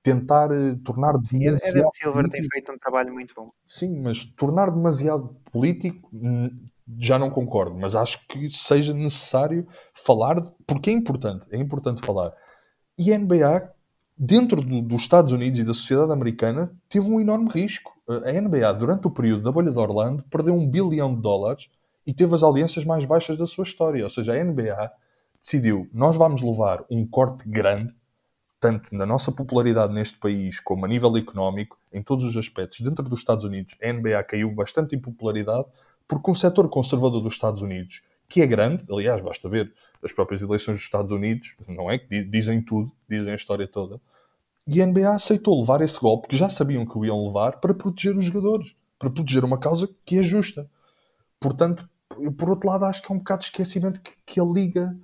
Tentar 0.02 0.52
uh, 0.52 0.76
tornar 0.78 1.18
demasiado. 1.18 1.78
Adam 1.78 1.92
Silver 1.94 2.30
tem 2.30 2.44
feito 2.52 2.72
um 2.72 2.78
trabalho 2.78 3.14
muito 3.14 3.36
bom. 3.36 3.52
Sim, 3.66 4.00
mas 4.00 4.24
tornar 4.24 4.72
demasiado 4.72 5.36
político 5.52 6.10
já 7.00 7.20
não 7.20 7.30
concordo, 7.30 7.76
mas 7.76 7.96
acho 7.96 8.26
que 8.28 8.50
seja 8.52 8.94
necessário 8.94 9.68
falar, 9.94 10.42
porque 10.66 10.90
é 10.90 10.94
importante, 10.94 11.48
é 11.52 11.58
importante 11.58 12.02
falar. 12.02 12.34
E 12.98 13.14
a 13.14 13.18
NBA 13.18 13.78
dentro 14.18 14.62
do, 14.62 14.82
dos 14.82 15.02
Estados 15.02 15.32
Unidos 15.32 15.60
e 15.60 15.64
da 15.64 15.74
sociedade 15.74 16.12
americana, 16.12 16.76
teve 16.90 17.10
um 17.10 17.20
enorme 17.20 17.50
risco. 17.50 17.94
A 18.08 18.32
NBA, 18.32 18.74
durante 18.74 19.06
o 19.06 19.12
período 19.12 19.44
da 19.44 19.52
bolha 19.52 19.72
de 19.72 19.78
Orlando, 19.78 20.24
perdeu 20.30 20.56
um 20.56 20.68
bilhão 20.68 21.14
de 21.14 21.22
dólares 21.22 21.70
e 22.06 22.14
teve 22.14 22.34
as 22.34 22.42
audiências 22.42 22.84
mais 22.84 23.06
baixas 23.06 23.38
da 23.38 23.46
sua 23.46 23.64
história. 23.64 24.04
Ou 24.04 24.10
seja, 24.10 24.34
a 24.34 24.44
NBA 24.44 24.92
decidiu: 25.40 25.88
nós 25.94 26.16
vamos 26.16 26.42
levar 26.42 26.84
um 26.90 27.06
corte 27.06 27.48
grande, 27.48 27.94
tanto 28.60 28.96
na 28.96 29.06
nossa 29.06 29.32
popularidade 29.32 29.94
neste 29.94 30.18
país, 30.18 30.60
como 30.60 30.86
a 30.86 30.88
nível 30.88 31.16
económico, 31.16 31.78
em 31.94 32.02
todos 32.02 32.26
os 32.26 32.36
aspectos. 32.36 32.80
Dentro 32.80 33.08
dos 33.08 33.20
Estados 33.20 33.46
Unidos, 33.46 33.76
a 33.84 33.92
NBA 33.92 34.24
caiu 34.24 34.50
bastante 34.52 34.96
em 34.96 35.00
popularidade 35.00 35.68
porque 36.08 36.32
um 36.32 36.36
setor 36.36 36.70
conservador 36.70 37.22
dos 37.22 37.34
Estados 37.34 37.62
Unidos, 37.62 38.02
que 38.30 38.42
é 38.42 38.48
grande, 38.48 38.84
aliás, 38.92 39.22
basta 39.22 39.48
ver 39.50 39.74
as 40.04 40.12
próprias 40.12 40.42
eleições 40.42 40.76
dos 40.76 40.84
Estados 40.84 41.12
Unidos, 41.12 41.56
não 41.68 41.90
é? 41.90 41.98
Que 41.98 42.24
dizem 42.24 42.62
tudo, 42.62 42.92
dizem 43.10 43.34
a 43.34 43.36
história 43.36 43.68
toda. 43.68 44.00
E 44.68 44.82
a 44.82 44.86
NBA 44.86 45.14
aceitou 45.14 45.60
levar 45.60 45.82
esse 45.82 46.00
golpe, 46.00 46.28
que 46.28 46.38
já 46.38 46.50
sabiam 46.50 46.86
que 46.86 46.98
o 46.98 47.06
iam 47.06 47.26
levar, 47.26 47.60
para 47.60 47.74
proteger 47.74 48.16
os 48.16 48.26
jogadores, 48.26 48.76
para 49.00 49.10
proteger 49.10 49.44
uma 49.44 49.58
causa 49.58 49.90
que 50.06 50.20
é 50.20 50.24
justa. 50.24 50.70
Portanto, 51.40 51.90
por 52.38 52.50
outro 52.50 52.68
lado, 52.68 52.86
acho 52.86 53.02
que 53.02 53.12
é 53.12 53.16
um 53.16 53.20
bocado 53.20 53.42
de 53.42 53.46
esquecimento 53.46 54.02
que, 54.02 54.12
que 54.26 54.40
a 54.40 54.44
Liga 54.44 54.98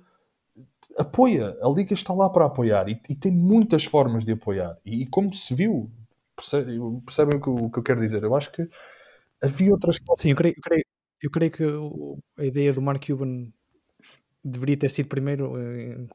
apoia. 0.98 1.56
A 1.62 1.68
Liga 1.68 1.94
está 1.94 2.12
lá 2.12 2.28
para 2.28 2.46
apoiar 2.46 2.88
e, 2.88 3.00
e 3.08 3.14
tem 3.14 3.32
muitas 3.32 3.84
formas 3.84 4.24
de 4.24 4.32
apoiar. 4.32 4.76
E, 4.84 5.02
e 5.02 5.06
como 5.06 5.32
se 5.32 5.54
viu, 5.54 5.90
percebe, 6.36 6.78
percebem 7.04 7.38
o 7.38 7.40
que, 7.40 7.50
o 7.50 7.70
que, 7.70 7.78
eu 7.78 7.82
quero 7.82 8.00
dizer? 8.00 8.22
Eu 8.22 8.34
acho 8.34 8.50
que 8.52 8.68
havia 9.42 9.72
outras 9.72 9.98
Sim, 10.16 10.30
eu 10.30 10.36
creio, 10.36 10.54
eu 10.56 10.62
creio, 10.62 10.84
eu 11.26 11.30
creio 11.30 11.50
que 11.50 11.64
a 12.38 12.44
ideia 12.44 12.72
do 12.72 12.82
Mark 12.82 13.04
Cuban 13.04 13.50
deveria 14.44 14.76
ter 14.76 14.90
sido 14.90 15.08
primeiro 15.08 15.56
eh, 15.58 16.06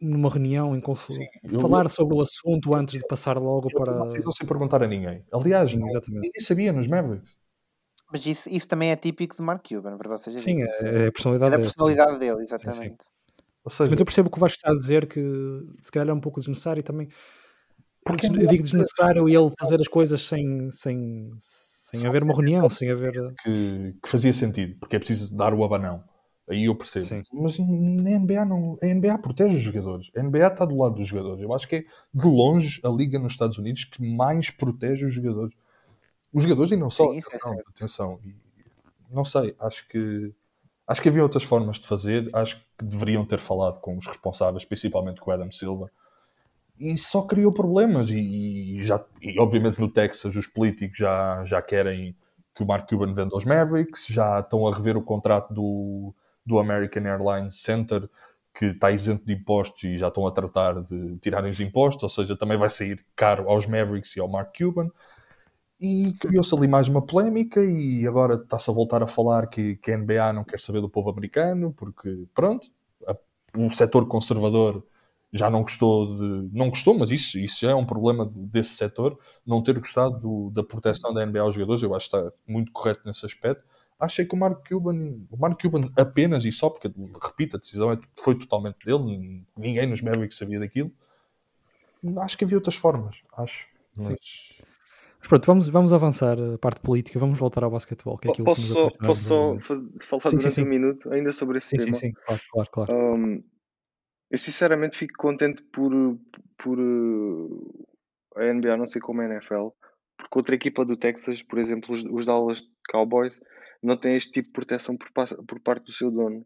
numa 0.00 0.30
reunião 0.30 0.74
em 0.74 0.82
Sim, 0.96 1.26
falar 1.60 1.84
eu... 1.84 1.90
sobre 1.90 2.16
o 2.16 2.20
assunto 2.20 2.74
antes 2.74 3.00
de 3.00 3.06
passar 3.06 3.38
logo 3.38 3.68
eu 3.70 3.78
para. 3.78 3.94
Não 3.94 4.06
precisam 4.06 4.32
sem 4.32 4.46
perguntar 4.46 4.82
a 4.82 4.86
ninguém. 4.86 5.24
Aliás, 5.32 5.70
Sim, 5.70 5.78
ninguém 5.78 6.30
sabia 6.40 6.72
nos 6.72 6.88
Mavericks. 6.88 7.36
Mas 8.10 8.24
isso, 8.24 8.48
isso 8.48 8.68
também 8.68 8.90
é 8.90 8.96
típico 8.96 9.36
de 9.36 9.42
Mark 9.42 9.66
Cuban, 9.66 9.90
na 9.90 9.96
verdade 9.96 10.22
seja 10.22 10.38
Sim, 10.38 10.58
é, 10.62 11.04
é, 11.04 11.06
a 11.08 11.12
personalidade, 11.12 11.52
é 11.52 11.56
a 11.56 11.58
personalidade 11.58 12.18
dele. 12.18 12.32
dele 12.32 12.42
exatamente. 12.42 13.04
Sim, 13.04 13.42
Ou 13.64 13.70
seja, 13.70 13.90
mas 13.90 13.98
eu 13.98 14.06
percebo 14.06 14.28
o 14.28 14.30
que 14.30 14.38
o 14.38 14.40
Vasco 14.40 14.56
está 14.56 14.70
a 14.70 14.74
dizer, 14.74 15.08
que 15.08 15.20
se 15.82 15.90
calhar 15.90 16.08
é 16.08 16.12
um 16.12 16.20
pouco 16.20 16.38
desnecessário 16.38 16.82
também. 16.82 17.08
Porque 18.04 18.26
eu 18.26 18.46
digo 18.46 18.62
desnecessário 18.62 19.28
ele 19.28 19.50
fazer 19.58 19.80
as 19.80 19.88
coisas 19.88 20.22
sem, 20.22 20.70
sem, 20.70 21.30
sem 21.92 22.06
haver 22.06 22.24
uma 22.24 22.34
reunião, 22.34 22.68
sem 22.68 22.90
haver. 22.90 23.12
Que, 23.42 23.94
que 24.02 24.08
fazia 24.08 24.32
sentido, 24.32 24.76
porque 24.80 24.96
é 24.96 24.98
preciso 24.98 25.34
dar 25.34 25.54
o 25.54 25.62
abanão. 25.62 26.02
Aí 26.48 26.64
eu 26.64 26.74
percebo. 26.74 27.06
Sim. 27.06 27.22
Mas 27.32 27.58
na 27.58 28.18
NBA 28.18 28.44
não. 28.44 28.78
A 28.82 28.86
NBA 28.86 29.18
protege 29.18 29.56
os 29.56 29.62
jogadores. 29.62 30.10
A 30.16 30.22
NBA 30.22 30.46
está 30.46 30.64
do 30.64 30.76
lado 30.76 30.96
dos 30.96 31.06
jogadores. 31.06 31.42
Eu 31.42 31.52
acho 31.52 31.68
que 31.68 31.76
é 31.76 31.84
de 32.14 32.26
longe 32.26 32.80
a 32.84 32.88
liga 32.88 33.18
nos 33.18 33.32
Estados 33.32 33.58
Unidos 33.58 33.84
que 33.84 34.02
mais 34.02 34.50
protege 34.50 35.04
os 35.04 35.12
jogadores. 35.12 35.54
Os 36.32 36.42
jogadores 36.42 36.72
e 36.72 36.76
não 36.76 36.90
só. 36.90 37.12
Sim, 37.12 37.20
atenção, 37.20 37.54
é 37.54 37.62
atenção. 37.68 38.20
não 39.10 39.24
sei, 39.24 39.54
acho 39.58 39.88
que 39.88 40.32
acho 40.86 41.02
que 41.02 41.08
havia 41.08 41.22
outras 41.22 41.42
formas 41.42 41.78
de 41.78 41.86
fazer. 41.86 42.28
Acho 42.32 42.56
que 42.56 42.84
deveriam 42.84 43.24
ter 43.24 43.38
falado 43.38 43.80
com 43.80 43.96
os 43.96 44.06
responsáveis, 44.06 44.64
principalmente 44.64 45.20
com 45.20 45.30
o 45.30 45.34
Adam 45.34 45.50
Silva. 45.50 45.90
E 46.78 46.96
só 46.96 47.22
criou 47.22 47.52
problemas. 47.52 48.10
E, 48.10 48.76
e 48.76 48.82
já, 48.82 49.04
e 49.20 49.38
obviamente 49.40 49.80
no 49.80 49.90
Texas 49.90 50.36
os 50.36 50.46
políticos 50.46 50.98
já, 50.98 51.42
já 51.44 51.62
querem 51.62 52.16
que 52.54 52.62
o 52.62 52.66
Mark 52.66 52.88
Cuban 52.88 53.12
venda 53.12 53.34
aos 53.34 53.44
Mavericks, 53.44 54.06
já 54.08 54.40
estão 54.40 54.66
a 54.66 54.74
rever 54.74 54.96
o 54.96 55.02
contrato 55.02 55.52
do, 55.52 56.14
do 56.44 56.58
American 56.58 57.04
Airlines 57.04 57.60
Center, 57.60 58.08
que 58.54 58.66
está 58.66 58.90
isento 58.90 59.26
de 59.26 59.34
impostos 59.34 59.84
e 59.84 59.98
já 59.98 60.08
estão 60.08 60.26
a 60.26 60.30
tratar 60.30 60.82
de 60.82 61.18
tirarem 61.18 61.50
os 61.50 61.60
impostos, 61.60 62.02
ou 62.04 62.08
seja, 62.08 62.34
também 62.34 62.56
vai 62.56 62.70
sair 62.70 63.04
caro 63.14 63.50
aos 63.50 63.66
Mavericks 63.66 64.16
e 64.16 64.20
ao 64.20 64.28
Mark 64.28 64.56
Cuban. 64.56 64.88
E 65.78 66.14
criou-se 66.14 66.54
ali 66.54 66.66
mais 66.66 66.88
uma 66.88 67.02
polémica 67.02 67.62
e 67.62 68.06
agora 68.06 68.36
está-se 68.36 68.70
a 68.70 68.72
voltar 68.72 69.02
a 69.02 69.06
falar 69.06 69.46
que, 69.48 69.76
que 69.76 69.92
a 69.92 69.98
NBA 69.98 70.32
não 70.32 70.42
quer 70.42 70.58
saber 70.58 70.80
do 70.80 70.88
povo 70.88 71.10
americano, 71.10 71.74
porque, 71.76 72.26
pronto, 72.34 72.68
a, 73.06 73.14
o 73.58 73.68
setor 73.68 74.08
conservador 74.08 74.82
já 75.32 75.50
não 75.50 75.62
gostou 75.62 76.16
de. 76.16 76.50
Não 76.56 76.70
gostou, 76.70 76.96
mas 76.98 77.10
isso, 77.10 77.38
isso 77.38 77.60
já 77.60 77.70
é 77.70 77.74
um 77.74 77.86
problema 77.86 78.30
desse 78.34 78.70
setor, 78.70 79.18
não 79.44 79.62
ter 79.62 79.78
gostado 79.78 80.18
do, 80.18 80.50
da 80.50 80.62
proteção 80.62 81.12
da 81.12 81.24
NBA 81.24 81.40
aos 81.40 81.54
jogadores. 81.54 81.82
Eu 81.82 81.94
acho 81.94 82.10
que 82.10 82.16
está 82.16 82.32
muito 82.46 82.72
correto 82.72 83.02
nesse 83.04 83.24
aspecto 83.26 83.64
achei 83.98 84.24
que 84.24 84.34
o 84.34 84.38
Mark 84.38 84.66
Cuban, 84.68 85.18
o 85.30 85.36
Mark 85.36 85.60
Cuban 85.60 85.88
apenas 85.96 86.44
e 86.44 86.52
só, 86.52 86.68
porque 86.70 86.90
repito, 87.22 87.56
a 87.56 87.58
decisão 87.58 87.92
é, 87.92 87.98
foi 88.18 88.34
totalmente 88.34 88.76
dele, 88.84 89.44
ninguém 89.56 89.86
nos 89.86 90.02
Mavericks 90.02 90.36
sabia 90.36 90.60
daquilo. 90.60 90.92
Acho 92.18 92.38
que 92.38 92.44
havia 92.44 92.56
outras 92.56 92.76
formas, 92.76 93.16
acho. 93.36 93.66
Mas... 93.96 94.08
mas... 94.08 95.28
pronto, 95.28 95.46
vamos, 95.46 95.68
vamos 95.68 95.92
avançar 95.92 96.38
a 96.40 96.58
parte 96.58 96.80
política, 96.80 97.18
vamos 97.18 97.38
voltar 97.38 97.64
ao 97.64 97.70
basquetebol. 97.70 98.18
Que 98.18 98.30
é 98.30 98.34
posso 98.34 98.60
só, 98.60 98.90
posso 98.90 99.24
só 99.24 99.58
falar 100.20 100.30
sim, 100.30 100.36
durante 100.36 100.54
sim, 100.54 100.62
um 100.62 100.68
minuto 100.68 101.12
ainda 101.12 101.32
sobre 101.32 101.58
esse 101.58 101.68
sim, 101.68 101.76
tema? 101.78 101.92
Sim, 101.92 101.98
sim, 101.98 102.12
claro, 102.12 102.42
claro. 102.52 102.70
claro. 102.70 102.94
Um, 102.94 103.42
eu 104.30 104.38
sinceramente 104.38 104.96
fico 104.96 105.14
contente 105.18 105.62
por, 105.62 105.92
por 106.58 106.78
uh, 106.78 107.86
a 108.36 108.52
NBA 108.52 108.76
não 108.76 108.88
sei 108.88 109.00
como 109.00 109.20
a 109.20 109.24
NFL, 109.24 109.68
porque 110.16 110.38
outra 110.38 110.54
equipa 110.54 110.84
do 110.84 110.96
Texas, 110.96 111.42
por 111.42 111.58
exemplo, 111.58 111.94
os, 111.94 112.02
os 112.04 112.26
Dallas 112.26 112.68
Cowboys, 112.90 113.40
não 113.82 113.96
tem 113.96 114.16
este 114.16 114.32
tipo 114.32 114.48
de 114.48 114.52
proteção 114.52 114.96
por, 114.96 115.08
por 115.46 115.60
parte 115.60 115.84
do 115.84 115.92
seu 115.92 116.10
dono, 116.10 116.44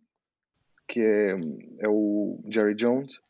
que 0.86 1.00
é, 1.00 1.30
é 1.78 1.88
o 1.88 2.42
Jerry 2.52 2.74
Jones. 2.74 3.20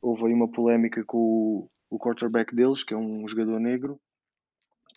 Houve 0.00 0.26
aí 0.26 0.32
uma 0.32 0.50
polémica 0.50 1.02
com 1.04 1.18
o, 1.18 1.70
o 1.90 1.98
quarterback 1.98 2.54
deles, 2.54 2.84
que 2.84 2.94
é 2.94 2.96
um 2.96 3.26
jogador 3.26 3.58
negro, 3.58 4.00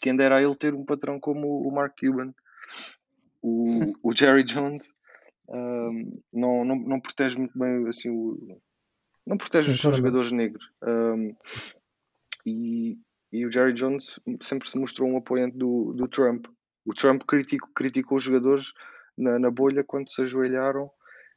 que 0.01 0.09
ainda 0.09 0.23
era 0.23 0.41
ele 0.41 0.55
ter 0.55 0.73
um 0.73 0.85
patrão 0.85 1.19
como 1.19 1.61
o 1.67 1.71
Mark 1.71 1.97
Cuban. 1.99 2.33
O, 3.41 3.93
o 4.03 4.15
Jerry 4.15 4.43
Jones 4.43 4.93
um, 5.49 6.21
não, 6.31 6.63
não, 6.63 6.75
não 6.75 6.99
protege 6.99 7.37
muito 7.37 7.57
bem 7.57 7.87
assim 7.87 8.09
o, 8.09 8.59
não 9.29 9.37
protege 9.37 9.71
os 9.71 9.77
jogadores 9.77 10.31
negros. 10.31 10.71
Um, 10.83 11.35
e, 12.45 12.97
e 13.31 13.45
o 13.45 13.51
Jerry 13.51 13.73
Jones 13.73 14.19
sempre 14.41 14.67
se 14.67 14.77
mostrou 14.77 15.07
um 15.07 15.17
apoiante 15.17 15.55
do, 15.55 15.93
do 15.93 16.07
Trump. 16.07 16.47
O 16.85 16.93
Trump 16.93 17.21
criticou, 17.27 17.69
criticou 17.75 18.17
os 18.17 18.23
jogadores 18.23 18.73
na, 19.15 19.37
na, 19.37 19.51
bolha 19.51 19.83
quando 19.83 20.11
se 20.11 20.21
ajoelharam 20.21 20.89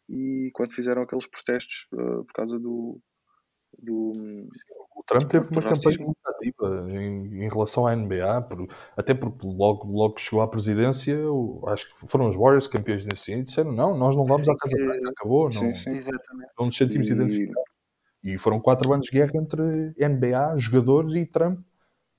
e 0.08 0.50
quando 0.54 0.72
fizeram 0.72 1.02
aqueles 1.02 1.26
protestos 1.26 1.86
uh, 1.92 2.24
por 2.24 2.32
causa 2.32 2.58
do, 2.58 2.98
do. 3.78 4.48
O 4.94 5.02
Trump 5.04 5.28
teve 5.28 5.48
uma 5.48 5.62
campanha 5.62 5.98
muito 5.98 6.18
ativa 6.24 6.86
em, 6.90 7.44
em, 7.44 7.48
relação 7.48 7.86
à 7.86 7.96
NBA, 7.96 8.42
por, 8.42 8.68
até 8.96 9.14
porque 9.14 9.46
logo, 9.46 9.90
logo 9.90 10.14
que 10.14 10.20
chegou 10.20 10.40
à 10.40 10.48
presidência, 10.48 11.12
eu, 11.12 11.62
acho 11.66 11.90
que 11.90 12.06
foram 12.08 12.28
os 12.28 12.36
Warriors 12.36 12.68
campeões 12.68 13.04
nesse 13.04 13.32
ano 13.32 13.42
e 13.42 13.44
disseram: 13.44 13.72
não, 13.72 13.96
nós 13.96 14.14
não 14.14 14.24
vamos 14.24 14.48
à 14.48 14.54
Casa 14.54 14.76
Branca, 14.76 15.10
acabou, 15.10 15.44
não, 15.44 15.74
sim, 15.74 15.74
sim. 15.74 16.10
não 16.58 16.66
nos 16.66 16.76
sentimos 16.76 17.08
e... 17.08 17.12
identificados. 17.12 17.72
E 18.24 18.38
foram 18.38 18.60
quatro 18.60 18.92
anos 18.92 19.06
de 19.06 19.12
guerra 19.12 19.32
entre 19.34 19.62
NBA, 19.98 20.56
jogadores 20.56 21.14
e 21.14 21.26
Trump. 21.26 21.60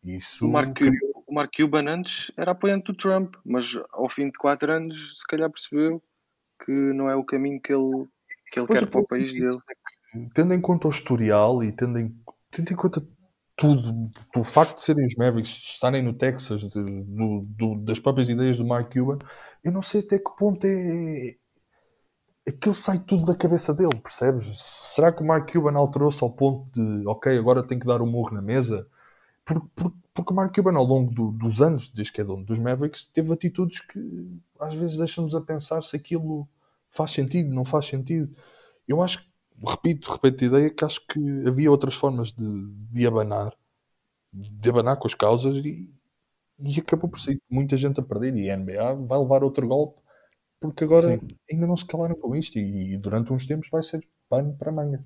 Isso... 0.04 0.46
O 0.46 0.52
Mark, 0.52 0.78
o 1.26 1.34
Mark 1.34 1.52
Cuban 1.56 1.86
antes 1.88 2.30
era 2.36 2.52
apoiante 2.52 2.92
do 2.92 2.94
Trump, 2.94 3.36
mas 3.46 3.80
ao 3.92 4.10
fim 4.10 4.26
de 4.26 4.38
quatro 4.38 4.70
anos 4.70 5.14
se 5.18 5.26
calhar 5.26 5.50
percebeu 5.50 6.04
que 6.66 6.72
não 6.72 7.10
é 7.10 7.16
o 7.16 7.24
caminho 7.24 7.62
que 7.62 7.74
ele, 7.74 8.06
que 8.52 8.60
ele 8.60 8.68
quer 8.68 8.86
para 8.88 9.00
o 9.00 9.08
país 9.08 9.32
dele. 9.32 9.58
Tendo 10.34 10.54
em 10.54 10.62
conta 10.62 10.88
o 10.88 10.92
historial 10.92 11.64
e 11.64 11.72
tendo 11.72 12.00
em, 12.00 12.16
tendo 12.52 12.72
em 12.72 12.76
conta 12.76 13.06
tudo, 13.56 14.12
o 14.36 14.44
facto 14.44 14.76
de 14.76 14.82
serem 14.82 15.06
os 15.06 15.16
Mavericks, 15.16 15.52
estarem 15.52 16.02
no 16.02 16.14
Texas, 16.14 16.62
de, 16.62 16.84
do, 17.04 17.46
do, 17.48 17.76
das 17.80 18.00
próprias 18.00 18.30
ideias 18.30 18.58
do 18.58 18.66
Mark 18.66 18.92
Cuban, 18.92 19.18
eu 19.64 19.72
não 19.72 19.82
sei 19.82 20.02
até 20.02 20.18
que 20.18 20.36
ponto 20.38 20.66
é. 20.66 21.36
Aquilo 22.48 22.76
sai 22.76 23.00
tudo 23.00 23.26
da 23.26 23.36
cabeça 23.36 23.74
dele, 23.74 24.02
percebes? 24.02 24.62
Será 24.62 25.14
que 25.14 25.24
o 25.24 25.26
Mark 25.26 25.50
Cuban 25.52 25.78
alterou-se 25.78 26.22
ao 26.24 26.30
ponto 26.30 26.70
de, 26.74 27.08
ok, 27.08 27.38
agora 27.38 27.64
tem 27.66 27.80
que 27.80 27.88
dar 27.88 28.02
um 28.02 28.06
morro 28.06 28.34
na 28.34 28.42
mesa? 28.42 28.86
Porque, 29.46 29.68
porque 29.74 30.04
porque 30.14 30.32
o 30.32 30.36
Mark 30.36 30.54
Cuban, 30.54 30.78
ao 30.78 30.86
longo 30.86 31.12
do, 31.12 31.32
dos 31.32 31.62
anos, 31.62 31.90
desde 31.90 32.14
que 32.14 32.22
é 32.22 32.24
dono 32.24 32.46
dos 32.46 32.60
Mavericks, 32.60 33.08
teve 33.08 33.34
atitudes 33.34 33.82
que 33.82 34.00
às 34.60 34.76
vezes 34.76 34.98
deixam-nos 34.98 35.34
a 35.34 35.42
pensar 35.42 35.82
se 35.82 35.96
aquilo 35.96 36.48
faz 36.90 37.12
sentido, 37.12 37.54
não 37.54 37.66
faz 37.66 37.88
sentido. 37.88 38.36
Eu 38.88 39.02
acho 39.02 39.20
que, 39.24 39.33
repito, 39.66 40.12
repito 40.12 40.44
a 40.44 40.48
ideia, 40.48 40.70
que 40.70 40.86
acho 40.86 41.06
que 41.08 41.20
havia 41.48 41.72
outras 41.72 41.96
formas 41.96 42.32
de, 42.32 42.68
de 42.92 43.08
abanar 43.08 43.54
de 44.34 44.70
abanar 44.70 44.98
com 44.98 45.08
as 45.08 45.14
causas 45.14 45.58
e, 45.58 45.88
e 46.60 46.80
acabou 46.80 47.10
por 47.10 47.20
ser 47.20 47.40
muita 47.50 47.78
gente 47.78 48.00
a 48.00 48.04
perder. 48.04 48.36
E 48.36 48.50
a 48.50 48.58
NBA 48.58 48.96
vai 49.06 49.20
levar 49.20 49.44
outro 49.44 49.68
golpe 49.68 50.02
porque 50.60 50.86
agora 50.86 51.20
Sim. 51.20 51.28
ainda 51.52 51.68
não 51.68 51.76
se 51.76 51.86
calaram 51.86 52.16
com 52.16 52.36
isto 52.36 52.58
e, 52.58 52.94
e 52.94 52.98
durante 52.98 53.34
uns 53.34 53.46
tempos 53.46 53.70
vai 53.70 53.84
ser 53.84 54.06
pano 54.30 54.56
para 54.56 54.72
manga. 54.72 55.06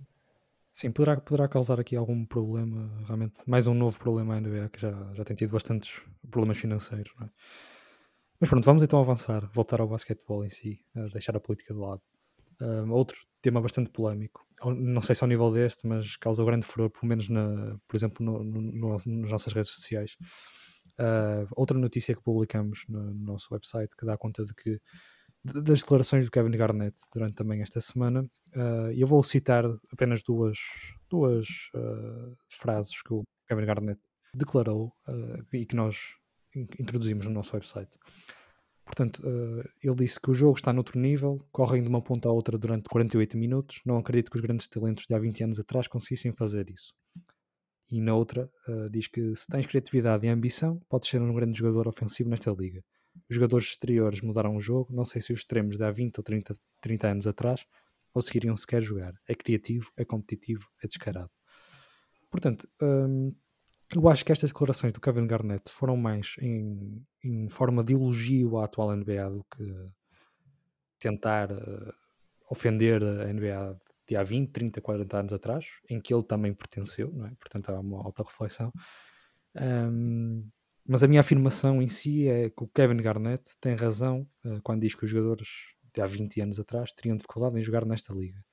Sim, 0.72 0.92
poderá, 0.92 1.20
poderá 1.20 1.48
causar 1.48 1.80
aqui 1.80 1.96
algum 1.96 2.24
problema, 2.24 3.04
realmente, 3.06 3.40
mais 3.48 3.66
um 3.66 3.74
novo 3.74 3.98
problema 3.98 4.36
à 4.36 4.40
NBA, 4.40 4.70
que 4.70 4.80
já, 4.80 4.92
já 5.16 5.24
tem 5.24 5.36
tido 5.36 5.50
bastantes 5.50 6.00
problemas 6.30 6.60
financeiros. 6.60 7.12
É? 7.24 7.30
Mas 8.40 8.48
pronto, 8.48 8.64
vamos 8.64 8.84
então 8.84 9.00
avançar, 9.00 9.50
voltar 9.52 9.82
ao 9.82 9.88
basquetebol 9.88 10.46
em 10.46 10.52
si, 10.52 10.80
deixar 11.12 11.36
a 11.36 11.40
política 11.40 11.74
de 11.74 11.80
lado. 11.80 12.02
Outro 12.90 13.18
tema 13.42 13.62
bastante 13.62 13.90
polémico, 13.92 14.48
não 14.66 15.02
sei 15.02 15.14
se 15.14 15.24
ao 15.24 15.28
nível 15.28 15.52
deste, 15.52 15.86
mas 15.86 16.16
causa 16.18 16.44
grande 16.44 16.66
furor, 16.66 16.90
pelo 16.90 17.08
menos, 17.08 17.30
na, 17.30 17.78
por 17.88 17.96
exemplo, 17.96 18.26
no, 18.26 18.44
no, 18.44 18.62
no, 18.62 18.92
nas 19.06 19.32
nossas 19.32 19.54
redes 19.54 19.70
sociais. 19.70 20.18
Uh, 21.00 21.48
outra 21.56 21.78
notícia 21.78 22.16
que 22.16 22.24
publicamos 22.24 22.84
no, 22.90 23.14
no 23.14 23.34
nosso 23.34 23.54
website 23.54 23.96
que 23.96 24.06
dá 24.06 24.18
conta 24.18 24.44
de 24.44 24.54
que 24.56 24.82
das 25.44 25.82
declarações 25.82 26.26
do 26.26 26.32
Kevin 26.32 26.52
Garnett 26.52 27.00
durante 27.14 27.36
também 27.36 27.62
esta 27.62 27.80
semana. 27.80 28.24
Uh, 28.56 28.92
eu 28.96 29.08
vou 29.08 29.24
citar 29.24 29.64
apenas 29.92 30.24
duas, 30.24 30.58
duas 31.10 31.48
uh, 31.76 32.36
frases 32.50 33.02
que 33.02 33.14
o 33.14 33.24
Kevin 33.48 33.66
Garnett 33.66 34.02
declarou 34.34 34.92
uh, 35.08 35.56
e 35.56 35.66
que 35.66 35.76
nós 35.76 36.16
introduzimos 36.80 37.26
no 37.26 37.32
nosso 37.32 37.56
website. 37.56 37.92
Portanto, 38.88 39.22
ele 39.84 39.96
disse 39.96 40.20
que 40.20 40.32
o 40.32 40.34
jogo 40.34 40.58
está 40.58 40.74
noutro 40.74 41.00
nível, 41.00 41.46
correm 41.52 41.84
de 41.84 41.90
uma 41.90 42.02
ponta 42.02 42.28
à 42.28 42.32
outra 42.32 42.58
durante 42.58 42.90
48 42.90 43.38
minutos. 43.38 43.82
Não 43.86 43.98
acredito 43.98 44.32
que 44.32 44.38
os 44.38 44.42
grandes 44.42 44.68
talentos 44.68 45.06
de 45.06 45.14
há 45.14 45.20
20 45.20 45.44
anos 45.44 45.60
atrás 45.60 45.88
conseguissem 45.88 46.32
fazer 46.32 46.70
isso. 46.70 46.94
E 47.92 48.02
na 48.02 48.16
outra, 48.16 48.50
diz 48.90 49.08
que 49.08 49.36
se 49.36 49.46
tens 49.48 49.68
criatividade 49.68 50.26
e 50.26 50.30
ambição, 50.30 50.82
podes 50.90 51.10
ser 51.10 51.22
um 51.22 51.34
grande 51.34 51.60
jogador 51.60 51.88
ofensivo 51.88 52.30
nesta 52.30 52.50
liga 52.52 52.84
os 53.30 53.36
jogadores 53.36 53.68
exteriores 53.68 54.22
mudaram 54.22 54.56
o 54.56 54.60
jogo. 54.60 54.94
Não 54.94 55.06
sei 55.06 55.22
se 55.22 55.32
os 55.32 55.40
extremos 55.40 55.78
de 55.78 55.84
há 55.84 55.92
20 55.92 56.18
ou 56.18 56.24
30, 56.24 56.54
30 56.82 57.08
anos 57.08 57.28
atrás 57.28 57.66
conseguiriam 58.12 58.56
sequer 58.56 58.82
jogar. 58.82 59.14
É 59.28 59.36
criativo, 59.36 59.92
é 59.96 60.06
competitivo, 60.06 60.68
é 60.84 60.88
descarado. 60.88 61.32
Portanto, 62.30 62.68
hum, 62.82 63.34
eu 63.96 64.08
acho 64.10 64.26
que 64.26 64.32
estas 64.32 64.50
declarações 64.50 64.92
do 64.92 65.00
Kevin 65.00 65.28
Garnett 65.28 65.70
foram 65.70 65.96
mais 65.96 66.36
em, 66.40 67.06
em 67.24 67.50
forma 67.50 67.84
de 67.84 67.94
elogio 67.94 68.58
à 68.58 68.66
atual 68.66 68.96
NBA 68.96 69.30
do 69.30 69.46
que 69.46 69.64
tentar 71.00 71.52
uh, 71.52 71.94
ofender 72.50 73.02
a 73.04 73.32
NBA 73.32 73.80
de 74.08 74.16
há 74.16 74.24
20, 74.24 74.52
30, 74.52 74.82
40 74.82 75.18
anos 75.18 75.34
atrás, 75.34 75.66
em 75.90 76.00
que 76.00 76.14
ele 76.14 76.24
também 76.24 76.54
pertenceu, 76.54 77.14
é? 77.26 77.30
portanto 77.36 77.70
há 77.70 77.80
uma 77.80 77.98
alta 78.04 78.24
reflexão. 78.24 78.72
Um, 79.56 80.50
mas 80.86 81.04
a 81.04 81.08
minha 81.08 81.20
afirmação 81.20 81.82
em 81.82 81.88
si 81.88 82.28
é 82.28 82.50
que 82.50 82.64
o 82.64 82.68
Kevin 82.68 82.98
Garnett 82.98 83.58
tem 83.60 83.76
razão 83.76 84.28
uh, 84.46 84.62
quando 84.64 84.82
diz 84.82 84.96
que 84.96 85.04
os 85.06 85.12
jogadores 85.12 85.50
de 85.94 86.02
há 86.02 86.06
20 86.06 86.42
anos 86.42 86.60
atrás 86.60 86.94
teriam 86.94 87.18
dificuldade 87.18 87.60
em 87.60 87.64
jogar 87.64 87.86
nesta 87.86 88.14
liga. 88.14 88.44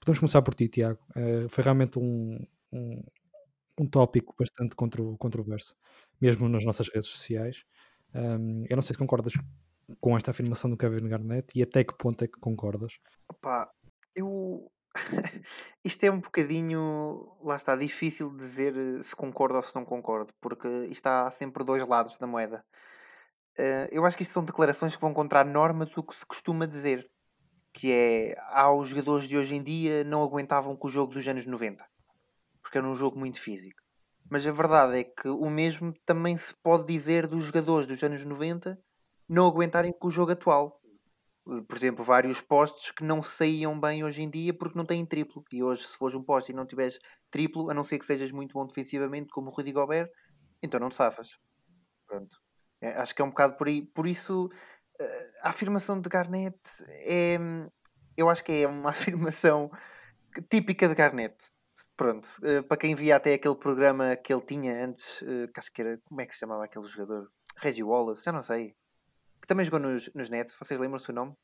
Podemos 0.00 0.18
começar 0.18 0.42
por 0.42 0.54
ti, 0.54 0.68
Tiago. 0.68 1.00
Uh, 1.10 1.48
foi 1.48 1.64
realmente 1.64 1.98
um, 1.98 2.38
um 3.82 3.88
tópico 3.88 4.34
bastante 4.38 4.74
contro, 4.74 5.16
controverso, 5.18 5.74
mesmo 6.20 6.48
nas 6.48 6.64
nossas 6.64 6.88
redes 6.88 7.08
sociais. 7.08 7.64
Um, 8.14 8.64
eu 8.68 8.76
não 8.76 8.82
sei 8.82 8.94
se 8.94 8.98
concordas 8.98 9.34
com 10.00 10.16
esta 10.16 10.30
afirmação 10.30 10.70
do 10.70 10.76
Kevin 10.76 11.08
Garnett 11.08 11.58
e 11.58 11.62
até 11.62 11.84
que 11.84 11.96
ponto 11.96 12.24
é 12.24 12.28
que 12.28 12.38
concordas? 12.38 12.98
Opa, 13.28 13.70
eu 14.14 14.70
Isto 15.84 16.04
é 16.04 16.10
um 16.10 16.20
bocadinho, 16.20 17.36
lá 17.42 17.56
está, 17.56 17.76
difícil 17.76 18.34
dizer 18.36 18.74
eh, 18.76 19.02
se 19.02 19.14
concordo 19.14 19.56
ou 19.56 19.62
se 19.62 19.74
não 19.74 19.84
concordo, 19.84 20.32
porque 20.40 20.68
isto 20.90 21.06
há 21.06 21.30
sempre 21.30 21.64
dois 21.64 21.86
lados 21.86 22.16
da 22.18 22.26
moeda. 22.26 22.64
Uh, 23.58 23.88
eu 23.90 24.04
acho 24.06 24.16
que 24.16 24.22
isto 24.22 24.32
são 24.32 24.44
declarações 24.44 24.94
que 24.94 25.02
vão 25.02 25.12
contra 25.12 25.40
a 25.40 25.44
norma 25.44 25.84
do 25.84 26.02
que 26.02 26.14
se 26.14 26.24
costuma 26.24 26.66
dizer, 26.66 27.10
que 27.72 27.92
é, 27.92 28.36
há 28.50 28.72
os 28.72 28.88
jogadores 28.88 29.28
de 29.28 29.36
hoje 29.36 29.54
em 29.54 29.62
dia 29.62 30.04
não 30.04 30.22
aguentavam 30.22 30.76
com 30.76 30.86
o 30.86 30.90
jogo 30.90 31.14
dos 31.14 31.26
anos 31.26 31.46
90, 31.46 31.84
porque 32.68 32.76
era 32.76 32.86
um 32.86 32.94
jogo 32.94 33.18
muito 33.18 33.40
físico. 33.40 33.80
Mas 34.30 34.46
a 34.46 34.52
verdade 34.52 34.98
é 34.98 35.04
que 35.04 35.26
o 35.26 35.48
mesmo 35.48 35.94
também 36.04 36.36
se 36.36 36.54
pode 36.62 36.86
dizer 36.86 37.26
dos 37.26 37.44
jogadores 37.44 37.88
dos 37.88 38.02
anos 38.02 38.22
90 38.22 38.78
não 39.26 39.46
aguentarem 39.46 39.90
com 39.90 40.08
o 40.08 40.10
jogo 40.10 40.32
atual 40.32 40.78
por 41.66 41.78
exemplo, 41.78 42.04
vários 42.04 42.42
postos 42.42 42.90
que 42.90 43.02
não 43.02 43.22
saíam 43.22 43.80
bem 43.80 44.04
hoje 44.04 44.20
em 44.20 44.28
dia 44.28 44.52
porque 44.52 44.76
não 44.76 44.84
têm 44.84 45.06
triplo. 45.06 45.42
E 45.50 45.62
hoje, 45.62 45.86
se 45.86 45.96
fores 45.96 46.14
um 46.14 46.22
posto 46.22 46.50
e 46.50 46.54
não 46.54 46.66
tiveres 46.66 46.98
triplo, 47.30 47.70
a 47.70 47.74
não 47.74 47.84
ser 47.84 47.98
que 47.98 48.04
sejas 48.04 48.30
muito 48.30 48.52
bom 48.52 48.66
defensivamente, 48.66 49.30
como 49.30 49.48
o 49.48 49.50
Rudy 49.50 49.72
Gobert, 49.72 50.10
então 50.62 50.78
não 50.78 50.90
te 50.90 50.96
safas. 50.96 51.38
Pronto. 52.06 52.36
É, 52.82 52.90
acho 52.98 53.14
que 53.14 53.22
é 53.22 53.24
um 53.24 53.30
bocado 53.30 53.56
por 53.56 53.66
aí. 53.66 53.80
Por 53.80 54.06
isso, 54.06 54.50
eh, 55.00 55.30
a 55.42 55.48
afirmação 55.48 55.98
de 55.98 56.08
Garnett 56.10 56.58
é. 57.06 57.38
Eu 58.14 58.28
acho 58.28 58.44
que 58.44 58.52
é 58.52 58.68
uma 58.68 58.90
afirmação 58.92 59.70
típica 60.50 60.86
de 60.86 60.94
Garnett. 60.94 61.34
Pronto. 61.98 62.26
Eh, 62.42 62.62
para 62.62 62.78
quem 62.78 62.94
via 62.94 63.16
até 63.16 63.34
aquele 63.34 63.56
programa 63.56 64.16
que 64.16 64.32
ele 64.32 64.40
tinha 64.40 64.86
antes, 64.86 65.22
eh, 65.22 65.48
que 65.52 65.60
acho 65.60 65.70
que 65.70 65.82
era. 65.82 66.00
Como 66.04 66.20
é 66.22 66.26
que 66.26 66.32
se 66.32 66.40
chamava 66.40 66.64
aquele 66.64 66.86
jogador? 66.86 67.30
Reggie 67.56 67.82
Wallace, 67.82 68.24
já 68.24 68.32
não 68.32 68.42
sei 68.42 68.74
que 69.40 69.46
também 69.46 69.64
jogou 69.64 69.80
nos, 69.80 70.10
nos 70.14 70.28
Nets, 70.28 70.56
vocês 70.58 70.78
lembram-se 70.78 71.10
o 71.10 71.14
nome? 71.14 71.34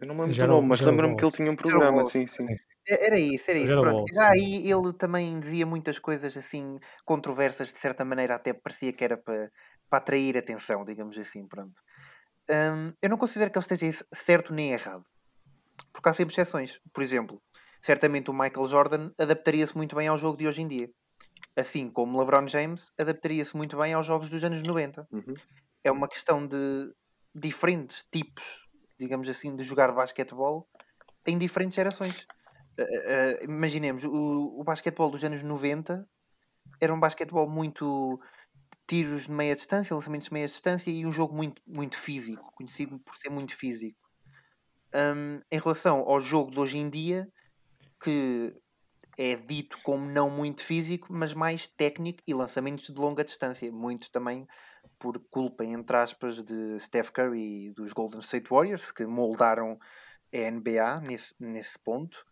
Eu 0.00 0.08
não 0.08 0.14
me 0.14 0.26
lembro 0.26 0.44
o 0.44 0.48
nome, 0.48 0.68
mas 0.68 0.80
lembro-me 0.80 1.16
que 1.16 1.24
ele 1.24 1.32
tinha 1.32 1.50
um 1.50 1.56
programa, 1.56 2.06
sim, 2.06 2.26
sim. 2.26 2.46
É, 2.86 3.06
era 3.06 3.18
isso, 3.18 3.50
era 3.50 3.58
isso. 3.58 3.80
Pronto. 3.80 4.12
Já 4.12 4.30
aí 4.30 4.70
ele 4.70 4.92
também 4.92 5.38
dizia 5.38 5.64
muitas 5.64 5.98
coisas 5.98 6.36
assim 6.36 6.78
controversas, 7.04 7.72
de 7.72 7.78
certa 7.78 8.04
maneira, 8.04 8.34
até 8.34 8.52
parecia 8.52 8.92
que 8.92 9.04
era 9.04 9.16
para, 9.16 9.50
para 9.88 9.98
atrair 9.98 10.36
atenção, 10.36 10.84
digamos 10.84 11.16
assim. 11.16 11.46
Pronto. 11.46 11.80
Um, 12.50 12.92
eu 13.00 13.08
não 13.08 13.16
considero 13.16 13.50
que 13.50 13.58
ele 13.58 13.64
esteja 13.64 14.04
certo 14.12 14.52
nem 14.52 14.72
errado, 14.72 15.04
porque 15.92 16.08
há 16.08 16.12
sempre 16.12 16.34
exceções. 16.34 16.80
Por 16.92 17.02
exemplo, 17.02 17.40
certamente 17.84 18.30
o 18.30 18.32
Michael 18.32 18.66
Jordan 18.66 19.10
adaptaria-se 19.18 19.76
muito 19.76 19.94
bem 19.94 20.08
ao 20.08 20.16
jogo 20.16 20.38
de 20.38 20.48
hoje 20.48 20.62
em 20.62 20.66
dia, 20.66 20.90
assim 21.54 21.90
como 21.90 22.18
LeBron 22.18 22.48
James 22.48 22.90
adaptaria-se 22.98 23.54
muito 23.54 23.76
bem 23.76 23.92
aos 23.92 24.06
jogos 24.06 24.30
dos 24.30 24.42
anos 24.42 24.62
90. 24.62 25.06
Uhum. 25.12 25.34
É 25.84 25.92
uma 25.92 26.08
questão 26.08 26.46
de 26.46 26.56
diferentes 27.34 28.02
tipos, 28.10 28.66
digamos 28.98 29.28
assim, 29.28 29.54
de 29.54 29.62
jogar 29.62 29.92
basquetebol 29.92 30.66
em 31.26 31.36
diferentes 31.36 31.76
gerações. 31.76 32.26
Uh, 32.80 32.84
uh, 32.84 33.44
imaginemos, 33.44 34.02
o, 34.02 34.58
o 34.58 34.64
basquetebol 34.64 35.10
dos 35.10 35.22
anos 35.22 35.42
90 35.42 36.08
era 36.80 36.94
um 36.94 36.98
basquetebol 36.98 37.46
muito 37.46 38.18
tiros 38.88 39.24
de 39.24 39.30
meia 39.30 39.54
distância, 39.54 39.94
lançamentos 39.94 40.28
de 40.28 40.32
meia 40.32 40.46
distância 40.46 40.90
e 40.90 41.04
um 41.04 41.12
jogo 41.12 41.36
muito, 41.36 41.60
muito 41.66 41.98
físico, 41.98 42.50
conhecido 42.54 42.98
por 43.00 43.14
ser 43.16 43.28
muito 43.28 43.54
físico. 43.54 44.00
Um, 44.94 45.42
em 45.52 45.58
relação 45.58 45.98
ao 45.98 46.18
jogo 46.18 46.50
de 46.50 46.60
hoje 46.60 46.78
em 46.78 46.88
dia, 46.88 47.30
que 48.04 48.54
é 49.18 49.36
dito 49.36 49.78
como 49.82 50.04
não 50.04 50.28
muito 50.28 50.62
físico, 50.62 51.08
mas 51.10 51.32
mais 51.32 51.66
técnico 51.66 52.22
e 52.26 52.34
lançamentos 52.34 52.86
de 52.86 53.00
longa 53.00 53.24
distância, 53.24 53.70
muito 53.72 54.10
também 54.10 54.46
por 54.98 55.18
culpa, 55.30 55.64
entre 55.64 55.96
aspas, 55.96 56.42
de 56.42 56.78
Steph 56.80 57.10
Curry 57.10 57.68
e 57.68 57.72
dos 57.72 57.92
Golden 57.92 58.20
State 58.20 58.48
Warriors, 58.50 58.90
que 58.90 59.06
moldaram 59.06 59.78
a 60.32 60.50
NBA 60.50 61.00
nesse, 61.00 61.34
nesse 61.38 61.78
ponto. 61.78 62.24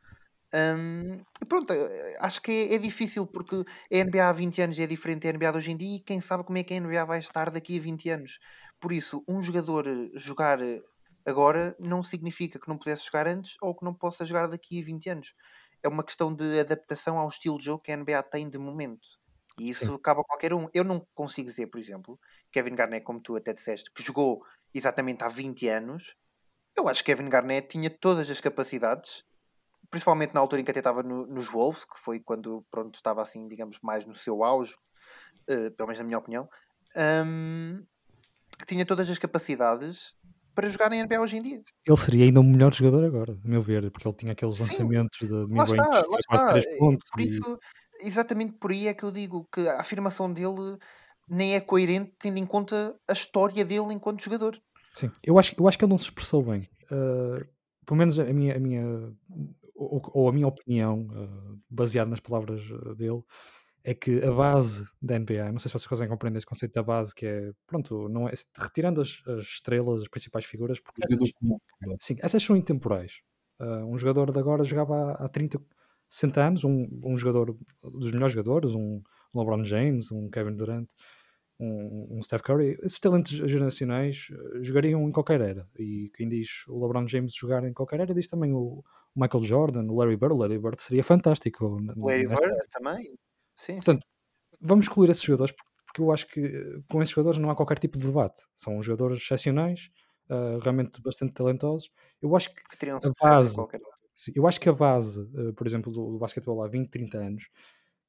Um, 0.54 1.24
pronto, 1.48 1.72
eh, 1.72 2.16
acho 2.20 2.42
que 2.42 2.52
é, 2.52 2.74
é, 2.74 2.78
difícil 2.78 3.26
porque 3.26 3.64
a 3.90 4.04
NBA 4.04 4.28
há 4.28 4.32
20 4.32 4.60
anos 4.60 4.78
é 4.78 4.86
diferente 4.86 5.22
da 5.22 5.32
NBA 5.32 5.52
de 5.52 5.58
hoje 5.58 5.70
em 5.70 5.76
dia 5.78 5.96
e 5.96 6.00
quem 6.00 6.20
sabe 6.20 6.44
como 6.44 6.58
é 6.58 6.62
que 6.62 6.74
a 6.74 6.80
NBA 6.80 7.06
vai 7.06 7.20
estar 7.20 7.50
daqui 7.50 7.78
a 7.78 7.80
20 7.80 8.10
anos. 8.10 8.38
Por 8.78 8.92
isso, 8.92 9.24
um 9.26 9.40
jogador 9.40 9.86
eh, 9.88 10.10
jogar 10.14 10.58
agora 11.24 11.74
não 11.78 12.02
significa 12.02 12.58
que 12.58 12.68
não 12.68 12.76
pudesse 12.76 13.06
jogar 13.06 13.26
antes 13.26 13.56
ou 13.62 13.74
que 13.74 13.84
não 13.84 13.94
possa 13.94 14.24
jogar 14.24 14.46
daqui 14.48 14.80
a 14.80 14.84
20 14.84 15.08
anos. 15.10 15.34
É 15.82 15.88
uma 15.88 16.04
questão 16.04 16.34
de 16.34 16.60
adaptação 16.60 17.18
ao 17.18 17.28
estilo 17.28 17.58
de 17.58 17.64
jogo 17.64 17.82
que 17.82 17.92
a 17.92 17.96
NBA 17.96 18.22
tem 18.24 18.48
de 18.48 18.58
momento. 18.58 19.06
E 19.58 19.68
isso 19.68 19.86
Sim. 19.86 19.94
acaba 19.94 20.24
qualquer 20.24 20.54
um. 20.54 20.68
Eu 20.72 20.84
não 20.84 21.06
consigo 21.14 21.48
dizer, 21.48 21.66
por 21.66 21.78
exemplo, 21.78 22.18
Kevin 22.50 22.74
Garnett, 22.74 23.04
como 23.04 23.20
tu 23.20 23.36
até 23.36 23.52
disseste, 23.52 23.90
que 23.92 24.02
jogou 24.02 24.42
exatamente 24.72 25.22
há 25.22 25.28
20 25.28 25.68
anos. 25.68 26.16
Eu 26.76 26.88
acho 26.88 27.04
que 27.04 27.12
Kevin 27.12 27.28
Garnett 27.28 27.68
tinha 27.68 27.90
todas 27.90 28.30
as 28.30 28.40
capacidades, 28.40 29.24
principalmente 29.90 30.34
na 30.34 30.40
altura 30.40 30.62
em 30.62 30.64
que 30.64 30.70
até 30.70 30.80
estava 30.80 31.02
no, 31.02 31.26
nos 31.26 31.48
Wolves, 31.48 31.84
que 31.84 31.98
foi 31.98 32.18
quando 32.18 32.64
pronto, 32.70 32.94
estava 32.94 33.20
assim, 33.20 33.46
digamos, 33.46 33.78
mais 33.82 34.06
no 34.06 34.14
seu 34.14 34.42
auge, 34.42 34.74
uh, 35.50 35.70
pelo 35.72 35.86
menos 35.88 35.98
na 35.98 36.04
minha 36.04 36.18
opinião, 36.18 36.48
um, 37.26 37.84
que 38.58 38.64
tinha 38.64 38.86
todas 38.86 39.10
as 39.10 39.18
capacidades 39.18 40.14
para 40.54 40.68
jogar 40.68 40.92
em 40.92 41.02
NBA 41.02 41.20
hoje 41.20 41.36
em 41.36 41.42
dia. 41.42 41.60
Ele 41.86 41.96
seria 41.96 42.24
ainda 42.24 42.40
um 42.40 42.44
melhor 42.44 42.72
jogador 42.74 43.04
agora, 43.04 43.38
a 43.44 43.48
meu 43.48 43.62
ver, 43.62 43.90
porque 43.90 44.06
ele 44.06 44.16
tinha 44.16 44.32
aqueles 44.32 44.58
Sim, 44.58 44.64
lançamentos 44.64 45.18
de 45.18 45.46
mid-range 45.46 45.76
quase 46.26 46.48
3 46.48 46.78
pontos. 46.78 47.10
Por 47.10 47.20
isso, 47.20 47.58
exatamente 48.00 48.52
por 48.52 48.70
aí 48.70 48.88
é 48.88 48.94
que 48.94 49.04
eu 49.04 49.10
digo 49.10 49.48
que 49.52 49.66
a 49.68 49.80
afirmação 49.80 50.32
dele 50.32 50.78
nem 51.28 51.54
é 51.54 51.60
coerente 51.60 52.12
tendo 52.18 52.38
em 52.38 52.46
conta 52.46 52.94
a 53.08 53.12
história 53.12 53.64
dele 53.64 53.92
enquanto 53.92 54.22
jogador. 54.22 54.60
Sim, 54.92 55.10
eu 55.24 55.38
acho, 55.38 55.54
eu 55.58 55.66
acho 55.66 55.78
que 55.78 55.84
ele 55.84 55.92
não 55.92 55.98
se 55.98 56.04
expressou 56.04 56.42
bem. 56.42 56.68
Uh, 56.84 57.46
pelo 57.86 57.98
menos 57.98 58.18
a 58.18 58.24
minha, 58.24 58.56
a 58.56 58.58
minha 58.58 58.84
ou, 59.74 60.02
ou 60.12 60.28
a 60.28 60.32
minha 60.32 60.46
opinião, 60.46 61.08
uh, 61.10 61.58
baseada 61.70 62.10
nas 62.10 62.20
palavras 62.20 62.62
dele, 62.96 63.22
é 63.84 63.94
que 63.94 64.22
a 64.22 64.30
base 64.30 64.86
da 65.00 65.18
NBA, 65.18 65.50
não 65.50 65.58
sei 65.58 65.68
se 65.68 65.72
vocês 65.72 65.86
conseguem 65.86 66.10
compreender 66.10 66.38
esse 66.38 66.46
conceito 66.46 66.72
da 66.72 66.82
base, 66.82 67.14
que 67.14 67.26
é, 67.26 67.50
pronto, 67.66 68.08
não 68.08 68.28
é, 68.28 68.32
retirando 68.56 69.00
as, 69.00 69.22
as 69.26 69.44
estrelas, 69.44 70.02
as 70.02 70.08
principais 70.08 70.44
figuras, 70.44 70.78
porque 70.78 71.02
essas, 71.04 71.30
sim, 71.98 72.16
essas 72.20 72.42
são 72.42 72.56
intemporais. 72.56 73.20
Uh, 73.60 73.84
um 73.86 73.98
jogador 73.98 74.30
de 74.30 74.38
agora 74.38 74.64
jogava 74.64 75.12
há, 75.12 75.24
há 75.24 75.28
30, 75.28 75.60
60 76.08 76.42
anos, 76.42 76.64
um, 76.64 76.88
um 77.04 77.16
jogador 77.16 77.56
dos 77.82 78.12
melhores 78.12 78.32
jogadores, 78.32 78.74
um 78.74 79.02
LeBron 79.34 79.64
James, 79.64 80.12
um 80.12 80.28
Kevin 80.30 80.56
Durant, 80.56 80.88
um, 81.58 82.18
um 82.18 82.22
Steph 82.22 82.42
Curry, 82.42 82.72
esses 82.82 82.98
talentos 82.98 83.32
geracionais 83.32 84.28
eh, 84.30 84.62
jogariam 84.62 85.08
em 85.08 85.12
qualquer 85.12 85.40
era. 85.40 85.68
E 85.78 86.10
quem 86.14 86.28
diz 86.28 86.66
o 86.68 86.80
LeBron 86.82 87.06
James 87.06 87.34
jogar 87.34 87.64
em 87.64 87.72
qualquer 87.72 88.00
era, 88.00 88.12
diz 88.12 88.26
também 88.26 88.52
o 88.52 88.82
Michael 89.14 89.44
Jordan, 89.44 89.84
o 89.84 89.96
Larry 89.96 90.16
Bird. 90.16 90.34
O 90.34 90.38
Larry 90.38 90.58
Bird 90.58 90.82
seria 90.82 91.04
fantástico. 91.04 91.78
Larry 91.96 92.26
Bird 92.26 92.58
também. 92.70 93.16
Sim, 93.62 93.76
Portanto, 93.76 94.04
vamos 94.60 94.86
excluir 94.86 95.08
esses 95.08 95.22
jogadores 95.22 95.54
porque 95.86 96.00
eu 96.00 96.10
acho 96.10 96.26
que 96.26 96.40
eh, 96.40 96.82
com 96.90 97.00
esses 97.00 97.14
jogadores 97.14 97.38
não 97.38 97.48
há 97.48 97.54
qualquer 97.54 97.78
tipo 97.78 97.96
de 97.96 98.06
debate. 98.06 98.42
São 98.56 98.82
jogadores 98.82 99.22
excepcionais, 99.22 99.90
uh, 100.28 100.58
realmente 100.58 101.00
bastante 101.00 101.32
talentosos. 101.32 101.90
Eu 102.20 102.34
acho 102.34 102.52
que, 102.52 102.62
que 102.76 102.90
a 102.90 102.98
base, 103.20 103.56
eu 104.34 104.46
acho 104.48 104.58
que 104.58 104.68
a 104.68 104.72
base, 104.72 105.20
uh, 105.20 105.52
por 105.52 105.64
exemplo, 105.64 105.92
do, 105.92 106.12
do 106.12 106.18
basquetebol 106.18 106.64
há 106.64 106.66
20, 106.66 106.88
30 106.88 107.18
anos, 107.18 107.48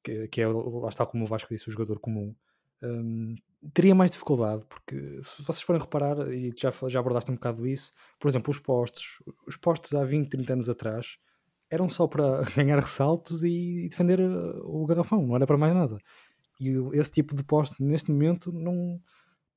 que, 0.02 0.26
que 0.26 0.40
é, 0.40 0.48
lá 0.48 0.88
está 0.88 1.06
como 1.06 1.24
o 1.24 1.26
Vasco 1.26 1.54
disse, 1.54 1.68
o 1.68 1.72
jogador 1.72 2.00
comum, 2.00 2.34
um, 2.82 3.36
teria 3.72 3.94
mais 3.94 4.10
dificuldade, 4.10 4.64
porque 4.68 5.22
se 5.22 5.40
vocês 5.42 5.62
forem 5.62 5.80
reparar, 5.80 6.32
e 6.32 6.52
já, 6.56 6.72
já 6.88 6.98
abordaste 6.98 7.30
um 7.30 7.34
bocado 7.34 7.64
isso, 7.66 7.92
por 8.18 8.28
exemplo, 8.28 8.50
os 8.50 8.58
postes, 8.58 9.22
os 9.46 9.56
postes 9.56 9.94
há 9.94 10.04
20, 10.04 10.28
30 10.28 10.52
anos 10.52 10.68
atrás 10.68 11.18
eram 11.74 11.90
só 11.90 12.06
para 12.06 12.42
ganhar 12.56 12.78
ressaltos 12.78 13.42
e 13.42 13.88
defender 13.90 14.20
uh, 14.20 14.60
o 14.64 14.86
garrafão, 14.86 15.26
não 15.26 15.36
era 15.36 15.46
para 15.46 15.58
mais 15.58 15.74
nada. 15.74 15.98
E 16.60 16.70
esse 16.98 17.10
tipo 17.10 17.34
de 17.34 17.42
poste 17.42 17.82
neste 17.82 18.10
momento 18.10 18.52
não, 18.52 19.00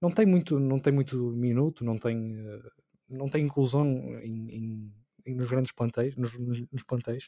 não 0.01 0.09
tem 0.09 0.25
muito 0.25 0.59
não 0.59 0.79
tem 0.79 0.91
muito 0.91 1.15
minuto, 1.31 1.85
não 1.85 1.97
tem 1.97 2.35
uh, 2.39 2.71
não 3.09 3.29
tem 3.29 3.45
inclusão 3.45 3.85
em, 4.21 4.91
em, 5.25 5.35
nos 5.35 5.49
grandes 5.49 5.71
plantéis, 5.71 6.15
nos, 6.15 6.37
nos 6.37 6.83
plantéis. 6.83 7.25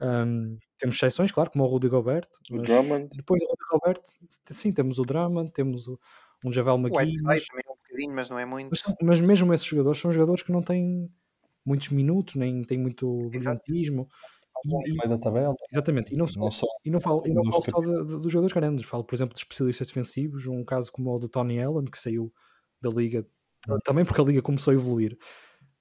Um, 0.00 0.58
temos 0.78 0.96
exceções, 0.96 1.30
claro, 1.30 1.50
como 1.50 1.64
o 1.64 1.68
Rudy 1.68 1.88
Gobert. 1.88 2.26
O 2.50 2.58
Drummond. 2.60 3.08
Depois 3.14 3.40
do 3.40 3.46
Rudy 3.46 3.62
Gobert, 3.70 4.00
sim, 4.50 4.72
temos 4.72 4.98
o 4.98 5.04
Drummond, 5.04 5.52
temos 5.52 5.86
o, 5.86 5.98
um 6.44 6.50
Javel 6.50 6.76
McGee. 6.76 7.20
O 7.20 7.24
mas, 7.24 7.46
também 7.46 7.64
é 7.66 7.70
um 7.70 7.76
bocadinho, 7.76 8.14
mas 8.14 8.30
não 8.30 8.38
é 8.38 8.44
muito. 8.44 8.70
Mas, 8.70 8.82
mas, 9.00 9.20
mesmo 9.20 9.54
esses 9.54 9.66
jogadores 9.66 10.00
são 10.00 10.10
jogadores 10.10 10.42
que 10.42 10.50
não 10.50 10.62
têm 10.62 11.08
muitos 11.64 11.90
minutos, 11.90 12.34
nem 12.34 12.62
têm 12.62 12.78
muito 12.78 13.28
brilhantismo. 13.30 14.08
E, 14.64 14.92
e, 14.92 15.18
tabela. 15.18 15.54
Exatamente, 15.72 16.14
e 16.14 16.16
não, 16.16 16.26
não 16.36 16.50
só, 16.50 16.66
e 16.84 16.90
não 16.90 17.00
falo, 17.00 17.22
e 17.26 17.32
não 17.32 17.42
falo 17.44 17.62
só 17.62 17.80
de, 17.80 18.06
de, 18.06 18.20
dos 18.20 18.30
jogadores 18.30 18.52
grandes, 18.52 18.84
falo, 18.84 19.02
por 19.02 19.14
exemplo, 19.14 19.34
de 19.34 19.40
especialistas 19.40 19.88
defensivos, 19.88 20.46
um 20.46 20.64
caso 20.64 20.92
como 20.92 21.12
o 21.12 21.18
do 21.18 21.28
Tony 21.28 21.60
Allen, 21.60 21.86
que 21.86 21.98
saiu 21.98 22.32
da 22.80 22.88
liga, 22.88 23.26
também 23.84 24.04
porque 24.04 24.20
a 24.20 24.24
liga 24.24 24.42
começou 24.42 24.70
a 24.70 24.74
evoluir, 24.74 25.18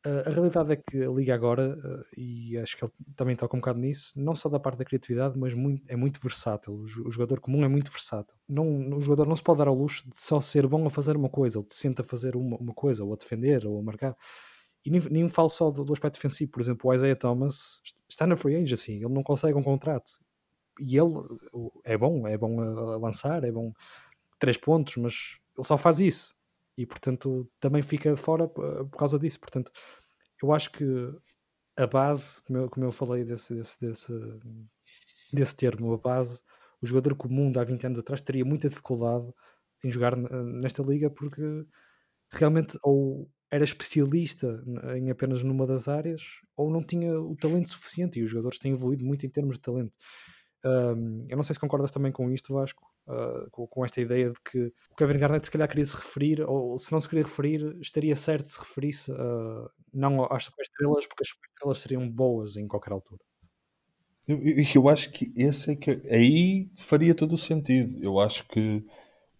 Uh, 0.03 0.27
a 0.27 0.31
realidade 0.31 0.73
é 0.73 0.75
que 0.75 1.03
a 1.03 1.11
Liga 1.11 1.35
agora, 1.35 1.77
uh, 1.77 2.19
e 2.19 2.57
acho 2.57 2.75
que 2.75 2.83
ele 2.83 2.91
também 3.15 3.35
toca 3.35 3.55
um 3.55 3.59
bocado 3.59 3.77
nisso, 3.77 4.13
não 4.15 4.33
só 4.33 4.49
da 4.49 4.59
parte 4.59 4.79
da 4.79 4.85
criatividade, 4.85 5.37
mas 5.37 5.53
muito, 5.53 5.83
é 5.87 5.95
muito 5.95 6.19
versátil. 6.19 6.73
O, 6.73 6.81
o, 7.07 7.11
jogador 7.11 7.39
comum 7.39 7.63
é 7.63 7.67
muito 7.67 7.91
versátil. 7.91 8.35
Não, 8.49 8.97
o 8.97 8.99
jogador 8.99 9.27
não 9.27 9.35
se 9.35 9.43
pode 9.43 9.59
dar 9.59 9.67
ao 9.67 9.75
luxo 9.75 10.09
de 10.09 10.19
só 10.19 10.41
ser 10.41 10.65
bom 10.65 10.87
a 10.87 10.89
fazer 10.89 11.15
uma 11.15 11.29
coisa, 11.29 11.59
ou 11.59 11.65
de 11.65 11.75
senta 11.75 12.01
a 12.01 12.05
fazer 12.05 12.35
uma, 12.35 12.57
uma 12.57 12.73
coisa, 12.73 13.03
ou 13.03 13.13
a 13.13 13.15
defender, 13.15 13.67
ou 13.67 13.77
a 13.77 13.83
marcar. 13.83 14.17
E 14.85 14.89
nem, 14.89 15.01
nem 15.09 15.29
falo 15.29 15.49
só 15.49 15.69
do, 15.69 15.83
do, 15.83 15.93
aspecto 15.93 16.15
defensivo. 16.15 16.51
Por 16.51 16.61
exemplo, 16.61 16.89
o 16.89 16.93
Isaiah 16.93 17.15
Thomas 17.15 17.81
está 18.09 18.25
na 18.25 18.35
free 18.35 18.55
agency, 18.55 18.93
ele 18.93 19.09
não 19.09 19.23
consegue 19.23 19.55
um 19.55 19.63
contrato. 19.63 20.19
E 20.79 20.97
ele 20.97 21.11
é 21.83 21.97
bom, 21.97 22.27
é 22.27 22.37
bom 22.37 22.61
a, 22.61 22.97
lançar, 22.97 23.43
é 23.43 23.51
bom 23.51 23.71
três 24.39 24.57
pontos, 24.57 24.97
mas 24.97 25.37
ele 25.55 25.67
só 25.67 25.77
faz 25.77 25.99
isso 25.99 26.35
e 26.77 26.85
portanto 26.85 27.47
também 27.59 27.83
fica 27.83 28.13
de 28.13 28.19
fora 28.19 28.47
por, 28.47 28.89
causa 28.91 29.19
disso. 29.19 29.39
Portanto, 29.39 29.71
eu 30.41 30.51
acho 30.53 30.71
que 30.71 30.85
a 31.77 31.85
base, 31.85 32.41
como 32.43 32.59
eu, 32.59 32.69
como 32.69 32.85
eu 32.85 32.91
falei 32.91 33.23
desse, 33.23 33.53
desse, 33.53 33.79
desse, 33.79 34.13
desse 35.31 35.55
termo, 35.55 35.93
a 35.93 35.97
base, 35.97 36.41
o 36.81 36.87
jogador 36.87 37.15
comum 37.15 37.51
de 37.51 37.59
há 37.59 37.63
20 37.63 37.85
anos 37.87 37.99
atrás 37.99 38.21
teria 38.21 38.43
muita 38.43 38.69
dificuldade 38.69 39.31
em 39.83 39.91
jogar 39.91 40.15
nesta 40.15 40.83
liga 40.83 41.09
porque 41.09 41.65
realmente 42.31 42.77
ou 42.83 43.29
era 43.51 43.63
especialista 43.65 44.63
em 44.95 45.11
apenas 45.11 45.43
numa 45.43 45.67
das 45.67 45.89
áreas 45.89 46.39
ou 46.55 46.71
não 46.71 46.81
tinha 46.81 47.19
o 47.19 47.35
talento 47.35 47.69
suficiente 47.69 48.17
e 48.17 48.23
os 48.23 48.29
jogadores 48.29 48.57
têm 48.57 48.71
evoluído 48.71 49.05
muito 49.05 49.25
em 49.25 49.29
termos 49.29 49.55
de 49.55 49.61
talento. 49.61 49.93
Um, 50.63 51.25
eu 51.27 51.35
não 51.35 51.43
sei 51.43 51.55
se 51.55 51.59
concordas 51.59 51.91
também 51.91 52.11
com 52.11 52.31
isto, 52.31 52.53
Vasco, 52.53 52.87
uh, 53.07 53.49
com, 53.49 53.67
com, 53.67 53.83
esta 53.83 53.99
ideia 53.99 54.29
de 54.29 54.39
que 54.41 54.71
o 54.91 54.95
Kevin 54.95 55.17
Garnett 55.17 55.47
se 55.47 55.51
calhar 55.51 55.67
queria 55.67 55.85
se 55.85 55.95
referir, 55.95 56.41
ou 56.41 56.77
se 56.77 56.91
não 56.91 57.01
se 57.01 57.09
queria 57.09 57.25
referir, 57.25 57.77
estaria 57.81 58.15
certo 58.15 58.47
se 58.47 58.59
referisse 58.59 59.11
uh, 59.11 59.69
não 59.91 60.23
às 60.31 60.45
superestrelas, 60.45 61.07
porque 61.07 61.23
as 61.23 61.29
superestrelas 61.29 61.77
seriam 61.79 62.09
boas 62.09 62.55
em 62.55 62.67
qualquer 62.67 62.93
altura. 62.93 63.21
Eu, 64.27 64.39
eu 64.75 64.87
acho 64.87 65.11
que 65.11 65.33
esse 65.35 65.71
é 65.71 65.75
que 65.75 66.01
aí 66.09 66.69
faria 66.77 67.15
todo 67.15 67.33
o 67.33 67.37
sentido. 67.37 67.97
Eu 68.01 68.19
acho 68.19 68.47
que 68.47 68.85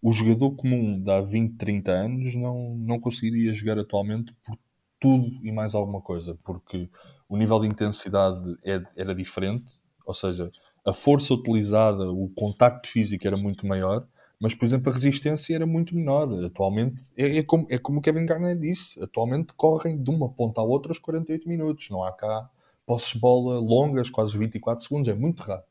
o 0.02 0.12
jogador 0.12 0.50
comum 0.52 1.00
de 1.00 1.10
há 1.10 1.20
20, 1.20 1.56
30 1.56 1.92
anos 1.92 2.34
não, 2.34 2.74
não 2.76 2.98
conseguiria 2.98 3.54
jogar 3.54 3.78
atualmente 3.78 4.34
por 4.44 4.58
tudo 4.98 5.46
e 5.46 5.52
mais 5.52 5.74
alguma 5.74 6.00
coisa, 6.00 6.36
porque 6.42 6.88
o 7.28 7.36
nível 7.36 7.60
de 7.60 7.68
intensidade 7.68 8.56
é, 8.64 8.82
era 8.96 9.14
diferente, 9.14 9.80
ou 10.04 10.12
seja, 10.12 10.50
a 10.84 10.92
força 10.92 11.32
utilizada, 11.32 12.10
o 12.10 12.28
contacto 12.30 12.88
físico 12.88 13.26
era 13.26 13.36
muito 13.36 13.66
maior, 13.66 14.06
mas, 14.40 14.56
por 14.56 14.64
exemplo, 14.64 14.90
a 14.90 14.92
resistência 14.92 15.54
era 15.54 15.64
muito 15.64 15.94
menor. 15.94 16.44
Atualmente, 16.44 17.04
é, 17.16 17.38
é, 17.38 17.42
como, 17.44 17.64
é 17.70 17.78
como 17.78 18.00
o 18.00 18.02
Kevin 18.02 18.26
Garnett 18.26 18.60
disse, 18.60 19.00
atualmente 19.00 19.52
correm 19.54 20.02
de 20.02 20.10
uma 20.10 20.28
ponta 20.28 20.60
à 20.60 20.64
outra 20.64 20.90
os 20.90 20.98
48 20.98 21.48
minutos. 21.48 21.88
Não 21.90 22.02
há 22.02 22.10
cá 22.10 22.50
posses 22.84 23.12
de 23.12 23.20
bola 23.20 23.60
longas, 23.60 24.10
quase 24.10 24.36
24 24.36 24.82
segundos, 24.84 25.08
é 25.08 25.14
muito 25.14 25.44
raro. 25.44 25.62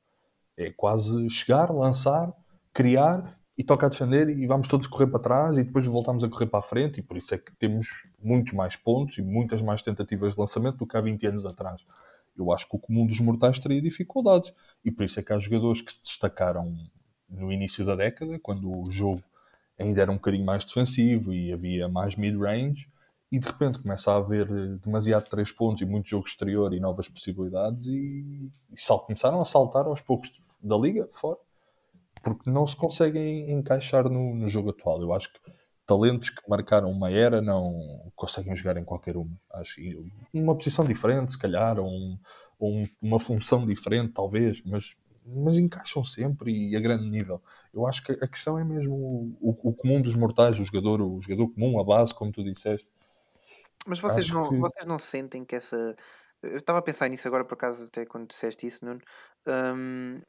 É 0.55 0.71
quase 0.71 1.29
chegar, 1.29 1.69
lançar, 1.69 2.31
criar 2.73 3.37
e 3.61 3.63
toca 3.63 3.85
a 3.85 3.89
defender 3.89 4.27
e 4.29 4.47
vamos 4.47 4.67
todos 4.67 4.87
correr 4.87 5.07
para 5.07 5.19
trás 5.19 5.57
e 5.57 5.63
depois 5.63 5.85
voltamos 5.85 6.23
a 6.23 6.29
correr 6.29 6.47
para 6.47 6.59
a 6.59 6.63
frente 6.63 6.99
e 6.99 7.03
por 7.03 7.15
isso 7.15 7.35
é 7.35 7.37
que 7.37 7.53
temos 7.55 7.87
muitos 8.21 8.53
mais 8.53 8.75
pontos 8.75 9.17
e 9.17 9.21
muitas 9.21 9.61
mais 9.61 9.81
tentativas 9.81 10.33
de 10.33 10.39
lançamento 10.39 10.77
do 10.77 10.87
que 10.87 10.97
há 10.97 11.01
20 11.01 11.27
anos 11.27 11.45
atrás 11.45 11.85
eu 12.37 12.51
acho 12.51 12.67
que 12.67 12.75
o 12.75 12.79
comum 12.79 13.05
dos 13.05 13.19
mortais 13.19 13.59
teria 13.59 13.81
dificuldades. 13.81 14.53
E 14.83 14.91
por 14.91 15.05
isso 15.05 15.19
é 15.19 15.23
que 15.23 15.33
há 15.33 15.37
jogadores 15.37 15.81
que 15.81 15.91
se 15.91 16.01
destacaram 16.01 16.75
no 17.29 17.51
início 17.51 17.85
da 17.85 17.95
década, 17.95 18.39
quando 18.39 18.71
o 18.71 18.89
jogo 18.89 19.21
ainda 19.77 20.01
era 20.01 20.11
um 20.11 20.15
bocadinho 20.15 20.45
mais 20.45 20.65
defensivo 20.65 21.33
e 21.33 21.51
havia 21.51 21.87
mais 21.87 22.15
mid-range, 22.15 22.89
e 23.31 23.39
de 23.39 23.47
repente 23.47 23.79
começa 23.79 24.11
a 24.11 24.17
haver 24.17 24.47
demasiado 24.79 25.29
três 25.29 25.51
pontos 25.51 25.81
e 25.81 25.85
muito 25.85 26.09
jogo 26.09 26.27
exterior 26.27 26.73
e 26.73 26.79
novas 26.79 27.07
possibilidades, 27.07 27.87
e, 27.87 28.51
e 28.71 28.99
começaram 29.05 29.39
a 29.39 29.45
saltar 29.45 29.85
aos 29.85 30.01
poucos 30.01 30.31
da 30.61 30.77
liga 30.77 31.07
fora, 31.11 31.37
porque 32.21 32.49
não 32.49 32.65
se 32.67 32.75
conseguem 32.75 33.51
encaixar 33.51 34.09
no, 34.09 34.35
no 34.35 34.47
jogo 34.47 34.69
atual. 34.69 35.01
Eu 35.01 35.13
acho 35.13 35.31
que 35.33 35.39
talentos 35.85 36.29
que 36.29 36.41
marcaram 36.47 36.89
uma 36.89 37.11
era 37.11 37.41
não 37.41 38.11
conseguem 38.15 38.55
jogar 38.55 38.77
em 38.77 38.85
qualquer 38.85 39.17
uma. 39.17 39.37
Acho 39.53 39.81
uma 40.33 40.55
posição 40.55 40.85
diferente, 40.85 41.33
se 41.33 41.39
calhar, 41.39 41.79
ou, 41.79 41.87
um, 41.87 42.19
ou 42.59 42.87
uma 43.01 43.19
função 43.19 43.65
diferente, 43.65 44.13
talvez, 44.13 44.61
mas, 44.63 44.95
mas 45.25 45.57
encaixam 45.57 46.03
sempre 46.03 46.69
e 46.69 46.75
a 46.75 46.79
grande 46.79 47.09
nível. 47.09 47.41
Eu 47.73 47.85
acho 47.87 48.03
que 48.03 48.11
a 48.11 48.27
questão 48.27 48.57
é 48.57 48.63
mesmo 48.63 48.95
o, 49.41 49.69
o, 49.69 49.73
comum 49.73 50.01
dos 50.01 50.15
mortais, 50.15 50.59
o 50.59 50.63
jogador, 50.63 51.01
o 51.01 51.19
jogador 51.19 51.49
comum, 51.49 51.79
a 51.79 51.83
base, 51.83 52.13
como 52.13 52.31
tu 52.31 52.43
disseste. 52.43 52.87
Mas 53.85 53.99
vocês 53.99 54.29
não, 54.29 54.47
que... 54.47 54.57
vocês 54.57 54.85
não 54.85 54.99
sentem 54.99 55.43
que 55.43 55.55
essa. 55.55 55.95
Eu 56.43 56.57
estava 56.57 56.79
a 56.79 56.83
pensar 56.83 57.07
nisso 57.07 57.27
agora, 57.27 57.45
por 57.45 57.55
acaso, 57.55 57.85
até 57.85 58.05
quando 58.05 58.27
disseste 58.27 58.65
isso, 58.65 58.83
Nuno. 58.85 59.01
Um, 59.47 60.21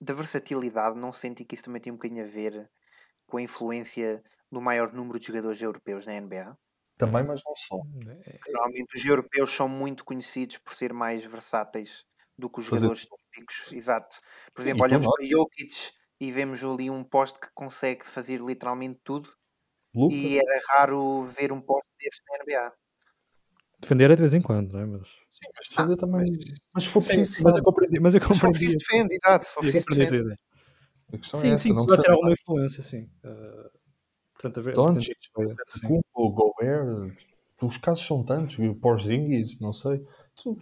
da 0.00 0.14
versatilidade, 0.14 0.98
não 0.98 1.12
sentem 1.12 1.46
que 1.46 1.54
isso 1.54 1.64
também 1.64 1.80
tem 1.80 1.92
um 1.92 1.96
bocadinho 1.96 2.24
a 2.24 2.28
ver 2.28 2.70
com 3.26 3.36
a 3.36 3.42
influência 3.42 4.22
do 4.50 4.60
maior 4.60 4.92
número 4.92 5.18
de 5.18 5.26
jogadores 5.26 5.60
europeus 5.60 6.06
na 6.06 6.18
NBA. 6.20 6.56
Também, 6.96 7.22
mas 7.22 7.40
não 7.44 7.54
só. 7.54 7.76
É, 8.26 8.30
é 8.30 8.52
normalmente 8.52 8.96
os 8.96 9.04
europeus 9.04 9.50
são 9.50 9.68
muito 9.68 10.04
conhecidos 10.04 10.58
por 10.58 10.74
ser 10.74 10.92
mais 10.92 11.24
versáteis 11.24 12.04
do 12.36 12.50
que 12.50 12.60
os 12.60 12.66
Fazer... 12.66 12.86
jogadores 12.86 13.06
típicos. 13.06 13.72
Exato. 13.72 14.16
Por 14.54 14.62
exemplo, 14.62 14.82
olhamos 14.82 15.06
para 15.06 15.26
Jokic 15.26 15.92
e 16.20 16.32
vemos 16.32 16.62
ali 16.62 16.90
um 16.90 17.04
poste 17.04 17.38
que 17.38 17.48
consegue 17.54 18.04
fazer 18.04 18.40
literalmente 18.40 19.00
tudo. 19.04 19.32
Luca. 19.94 20.14
E 20.14 20.38
era 20.38 20.60
raro 20.68 21.24
ver 21.24 21.52
um 21.52 21.60
poste 21.60 21.88
desse 21.98 22.20
na 22.28 22.44
NBA. 22.44 22.72
Defender 23.80 24.10
é 24.10 24.14
de 24.14 24.20
vez 24.20 24.34
em 24.34 24.42
quando, 24.42 24.72
não 24.72 24.80
é? 24.80 24.86
Mas... 24.86 25.08
Sim, 25.30 25.48
mas 25.56 25.68
defender 25.68 25.94
ah, 25.94 25.96
também. 25.96 26.30
Mas, 26.30 26.54
mas 26.74 26.84
se 26.84 26.90
for 26.90 27.02
preciso. 27.02 27.44
Mas 27.44 27.56
eu 27.56 27.62
compreendi. 27.62 28.00
Mas 28.00 28.14
eu 28.14 28.20
compreendi. 28.20 28.38
Se 28.38 28.40
for 28.40 28.52
preciso, 28.52 28.78
defende, 28.78 29.14
exato. 29.14 29.46
Se 29.46 29.54
for 29.54 29.60
preciso, 29.60 29.86
defende. 29.86 30.38
A 31.12 31.18
questão 31.18 31.40
sim, 31.40 31.48
é 31.48 31.52
essa. 31.52 31.62
Sim, 31.62 31.72
não 31.72 31.86
pode 31.86 32.02
ter 32.02 32.10
alguma 32.10 32.32
influência, 32.32 32.82
sim. 32.82 33.08
Uh, 33.24 33.80
Portanto, 34.40 34.58
a 34.58 34.62
ver, 34.62 34.74
Doncic, 34.74 35.18
o 36.14 36.30
Gobert, 36.30 37.14
os 37.60 37.76
casos 37.76 38.06
são 38.06 38.24
tantos, 38.24 38.58
o 38.58 38.74
Porzingis, 38.74 39.60
não 39.60 39.70
sei. 39.70 40.02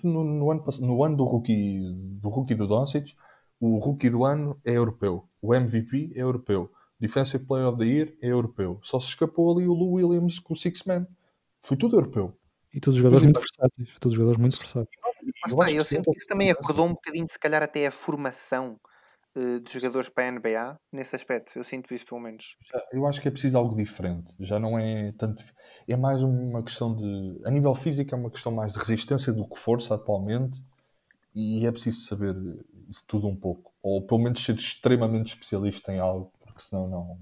No, 0.03 0.25
no, 0.25 0.51
ano, 0.51 0.65
no 0.81 1.05
ano 1.05 1.17
do 1.17 1.25
rookie 1.25 1.81
do, 2.21 2.29
rookie 2.29 2.57
do 2.57 2.67
Doncic, 2.67 3.15
o 3.61 3.79
rookie 3.79 4.11
do 4.11 4.25
ano 4.25 4.61
é 4.65 4.73
europeu, 4.73 5.29
o 5.41 5.55
MVP 5.55 6.11
é 6.17 6.23
europeu, 6.23 6.73
Defensive 6.99 7.45
Player 7.45 7.69
of 7.69 7.79
the 7.79 7.85
Year 7.85 8.13
é 8.21 8.33
europeu. 8.33 8.81
Só 8.83 8.99
se 8.99 9.11
escapou 9.11 9.57
ali 9.57 9.69
o 9.69 9.73
Lou 9.73 9.93
Williams 9.93 10.41
com 10.41 10.55
o 10.55 10.57
Six 10.57 10.83
Man. 10.83 11.07
Foi 11.63 11.77
tudo 11.77 11.97
europeu. 11.97 12.37
E 12.79 12.81
todos 12.81 12.97
os 12.97 13.03
jogadores 13.03 13.25
muito 13.25 13.41
versáteis. 13.41 13.89
Todos 13.99 14.13
os 14.13 14.15
jogadores 14.15 14.41
muito 14.41 14.57
versáteis. 14.57 15.01
Mas 15.43 15.53
está, 15.53 15.73
eu 15.73 15.83
sinto 15.83 16.13
que 16.13 16.19
isso 16.19 16.29
também 16.29 16.49
acordou 16.49 16.87
um 16.87 16.93
bocadinho, 16.93 17.29
se 17.29 17.37
calhar, 17.37 17.61
até 17.61 17.89
a 17.89 17.91
formação 17.91 18.79
uh, 19.35 19.59
de 19.59 19.73
jogadores 19.73 20.09
para 20.09 20.29
a 20.29 20.31
NBA 20.31 20.79
nesse 20.93 21.17
aspecto. 21.17 21.59
Eu 21.59 21.65
sinto 21.65 21.93
isso, 21.93 22.07
pelo 22.07 22.21
menos. 22.21 22.57
Já, 22.61 22.81
eu 22.93 23.05
acho 23.05 23.21
que 23.21 23.27
é 23.27 23.33
preciso 23.33 23.59
algo 23.59 23.75
diferente. 23.75 24.33
Já 24.39 24.61
não 24.61 24.79
é 24.79 25.13
tanto. 25.19 25.43
É 25.89 25.97
mais 25.97 26.23
uma 26.23 26.63
questão 26.63 26.95
de. 26.95 27.41
A 27.45 27.51
nível 27.51 27.75
físico, 27.75 28.15
é 28.15 28.17
uma 28.17 28.31
questão 28.31 28.53
mais 28.53 28.75
de 28.75 28.79
resistência 28.79 29.33
do 29.33 29.45
que 29.49 29.59
força 29.59 29.97
atualmente. 29.97 30.63
E 31.35 31.67
é 31.67 31.73
preciso 31.73 32.03
saber 32.03 32.33
de 32.33 33.03
tudo 33.09 33.27
um 33.27 33.35
pouco. 33.35 33.73
Ou 33.83 34.07
pelo 34.07 34.21
menos 34.21 34.45
ser 34.45 34.55
extremamente 34.55 35.35
especialista 35.35 35.93
em 35.93 35.99
algo, 35.99 36.33
porque 36.39 36.63
senão 36.63 36.87
não. 36.89 37.19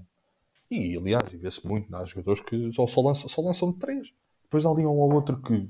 E 0.69 0.95
aliás, 0.95 1.27
vê-se 1.31 1.65
muito, 1.65 1.95
há 1.95 2.05
jogadores 2.05 2.41
que 2.41 2.71
só, 2.73 2.85
só, 2.85 3.01
lançam, 3.01 3.27
só 3.27 3.41
lançam 3.41 3.71
de 3.71 3.79
três. 3.79 4.13
Depois 4.47 4.65
há 4.65 4.69
ali 4.69 4.85
um 4.85 4.89
ou 4.89 5.13
outro 5.13 5.41
que, 5.41 5.69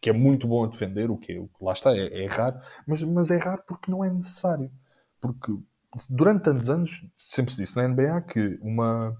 que 0.00 0.10
é 0.10 0.12
muito 0.12 0.46
bom 0.46 0.64
a 0.64 0.68
defender, 0.68 1.10
o 1.10 1.16
que, 1.16 1.38
o 1.38 1.48
que 1.48 1.64
lá 1.64 1.72
está, 1.72 1.96
é, 1.96 2.24
é 2.24 2.26
raro, 2.26 2.58
mas, 2.86 3.02
mas 3.02 3.30
é 3.30 3.36
raro 3.36 3.62
porque 3.66 3.90
não 3.90 4.04
é 4.04 4.10
necessário. 4.10 4.70
Porque 5.20 5.52
durante 6.08 6.44
tantos 6.44 6.70
anos 6.70 7.04
sempre 7.16 7.52
se 7.52 7.58
disse 7.58 7.76
na 7.76 7.88
NBA 7.88 8.22
que 8.22 8.58
uma, 8.62 9.16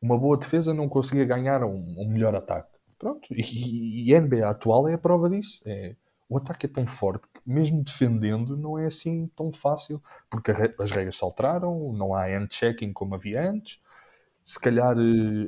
uma 0.00 0.18
boa 0.18 0.36
defesa 0.36 0.74
não 0.74 0.88
conseguia 0.88 1.24
ganhar 1.24 1.64
um, 1.64 1.94
um 1.98 2.08
melhor 2.08 2.34
ataque. 2.34 2.68
Pronto, 2.98 3.28
e, 3.32 4.10
e, 4.10 4.14
a 4.14 4.20
NBA 4.20 4.46
atual 4.46 4.86
é 4.86 4.92
a 4.92 4.98
prova 4.98 5.30
disso. 5.30 5.62
É, 5.64 5.96
o 6.28 6.36
ataque 6.36 6.66
é 6.66 6.68
tão 6.68 6.86
forte 6.86 7.26
que, 7.32 7.40
mesmo 7.46 7.82
defendendo, 7.82 8.56
não 8.56 8.78
é 8.78 8.84
assim 8.84 9.26
tão 9.34 9.50
fácil, 9.52 10.02
porque 10.28 10.52
as 10.78 10.90
regras 10.90 11.16
se 11.16 11.24
alteraram, 11.24 11.92
não 11.94 12.14
há 12.14 12.26
hand-checking 12.26 12.92
como 12.92 13.14
havia 13.14 13.50
antes, 13.50 13.80
se 14.44 14.60
calhar 14.60 14.96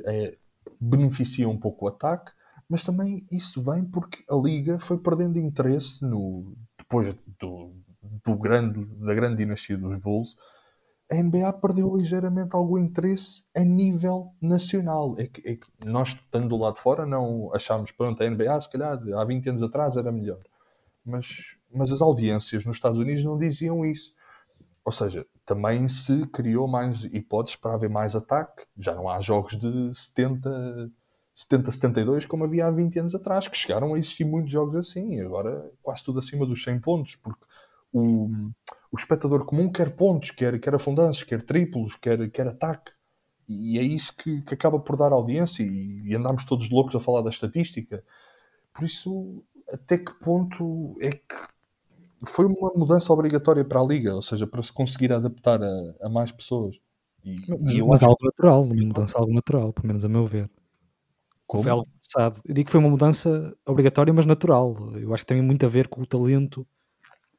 é, 0.05 0.35
beneficia 0.79 1.47
um 1.47 1.57
pouco 1.57 1.85
o 1.85 1.87
ataque, 1.87 2.31
mas 2.73 2.81
também 2.81 3.23
isso 3.31 3.63
vem 3.63 3.85
porque 3.85 4.23
a 4.27 4.35
Liga 4.35 4.79
foi 4.79 4.97
perdendo 4.97 5.37
interesse 5.37 6.03
no, 6.03 6.57
depois 6.75 7.15
do, 7.39 7.71
do 8.25 8.35
grande, 8.35 8.83
da 8.95 9.13
grande 9.13 9.37
dinastia 9.37 9.77
dos 9.77 9.95
Bulls. 9.99 10.35
A 11.11 11.21
NBA 11.21 11.53
perdeu 11.53 11.95
ligeiramente 11.95 12.55
algum 12.55 12.79
interesse 12.79 13.45
a 13.55 13.59
nível 13.59 14.33
nacional. 14.41 15.13
É 15.19 15.27
que, 15.27 15.47
é 15.47 15.55
que 15.55 15.67
nós, 15.85 16.13
estando 16.13 16.49
do 16.49 16.57
lado 16.57 16.77
de 16.77 16.81
fora, 16.81 17.05
não 17.05 17.53
achámos, 17.53 17.91
pronto, 17.91 18.23
a 18.23 18.27
NBA, 18.27 18.59
se 18.59 18.71
calhar, 18.71 18.99
há 19.19 19.23
20 19.23 19.49
anos 19.49 19.61
atrás 19.61 19.95
era 19.95 20.11
melhor. 20.11 20.41
Mas, 21.05 21.55
mas 21.71 21.91
as 21.91 22.01
audiências 22.01 22.65
nos 22.65 22.77
Estados 22.77 22.97
Unidos 22.97 23.23
não 23.23 23.37
diziam 23.37 23.85
isso. 23.85 24.15
Ou 24.83 24.91
seja, 24.91 25.27
também 25.45 25.87
se 25.87 26.25
criou 26.25 26.67
mais 26.67 27.05
hipóteses 27.05 27.55
para 27.55 27.75
haver 27.75 27.91
mais 27.91 28.15
ataque. 28.15 28.65
Já 28.75 28.95
não 28.95 29.07
há 29.07 29.21
jogos 29.21 29.59
de 29.59 29.93
70 29.93 30.91
70, 31.33 31.71
72, 31.71 32.25
como 32.25 32.43
havia 32.43 32.67
há 32.67 32.71
20 32.71 32.99
anos 32.99 33.15
atrás, 33.15 33.47
que 33.47 33.57
chegaram 33.57 33.93
a 33.93 33.97
existir 33.97 34.23
muitos 34.23 34.51
jogos 34.51 34.75
assim, 34.75 35.19
agora 35.19 35.71
quase 35.81 36.03
tudo 36.03 36.19
acima 36.19 36.45
dos 36.45 36.63
100 36.63 36.79
pontos, 36.79 37.15
porque 37.15 37.45
o, 37.91 38.29
o 38.91 38.95
espectador 38.97 39.45
comum 39.45 39.71
quer 39.71 39.95
pontos, 39.95 40.31
quer, 40.31 40.59
quer 40.59 40.75
afundanços, 40.75 41.23
quer 41.23 41.41
triplos, 41.41 41.95
quer, 41.95 42.29
quer 42.29 42.47
ataque. 42.47 42.91
E 43.47 43.77
é 43.77 43.81
isso 43.81 44.15
que, 44.15 44.41
que 44.41 44.53
acaba 44.53 44.79
por 44.79 44.95
dar 44.95 45.11
audiência 45.11 45.63
e, 45.63 46.01
e 46.05 46.15
andamos 46.15 46.43
todos 46.43 46.69
loucos 46.69 46.95
a 46.95 46.99
falar 46.99 47.21
da 47.21 47.29
estatística. 47.29 48.03
Por 48.73 48.83
isso, 48.83 49.43
até 49.71 49.97
que 49.97 50.13
ponto 50.19 50.95
é 51.01 51.11
que 51.11 51.35
foi 52.25 52.45
uma 52.45 52.71
mudança 52.75 53.11
obrigatória 53.11 53.65
para 53.65 53.81
a 53.81 53.85
liga, 53.85 54.15
ou 54.15 54.21
seja, 54.21 54.47
para 54.47 54.63
se 54.63 54.71
conseguir 54.71 55.11
adaptar 55.11 55.61
a, 55.61 55.95
a 56.01 56.09
mais 56.09 56.31
pessoas. 56.31 56.79
E, 57.23 57.39
mas, 57.47 57.75
e 57.75 57.81
mas 57.81 58.03
algo 58.03 58.23
natural, 58.23 58.63
uma 58.63 58.75
mudança 58.75 59.17
algo 59.17 59.33
natural, 59.33 59.73
pelo 59.73 59.87
menos 59.87 60.05
a 60.05 60.09
meu 60.09 60.25
ver. 60.25 60.49
Como? 61.47 61.63
Foi 61.63 61.71
algo 61.71 61.87
forçado. 62.01 62.41
Eu 62.45 62.53
digo 62.53 62.65
que 62.65 62.71
foi 62.71 62.79
uma 62.79 62.89
mudança 62.89 63.55
obrigatória, 63.65 64.13
mas 64.13 64.25
natural. 64.25 64.75
Eu 64.95 65.13
acho 65.13 65.23
que 65.23 65.33
tem 65.33 65.41
muito 65.41 65.65
a 65.65 65.69
ver 65.69 65.87
com 65.87 66.01
o 66.01 66.05
talento. 66.05 66.65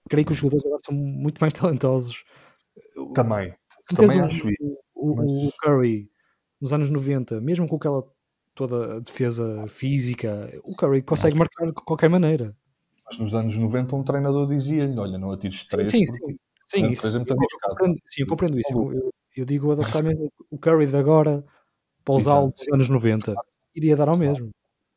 Creio 0.09 0.27
que 0.27 0.33
os 0.33 0.39
jogadores 0.39 0.65
agora 0.67 0.81
são 0.85 0.95
muito 0.95 1.39
mais 1.39 1.53
talentosos. 1.55 2.25
Também. 3.15 3.55
Também 3.95 4.21
acho 4.21 4.49
isso. 4.49 4.79
O, 4.95 5.17
mas... 5.17 5.31
o, 5.31 5.53
Curry, 5.63 6.11
nos 6.61 6.73
anos 6.73 6.89
90, 6.89 7.41
mesmo 7.41 7.67
com 7.69 7.77
aquela 7.77 8.05
toda 8.55 8.97
a 8.97 9.01
defesa 9.01 9.67
física, 9.67 10.49
o 10.63 10.75
Curry 10.77 11.03
consegue 11.03 11.37
marcar 11.37 11.67
de 11.67 11.73
qualquer 11.73 12.09
maneira. 12.09 12.57
Mas 13.05 13.19
nos 13.19 13.35
anos 13.35 13.57
90 13.57 13.97
um 13.97 14.03
treinador 14.03 14.47
dizia-lhe, 14.47 14.99
olha, 14.99 15.19
não 15.19 15.33
atires 15.33 15.65
três. 15.65 15.91
Sim, 15.91 16.07
sim. 16.07 16.39
Sim, 16.67 16.87
isso, 16.87 17.07
eu, 17.07 17.25
compreendo, 17.69 17.99
sim, 18.07 18.23
eu 18.23 18.27
compreendo 18.27 18.59
isso. 18.59 18.73
Eu, 18.73 19.13
eu 19.37 19.45
digo 19.45 19.71
adaptar 19.73 20.03
mesmo 20.03 20.33
o 20.51 20.59
Curry 20.59 20.87
de 20.87 20.97
agora 20.97 21.45
para 22.03 22.15
usá-lo 22.15 22.51
dos 22.51 22.67
anos 22.73 22.89
90 22.89 23.35
iria 23.75 23.97
dar 23.97 24.09
ao 24.09 24.17
mesmo. 24.17 24.51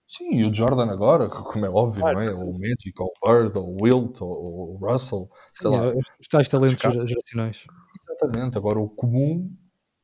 Sim, 0.07 0.39
e 0.39 0.45
o 0.45 0.53
Jordan 0.53 0.89
agora, 0.89 1.27
como 1.29 1.65
é 1.65 1.69
óbvio, 1.69 2.01
não 2.01 2.21
é? 2.21 2.33
O 2.33 2.53
Magic, 2.53 2.93
ou 2.97 3.09
o 3.09 3.27
Bird, 3.27 3.57
ou 3.57 3.75
o 3.75 3.83
Wilt, 3.83 4.21
ou 4.21 4.75
o 4.75 4.77
Russell, 4.77 5.29
sei 5.53 5.71
Sim, 5.71 5.77
lá. 5.77 5.93
Os 6.19 6.27
tais 6.29 6.47
talentos 6.47 6.79
geracionais. 6.79 7.65
Exatamente. 8.01 8.57
Agora, 8.57 8.79
o 8.79 8.89
comum 8.89 9.53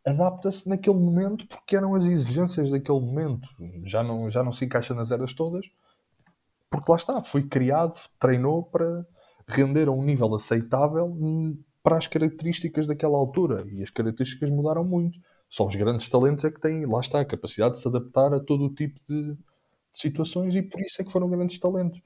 adapta-se 0.06 0.68
naquele 0.68 0.98
momento 0.98 1.48
porque 1.48 1.76
eram 1.76 1.96
as 1.96 2.06
exigências 2.06 2.70
daquele 2.70 3.00
momento. 3.00 3.48
Já 3.86 4.04
não, 4.04 4.30
já 4.30 4.44
não 4.44 4.52
se 4.52 4.66
encaixa 4.66 4.94
nas 4.94 5.12
eras 5.12 5.34
todas, 5.34 5.66
porque 6.70 6.92
lá 6.92 6.98
está, 6.98 7.24
foi 7.24 7.44
criado, 7.44 7.98
treinou 8.20 8.64
para 8.64 9.06
render 9.48 9.88
a 9.88 9.92
um 9.92 10.04
nível 10.04 10.34
aceitável 10.36 11.16
para 11.82 11.98
as 11.98 12.08
características 12.08 12.88
daquela 12.88 13.18
altura. 13.18 13.66
E 13.72 13.82
as 13.82 13.90
características 13.90 14.50
mudaram 14.50 14.84
muito. 14.84 15.18
Só 15.54 15.68
os 15.68 15.76
grandes 15.76 16.10
talentos 16.10 16.44
é 16.46 16.50
que 16.50 16.60
têm, 16.60 16.84
lá 16.88 17.00
está, 17.00 17.20
a 17.20 17.26
capacidade 17.26 17.76
de 17.76 17.80
se 17.80 17.88
adaptar 17.88 18.34
a 18.34 18.40
todo 18.40 18.66
o 18.66 18.74
tipo 18.74 19.00
de, 19.08 19.34
de 19.34 19.38
situações 19.92 20.56
e 20.56 20.64
por 20.64 20.82
isso 20.82 21.00
é 21.00 21.06
que 21.06 21.12
foram 21.12 21.30
grandes 21.30 21.60
talentos. 21.60 22.02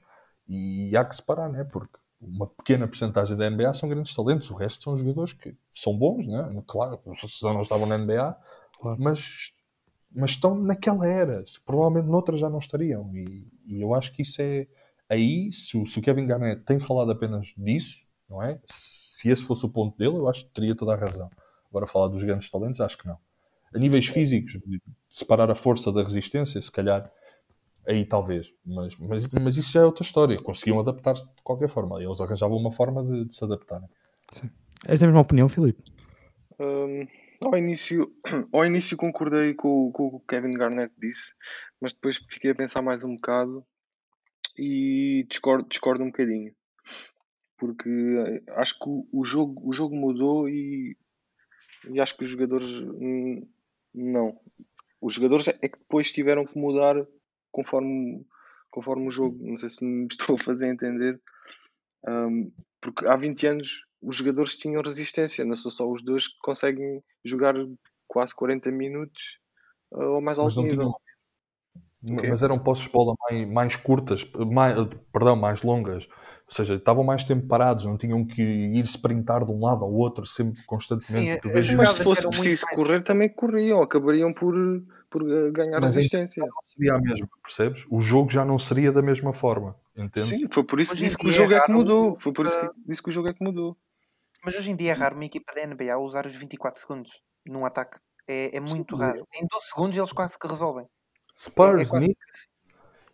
E 0.46 0.94
há 0.94 1.02
que 1.02 1.16
separar, 1.16 1.50
né? 1.50 1.64
Porque 1.64 1.98
uma 2.20 2.46
pequena 2.46 2.86
porcentagem 2.86 3.38
da 3.38 3.48
NBA 3.48 3.72
são 3.72 3.88
grandes 3.88 4.14
talentos, 4.14 4.50
o 4.50 4.54
resto 4.54 4.84
são 4.84 4.98
jogadores 4.98 5.32
que 5.32 5.56
são 5.72 5.96
bons, 5.96 6.26
né? 6.26 6.62
claro, 6.66 7.00
se 7.14 7.42
não 7.42 7.62
estavam 7.62 7.86
na 7.86 7.96
NBA, 7.96 8.36
claro. 8.78 8.98
mas, 9.00 9.54
mas 10.14 10.32
estão 10.32 10.54
naquela 10.54 11.06
era, 11.06 11.42
provavelmente 11.64 12.06
noutras 12.06 12.40
já 12.40 12.50
não 12.50 12.58
estariam. 12.58 13.10
E, 13.16 13.50
e 13.66 13.80
eu 13.80 13.94
acho 13.94 14.12
que 14.12 14.20
isso 14.20 14.42
é 14.42 14.66
aí, 15.08 15.50
se 15.52 15.78
o, 15.78 15.86
se 15.86 15.98
o, 15.98 16.02
Kevin 16.02 16.26
Garnett 16.26 16.64
tem 16.64 16.78
falado 16.78 17.12
apenas 17.12 17.54
disso, 17.56 17.96
não 18.28 18.42
é? 18.42 18.60
Se 18.66 19.30
esse 19.30 19.42
fosse 19.42 19.64
o 19.64 19.70
ponto 19.70 19.96
dele, 19.96 20.18
eu 20.18 20.28
acho 20.28 20.44
que 20.44 20.50
teria 20.50 20.76
toda 20.76 20.92
a 20.92 20.96
razão. 20.98 21.30
Agora, 21.70 21.86
falar 21.86 22.08
dos 22.08 22.22
grandes 22.22 22.50
talentos, 22.50 22.78
acho 22.82 22.98
que 22.98 23.06
não 23.06 23.16
a 23.74 23.78
níveis 23.78 24.06
físicos, 24.06 24.52
de 24.52 24.80
separar 25.08 25.50
a 25.50 25.54
força 25.54 25.92
da 25.92 26.02
resistência, 26.02 26.60
se 26.60 26.70
calhar 26.70 27.10
aí 27.86 28.04
talvez, 28.04 28.52
mas, 28.64 28.96
mas, 28.96 29.28
mas 29.30 29.56
isso 29.56 29.72
já 29.72 29.80
é 29.80 29.84
outra 29.84 30.02
história. 30.02 30.36
Conseguiam 30.38 30.78
adaptar-se 30.78 31.34
de 31.34 31.42
qualquer 31.42 31.68
forma, 31.68 32.02
eles 32.02 32.20
arranjavam 32.20 32.56
uma 32.56 32.70
forma 32.70 33.02
de, 33.04 33.24
de 33.24 33.34
se 33.34 33.44
adaptarem. 33.44 33.88
Sim. 34.30 34.50
És 34.86 35.00
da 35.00 35.06
mesma 35.06 35.22
opinião, 35.22 35.48
Filipe? 35.48 35.82
Um, 36.60 37.06
ao, 37.40 37.56
início, 37.56 38.12
ao 38.52 38.64
início 38.64 38.96
concordei 38.96 39.54
com, 39.54 39.90
com 39.92 40.06
o 40.06 40.10
que 40.10 40.16
o 40.16 40.20
Kevin 40.20 40.52
Garnett 40.52 40.92
disse, 40.98 41.32
mas 41.80 41.92
depois 41.92 42.18
fiquei 42.28 42.50
a 42.50 42.54
pensar 42.54 42.82
mais 42.82 43.02
um 43.02 43.14
bocado 43.14 43.64
e 44.56 45.24
discordo, 45.28 45.68
discordo 45.68 46.04
um 46.04 46.08
bocadinho. 46.08 46.52
Porque 47.56 47.88
eh, 47.88 48.42
acho 48.56 48.78
que 48.78 48.88
o, 48.88 49.08
o 49.12 49.24
jogo, 49.24 49.60
o 49.68 49.72
jogo 49.72 49.96
mudou 49.96 50.48
e, 50.48 50.96
e 51.90 52.00
acho 52.00 52.16
que 52.16 52.24
os 52.24 52.30
jogadores 52.30 52.68
hum, 52.68 53.46
não. 53.94 54.38
Os 55.00 55.14
jogadores 55.14 55.48
é 55.48 55.68
que 55.68 55.78
depois 55.78 56.10
tiveram 56.10 56.44
que 56.44 56.58
mudar 56.58 57.06
conforme, 57.50 58.26
conforme 58.70 59.06
o 59.06 59.10
jogo. 59.10 59.38
Não 59.40 59.56
sei 59.56 59.68
se 59.68 59.84
me 59.84 60.06
estou 60.10 60.34
a 60.34 60.38
fazer 60.38 60.68
entender. 60.68 61.20
Um, 62.06 62.50
porque 62.80 63.06
há 63.06 63.16
20 63.16 63.46
anos 63.46 63.84
os 64.00 64.16
jogadores 64.16 64.56
tinham 64.56 64.82
resistência, 64.82 65.44
não 65.44 65.56
são 65.56 65.70
só 65.70 65.90
os 65.90 66.02
dois 66.02 66.28
que 66.28 66.38
conseguem 66.40 67.02
jogar 67.24 67.54
quase 68.06 68.34
40 68.34 68.70
minutos 68.70 69.38
uh, 69.92 70.14
ou 70.14 70.20
mais 70.20 70.38
alto 70.38 70.62
nível. 70.62 70.94
Tinham... 72.04 72.28
Mas 72.28 72.42
eram 72.42 72.58
posses 72.58 72.84
de 72.84 72.90
bola 72.90 73.14
mais, 73.28 73.48
mais 73.48 73.76
curtas, 73.76 74.24
mais, 74.52 74.76
perdão, 75.12 75.34
mais 75.34 75.62
longas. 75.62 76.08
Ou 76.48 76.54
seja, 76.54 76.76
estavam 76.76 77.04
mais 77.04 77.24
tempo 77.24 77.46
parados, 77.46 77.84
não 77.84 77.98
tinham 77.98 78.24
que 78.24 78.40
ir 78.42 78.82
sprintar 78.84 79.44
de 79.44 79.52
um 79.52 79.60
lado 79.60 79.84
ao 79.84 79.92
outro 79.92 80.24
sempre, 80.24 80.62
constantemente. 80.64 81.46
Sim, 81.46 81.72
é, 81.72 81.76
mas 81.76 81.90
se 81.90 82.02
fosse 82.02 82.26
preciso 82.26 82.66
correr, 82.74 83.04
também 83.04 83.28
corriam, 83.28 83.82
acabariam 83.82 84.32
por, 84.32 84.54
por 85.10 85.30
eh, 85.30 85.50
ganhar 85.50 85.78
mas 85.78 85.94
resistência. 85.94 86.40
Não 86.40 86.52
seria 86.66 86.94
a 86.94 86.98
mesma, 86.98 87.28
percebes? 87.42 87.84
O 87.90 88.00
jogo 88.00 88.30
já 88.30 88.46
não 88.46 88.58
seria 88.58 88.90
da 88.90 89.02
mesma 89.02 89.34
forma, 89.34 89.76
entende? 89.94 90.30
Sim, 90.30 90.48
foi 90.50 90.64
por 90.64 90.80
isso 90.80 90.94
que 90.94 91.02
disse 91.02 91.18
que 91.18 91.28
o 91.28 91.32
jogo 91.32 91.52
é, 91.52 91.56
é 91.56 91.60
que 91.60 91.70
mudou. 91.70 92.18
Foi 92.18 92.32
por 92.32 92.46
isso 92.46 92.58
que 92.58 92.68
disse 92.86 93.02
que 93.02 93.10
o 93.10 93.12
jogo 93.12 93.28
é 93.28 93.34
que 93.34 93.44
mudou. 93.44 93.76
Mas 94.42 94.54
hoje 94.56 94.70
em 94.70 94.76
dia 94.76 94.92
é 94.92 94.94
raro 94.94 95.16
uma 95.16 95.26
equipa 95.26 95.52
da 95.54 95.66
NBA 95.66 95.98
usar 95.98 96.24
os 96.24 96.34
24 96.34 96.80
segundos 96.80 97.20
num 97.46 97.66
ataque. 97.66 97.98
É, 98.26 98.56
é 98.56 98.60
muito 98.60 98.96
Sim, 98.96 99.02
raro. 99.02 99.26
Em 99.34 99.46
12 99.46 99.66
segundos 99.66 99.96
eles 99.96 100.12
quase 100.12 100.38
que 100.38 100.46
resolvem. 100.46 100.86
Spurs, 101.38 101.92
é, 101.92 101.96
é 101.96 102.00
Knicks, 102.00 102.47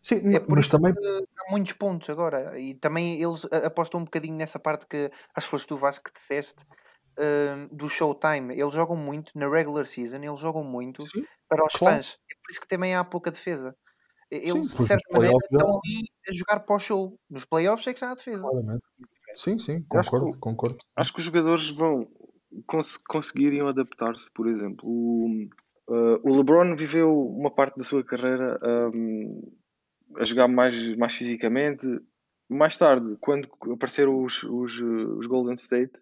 Sim, 0.04 0.34
é 0.34 0.38
por 0.38 0.56
mas 0.56 0.68
também. 0.68 0.92
Há 0.92 1.50
muitos 1.50 1.72
pontos 1.72 2.10
agora. 2.10 2.58
E 2.60 2.74
também 2.74 3.22
eles 3.22 3.46
apostam 3.64 4.00
um 4.00 4.04
bocadinho 4.04 4.36
nessa 4.36 4.58
parte 4.58 4.86
que 4.86 5.10
acho 5.34 5.46
que 5.46 5.50
foste 5.50 5.66
tu, 5.66 5.78
Vasco, 5.78 6.04
que 6.04 6.12
disseste 6.12 6.62
uh, 7.18 7.74
do 7.74 7.88
Showtime, 7.88 8.52
eles 8.52 8.74
jogam 8.74 8.96
muito 8.96 9.32
na 9.34 9.48
regular 9.48 9.86
season, 9.86 10.18
eles 10.18 10.38
jogam 10.38 10.62
muito 10.62 11.02
Sim, 11.02 11.24
para 11.48 11.64
os 11.64 11.72
claro. 11.72 11.96
fãs. 11.96 12.18
É 12.30 12.34
por 12.34 12.50
isso 12.50 12.60
que 12.60 12.68
também 12.68 12.94
há 12.94 13.02
pouca 13.02 13.30
defesa. 13.30 13.74
Eles, 14.30 14.72
Sim, 14.72 14.76
de 14.76 14.86
certa 14.86 15.04
maneira, 15.10 15.36
estão 15.36 15.68
ali 15.68 16.04
a 16.28 16.34
jogar 16.34 16.60
para 16.60 16.76
o 16.76 16.78
show. 16.78 17.18
Nos 17.30 17.46
playoffs 17.46 17.86
é 17.86 17.94
que 17.94 18.00
já 18.00 18.10
há 18.10 18.14
defesa. 18.14 18.42
Claramente. 18.42 18.84
Sim, 19.34 19.58
sim, 19.58 19.82
concordo, 19.88 20.26
acho 20.26 20.34
que, 20.34 20.40
concordo. 20.40 20.76
Acho 20.96 21.12
que 21.12 21.18
os 21.20 21.24
jogadores 21.24 21.70
vão 21.70 22.06
cons 22.66 22.98
conseguiriam 22.98 23.68
adaptar-se, 23.68 24.30
por 24.32 24.48
exemplo. 24.48 24.84
O, 24.84 25.48
uh, 25.88 26.20
o 26.22 26.36
LeBron 26.36 26.76
viveu 26.76 27.10
uma 27.10 27.50
parte 27.52 27.76
da 27.76 27.84
sua 27.84 28.04
carreira 28.04 28.58
um, 28.94 29.42
a 30.18 30.24
jogar 30.24 30.48
mais, 30.48 30.96
mais 30.96 31.14
fisicamente. 31.14 31.86
Mais 32.48 32.76
tarde, 32.76 33.16
quando 33.20 33.48
apareceram 33.72 34.22
os, 34.22 34.42
os, 34.44 34.80
os 34.80 35.26
Golden 35.26 35.54
State 35.54 35.92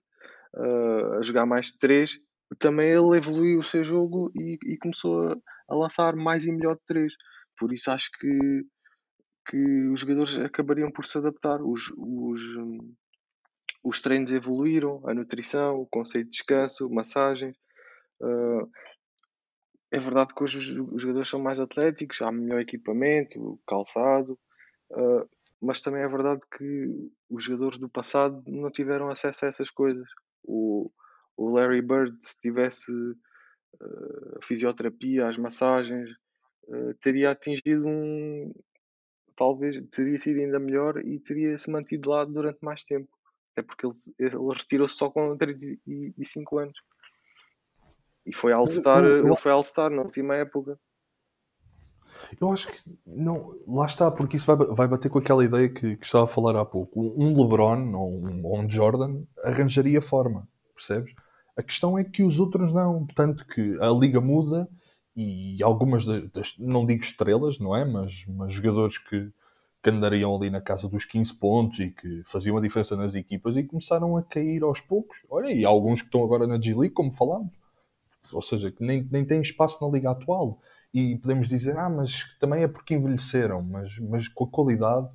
uh, 0.55 1.19
a 1.19 1.23
jogar 1.23 1.47
mais 1.47 1.69
de 1.69 1.79
3, 1.79 2.19
também 2.59 2.91
ele 2.91 3.17
evoluiu 3.17 3.61
o 3.61 3.65
seu 3.65 3.83
jogo 3.85 4.31
e, 4.35 4.59
e 4.67 4.77
começou 4.79 5.29
a, 5.29 5.37
a, 5.69 5.75
lançar 5.75 6.17
mais 6.17 6.45
e 6.45 6.53
melhor 6.53 6.75
de 6.75 6.83
3. 6.87 7.15
Por 7.59 7.73
isso 7.73 7.91
acho 7.91 8.11
que, 8.19 8.65
que 9.49 9.89
os 9.89 10.01
jogadores 10.01 10.39
acabariam 10.39 10.91
por 10.91 11.05
se 11.05 11.19
adaptar. 11.19 11.63
Os, 11.63 11.93
os, 11.97 12.41
os 13.85 14.01
treinos 14.01 14.33
evoluíram, 14.33 15.01
a 15.07 15.15
nutrição, 15.15 15.77
o 15.77 15.87
conceito 15.87 16.27
de 16.27 16.33
descanso, 16.33 16.91
massagens. 16.91 17.57
Uh, 18.21 18.69
é 19.93 19.99
verdade 19.99 20.35
que 20.35 20.43
hoje 20.43 20.81
os 20.81 21.03
jogadores 21.03 21.29
são 21.29 21.39
mais 21.39 21.61
atléticos, 21.61 22.23
há 22.23 22.33
melhor 22.33 22.61
equipamento, 22.61 23.61
calçado, 23.67 24.39
uh, 24.91 25.29
mas 25.61 25.83
também 25.83 26.03
é 26.03 26.09
verdade 26.09 26.41
que 26.57 27.11
os 27.29 27.45
jogadores 27.45 27.79
do 27.79 27.91
passado 27.91 28.43
não 28.47 28.71
tiveram 28.71 29.11
acesso 29.11 29.45
a 29.45 29.49
essas 29.49 29.69
coisas. 29.69 30.09
O, 30.43 30.91
o 31.37 31.51
Larry 31.51 31.83
Bird, 31.83 32.17
se 32.23 32.41
tivesse 32.41 32.91
uh, 32.91 34.39
a 34.39 34.43
fisioterapia, 34.43 35.29
as 35.29 35.37
massagens, 35.37 36.11
teria 37.01 37.33
atingido 37.33 37.87
um. 37.87 38.53
Talvez 39.37 39.77
teria 39.91 40.19
sido 40.19 40.41
ainda 40.41 40.59
melhor 40.59 41.05
e 41.05 41.19
teria 41.19 41.59
se 41.59 41.71
mantido 41.71 42.11
lá 42.11 42.25
durante 42.25 42.59
mais 42.63 42.83
tempo. 42.85 43.09
Até 43.53 43.63
porque 43.63 43.87
ele, 43.87 43.95
ele 44.19 44.37
retirou-se 44.55 44.95
só 44.95 45.11
com 45.11 45.37
35 45.37 46.59
anos. 46.59 46.79
E 48.25 48.35
foi 48.35 48.53
All-Star, 48.53 49.05
ele 49.05 49.37
foi 49.37 49.53
All-Star 49.53 49.91
na 49.91 50.03
última 50.03 50.37
época. 50.37 50.79
Eu 52.41 52.51
acho 52.51 52.69
que 52.69 52.79
não, 53.07 53.55
lá 53.67 53.87
está, 53.87 54.11
porque 54.11 54.37
isso 54.37 54.47
vai, 54.47 54.57
vai 54.57 54.89
bater 54.89 55.11
com 55.11 55.19
aquela 55.19 55.45
ideia 55.45 55.69
que, 55.69 55.97
que 55.97 56.07
estava 56.07 56.25
a 56.25 56.29
falar 56.29 56.57
há 56.57 56.65
pouco. 56.65 57.15
Um 57.17 57.37
LeBron 57.37 57.95
ou 57.95 58.11
um, 58.11 58.47
ou 58.47 58.59
um 58.61 58.69
Jordan 58.69 59.23
arranjaria 59.45 60.01
forma, 60.01 60.49
percebes? 60.75 61.15
A 61.57 61.63
questão 61.63 61.99
é 61.99 62.05
que 62.05 62.23
os 62.23 62.41
outros 62.41 62.73
não, 62.73 63.07
tanto 63.15 63.47
que 63.47 63.77
a 63.81 63.91
liga 63.91 64.21
muda 64.21 64.69
e 65.15 65.63
algumas 65.63 66.05
das, 66.05 66.57
não 66.59 66.87
digo 66.87 67.03
estrelas, 67.03 67.59
não 67.59 67.77
é? 67.77 67.85
Mas, 67.85 68.25
mas 68.27 68.53
jogadores 68.53 68.97
que, 68.97 69.31
que 69.83 69.91
andariam 69.91 70.35
ali 70.35 70.49
na 70.49 70.61
casa 70.61 70.89
dos 70.89 71.05
15 71.05 71.35
pontos 71.35 71.79
e 71.81 71.91
que 71.91 72.23
faziam 72.27 72.57
a 72.57 72.61
diferença 72.61 72.97
nas 72.97 73.15
equipas 73.15 73.57
e 73.57 73.65
começaram 73.65 74.17
a 74.17 74.23
cair 74.23 74.63
aos 74.63 74.81
poucos. 74.81 75.19
Olha, 75.31 75.53
e 75.53 75.65
alguns 75.65 76.01
que 76.01 76.09
estão 76.09 76.25
agora 76.25 76.47
na 76.47 76.61
G-League, 76.61 76.95
como 76.95 77.13
falámos. 77.13 77.53
Ou 78.33 78.43
seja, 78.43 78.71
que 78.71 78.85
nem, 78.85 79.07
nem 79.11 79.25
têm 79.25 79.41
espaço 79.41 79.85
na 79.85 79.91
liga 79.91 80.11
atual. 80.11 80.61
E 80.93 81.17
podemos 81.17 81.49
dizer, 81.49 81.77
ah, 81.79 81.89
mas 81.89 82.37
também 82.39 82.63
é 82.63 82.69
porque 82.69 82.95
envelheceram. 82.95 83.63
Mas, 83.63 83.99
mas 83.99 84.29
com 84.29 84.45
a 84.45 84.49
qualidade, 84.49 85.09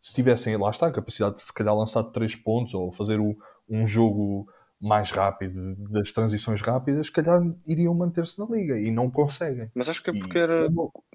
se 0.00 0.14
tivessem, 0.14 0.56
lá 0.56 0.70
está, 0.70 0.88
a 0.88 0.92
capacidade 0.92 1.36
de 1.36 1.42
se 1.42 1.52
calhar 1.52 1.74
lançar 1.76 2.02
3 2.04 2.36
pontos 2.36 2.74
ou 2.74 2.90
fazer 2.90 3.20
o, 3.20 3.36
um 3.68 3.86
jogo 3.86 4.48
mais 4.80 5.10
rápido, 5.10 5.76
das 5.90 6.10
transições 6.10 6.62
rápidas, 6.62 7.06
se 7.06 7.12
calhar 7.12 7.40
iriam 7.66 7.94
manter-se 7.94 8.38
na 8.38 8.46
liga 8.46 8.78
e 8.78 8.90
não 8.90 9.10
conseguem. 9.10 9.70
Mas 9.74 9.88
acho 9.90 10.02
que 10.02 10.10
é 10.10 10.18
porque, 10.18 10.38
e... 10.38 10.40
era, 10.40 10.68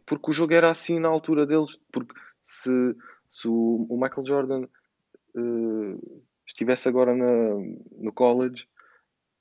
porque 0.06 0.30
o 0.30 0.34
jogo 0.34 0.54
era 0.54 0.70
assim 0.70 1.00
na 1.00 1.08
altura 1.08 1.48
deles. 1.48 1.78
Porque 1.92 2.14
se, 2.46 2.70
se 3.28 3.48
o, 3.48 3.88
o 3.90 4.00
Michael 4.00 4.26
Jordan 4.26 4.68
uh, 5.36 6.22
estivesse 6.46 6.88
agora 6.88 7.16
na, 7.16 7.56
no 7.98 8.14
college, 8.14 8.68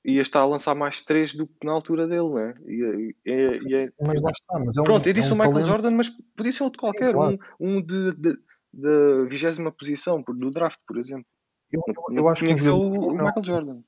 ia 0.04 0.20
estar 0.20 0.40
a 0.40 0.46
lançar 0.46 0.74
mais 0.74 1.00
três 1.00 1.34
do 1.34 1.46
que 1.46 1.64
na 1.64 1.72
altura 1.72 2.06
dele, 2.06 2.28
né? 2.28 2.54
E, 2.66 3.14
e, 3.24 3.32
e, 3.66 3.74
é, 3.74 3.88
mas 4.06 4.20
lá 4.20 4.30
está, 4.30 4.58
mas 4.58 4.76
é 4.76 4.80
um, 4.80 4.84
Pronto, 4.84 5.06
eu 5.06 5.12
disse 5.12 5.30
é 5.30 5.32
um 5.32 5.34
o 5.34 5.38
Michael 5.38 5.52
talento. 5.54 5.68
Jordan, 5.68 5.90
mas 5.92 6.10
podia 6.36 6.52
ser 6.52 6.62
outro 6.62 6.80
qualquer, 6.80 7.06
Sim, 7.06 7.12
claro. 7.12 7.38
um, 7.58 7.76
um 7.76 7.82
de, 7.82 8.12
de, 8.12 8.38
de 8.72 9.26
vigésima 9.28 9.72
posição 9.72 10.22
do 10.22 10.50
draft, 10.50 10.78
por 10.86 10.98
exemplo. 10.98 11.26
Eu, 11.72 11.80
eu, 11.88 12.16
eu 12.16 12.28
acho 12.28 12.44
que, 12.44 12.70
um 12.70 12.74
o, 12.74 13.08
o 13.08 13.12
Michael 13.12 13.44
Jordan. 13.44 13.80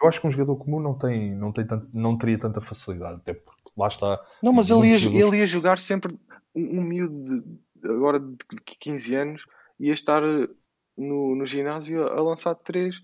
Eu 0.00 0.08
acho 0.08 0.20
que 0.20 0.26
um 0.26 0.30
jogador 0.30 0.56
comum 0.56 0.80
não, 0.80 0.96
tem, 0.96 1.34
não, 1.34 1.52
tem 1.52 1.66
tanto, 1.66 1.88
não 1.92 2.16
teria 2.16 2.38
tanta 2.38 2.60
facilidade, 2.60 3.16
até 3.16 3.34
porque 3.34 3.70
lá 3.76 3.88
está. 3.88 4.20
Não, 4.42 4.52
mas 4.52 4.70
ele 4.70 4.88
ia, 4.88 4.98
jogadores... 4.98 5.26
ele 5.28 5.38
ia 5.38 5.46
jogar 5.46 5.78
sempre 5.78 6.18
um, 6.54 6.80
um 6.80 6.82
miúdo 6.82 7.24
de, 7.24 7.88
agora 7.88 8.18
de 8.18 8.36
15 8.80 9.14
anos, 9.14 9.46
ia 9.78 9.92
estar 9.92 10.22
eh, 10.22 10.48
no, 10.96 11.36
no 11.36 11.46
ginásio 11.46 12.04
a 12.04 12.20
lançar 12.22 12.54
3. 12.54 13.00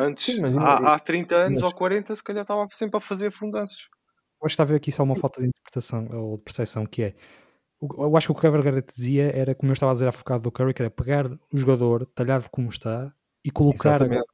Antes, 0.00 0.24
Sim, 0.24 0.40
mas, 0.40 0.56
há, 0.56 0.94
há 0.94 0.98
30 0.98 1.36
anos 1.36 1.62
mas... 1.62 1.72
ou 1.72 1.78
40, 1.78 2.14
se 2.14 2.22
calhar 2.22 2.42
estava 2.42 2.66
sempre 2.72 2.98
a 2.98 3.00
fazer 3.00 3.30
fundanças. 3.30 3.78
Eu 4.40 4.46
acho 4.46 4.52
que 4.56 4.62
está 4.62 4.62
a 4.62 4.66
ver 4.66 4.76
aqui 4.76 4.90
só 4.90 5.02
uma 5.02 5.16
falta 5.16 5.40
de 5.40 5.48
interpretação 5.48 6.08
ou 6.12 6.38
de 6.38 6.44
percepção, 6.44 6.86
que 6.86 7.02
é 7.02 7.14
eu 7.82 8.14
acho 8.14 8.26
que 8.26 8.32
o 8.32 8.34
que 8.34 8.46
o 8.46 8.50
Kevin 8.50 8.62
Garrett 8.62 8.92
dizia 8.94 9.34
era, 9.34 9.54
como 9.54 9.70
eu 9.70 9.72
estava 9.72 9.92
a 9.92 9.94
dizer 9.94 10.08
há 10.08 10.10
bocado 10.10 10.42
do 10.42 10.52
Curry, 10.52 10.74
que 10.74 10.82
era 10.82 10.90
pegar 10.90 11.26
o 11.26 11.56
jogador 11.56 12.04
talhado 12.14 12.48
como 12.50 12.68
está 12.68 13.10
e 13.42 13.50
colocar 13.50 13.94
Exatamente. 13.94 14.24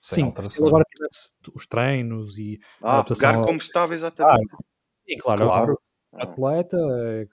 Sim, 0.00 0.32
se 0.36 0.60
ele 0.60 0.68
agora 0.68 0.84
tivesse 0.84 1.32
os 1.54 1.66
treinos 1.66 2.36
e 2.38 2.60
ah, 2.82 3.02
pegar 3.04 3.42
como 3.42 3.58
estava 3.58 3.94
exatamente. 3.94 4.52
Ah, 4.52 4.56
sim, 5.08 5.18
claro, 5.18 5.46
claro. 5.46 5.80
atleta, 6.12 6.76
eh, 6.76 7.26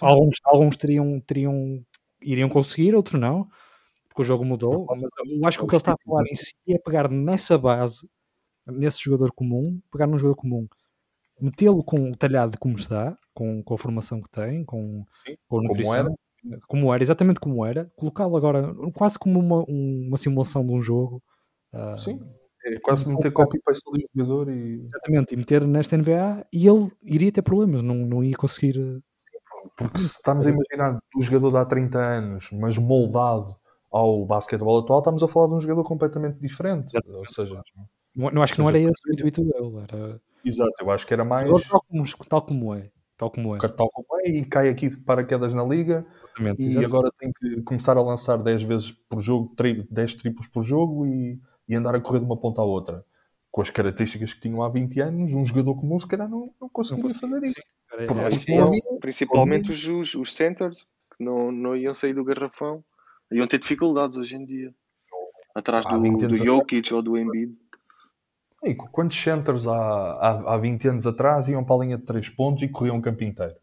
Alguns, 0.00 0.36
alguns 0.44 0.76
teriam, 0.76 1.20
teriam, 1.20 1.84
iriam 2.22 2.48
conseguir, 2.48 2.94
outros 2.94 3.20
não, 3.20 3.48
porque 4.14 4.22
o 4.22 4.24
jogo 4.24 4.44
mudou. 4.44 4.86
Mas 4.88 5.02
eu 5.02 5.46
acho 5.46 5.58
que 5.58 5.64
o 5.64 5.66
que 5.66 5.74
ele 5.74 5.80
está 5.80 5.92
a 5.92 5.96
falar 6.06 6.24
em 6.30 6.34
si 6.36 6.54
é 6.68 6.78
pegar 6.78 7.10
nessa 7.10 7.58
base, 7.58 8.08
nesse 8.64 9.02
jogador 9.02 9.32
comum, 9.32 9.80
pegar 9.90 10.06
num 10.06 10.16
jogador 10.16 10.36
comum, 10.36 10.68
metê-lo 11.40 11.82
com 11.82 12.12
o 12.12 12.16
talhado 12.16 12.56
como 12.58 12.76
está, 12.76 13.16
com, 13.34 13.62
com 13.62 13.74
a 13.74 13.78
formação 13.78 14.20
que 14.20 14.30
tem, 14.30 14.64
com, 14.64 15.04
Sim, 15.26 15.36
com 15.48 15.58
a 15.58 15.62
nutrição. 15.64 16.04
Como 16.04 16.54
era. 16.54 16.60
como 16.68 16.94
era, 16.94 17.02
exatamente 17.02 17.40
como 17.40 17.66
era, 17.66 17.90
colocá-lo 17.96 18.36
agora 18.36 18.72
quase 18.94 19.18
como 19.18 19.40
uma, 19.40 19.64
uma 19.66 20.16
simulação 20.16 20.64
de 20.64 20.72
um 20.72 20.80
jogo. 20.80 21.20
Uh, 21.72 21.98
Sim, 21.98 22.20
é 22.64 22.78
quase 22.78 23.08
meter 23.08 23.32
copy 23.32 23.58
paste 23.64 23.82
ali 23.88 24.04
o 24.04 24.18
jogador 24.20 24.48
e. 24.48 24.84
Exatamente, 24.84 25.34
e 25.34 25.36
meter 25.36 25.66
nesta 25.66 25.96
NBA 25.96 26.46
e 26.52 26.68
ele 26.68 26.88
iria 27.02 27.32
ter 27.32 27.42
problemas, 27.42 27.82
não, 27.82 27.96
não 27.96 28.22
ia 28.22 28.36
conseguir 28.36 29.02
porque 29.76 29.98
se 29.98 30.06
estamos 30.06 30.46
a 30.46 30.50
imaginar 30.50 30.98
o 31.16 31.22
jogador 31.22 31.50
de 31.50 31.56
há 31.56 31.64
30 31.64 31.98
anos, 31.98 32.48
mas 32.52 32.78
moldado 32.78 33.56
ao 33.94 34.26
basquetebol 34.26 34.80
atual, 34.80 34.98
estamos 34.98 35.22
a 35.22 35.28
falar 35.28 35.46
de 35.46 35.54
um 35.54 35.60
jogador 35.60 35.84
completamente 35.84 36.40
diferente. 36.40 36.98
Ou 37.06 37.26
seja, 37.28 37.62
não, 38.14 38.28
não 38.30 38.42
acho 38.42 38.52
que 38.52 38.58
não 38.58 38.68
era 38.68 38.78
esse 38.78 39.08
o 39.08 39.12
intuito 39.12 39.44
dele. 39.44 39.84
Era... 39.88 40.20
Exato, 40.44 40.72
eu 40.80 40.90
acho 40.90 41.06
que 41.06 41.14
era 41.14 41.24
mais. 41.24 41.48
Tal 41.68 41.80
como, 41.80 42.04
tal 42.28 42.42
como 42.42 42.74
é. 42.74 42.90
Tal 43.16 43.30
como 43.30 43.54
é. 43.54 43.58
Tal 43.60 43.88
como 43.90 44.20
é 44.20 44.28
e 44.30 44.44
cai 44.44 44.68
aqui 44.68 44.88
de 44.88 44.96
paraquedas 44.96 45.54
na 45.54 45.62
liga 45.62 46.04
Exatamente, 46.36 46.62
e 46.62 46.66
exatamente. 46.66 46.90
agora 46.90 47.10
tem 47.16 47.32
que 47.32 47.62
começar 47.62 47.96
a 47.96 48.02
lançar 48.02 48.36
10 48.36 48.64
vezes 48.64 48.90
por 48.90 49.20
jogo, 49.20 49.54
10 49.88 50.14
triplos 50.14 50.48
por 50.48 50.64
jogo 50.64 51.06
e, 51.06 51.40
e 51.68 51.76
andar 51.76 51.94
a 51.94 52.00
correr 52.00 52.18
de 52.18 52.24
uma 52.24 52.36
ponta 52.36 52.62
à 52.62 52.64
outra. 52.64 53.04
Com 53.48 53.62
as 53.62 53.70
características 53.70 54.34
que 54.34 54.40
tinham 54.40 54.60
há 54.60 54.68
20 54.68 55.00
anos, 55.00 55.34
um 55.34 55.44
jogador 55.44 55.76
comum 55.76 55.96
se 56.00 56.08
calhar 56.08 56.28
não, 56.28 56.52
não 56.60 56.68
conseguiria 56.68 57.10
não 57.10 57.14
fazer 57.14 57.44
isso. 57.44 57.60
É, 57.92 58.98
principalmente 58.98 59.70
os, 59.70 59.86
os, 59.86 60.14
os 60.16 60.34
centers 60.34 60.88
que 61.16 61.24
não, 61.24 61.52
não 61.52 61.76
iam 61.76 61.94
sair 61.94 62.12
do 62.12 62.24
garrafão, 62.24 62.82
iam 63.34 63.46
ter 63.46 63.58
dificuldades 63.58 64.16
hoje 64.16 64.36
em 64.36 64.44
dia. 64.44 64.74
Atrás 65.54 65.84
do, 65.86 65.98
do 66.28 66.34
Jokic 66.34 66.92
ou 66.92 67.02
do 67.02 67.16
Embiid. 67.16 67.54
E 68.64 68.74
quantos 68.74 69.20
centers 69.22 69.66
há, 69.66 69.76
há, 69.76 70.54
há 70.54 70.58
20 70.58 70.88
anos 70.88 71.06
atrás 71.06 71.48
iam 71.48 71.62
para 71.62 71.76
a 71.76 71.78
linha 71.80 71.98
de 71.98 72.04
3 72.04 72.28
pontos 72.30 72.62
e 72.62 72.68
corriam 72.68 72.96
o 72.96 73.02
campo 73.02 73.22
inteiro? 73.22 73.54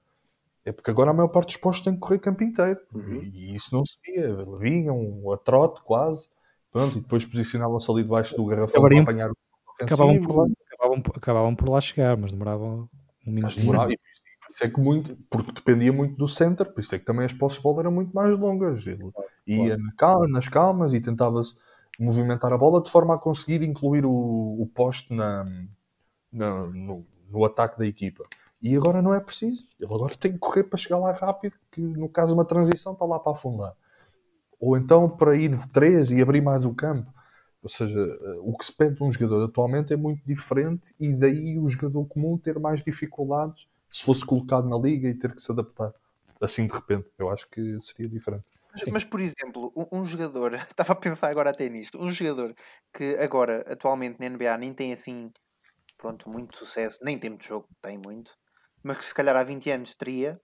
É 0.64 0.72
porque 0.72 0.92
agora 0.92 1.10
a 1.10 1.14
maior 1.14 1.30
parte 1.30 1.48
dos 1.48 1.58
postos 1.58 1.84
tem 1.84 1.94
que 1.94 2.00
correr 2.00 2.20
campo 2.20 2.44
inteiro. 2.44 2.80
Uhum. 2.94 3.22
E 3.34 3.56
isso 3.56 3.76
não 3.76 3.84
se 3.84 3.98
via. 4.06 4.46
Vinham 4.60 5.32
a 5.32 5.38
trote 5.38 5.82
quase. 5.82 6.30
Pronto, 6.72 7.00
e 7.00 7.02
depois 7.02 7.26
posicionavam-se 7.26 7.92
ali 7.92 8.04
debaixo 8.04 8.36
do 8.38 8.46
garrafão 8.46 8.82
para 8.82 9.02
apanhar 9.02 9.32
o 9.32 9.36
acabavam 9.84 10.22
por, 10.22 10.36
lá, 10.36 10.46
acabavam, 10.72 11.04
acabavam 11.16 11.56
por 11.56 11.70
lá 11.70 11.82
chegar, 11.82 12.16
mas 12.16 12.32
demoravam 12.32 12.88
um 13.26 13.32
minuto. 13.32 13.44
Mas 13.44 13.56
demorava, 13.56 13.92
isso 13.92 14.64
é 14.64 14.70
que 14.70 14.80
muito, 14.80 15.18
porque 15.30 15.52
dependia 15.52 15.92
muito 15.92 16.16
do 16.16 16.28
center, 16.28 16.72
por 16.72 16.82
isso 16.82 16.94
é 16.96 17.00
que 17.00 17.06
também 17.06 17.26
as 17.26 17.34
posses 17.34 17.58
de 17.58 17.64
bola 17.64 17.82
eram 17.82 17.92
muito 17.92 18.14
mais 18.14 18.38
longas. 18.38 18.86
Ele 18.86 19.12
ia 19.46 19.78
na 19.78 19.92
calma, 19.94 20.28
nas 20.28 20.48
calmas 20.48 20.94
e 20.94 21.02
tentava-se 21.02 21.56
movimentar 22.00 22.52
a 22.54 22.58
bola 22.58 22.82
de 22.82 22.90
forma 22.90 23.16
a 23.16 23.18
conseguir 23.18 23.62
incluir 23.64 24.06
o, 24.06 24.12
o 24.12 24.68
poste 24.74 25.14
na, 25.14 25.46
na 26.32 26.68
no, 26.68 27.06
no, 27.30 27.46
ataque 27.46 27.78
da 27.78 27.86
equipa. 27.86 28.24
E 28.62 28.76
agora 28.76 29.02
não 29.02 29.14
é 29.14 29.20
preciso. 29.20 29.68
Ele 29.80 29.94
agora 29.94 30.16
tem 30.16 30.34
que 30.34 30.40
correr 30.40 30.64
para 30.64 30.78
chegar 30.78 31.00
lá 31.00 31.12
rápido, 31.12 31.56
que 31.72 31.82
no 31.82 32.10
caso 32.10 32.34
de 32.34 32.40
uma 32.40 32.46
transição 32.46 32.94
está 32.94 33.06
lá 33.06 33.20
para 33.20 33.32
afundar. 33.32 33.74
Ou 34.60 34.78
então 34.78 35.10
para 35.10 35.36
ir 35.36 35.58
três 35.70 36.12
e 36.12 36.22
abrir 36.22 36.42
mais 36.42 36.66
o 36.66 36.74
campo. 36.74 37.12
Ou 37.64 37.70
seja, 37.70 38.00
eh, 38.00 38.40
o 38.42 38.56
que 38.56 38.66
se 38.66 38.76
pede 38.76 38.96
de 38.96 39.04
um 39.04 39.12
jogador 39.12 39.44
atualmente 39.44 39.94
é 39.94 39.98
muito 39.98 40.26
diferente 40.26 40.96
e 41.00 41.14
daí 41.14 41.60
o 41.60 41.68
jogador 41.68 42.06
comum 42.06 42.38
ter 42.38 42.60
mais 42.60 42.82
dificuldades 42.82 43.68
se 43.90 44.04
fosse 44.04 44.26
colocado 44.26 44.68
na 44.68 44.78
liga 44.78 45.08
e 45.08 45.14
ter 45.14 45.36
que 45.36 45.42
se 45.42 45.52
adaptar 45.52 45.94
assim 46.42 46.66
de 46.66 46.74
repente. 46.74 47.08
Eu 47.18 47.30
acho 47.30 47.48
que 47.50 47.80
seria 47.82 48.10
diferente. 48.10 48.48
Mas, 48.74 48.86
mas, 48.86 49.04
por 49.04 49.20
exemplo, 49.20 49.72
um, 49.76 50.00
um, 50.00 50.06
jogador, 50.06 50.54
estava 50.72 50.94
a 50.94 50.96
pensar 50.96 51.30
agora 51.30 51.50
até 51.50 51.68
nisto, 51.70 52.02
um 52.02 52.12
jogador 52.12 52.56
que 52.94 53.16
agora, 53.16 53.66
atualmente 53.68 54.20
na 54.20 54.28
NBA, 54.28 54.58
nem 54.58 54.74
tem 54.74 54.94
assim, 54.94 55.32
pronto, 55.98 56.30
muito 56.30 56.58
sucesso, 56.58 56.98
nem 57.04 57.20
tem 57.20 57.30
muito 57.30 57.46
jogo, 57.46 57.68
tem 57.82 58.00
muito, 58.06 58.32
mas 58.84 58.98
que 58.98 59.06
se 59.06 59.14
calhar 59.14 59.36
há 59.36 59.44
20 59.44 59.70
anos 59.70 59.96
teria, 59.96 60.40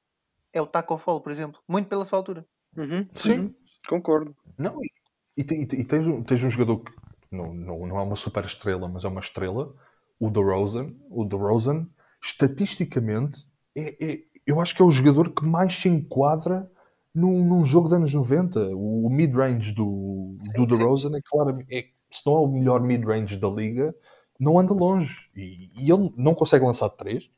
é 0.54 0.62
o 0.62 0.68
Taco 0.68 0.98
Fall, 0.98 1.22
por 1.22 1.32
exemplo, 1.32 1.62
muito 1.68 1.88
pela 1.88 2.06
sua 2.06 2.20
altura. 2.20 2.46
Uhum, 2.76 3.08
Sim, 3.14 3.40
uhum. 3.40 3.56
concordo. 3.88 4.36
Não, 4.58 4.80
e, 4.84 4.92
e, 5.38 5.42
e, 5.42 5.62
e, 5.82 5.86
tens, 5.86 6.08
um, 6.08 6.24
tens 6.24 6.44
um 6.44 6.50
jogador 6.50 6.84
que 6.84 6.92
não, 7.32 7.54
não, 7.54 7.88
não 7.88 8.00
é 8.00 8.04
uma 8.04 8.16
super 8.16 8.46
estrela, 8.46 8.88
mas 8.88 9.04
é 9.04 9.08
uma 9.08 9.20
estrela, 9.20 9.74
o 10.20 10.30
DeRozan. 10.30 10.94
O 11.10 11.26
DeRozan, 11.26 11.88
estatisticamente, 12.22 13.46
é, 13.76 14.14
é, 14.14 14.18
eu 14.46 14.60
acho 14.60 14.76
que 14.76 14.82
é 14.82 14.86
o 14.86 14.92
jogador 14.92 15.34
que 15.34 15.46
mais 15.46 15.76
se 15.76 15.90
enquadra 15.90 16.70
num, 17.18 17.44
num 17.44 17.66
jogo 17.66 17.86
dos 17.86 17.94
anos 17.94 18.14
90. 18.14 18.76
O, 18.76 19.08
o 19.08 19.10
mid-range 19.10 19.74
do, 19.74 20.38
do 20.56 20.66
DeRozan 20.66 21.18
é 21.18 21.22
claramente, 21.26 21.76
é, 21.76 21.86
se 22.12 22.22
não 22.26 22.36
é 22.36 22.40
o 22.42 22.48
melhor 22.48 22.82
mid-range 22.82 23.38
da 23.38 23.50
liga, 23.50 23.96
não 24.40 24.60
anda 24.60 24.74
longe. 24.74 25.28
E, 25.36 25.72
e, 25.76 25.92
ele 25.92 26.14
não 26.16 26.36
consegue 26.36 26.64
lançar 26.64 26.90
de 26.90 26.98
3, 26.98 27.30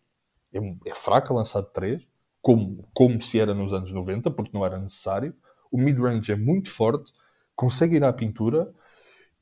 é, 0.53 0.59
é 0.87 0.93
fraco 0.93 1.31
a 1.31 1.37
lançar 1.37 1.61
de 1.61 1.71
3, 1.71 2.01
como, 2.41 2.85
como 2.93 3.21
se 3.21 3.39
era 3.39 3.53
nos 3.53 3.71
anos 3.71 3.91
90, 3.91 4.29
porque 4.31 4.51
não 4.53 4.65
era 4.65 4.77
necessário. 4.77 5.33
O 5.71 5.77
mid-range 5.77 6.31
é 6.31 6.35
muito 6.35 6.69
forte, 6.69 7.13
consegue 7.55 7.95
ir 7.95 8.03
à 8.03 8.11
pintura 8.11 8.73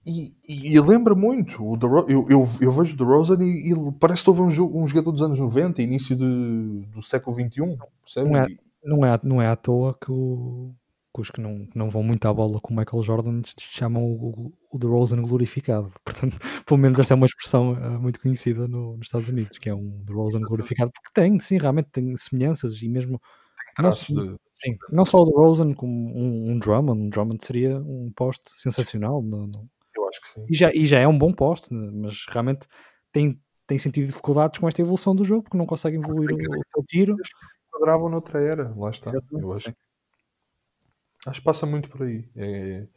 e, 0.06 0.36
e, 0.48 0.76
e 0.76 0.80
lembra 0.80 1.16
muito. 1.16 1.64
O 1.64 1.78
eu, 2.08 2.28
eu, 2.30 2.44
eu 2.62 2.72
vejo 2.72 2.94
o 2.94 2.98
DeRozan 2.98 3.44
e, 3.44 3.74
e 3.74 3.92
parece 4.00 4.24
que 4.24 4.30
houve 4.30 4.42
um, 4.42 4.84
um 4.84 4.88
jogador 4.88 5.12
dos 5.12 5.24
anos 5.24 5.40
90, 5.40 5.82
início 5.82 6.16
de, 6.16 6.86
do 6.92 7.02
século 7.02 7.36
XXI. 7.36 7.78
Percebe? 8.04 8.60
Não 8.88 9.06
é, 9.06 9.20
não, 9.24 9.42
é, 9.42 9.48
à 9.48 9.56
toa 9.56 9.94
que, 9.94 10.12
o, 10.12 10.74
que 11.14 11.22
os 11.22 11.30
que 11.30 11.42
não, 11.42 11.68
não 11.76 11.90
vão 11.90 12.02
muito 12.04 12.26
à 12.28 12.34
bola 12.34 12.60
com 12.60 12.74
o 12.74 12.78
Michael 12.78 13.04
Jordan 13.04 13.42
chamam 13.60 14.04
o, 14.04 14.54
o 14.72 14.78
DeRozan 14.78 15.22
glorificado. 15.22 15.92
Portanto, 16.04 16.38
pelo 16.66 16.80
menos 16.80 17.00
essa 17.00 17.14
é 17.14 17.16
uma 17.16 17.26
expressão 17.26 17.74
uh, 17.74 18.00
muito 18.00 18.20
conhecida 18.20 18.68
no, 18.68 18.98
nos 18.98 19.08
Estados 19.08 19.30
Unidos, 19.30 19.58
que 19.58 19.70
é 19.70 19.76
um 19.76 20.04
DeRozan 20.04 20.42
glorificado, 20.42 20.92
porque 20.92 21.10
tem, 21.14 21.40
sim, 21.40 21.58
realmente 21.58 21.90
tem 21.92 22.16
semelhanças 22.16 22.82
e 22.82 22.90
mesmo. 22.90 23.22
Não, 23.80 23.92
de... 23.92 23.98
sim, 24.52 24.76
não 24.92 25.06
só 25.06 25.20
o 25.20 25.26
DeRozan, 25.26 25.74
como 25.74 25.94
um, 25.94 26.52
um 26.52 26.60
Drummond. 26.60 27.00
Um 27.00 27.10
Drummond 27.10 27.46
seria 27.46 27.78
um 27.78 28.12
poste 28.16 28.50
sensacional 28.56 29.22
no, 29.22 29.46
no 29.46 29.70
acho 30.08 30.22
que 30.22 30.28
sim. 30.28 30.46
E 30.50 30.56
já, 30.56 30.72
e 30.74 30.86
já 30.86 31.00
é 31.00 31.08
um 31.08 31.18
bom 31.18 31.34
poste, 31.34 31.74
né? 31.74 31.90
mas 31.94 32.26
realmente 32.30 32.68
tem, 33.12 33.40
tem 33.66 33.78
sentido 33.78 34.08
dificuldades 34.08 34.60
com 34.60 34.68
esta 34.68 34.82
evolução 34.82 35.16
do 35.16 35.24
jogo 35.24 35.44
porque 35.44 35.58
não 35.58 35.66
consegue 35.66 35.98
evoluir 35.98 36.34
o, 36.34 36.38
seu 36.74 36.84
tiro. 36.86 37.16
Quadravam 37.78 38.10
noutra 38.10 38.42
era, 38.42 38.74
lá 38.76 38.90
está. 38.90 39.12
Eu 39.32 39.52
acho, 39.52 39.74
acho 41.26 41.40
que 41.40 41.46
passa 41.46 41.66
muito 41.66 41.90
por 41.90 42.04
aí. 42.04 42.28
É... 42.36 42.88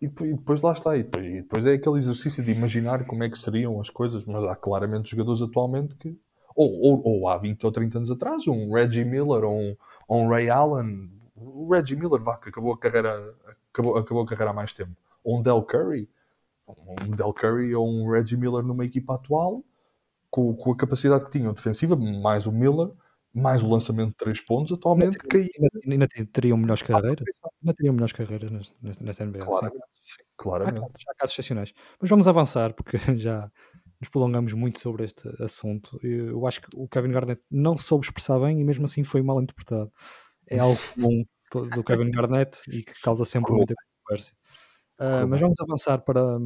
E, 0.00 0.08
depois, 0.08 0.30
e 0.30 0.34
depois 0.34 0.60
lá 0.60 0.72
está. 0.72 0.96
E 0.96 1.02
depois, 1.02 1.26
e 1.26 1.42
depois, 1.42 1.66
é 1.66 1.72
aquele 1.72 1.98
exercício 1.98 2.44
de 2.44 2.52
imaginar 2.52 3.06
como 3.06 3.24
é 3.24 3.30
que 3.30 3.38
seriam 3.38 3.80
as 3.80 3.88
coisas, 3.88 4.24
mas 4.24 4.44
há 4.44 4.54
claramente 4.54 5.10
jogadores 5.10 5.42
atualmente 5.42 5.94
que. 5.96 6.18
Ou, 6.54 6.72
ou, 6.80 7.02
ou 7.04 7.28
há 7.28 7.36
20 7.36 7.64
ou 7.64 7.72
30 7.72 7.98
anos 7.98 8.10
atrás, 8.10 8.46
um 8.46 8.72
Reggie 8.72 9.04
Miller 9.04 9.44
ou 9.44 9.58
um, 9.60 9.76
ou 10.08 10.22
um 10.22 10.28
Ray 10.28 10.48
Allen. 10.48 11.10
O 11.34 11.70
Reggie 11.70 11.96
Miller, 11.96 12.22
vá, 12.22 12.38
que 12.38 12.48
acabou 12.48 12.72
a 12.72 12.78
carreira, 12.78 13.34
acabou, 13.70 13.96
acabou 13.98 14.22
a 14.22 14.26
carreira 14.26 14.50
há 14.50 14.54
mais 14.54 14.72
tempo. 14.72 14.92
Ou 15.22 15.38
um 15.38 15.42
Del 15.42 15.62
Curry 15.62 16.08
um 16.68 17.10
Del 17.10 17.32
Curry 17.32 17.74
ou 17.74 17.88
um 17.88 18.10
Reggie 18.10 18.36
Miller 18.36 18.64
numa 18.64 18.84
equipa 18.84 19.14
atual, 19.14 19.62
com, 20.30 20.54
com 20.54 20.72
a 20.72 20.76
capacidade 20.76 21.24
que 21.24 21.30
tinham 21.30 21.52
defensiva, 21.52 21.96
mais 21.96 22.46
o 22.46 22.52
Miller, 22.52 22.90
mais 23.36 23.62
o 23.62 23.68
lançamento 23.68 24.10
de 24.10 24.16
3 24.16 24.40
pontos, 24.40 24.72
atualmente 24.72 25.18
ainda, 25.30 25.68
ainda, 25.84 26.08
ainda 26.16 26.30
teriam 26.32 26.56
melhores 26.56 26.82
carreiras. 26.82 27.26
Ainda 27.62 27.74
teriam 27.74 27.92
melhores 27.92 28.12
carreiras 28.12 28.50
nesta, 28.50 29.04
nesta 29.04 29.26
NBA. 29.26 29.40
Claramente. 29.40 29.84
Sim. 29.98 30.22
claramente. 30.36 30.80
Há, 30.80 31.12
há 31.12 31.14
casos 31.18 31.34
excepcionais. 31.34 31.74
Mas 32.00 32.08
vamos 32.08 32.26
avançar, 32.26 32.72
porque 32.72 32.96
já 33.16 33.50
nos 34.00 34.08
prolongamos 34.08 34.54
muito 34.54 34.80
sobre 34.80 35.04
este 35.04 35.28
assunto. 35.42 35.98
Eu 36.02 36.46
acho 36.46 36.62
que 36.62 36.68
o 36.74 36.88
Kevin 36.88 37.12
Garnett 37.12 37.42
não 37.50 37.76
soube 37.76 38.06
expressar 38.06 38.38
bem 38.40 38.58
e 38.58 38.64
mesmo 38.64 38.86
assim 38.86 39.04
foi 39.04 39.20
mal 39.20 39.40
interpretado. 39.42 39.92
É 40.48 40.58
algo 40.58 40.78
comum 40.94 41.24
do 41.74 41.84
Kevin 41.84 42.10
Garnett 42.10 42.58
e 42.68 42.82
que 42.82 42.98
causa 43.02 43.26
sempre 43.26 43.52
muita 43.52 43.74
conversa. 44.02 44.32
Uh, 44.98 45.28
mas 45.28 45.42
vamos 45.42 45.60
avançar 45.60 45.98
para, 45.98 46.38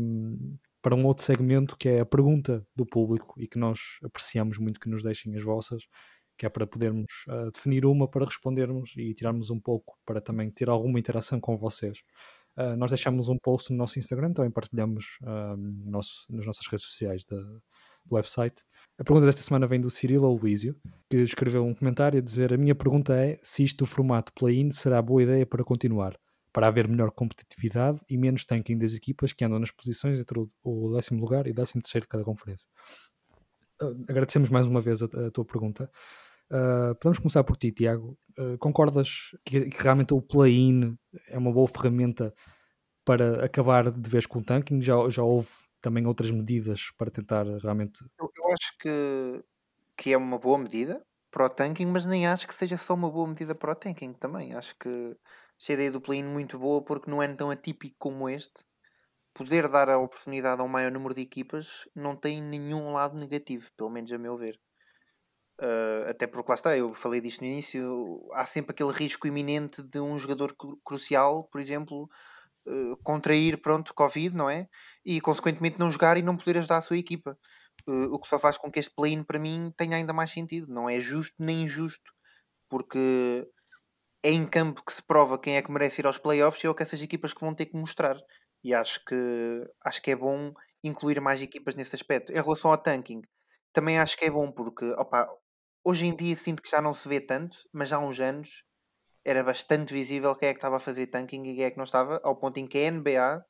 para 0.82 0.97
um 0.97 1.07
outro 1.07 1.24
segmento 1.24 1.76
que 1.76 1.88
é 1.88 2.01
a 2.01 2.07
pergunta 2.07 2.66
do 2.74 2.84
público 2.84 3.41
e 3.41 3.47
que 3.47 3.59
nós 3.59 3.78
apreciamos 4.03 4.59
muito 4.59 4.80
que 4.80 4.88
nos 4.88 5.05
deixem 5.05 5.36
as 5.36 5.45
vossas, 5.45 5.84
que 6.41 6.47
é 6.47 6.49
para 6.49 6.66
podermos 6.66 7.26
uh, 7.28 7.51
definir 7.51 7.84
uma 7.84 8.09
para 8.09 8.24
respondermos 8.24 8.95
e 8.97 9.12
tirarmos 9.12 9.51
um 9.51 9.61
pouco 9.61 9.99
para 10.07 10.22
também 10.22 10.51
ter 10.51 10.70
alguma 10.70 10.99
interação 10.99 11.38
com 11.38 11.59
vocês. 11.59 11.99
Uh, 12.57 12.74
nós 12.78 12.91
deixamos 12.91 13.28
um 13.28 13.36
post 13.36 13.70
no 13.70 13.76
nosso 13.76 13.99
Instagram, 13.99 14.32
também 14.32 14.51
partilhamos 14.51 15.18
no 15.20 15.91
nosso, 15.91 16.24
nas 16.30 16.47
nossas 16.47 16.66
redes 16.66 16.86
sociais 16.86 17.26
do 17.26 17.61
website. 18.11 18.64
A 18.99 19.05
pergunta 19.05 19.26
desta 19.26 19.43
semana 19.43 19.66
vem 19.66 19.78
do 19.78 19.91
Cirilo 19.91 20.26
Aloísio, 20.26 20.74
que 21.11 21.18
escreveu 21.18 21.62
um 21.62 21.74
comentário 21.74 22.18
a 22.18 22.22
dizer: 22.22 22.55
A 22.55 22.57
minha 22.57 22.74
pergunta 22.74 23.14
é 23.14 23.38
se 23.43 23.62
isto, 23.62 23.82
o 23.82 23.86
formato 23.86 24.32
play-in, 24.32 24.70
será 24.70 25.03
boa 25.03 25.22
ideia 25.22 25.45
para 25.45 25.62
continuar 25.62 26.18
para 26.53 26.66
haver 26.66 26.88
melhor 26.88 27.12
competitividade 27.12 28.01
e 28.09 28.16
menos 28.16 28.45
tanking 28.45 28.76
das 28.76 28.95
equipas 28.95 29.32
que 29.32 29.45
andam 29.45 29.59
nas 29.59 29.70
posições 29.70 30.18
entre 30.18 30.36
o 30.64 30.93
décimo 30.95 31.20
lugar 31.20 31.47
e 31.47 31.53
décimo 31.53 31.80
terceiro 31.80 32.07
de 32.07 32.09
cada 32.09 32.24
conferência. 32.24 32.68
Uh, 33.80 34.05
agradecemos 34.09 34.49
mais 34.49 34.66
uma 34.66 34.80
vez 34.80 35.03
a, 35.03 35.07
a 35.07 35.30
tua 35.30 35.45
pergunta. 35.45 35.91
Uh, 36.51 36.94
podemos 36.96 37.18
começar 37.18 37.44
por 37.44 37.57
ti, 37.57 37.72
Tiago. 37.72 38.18
Uh, 38.38 38.59
concordas 38.59 39.36
que, 39.44 39.70
que, 39.70 39.82
realmente 39.82 40.14
o 40.14 40.20
play-in 40.20 40.96
é 41.28 41.38
uma 41.38 41.53
boa 41.53 41.68
ferramenta 41.68 42.34
para 43.05 43.44
acabar 43.44 43.90
de 43.90 44.11
vez 44.11 44.26
com 44.26 44.40
o 44.40 44.44
tanking? 44.44 44.82
Já, 44.82 45.09
já 45.09 45.22
houve 45.22 45.48
também 45.80 46.07
outras 46.07 46.30
medidas 46.30 46.90
para 46.96 47.11
tentar 47.11 47.46
realmente. 47.46 48.05
Eu, 48.18 48.30
eu 48.36 48.53
acho 48.53 48.76
que, 48.78 49.44
que 49.96 50.12
é 50.12 50.16
uma 50.16 50.38
boa 50.38 50.59
medida 50.59 51.05
para 51.30 51.46
o 51.46 51.48
tanking, 51.48 51.86
mas 51.86 52.05
nem 52.07 52.26
acho 52.26 52.46
que 52.46 52.55
seja 52.55 52.76
só 52.76 52.94
uma 52.94 53.11
boa 53.11 53.28
medida 53.28 53.55
para 53.55 53.72
o 53.72 53.74
tanking 53.74 54.12
também. 54.12 54.55
Acho 54.55 54.74
que 54.78 55.16
Achei 55.61 55.74
a 55.74 55.76
ideia 55.76 55.92
do 55.92 56.01
play-in 56.01 56.24
muito 56.24 56.59
boa 56.59 56.82
porque 56.82 57.11
num 57.11 57.20
ano 57.20 57.36
tão 57.36 57.51
atípico 57.51 57.94
como 57.98 58.30
este, 58.30 58.64
poder 59.34 59.68
dar 59.68 59.90
a 59.90 59.98
oportunidade 59.98 60.62
a 60.62 60.64
um 60.64 60.68
maior 60.68 60.90
número 60.90 61.12
de 61.12 61.20
equipas 61.20 61.86
não 61.94 62.16
tem 62.16 62.40
nenhum 62.40 62.94
lado 62.94 63.20
negativo, 63.20 63.70
pelo 63.76 63.90
menos 63.90 64.11
a 64.11 64.16
meu 64.16 64.38
ver. 64.38 64.59
Uh, 65.63 66.09
até 66.09 66.27
porque 66.27 66.51
lá 66.51 66.55
está, 66.55 66.77
eu 66.77 66.89
falei 66.95 67.21
disto 67.21 67.43
no 67.43 67.47
início, 67.47 68.19
há 68.33 68.47
sempre 68.47 68.73
aquele 68.73 68.93
risco 68.93 69.27
iminente 69.27 69.83
de 69.83 70.01
um 70.01 70.19
jogador 70.19 70.57
crucial, 70.83 71.45
por 71.53 71.61
exemplo, 71.61 72.09
uh, 72.67 72.97
contrair 73.05 73.61
pronto, 73.61 73.93
Covid, 73.95 74.35
não 74.35 74.49
é? 74.49 74.69
E 75.05 75.21
consequentemente 75.21 75.79
não 75.79 75.91
jogar 75.91 76.17
e 76.17 76.23
não 76.23 76.37
poder 76.37 76.57
ajudar 76.59 76.79
a 76.79 76.83
sua 76.83 76.97
equipa. 76.97 77.39
Uh, 77.87 78.05
o 78.13 78.19
que 78.19 78.29
só 78.29 78.39
faz 78.39 78.57
com 78.57 78.71
que 78.71 78.79
este 78.81 78.95
play-in 78.95 79.23
para 79.23 79.39
mim 79.39 79.71
tenha 79.77 79.97
ainda 79.97 80.15
mais 80.15 80.31
sentido. 80.31 80.67
Não 80.73 80.89
é 80.89 80.99
justo 80.99 81.35
nem 81.39 81.65
injusto, 81.65 82.11
porque 82.69 83.47
é 84.23 84.31
em 84.31 84.47
campo 84.47 84.83
que 84.85 84.93
se 84.95 85.03
prova 85.03 85.39
quem 85.39 85.57
é 85.57 85.63
que 85.63 85.71
merece 85.71 86.01
ir 86.01 86.07
aos 86.07 86.19
playoffs 86.19 86.63
e 86.65 86.67
é 86.67 86.71
o 86.71 86.75
que 86.75 86.83
essas 86.83 87.03
equipas 87.03 87.35
que 87.35 87.41
vão 87.41 87.55
ter 87.55 87.67
que 87.67 87.77
mostrar. 87.77 88.17
E 88.65 88.75
acho 88.75 89.05
que, 89.05 89.15
acho 89.85 90.03
que 90.03 90.11
é 90.11 90.17
bom 90.17 90.53
incluir 90.85 91.21
mais 91.21 91.43
equipas 91.43 91.75
nesse 91.75 91.95
aspecto. 91.97 92.33
Em 92.33 92.41
relação 92.41 92.71
ao 92.71 92.79
tanking, 92.79 93.23
também 93.73 93.99
acho 93.99 94.17
que 94.17 94.25
é 94.27 94.31
bom 94.31 94.51
porque 94.53 94.85
opa, 94.93 95.29
hoje 95.85 96.07
em 96.07 96.14
dia 96.14 96.37
sinto 96.37 96.62
que 96.62 96.70
já 96.70 96.81
não 96.81 96.95
se 96.95 97.09
vê 97.09 97.20
tanto, 97.20 97.57
mas 97.72 97.93
há 97.93 97.99
uns 97.99 98.20
anos 98.20 98.64
era 99.24 99.45
bastante 99.45 99.93
visível 99.93 100.35
quem 100.35 100.49
é 100.49 100.53
que 100.53 100.59
estava 100.59 100.76
a 100.76 100.81
fazer 100.81 101.07
tanking 101.07 101.43
e 101.43 101.55
quem 101.55 101.64
é 101.64 101.70
que 101.70 101.76
não 101.76 101.85
estava, 101.85 102.20
ao 102.24 102.37
ponto 102.37 102.59
em 102.59 102.66
que 102.66 102.78
a 102.78 102.91
NBA 102.91 103.45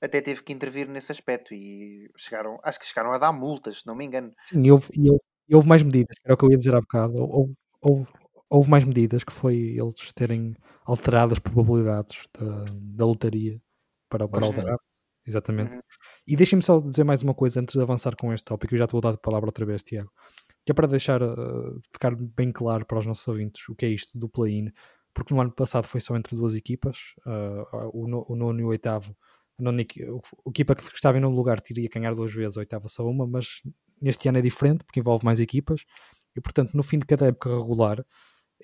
até 0.00 0.20
teve 0.20 0.42
que 0.42 0.52
intervir 0.52 0.88
nesse 0.88 1.12
aspecto 1.12 1.54
e 1.54 2.10
chegaram, 2.16 2.58
acho 2.64 2.78
que 2.78 2.86
chegaram 2.86 3.12
a 3.12 3.18
dar 3.18 3.32
multas, 3.32 3.80
se 3.80 3.86
não 3.86 3.94
me 3.94 4.04
engano. 4.04 4.32
Sim, 4.48 4.62
e 4.64 4.72
houve, 4.72 4.88
e 4.94 5.10
houve, 5.10 5.22
e 5.48 5.54
houve 5.54 5.68
mais 5.68 5.82
medidas, 5.82 6.16
era 6.24 6.34
o 6.34 6.36
que 6.36 6.44
eu 6.44 6.50
ia 6.50 6.56
dizer 6.56 6.74
há 6.74 6.80
bocado. 6.80 7.14
Houve, 7.14 7.54
houve, 7.80 8.12
houve 8.50 8.70
mais 8.70 8.84
medidas 8.84 9.22
que 9.22 9.32
foi 9.32 9.54
eles 9.54 10.12
terem 10.14 10.56
alterado 10.84 11.32
as 11.32 11.38
probabilidades 11.38 12.26
da, 12.36 12.64
da 12.72 13.06
lotaria 13.06 13.60
para, 14.08 14.26
para 14.26 14.46
o 14.46 14.52
draft. 14.52 14.82
Exatamente. 15.24 15.74
Uhum. 15.74 15.80
E 16.26 16.36
deixem-me 16.36 16.62
só 16.62 16.80
dizer 16.80 17.04
mais 17.04 17.22
uma 17.22 17.34
coisa 17.34 17.60
antes 17.60 17.74
de 17.74 17.80
avançar 17.80 18.16
com 18.16 18.32
este 18.32 18.44
tópico. 18.44 18.74
Eu 18.74 18.78
já 18.78 18.86
te 18.86 18.92
vou 18.92 19.00
dar 19.00 19.10
a 19.10 19.16
palavra 19.16 19.48
outra 19.48 19.64
vez, 19.64 19.82
Tiago. 19.82 20.10
Que 20.64 20.72
é 20.72 20.74
para 20.74 20.86
deixar 20.86 21.22
uh, 21.22 21.80
ficar 21.92 22.14
bem 22.14 22.52
claro 22.52 22.86
para 22.86 22.98
os 22.98 23.06
nossos 23.06 23.26
ouvintes 23.26 23.68
o 23.68 23.74
que 23.74 23.86
é 23.86 23.88
isto 23.88 24.16
do 24.18 24.28
play-in, 24.28 24.70
porque 25.14 25.34
no 25.34 25.40
ano 25.40 25.52
passado 25.52 25.86
foi 25.86 26.00
só 26.00 26.16
entre 26.16 26.36
duas 26.36 26.54
equipas, 26.54 26.98
uh, 27.26 27.90
o, 27.92 28.08
no, 28.08 28.24
o 28.28 28.36
nono 28.36 28.60
e 28.60 28.64
o 28.64 28.68
oitavo. 28.68 29.16
A, 29.58 29.62
nona, 29.62 29.82
equipa 29.82 30.74
que 30.74 30.82
estava 30.94 31.18
em 31.18 31.20
nono 31.20 31.36
lugar 31.36 31.60
teria 31.60 31.88
ganhar 31.92 32.14
duas 32.14 32.32
vezes, 32.32 32.56
a 32.56 32.60
oitava 32.60 32.88
só 32.88 33.04
uma, 33.06 33.26
mas 33.26 33.60
neste 34.00 34.28
ano 34.28 34.38
é 34.38 34.42
diferente 34.42 34.84
porque 34.84 35.00
envolve 35.00 35.24
mais 35.24 35.40
equipas 35.40 35.84
e, 36.34 36.40
portanto, 36.40 36.72
no 36.74 36.82
fim 36.82 36.98
de 36.98 37.06
cada 37.06 37.26
época 37.26 37.50
regular, 37.50 38.04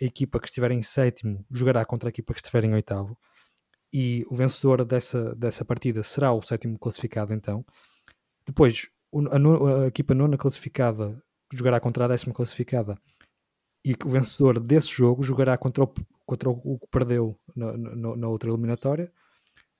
a 0.00 0.04
equipa 0.04 0.40
que 0.40 0.46
estiver 0.46 0.70
em 0.70 0.82
sétimo 0.82 1.44
jogará 1.50 1.84
contra 1.84 2.08
a 2.08 2.10
equipa 2.10 2.32
que 2.32 2.40
estiver 2.40 2.64
em 2.64 2.72
oitavo. 2.74 3.16
e 3.92 4.24
o 4.30 4.34
vencedor 4.34 4.84
dessa, 4.84 5.34
dessa 5.34 5.64
partida 5.64 6.02
será 6.02 6.32
o 6.32 6.42
sétimo 6.42 6.78
classificado, 6.78 7.34
então. 7.34 7.64
Depois, 8.46 8.88
a, 9.30 9.84
a 9.84 9.86
equipa 9.88 10.14
nona 10.14 10.36
classificada 10.38 11.22
jogará 11.56 11.80
contra 11.80 12.04
a 12.04 12.08
décima 12.08 12.34
classificada 12.34 12.98
e 13.84 13.94
o 14.04 14.08
vencedor 14.08 14.58
desse 14.60 14.88
jogo 14.88 15.22
jogará 15.22 15.56
contra 15.56 15.84
o, 15.84 15.94
contra 16.26 16.50
o 16.50 16.78
que 16.78 16.86
perdeu 16.90 17.38
na, 17.54 17.76
na, 17.76 18.16
na 18.16 18.28
outra 18.28 18.50
eliminatória 18.50 19.12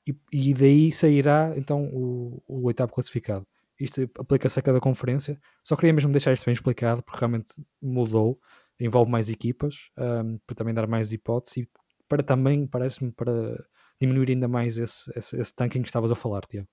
e, 0.07 0.16
e, 0.33 0.55
daí 0.55 0.91
sairá 0.91 1.53
então 1.57 1.85
o, 1.93 2.43
o 2.47 2.66
oitavo 2.66 2.93
classificado. 2.93 3.47
Isto 3.79 4.11
aplica-se 4.19 4.59
a 4.59 4.62
cada 4.62 4.81
conferência. 4.81 5.39
Só 5.62 5.77
queria 5.77 5.93
mesmo 5.93 6.11
deixar 6.11 6.33
isto 6.33 6.47
bem 6.47 6.55
explicado 6.55 7.03
porque 7.03 7.21
realmente 7.21 7.53
mudou, 7.81 8.41
envolve 8.81 9.11
mais 9.11 9.29
equipas 9.29 9.91
um, 9.99 10.39
para 10.47 10.57
também 10.57 10.73
dar 10.73 10.87
mais 10.87 11.12
hipóteses 11.12 11.59
e 11.59 11.71
para 12.09 12.23
também, 12.23 12.66
parece-me, 12.66 13.12
para 13.12 13.62
diminuir 14.01 14.31
ainda 14.31 14.49
mais 14.49 14.79
esse, 14.79 15.12
esse, 15.14 15.37
esse 15.39 15.55
tanking 15.55 15.83
que 15.83 15.89
estavas 15.89 16.11
a 16.11 16.14
falar, 16.14 16.41
Tiago. 16.47 16.69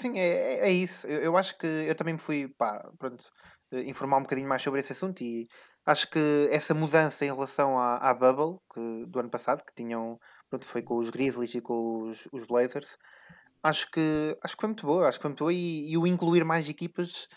Sim, 0.00 0.16
é, 0.16 0.28
é, 0.28 0.68
é 0.68 0.72
isso. 0.72 1.06
Eu, 1.06 1.20
eu, 1.20 1.36
acho 1.36 1.58
que 1.58 1.66
eu 1.66 1.94
também 1.94 2.14
me 2.14 2.20
fui, 2.20 2.48
pá, 2.56 2.90
pronto, 2.98 3.24
informar 3.72 4.18
um 4.18 4.22
bocadinho 4.22 4.48
mais 4.48 4.62
sobre 4.62 4.80
esse 4.80 4.92
assunto 4.92 5.22
e 5.22 5.46
acho 5.84 6.10
que 6.10 6.48
essa 6.50 6.74
mudança 6.74 7.24
em 7.24 7.32
relação 7.32 7.78
à, 7.78 7.96
à 7.96 8.14
Bubble 8.14 8.58
que, 8.72 9.06
do 9.06 9.20
ano 9.20 9.30
passado, 9.30 9.64
que 9.64 9.74
tinham, 9.74 10.18
pronto, 10.48 10.66
foi 10.66 10.82
com 10.82 10.98
os 10.98 11.10
Grizzlies 11.10 11.54
e 11.54 11.60
com 11.60 12.04
os, 12.04 12.28
os 12.32 12.44
Blazers, 12.46 12.96
acho 13.62 13.90
que, 13.90 14.36
acho 14.42 14.56
que 14.56 14.60
foi 14.60 14.68
muito 14.68 14.86
boa, 14.86 15.08
acho 15.08 15.18
que 15.18 15.22
foi 15.22 15.30
muito 15.30 15.44
boa 15.44 15.52
e, 15.52 15.92
e, 15.92 15.96
o 15.98 16.06
incluir 16.06 16.44
mais 16.44 16.68
equipas 16.68 17.28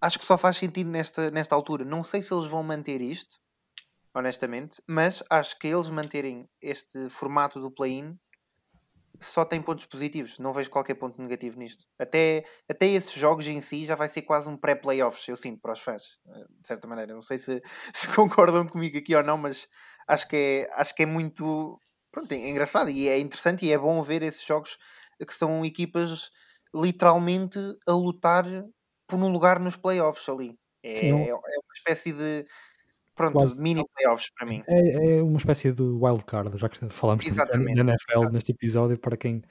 acho 0.00 0.18
que 0.18 0.24
só 0.26 0.36
faz 0.36 0.56
sentido 0.56 0.90
nesta, 0.90 1.30
nesta 1.30 1.54
altura. 1.54 1.84
Não 1.84 2.02
sei 2.02 2.22
se 2.22 2.32
eles 2.32 2.48
vão 2.48 2.62
manter 2.62 3.00
isto, 3.00 3.36
honestamente, 4.14 4.82
mas 4.88 5.22
acho 5.30 5.58
que 5.58 5.68
eles 5.68 5.88
manterem 5.88 6.48
este 6.62 7.08
formato 7.08 7.60
do 7.60 7.70
play-in 7.70 8.16
só 9.20 9.44
tem 9.44 9.60
pontos 9.60 9.84
positivos, 9.86 10.38
não 10.38 10.52
vejo 10.52 10.70
qualquer 10.70 10.94
ponto 10.94 11.20
negativo 11.20 11.58
nisto. 11.58 11.84
Até, 11.98 12.44
até 12.68 12.86
esses 12.86 13.12
jogos 13.12 13.46
em 13.46 13.60
si 13.60 13.84
já 13.84 13.94
vai 13.94 14.08
ser 14.08 14.22
quase 14.22 14.48
um 14.48 14.56
pré-playoffs, 14.56 15.28
eu 15.28 15.36
sinto, 15.36 15.60
para 15.60 15.72
os 15.72 15.80
fãs, 15.80 16.02
eh, 16.26 16.46
de 16.60 16.66
certa 16.66 16.88
maneira. 16.88 17.14
Não 17.14 17.22
sei 17.22 17.38
se, 17.38 17.60
se 17.94 18.08
concordam 18.14 18.66
comigo 18.66 18.96
aqui 18.98 19.14
ou 19.14 19.22
não, 19.22 19.36
mas 19.36 19.68
acho 20.08 20.26
que 20.28 20.36
é, 20.36 20.70
acho 20.80 20.94
que 20.94 21.02
é 21.02 21.06
muito 21.06 21.78
pronto, 22.10 22.32
é 22.32 22.48
engraçado 22.48 22.90
e 22.90 23.08
é 23.08 23.18
interessante 23.18 23.64
e 23.66 23.72
é 23.72 23.78
bom 23.78 24.02
ver 24.02 24.22
esses 24.22 24.44
jogos 24.44 24.76
que 25.26 25.34
são 25.34 25.64
equipas 25.64 26.30
literalmente 26.74 27.58
a 27.86 27.92
lutar 27.92 28.44
por 29.06 29.18
um 29.18 29.30
lugar 29.30 29.60
nos 29.60 29.76
playoffs 29.76 30.28
ali. 30.28 30.58
É, 30.82 31.08
é, 31.08 31.28
é 31.28 31.34
uma 31.34 31.74
espécie 31.74 32.12
de 32.12 32.46
pronto, 33.20 33.32
Quase. 33.32 33.60
mini 33.60 33.84
playoffs 33.94 34.30
para 34.36 34.46
mim. 34.46 34.62
É, 34.66 35.18
é 35.18 35.22
uma 35.22 35.38
espécie 35.38 35.72
de 35.72 35.82
wild 35.82 36.24
card, 36.24 36.56
já 36.56 36.68
que 36.68 36.88
falamos 36.90 37.26
Exatamente. 37.26 37.74
da 37.74 37.80
NFL 37.80 37.94
Exatamente. 37.94 38.32
neste 38.32 38.52
episódio, 38.52 38.98
para 38.98 39.16
quem 39.16 39.42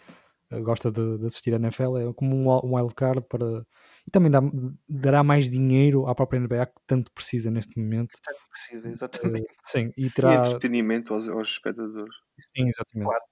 eh, 0.51 0.59
gosta 0.59 0.91
de, 0.91 1.17
de, 1.17 1.25
assistir 1.25 1.53
a 1.53 1.57
NFL, 1.57 1.97
é 1.97 2.13
como 2.13 2.35
um 2.35 2.75
wild 2.75 2.93
card 2.95 3.21
para 3.29 3.65
e 4.07 4.11
também 4.11 4.31
dá, 4.31 4.39
dará 4.87 5.23
mais 5.23 5.47
dinheiro 5.49 6.07
à 6.07 6.15
própria 6.15 6.39
NBA 6.39 6.65
que 6.65 6.81
tanto 6.87 7.11
precisa 7.11 7.51
neste 7.51 7.79
momento. 7.79 8.17
Tanto 8.23 8.39
precisa, 8.49 8.89
exatamente. 8.89 9.43
Uh, 9.43 9.55
sim, 9.63 9.91
e, 9.95 10.09
terá... 10.09 10.33
e 10.33 10.37
entretenimento 10.37 11.13
aos, 11.13 11.27
aos 11.27 11.49
espectadores. 11.49 12.15
Sim, 12.39 12.67
exatamente. 12.67 13.07
Claro. 13.07 13.23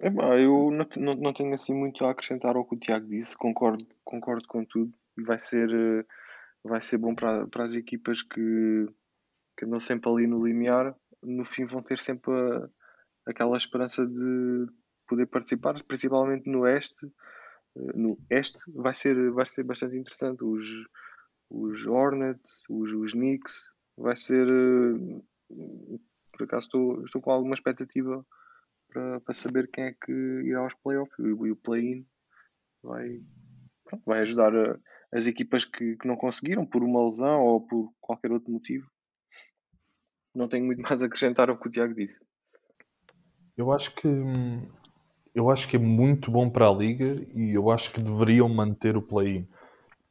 É, 0.00 0.44
eu 0.44 0.70
não, 0.70 0.86
não, 0.96 1.14
não, 1.14 1.32
tenho 1.32 1.54
assim 1.54 1.72
muito 1.72 2.04
a 2.04 2.10
acrescentar 2.10 2.56
ao 2.56 2.66
que 2.66 2.74
o 2.74 2.78
Tiago 2.78 3.06
disse, 3.06 3.36
concordo, 3.36 3.86
concordo 4.04 4.46
com 4.46 4.64
tudo. 4.64 4.92
Vai 5.16 5.38
ser, 5.38 5.70
eh, 5.70 6.04
vai 6.64 6.80
ser 6.82 6.98
bom 6.98 7.14
para, 7.14 7.46
para 7.46 7.64
as 7.64 7.74
equipas 7.74 8.22
que, 8.22 8.86
que 9.62 9.66
andam 9.66 9.78
sempre 9.78 10.10
ali 10.10 10.26
no 10.26 10.44
limiar, 10.44 10.92
no 11.22 11.44
fim 11.44 11.64
vão 11.66 11.80
ter 11.82 12.00
sempre 12.00 12.32
a, 12.32 12.68
aquela 13.26 13.56
esperança 13.56 14.04
de 14.04 14.66
poder 15.06 15.26
participar, 15.26 15.80
principalmente 15.84 16.50
no 16.50 16.62
Oeste. 16.62 17.06
Eh, 17.76 17.92
no 17.94 18.18
Este 18.28 18.58
vai 18.74 18.92
ser, 18.92 19.30
vai 19.30 19.46
ser 19.46 19.62
bastante 19.62 19.96
interessante. 19.96 20.42
Os, 20.42 20.66
os 21.48 21.86
Hornets, 21.86 22.64
os, 22.68 22.92
os 22.92 23.12
Knicks, 23.12 23.72
vai 23.96 24.16
ser. 24.16 24.48
Eh, 24.48 25.98
por 26.32 26.42
acaso 26.42 26.66
estou, 26.66 27.04
estou 27.04 27.22
com 27.22 27.30
alguma 27.30 27.54
expectativa 27.54 28.26
para, 28.88 29.20
para 29.20 29.34
saber 29.34 29.70
quem 29.70 29.84
é 29.84 29.92
que 29.92 30.12
irá 30.12 30.60
aos 30.60 30.74
playoffs 30.74 31.16
e, 31.20 31.50
o 31.50 31.56
play-in 31.56 32.04
vai, 32.82 33.22
vai 34.04 34.22
ajudar 34.22 34.52
a, 34.56 34.76
as 35.12 35.28
equipas 35.28 35.64
que, 35.64 35.96
que 35.96 36.08
não 36.08 36.16
conseguiram 36.16 36.66
por 36.66 36.82
uma 36.82 37.04
lesão 37.04 37.42
ou 37.42 37.60
por 37.64 37.92
qualquer 38.00 38.32
outro 38.32 38.50
motivo 38.50 38.90
não 40.34 40.48
tenho 40.48 40.64
muito 40.64 40.82
mais 40.82 41.02
a 41.02 41.06
acrescentar 41.06 41.48
ao 41.50 41.58
que 41.58 41.68
o 41.68 41.70
Tiago 41.70 41.94
disse. 41.94 42.20
Eu 43.56 43.70
acho 43.70 43.94
que 43.94 44.08
eu 45.34 45.48
acho 45.48 45.66
que 45.66 45.76
é 45.76 45.78
muito 45.78 46.30
bom 46.30 46.48
para 46.50 46.68
a 46.68 46.72
liga 46.72 47.16
e 47.34 47.54
eu 47.54 47.70
acho 47.70 47.92
que 47.92 48.02
deveriam 48.02 48.48
manter 48.48 48.96
o 48.96 49.02
play-in. 49.02 49.48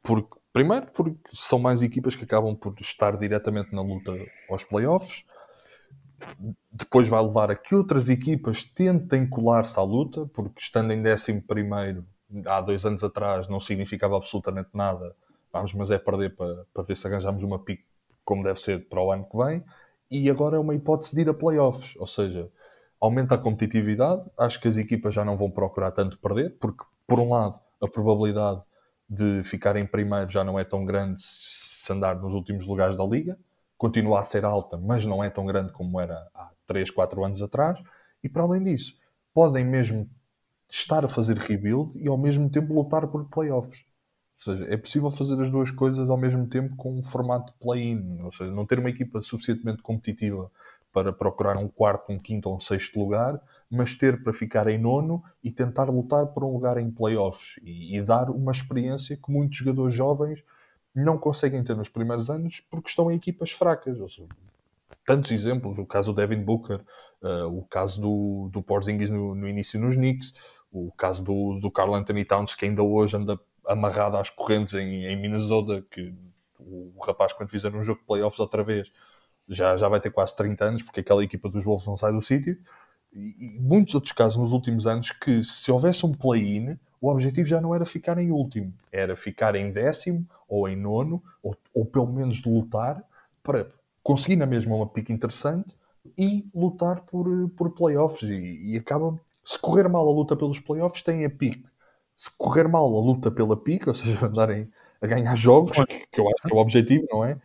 Porque, 0.02 0.36
primeiro, 0.52 0.86
porque 0.86 1.16
são 1.32 1.60
mais 1.60 1.80
equipas 1.80 2.16
que 2.16 2.24
acabam 2.24 2.56
por 2.56 2.74
estar 2.80 3.16
diretamente 3.16 3.72
na 3.72 3.82
luta 3.82 4.12
aos 4.50 4.64
playoffs. 4.64 5.24
Depois 6.72 7.08
vai 7.08 7.22
levar 7.22 7.50
a 7.50 7.56
que 7.56 7.74
outras 7.74 8.08
equipas 8.08 8.64
tentem 8.64 9.28
colar-se 9.28 9.78
à 9.78 9.82
luta, 9.82 10.26
porque 10.26 10.60
estando 10.60 10.92
em 10.92 11.00
11 11.00 11.42
primeiro 11.42 12.04
há 12.46 12.60
dois 12.60 12.84
anos 12.86 13.04
atrás 13.04 13.48
não 13.48 13.60
significava 13.60 14.16
absolutamente 14.16 14.70
nada. 14.74 15.14
Vamos, 15.52 15.72
mas 15.74 15.90
é 15.90 15.98
perder 15.98 16.34
para, 16.34 16.66
para 16.72 16.82
ver 16.82 16.96
se 16.96 17.06
arranjamos 17.06 17.42
uma 17.42 17.58
pique 17.58 17.84
como 18.24 18.42
deve 18.42 18.60
ser 18.60 18.88
para 18.88 19.02
o 19.02 19.12
ano 19.12 19.28
que 19.28 19.36
vem 19.36 19.64
e 20.12 20.30
agora 20.30 20.56
é 20.56 20.58
uma 20.58 20.74
hipótese 20.74 21.14
de 21.14 21.22
ir 21.22 21.28
a 21.28 21.34
playoffs, 21.34 21.94
ou 21.96 22.06
seja, 22.06 22.50
aumenta 23.00 23.34
a 23.34 23.38
competitividade. 23.38 24.22
Acho 24.38 24.60
que 24.60 24.68
as 24.68 24.76
equipas 24.76 25.14
já 25.14 25.24
não 25.24 25.36
vão 25.36 25.50
procurar 25.50 25.90
tanto 25.90 26.18
perder, 26.18 26.56
porque, 26.60 26.84
por 27.06 27.18
um 27.18 27.30
lado, 27.30 27.58
a 27.80 27.88
probabilidade 27.88 28.62
de 29.08 29.42
ficar 29.44 29.76
em 29.76 29.86
primeiro 29.86 30.30
já 30.30 30.44
não 30.44 30.58
é 30.58 30.64
tão 30.64 30.84
grande 30.84 31.20
se 31.20 31.92
andar 31.92 32.16
nos 32.20 32.34
últimos 32.34 32.66
lugares 32.66 32.96
da 32.96 33.04
liga. 33.04 33.38
Continua 33.76 34.20
a 34.20 34.22
ser 34.22 34.44
alta, 34.44 34.76
mas 34.78 35.04
não 35.04 35.22
é 35.22 35.28
tão 35.28 35.44
grande 35.44 35.72
como 35.72 36.00
era 36.00 36.28
há 36.34 36.50
3, 36.66 36.90
4 36.90 37.24
anos 37.24 37.42
atrás. 37.42 37.82
E 38.22 38.28
para 38.28 38.42
além 38.42 38.62
disso, 38.62 38.94
podem 39.34 39.64
mesmo 39.64 40.08
estar 40.70 41.04
a 41.04 41.08
fazer 41.08 41.36
rebuild 41.36 41.92
e 41.98 42.08
ao 42.08 42.16
mesmo 42.16 42.48
tempo 42.48 42.72
lutar 42.72 43.06
por 43.08 43.28
playoffs. 43.28 43.84
Ou 44.34 44.56
seja, 44.56 44.72
é 44.72 44.76
possível 44.76 45.10
fazer 45.10 45.40
as 45.40 45.50
duas 45.50 45.70
coisas 45.70 46.10
ao 46.10 46.16
mesmo 46.16 46.46
tempo 46.46 46.74
com 46.76 46.98
um 46.98 47.02
formato 47.02 47.52
play-in. 47.60 48.20
Ou 48.22 48.32
seja, 48.32 48.50
não 48.50 48.66
ter 48.66 48.78
uma 48.78 48.90
equipa 48.90 49.22
suficientemente 49.22 49.82
competitiva 49.82 50.50
para 50.92 51.12
procurar 51.12 51.56
um 51.56 51.68
quarto, 51.68 52.12
um 52.12 52.18
quinto 52.18 52.48
ou 52.48 52.56
um 52.56 52.60
sexto 52.60 52.98
lugar, 52.98 53.40
mas 53.70 53.94
ter 53.94 54.22
para 54.22 54.32
ficar 54.32 54.68
em 54.68 54.78
nono 54.78 55.22
e 55.42 55.50
tentar 55.50 55.84
lutar 55.84 56.26
por 56.26 56.44
um 56.44 56.52
lugar 56.52 56.76
em 56.76 56.90
playoffs 56.90 57.58
e, 57.62 57.96
e 57.96 58.02
dar 58.02 58.28
uma 58.28 58.52
experiência 58.52 59.16
que 59.16 59.32
muitos 59.32 59.58
jogadores 59.58 59.94
jovens 59.94 60.44
não 60.94 61.16
conseguem 61.16 61.64
ter 61.64 61.74
nos 61.74 61.88
primeiros 61.88 62.28
anos 62.28 62.60
porque 62.70 62.90
estão 62.90 63.10
em 63.10 63.16
equipas 63.16 63.50
fracas. 63.50 63.96
Seja, 63.96 64.28
tantos 65.06 65.32
exemplos, 65.32 65.78
o 65.78 65.86
caso 65.86 66.12
do 66.12 66.16
Devin 66.16 66.42
Booker, 66.42 66.80
uh, 67.22 67.46
o 67.46 67.64
caso 67.64 68.00
do, 68.00 68.50
do 68.52 68.62
Porzingis 68.62 69.10
no, 69.10 69.34
no, 69.34 69.48
início 69.48 69.80
nos 69.80 69.96
Knicks, 69.96 70.34
o 70.70 70.92
caso 70.92 71.24
do, 71.24 71.58
do 71.58 71.70
Carl 71.70 71.94
Anthony 71.94 72.24
Towns 72.24 72.54
que 72.54 72.66
ainda 72.66 72.82
hoje 72.82 73.16
anda 73.16 73.40
amarrado 73.66 74.16
às 74.16 74.30
correntes 74.30 74.74
em, 74.74 75.06
em 75.06 75.16
Minnesota, 75.16 75.84
que 75.90 76.14
o, 76.58 76.92
rapaz, 77.04 77.32
quando 77.32 77.50
fizer 77.50 77.74
um 77.74 77.82
jogo 77.82 78.00
de 78.00 78.06
playoffs 78.06 78.38
outra 78.40 78.62
vez, 78.62 78.90
já, 79.48 79.76
já 79.76 79.88
vai 79.88 80.00
ter 80.00 80.10
quase 80.10 80.34
30 80.36 80.64
anos, 80.64 80.82
porque 80.82 81.00
aquela 81.00 81.22
equipa 81.22 81.48
dos 81.48 81.64
Wolves 81.64 81.86
não 81.86 81.96
sai 81.96 82.12
do 82.12 82.22
sítio. 82.22 82.56
E, 83.12 83.56
e 83.56 83.60
muitos 83.60 83.94
outros 83.94 84.12
casos 84.12 84.36
nos 84.38 84.52
últimos 84.52 84.86
anos 84.86 85.10
que, 85.10 85.42
se 85.44 85.70
houvesse 85.70 86.06
um 86.06 86.12
play-in, 86.12 86.78
o 87.00 87.10
objetivo 87.10 87.46
já 87.46 87.60
não 87.60 87.74
era 87.74 87.84
ficar 87.84 88.16
em 88.18 88.30
último, 88.30 88.72
era 88.90 89.16
ficar 89.16 89.54
em 89.54 89.72
décimo 89.72 90.26
ou 90.48 90.68
em 90.68 90.76
nono, 90.76 91.22
ou, 91.42 91.56
ou 91.74 91.84
pelo 91.84 92.06
menos 92.06 92.42
lutar 92.44 93.02
para 93.42 93.66
conseguir 94.02 94.36
na 94.36 94.46
mesma 94.46 94.74
uma 94.76 94.86
pique 94.86 95.12
interessante 95.12 95.76
e 96.16 96.48
lutar 96.54 97.02
por, 97.02 97.26
por 97.50 97.70
playoffs. 97.70 98.28
E, 98.28 98.72
e 98.72 98.76
acaba, 98.76 99.18
se 99.44 99.58
correr 99.58 99.88
mal 99.88 100.08
a 100.08 100.12
luta 100.12 100.36
pelos 100.36 100.60
playoffs, 100.60 101.02
tem 101.02 101.24
a 101.24 101.30
pique 101.30 101.71
se 102.22 102.30
correr 102.38 102.68
mal 102.68 102.86
a 102.86 103.00
luta 103.00 103.32
pela 103.32 103.56
pica, 103.56 103.90
ou 103.90 103.94
seja, 103.94 104.16
andarem 104.26 104.70
a 105.00 105.06
ganhar 105.08 105.34
jogos, 105.34 105.76
que 106.12 106.20
eu 106.20 106.28
acho 106.28 106.42
que 106.46 106.52
é 106.52 106.56
o 106.56 106.60
objetivo, 106.60 107.04
não 107.10 107.24
é? 107.24 107.36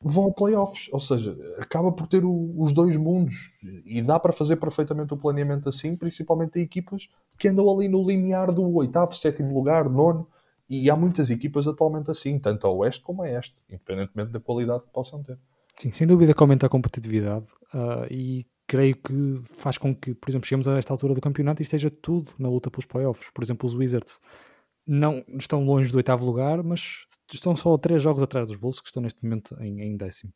Vão 0.00 0.28
a 0.28 0.32
playoffs, 0.32 0.88
ou 0.92 1.00
seja, 1.00 1.36
acaba 1.58 1.90
por 1.90 2.06
ter 2.06 2.24
o, 2.24 2.54
os 2.56 2.72
dois 2.72 2.96
mundos 2.96 3.52
e 3.84 4.00
dá 4.00 4.20
para 4.20 4.32
fazer 4.32 4.56
perfeitamente 4.56 5.12
o 5.12 5.16
planeamento 5.16 5.68
assim, 5.68 5.96
principalmente 5.96 6.60
em 6.60 6.62
equipas 6.62 7.08
que 7.36 7.48
andam 7.48 7.68
ali 7.68 7.88
no 7.88 8.06
limiar 8.06 8.52
do 8.52 8.72
oitavo, 8.76 9.12
sétimo 9.16 9.52
lugar, 9.52 9.88
nono, 9.88 10.28
e 10.70 10.88
há 10.88 10.94
muitas 10.94 11.28
equipas 11.28 11.66
atualmente 11.66 12.08
assim, 12.08 12.38
tanto 12.38 12.64
a 12.64 12.70
oeste 12.70 13.02
como 13.02 13.22
a 13.22 13.28
este, 13.28 13.56
independentemente 13.68 14.30
da 14.30 14.38
qualidade 14.38 14.84
que 14.84 14.90
possam 14.92 15.20
ter. 15.24 15.36
Sim, 15.80 15.90
sem 15.90 16.06
dúvida 16.06 16.32
que 16.32 16.42
aumenta 16.42 16.66
a 16.66 16.68
competitividade 16.68 17.46
uh, 17.74 18.06
e 18.08 18.46
creio 18.72 18.96
que 18.96 19.42
faz 19.54 19.76
com 19.76 19.94
que, 19.94 20.14
por 20.14 20.30
exemplo, 20.30 20.48
chegamos 20.48 20.66
a 20.66 20.78
esta 20.78 20.94
altura 20.94 21.12
do 21.12 21.20
campeonato 21.20 21.60
e 21.60 21.62
esteja 21.62 21.90
tudo 21.90 22.32
na 22.38 22.48
luta 22.48 22.70
pelos 22.70 22.86
playoffs. 22.86 23.28
Por 23.30 23.44
exemplo, 23.44 23.66
os 23.66 23.74
Wizards 23.74 24.18
não 24.86 25.22
estão 25.38 25.62
longe 25.62 25.92
do 25.92 25.98
oitavo 25.98 26.24
lugar, 26.24 26.62
mas 26.62 27.04
estão 27.30 27.54
só 27.54 27.76
três 27.76 28.02
jogos 28.02 28.22
atrás 28.22 28.46
dos 28.46 28.56
Bulls, 28.56 28.80
que 28.80 28.86
estão 28.86 29.02
neste 29.02 29.22
momento 29.22 29.54
em, 29.60 29.82
em 29.82 29.94
décimo. 29.94 30.32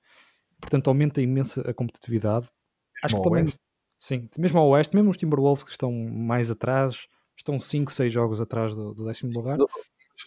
Portanto, 0.61 0.89
aumenta 0.89 1.23
imensa 1.23 1.63
a 1.63 1.73
competitividade. 1.73 2.51
Mesmo 3.03 3.07
Acho 3.07 3.17
que 3.17 3.23
também. 3.23 3.43
Oeste? 3.45 3.59
Sim, 3.97 4.29
mesmo 4.37 4.59
ao 4.59 4.69
oeste, 4.69 4.95
mesmo 4.95 5.11
os 5.11 5.17
Timberwolves 5.17 5.65
que 5.65 5.71
estão 5.71 5.91
mais 5.91 6.51
atrás, 6.51 7.07
estão 7.35 7.59
5, 7.59 7.91
6 7.91 8.13
jogos 8.13 8.39
atrás 8.39 8.77
do, 8.77 8.93
do 8.93 9.07
décimo 9.07 9.33
Sim, 9.33 9.39
lugar. 9.39 9.57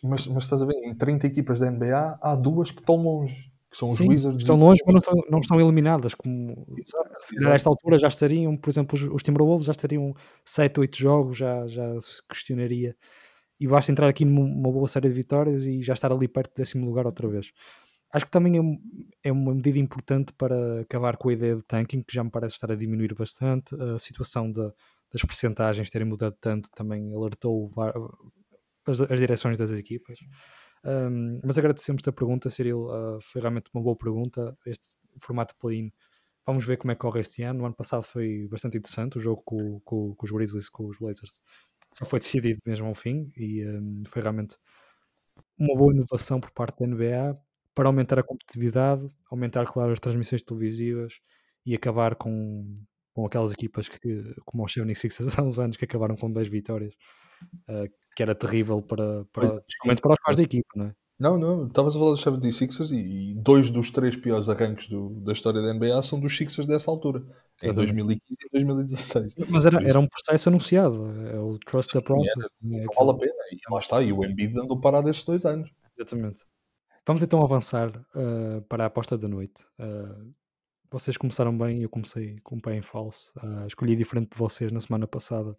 Mas, 0.01 0.25
mas 0.25 0.43
estás 0.45 0.63
a 0.63 0.65
ver, 0.65 0.77
em 0.83 0.95
30 0.95 1.27
equipas 1.27 1.59
da 1.59 1.69
NBA 1.69 2.17
há 2.19 2.35
duas 2.35 2.71
que 2.71 2.79
estão 2.79 2.95
longe, 2.95 3.51
que 3.69 3.77
são 3.77 3.89
os 3.89 3.97
Sim, 3.97 4.09
Wizards. 4.09 4.41
Estão 4.41 4.57
longe, 4.57 4.81
mas 4.85 4.93
não 4.93 4.99
estão, 4.99 5.23
não 5.29 5.39
estão 5.39 5.61
eliminadas. 5.61 6.15
Como, 6.15 6.65
exato, 6.77 7.09
se 7.19 7.45
a 7.45 7.51
esta 7.51 7.69
altura 7.69 7.99
já 7.99 8.07
estariam, 8.07 8.57
por 8.57 8.69
exemplo, 8.69 8.97
os, 8.97 9.03
os 9.03 9.23
Timberwolves 9.23 9.65
já 9.65 9.71
estariam 9.71 10.13
7, 10.43 10.79
8 10.79 10.97
jogos, 10.97 11.37
já, 11.37 11.67
já 11.67 11.99
se 12.01 12.21
questionaria. 12.27 12.95
E 13.59 13.67
basta 13.67 13.91
entrar 13.91 14.07
aqui 14.07 14.25
numa 14.25 14.71
boa 14.71 14.87
série 14.87 15.09
de 15.09 15.13
vitórias 15.13 15.65
e 15.65 15.81
já 15.81 15.93
estar 15.93 16.11
ali 16.11 16.27
perto 16.27 16.53
do 16.53 16.57
décimo 16.57 16.85
lugar 16.85 17.05
outra 17.05 17.27
vez 17.27 17.51
acho 18.11 18.25
que 18.25 18.31
também 18.31 18.57
é, 18.57 19.29
é, 19.29 19.31
uma 19.31 19.53
medida 19.53 19.77
importante 19.77 20.33
para 20.33 20.81
acabar 20.81 21.17
com 21.17 21.29
a 21.29 21.33
ideia 21.33 21.55
de 21.55 21.63
tanking, 21.63 22.01
que 22.03 22.13
já 22.13 22.23
me 22.23 22.31
parece 22.31 22.55
estar 22.55 22.71
a 22.71 22.75
diminuir 22.75 23.13
bastante. 23.13 23.75
A 23.75 23.99
situação 23.99 24.51
de, 24.51 24.61
das 25.11 25.21
percentagens 25.21 25.89
terem 25.89 26.07
mudado 26.07 26.35
tanto 26.39 26.69
também 26.71 27.13
alertou 27.13 27.71
as, 28.87 29.01
as 29.01 29.19
direções 29.19 29.57
das 29.57 29.71
equipas. 29.71 30.19
Um, 30.83 31.39
mas 31.43 31.57
agradecemos-te 31.57 32.09
a 32.09 32.13
pergunta, 32.13 32.49
Cyril. 32.49 32.85
Uh, 32.85 33.19
foi 33.21 33.41
realmente 33.41 33.69
uma 33.73 33.83
boa 33.83 33.95
pergunta. 33.95 34.57
Este 34.65 34.95
formato 35.19 35.55
play-in, 35.57 35.91
vamos 36.45 36.65
ver 36.65 36.77
como 36.77 36.91
é 36.91 36.95
que 36.95 37.01
corre 37.01 37.21
este 37.21 37.43
ano. 37.43 37.59
No 37.59 37.65
ano 37.65 37.75
passado 37.75 38.03
foi 38.03 38.47
bastante 38.49 38.77
interessante 38.77 39.17
o 39.17 39.21
jogo 39.21 39.41
com, 39.43 39.79
com, 39.81 40.15
com 40.15 40.25
os 40.25 40.31
Grizzlies, 40.31 40.69
com 40.69 40.87
os 40.87 40.97
Blazers. 40.99 41.41
Só 41.93 42.05
foi 42.05 42.19
decidido 42.19 42.59
mesmo 42.65 42.87
ao 42.87 42.95
fim 42.95 43.31
e 43.35 43.65
um, 43.67 44.03
foi 44.05 44.21
realmente 44.21 44.57
uma 45.57 45.75
boa 45.75 45.93
inovação 45.93 46.39
por 46.39 46.51
parte 46.51 46.79
da 46.79 46.87
NBA 46.87 47.39
para 47.73 47.87
aumentar 47.87 48.19
a 48.19 48.23
competitividade, 48.23 49.07
aumentar, 49.31 49.65
claro, 49.65 49.91
as 49.91 49.99
transmissões 49.99 50.43
televisivas 50.43 51.19
e 51.65 51.75
acabar 51.75 52.15
com, 52.15 52.73
com 53.13 53.25
aquelas 53.25 53.51
equipas 53.51 53.87
que, 53.87 54.33
como 54.45 54.63
os 54.65 54.73
76 54.73 55.19
há 55.39 55.43
uns 55.43 55.59
anos, 55.59 55.77
que 55.77 55.85
acabaram 55.85 56.15
com 56.15 56.31
10 56.31 56.47
vitórias, 56.47 56.93
uh, 57.69 57.89
que 58.15 58.23
era 58.23 58.35
terrível 58.35 58.81
para, 58.81 59.25
para, 59.31 59.47
pois, 59.47 59.99
para 59.99 60.11
os 60.13 60.19
pais 60.23 60.37
da 60.37 60.43
equipa, 60.43 60.69
não 60.75 60.85
é? 60.85 60.93
Não, 61.19 61.37
não, 61.37 61.67
estavas 61.67 61.97
a 61.97 61.99
falar 61.99 62.11
dos 62.11 62.23
76ers 62.23 62.91
e, 62.91 63.31
e 63.31 63.35
dois 63.35 63.69
dos 63.69 63.91
três 63.91 64.15
piores 64.15 64.47
arranques 64.47 64.87
do, 64.87 65.09
da 65.19 65.33
história 65.33 65.61
da 65.61 65.73
NBA 65.73 66.01
são 66.01 66.17
dos 66.17 66.35
Sixers 66.35 66.65
dessa 66.65 66.89
altura, 66.89 67.25
em 67.61 67.73
2015 67.73 68.39
e 68.45 68.49
2016. 68.53 69.33
Mas 69.49 69.65
era, 69.65 69.85
era 69.85 69.99
um 69.99 70.07
processo 70.07 70.47
anunciado, 70.47 71.11
é 71.27 71.37
o 71.37 71.59
Trust 71.59 71.91
the 71.91 71.99
Process. 71.99 72.47
Não, 72.61 72.79
é, 72.79 72.85
não 72.85 72.93
vale 72.93 73.11
a 73.11 73.13
pena, 73.15 73.33
e 73.51 73.73
lá 73.73 73.79
está, 73.79 74.01
e 74.01 74.13
o 74.13 74.23
Embiid 74.23 74.57
andou 74.57 74.79
parado 74.79 75.09
esses 75.09 75.23
dois 75.23 75.45
anos. 75.45 75.69
Exatamente. 75.97 76.45
Vamos 77.05 77.21
então 77.21 77.43
avançar 77.43 77.89
uh, 77.89 78.61
para 78.69 78.85
a 78.85 78.87
aposta 78.87 79.17
da 79.17 79.27
noite. 79.27 79.65
Uh, 79.77 80.33
vocês 80.89 81.17
começaram 81.17 81.55
bem, 81.57 81.81
eu 81.81 81.89
comecei 81.89 82.37
com 82.43 82.55
o 82.55 82.61
pé 82.61 82.75
em 82.75 82.81
falso. 82.81 83.33
Uh, 83.43 83.67
escolhi 83.67 83.93
diferente 83.93 84.29
de 84.31 84.37
vocês 84.37 84.71
na 84.71 84.79
semana 84.79 85.05
passada. 85.05 85.57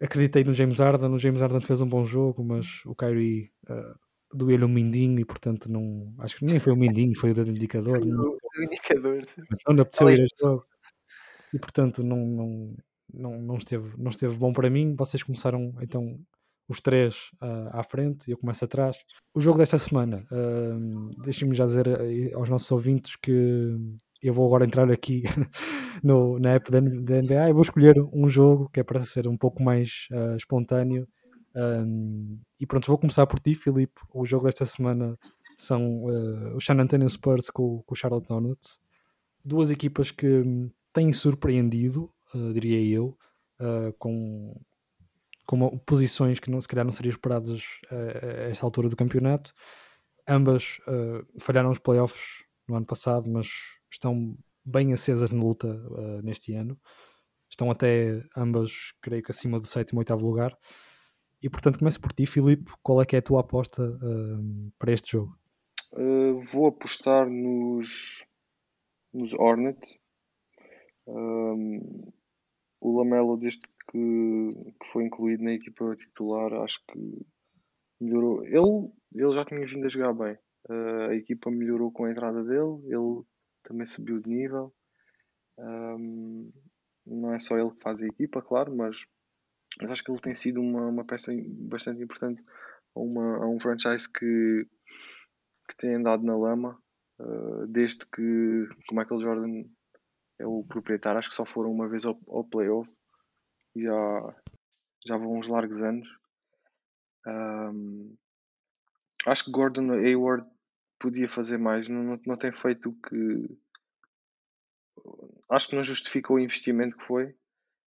Acreditei 0.00 0.44
no 0.44 0.52
James 0.52 0.78
Harden, 0.78 1.10
o 1.10 1.18
James 1.18 1.40
Harden 1.40 1.60
fez 1.60 1.80
um 1.80 1.88
bom 1.88 2.04
jogo, 2.04 2.44
mas 2.44 2.84
o 2.84 2.94
Kyrie 2.94 3.50
uh, 3.68 3.98
doeu-lhe 4.36 4.64
um 4.64 4.68
mindinho 4.68 5.18
e 5.18 5.24
portanto 5.24 5.70
não. 5.70 6.14
Acho 6.18 6.36
que 6.36 6.44
nem 6.44 6.58
foi 6.58 6.72
o 6.72 6.76
mindinho, 6.76 7.18
foi 7.18 7.30
o 7.30 7.34
dedo 7.34 7.50
indicador. 7.50 7.98
Foi 7.98 8.10
o, 8.10 8.30
o 8.30 8.62
indicador. 8.62 9.24
Não 9.66 9.74
lhe 9.74 9.80
apeteceu 9.80 10.10
ir 10.10 10.26
jogo. 10.38 10.66
E 11.54 11.58
portanto 11.58 12.02
não, 12.02 12.18
não, 12.18 12.76
não, 13.12 13.40
não, 13.40 13.56
esteve, 13.56 13.90
não 13.96 14.10
esteve 14.10 14.36
bom 14.36 14.52
para 14.52 14.68
mim. 14.68 14.94
Vocês 14.96 15.22
começaram 15.22 15.74
então 15.80 16.18
os 16.68 16.80
três 16.80 17.30
uh, 17.40 17.70
à 17.70 17.82
frente 17.82 18.28
e 18.28 18.32
eu 18.32 18.38
começo 18.38 18.64
atrás. 18.64 18.96
O 19.34 19.40
jogo 19.40 19.58
desta 19.58 19.78
semana, 19.78 20.26
uh, 20.30 21.22
deixem-me 21.22 21.54
já 21.54 21.64
dizer 21.64 21.86
aos 22.34 22.50
nossos 22.50 22.70
ouvintes 22.70 23.16
que 23.16 23.76
eu 24.28 24.34
vou 24.34 24.46
agora 24.46 24.64
entrar 24.64 24.90
aqui 24.90 25.22
no, 26.02 26.38
na 26.38 26.50
app 26.54 26.70
da, 26.70 26.80
NBA 26.80 27.48
e 27.48 27.52
vou 27.52 27.62
escolher 27.62 28.00
um 28.12 28.28
jogo 28.28 28.68
que 28.72 28.80
é 28.80 28.82
para 28.82 29.00
ser 29.02 29.28
um 29.28 29.36
pouco 29.36 29.62
mais 29.62 30.08
uh, 30.12 30.36
espontâneo. 30.36 31.06
Um, 31.54 32.38
e 32.60 32.66
pronto, 32.66 32.86
vou 32.86 32.98
começar 32.98 33.26
por 33.26 33.38
ti, 33.38 33.54
Filipe. 33.54 34.00
O 34.12 34.24
jogo 34.24 34.44
desta 34.44 34.66
semana 34.66 35.18
são 35.56 36.04
uh, 36.04 36.56
o 36.56 36.60
San 36.60 36.74
Antonio 36.74 37.08
Spurs 37.08 37.50
com, 37.50 37.82
com 37.82 37.94
o 37.94 37.96
Charlotte 37.96 38.30
Hornets. 38.32 38.80
Duas 39.44 39.70
equipas 39.70 40.10
que 40.10 40.42
têm 40.92 41.12
surpreendido, 41.12 42.10
uh, 42.34 42.52
diria 42.52 42.80
eu, 42.96 43.16
com 43.98 44.54
com 45.46 45.78
posições 45.78 46.40
que 46.40 46.50
não, 46.50 46.60
se 46.60 46.66
calhar 46.66 46.84
não 46.84 46.90
seriam 46.92 47.12
esperadas 47.12 47.62
a 47.88 48.50
esta 48.50 48.66
altura 48.66 48.88
do 48.88 48.96
campeonato. 48.96 49.54
Ambas 50.28 50.78
uh, 50.88 51.24
falharam 51.38 51.70
os 51.70 51.78
playoffs 51.78 52.44
no 52.68 52.74
ano 52.74 52.84
passado, 52.84 53.30
mas 53.30 53.48
estão 53.90 54.36
bem 54.64 54.92
acesas 54.92 55.30
na 55.30 55.42
luta 55.42 55.68
uh, 55.68 56.22
neste 56.22 56.54
ano. 56.54 56.78
Estão 57.48 57.70
até 57.70 58.22
ambas, 58.36 58.92
creio 59.00 59.22
que 59.22 59.30
acima 59.30 59.60
do 59.60 59.66
sétimo 59.66 60.00
e 60.00 60.02
oitavo 60.02 60.26
lugar. 60.26 60.56
E 61.42 61.48
portanto 61.48 61.78
começo 61.78 62.00
por 62.00 62.12
ti, 62.12 62.26
Filipe. 62.26 62.70
Qual 62.82 63.00
é 63.00 63.06
que 63.06 63.16
é 63.16 63.20
a 63.20 63.22
tua 63.22 63.40
aposta 63.40 63.82
uh, 63.82 64.72
para 64.78 64.92
este 64.92 65.12
jogo? 65.12 65.36
vou 66.52 66.66
apostar 66.66 67.28
nos, 67.28 68.26
nos 69.12 69.32
Hornets. 69.34 69.98
Um, 71.06 72.12
o 72.80 72.98
Lamelo, 72.98 73.36
desde 73.36 73.62
que, 73.90 73.94
que 74.80 74.86
foi 74.92 75.04
incluído 75.04 75.44
na 75.44 75.52
equipa 75.52 75.96
titular, 75.96 76.52
acho 76.54 76.80
que 76.86 77.26
melhorou. 78.00 78.44
Ele, 78.44 78.92
ele 79.14 79.32
já 79.32 79.44
tinha 79.44 79.64
vindo 79.66 79.86
a 79.86 79.88
jogar 79.88 80.12
bem. 80.12 80.36
Uh, 80.68 81.10
a 81.10 81.14
equipa 81.14 81.50
melhorou 81.50 81.92
com 81.92 82.04
a 82.04 82.10
entrada 82.10 82.42
dele, 82.42 82.82
ele 82.86 83.22
também 83.66 83.84
subiu 83.84 84.20
de 84.20 84.28
nível. 84.28 84.72
Um, 85.58 86.50
não 87.04 87.34
é 87.34 87.38
só 87.38 87.58
ele 87.58 87.70
que 87.70 87.82
faz 87.82 88.00
a 88.02 88.06
equipa, 88.06 88.42
claro, 88.42 88.74
mas, 88.74 89.04
mas 89.80 89.90
acho 89.90 90.04
que 90.04 90.10
ele 90.10 90.20
tem 90.20 90.34
sido 90.34 90.60
uma, 90.60 90.86
uma 90.86 91.04
peça 91.04 91.32
bastante 91.68 92.02
importante 92.02 92.42
a, 92.94 93.00
uma, 93.00 93.44
a 93.44 93.48
um 93.48 93.60
franchise 93.60 94.08
que, 94.08 94.66
que 95.68 95.76
tem 95.76 95.94
andado 95.94 96.24
na 96.24 96.36
lama 96.36 96.78
uh, 97.20 97.66
desde 97.66 98.06
que 98.06 98.68
o 98.90 98.94
Michael 98.94 99.20
Jordan 99.20 99.64
é 100.38 100.46
o 100.46 100.64
proprietário. 100.64 101.18
Acho 101.18 101.28
que 101.28 101.34
só 101.34 101.44
foram 101.44 101.70
uma 101.70 101.88
vez 101.88 102.04
ao, 102.04 102.18
ao 102.28 102.44
playoff 102.44 102.90
já, 103.76 104.36
já 105.06 105.16
vão 105.16 105.38
uns 105.38 105.48
largos 105.48 105.82
anos. 105.82 106.08
Um, 107.26 108.16
acho 109.26 109.44
que 109.44 109.50
Gordon 109.50 109.92
Hayward 109.92 110.48
podia 110.98 111.28
fazer 111.28 111.58
mais, 111.58 111.88
não, 111.88 112.20
não, 112.26 112.36
tem 112.36 112.52
feito 112.52 112.90
o 112.90 112.94
que. 112.94 113.58
Acho 115.48 115.68
que 115.68 115.76
não 115.76 115.84
justifica 115.84 116.32
o 116.32 116.38
investimento 116.38 116.96
que 116.96 117.04
foi, 117.04 117.34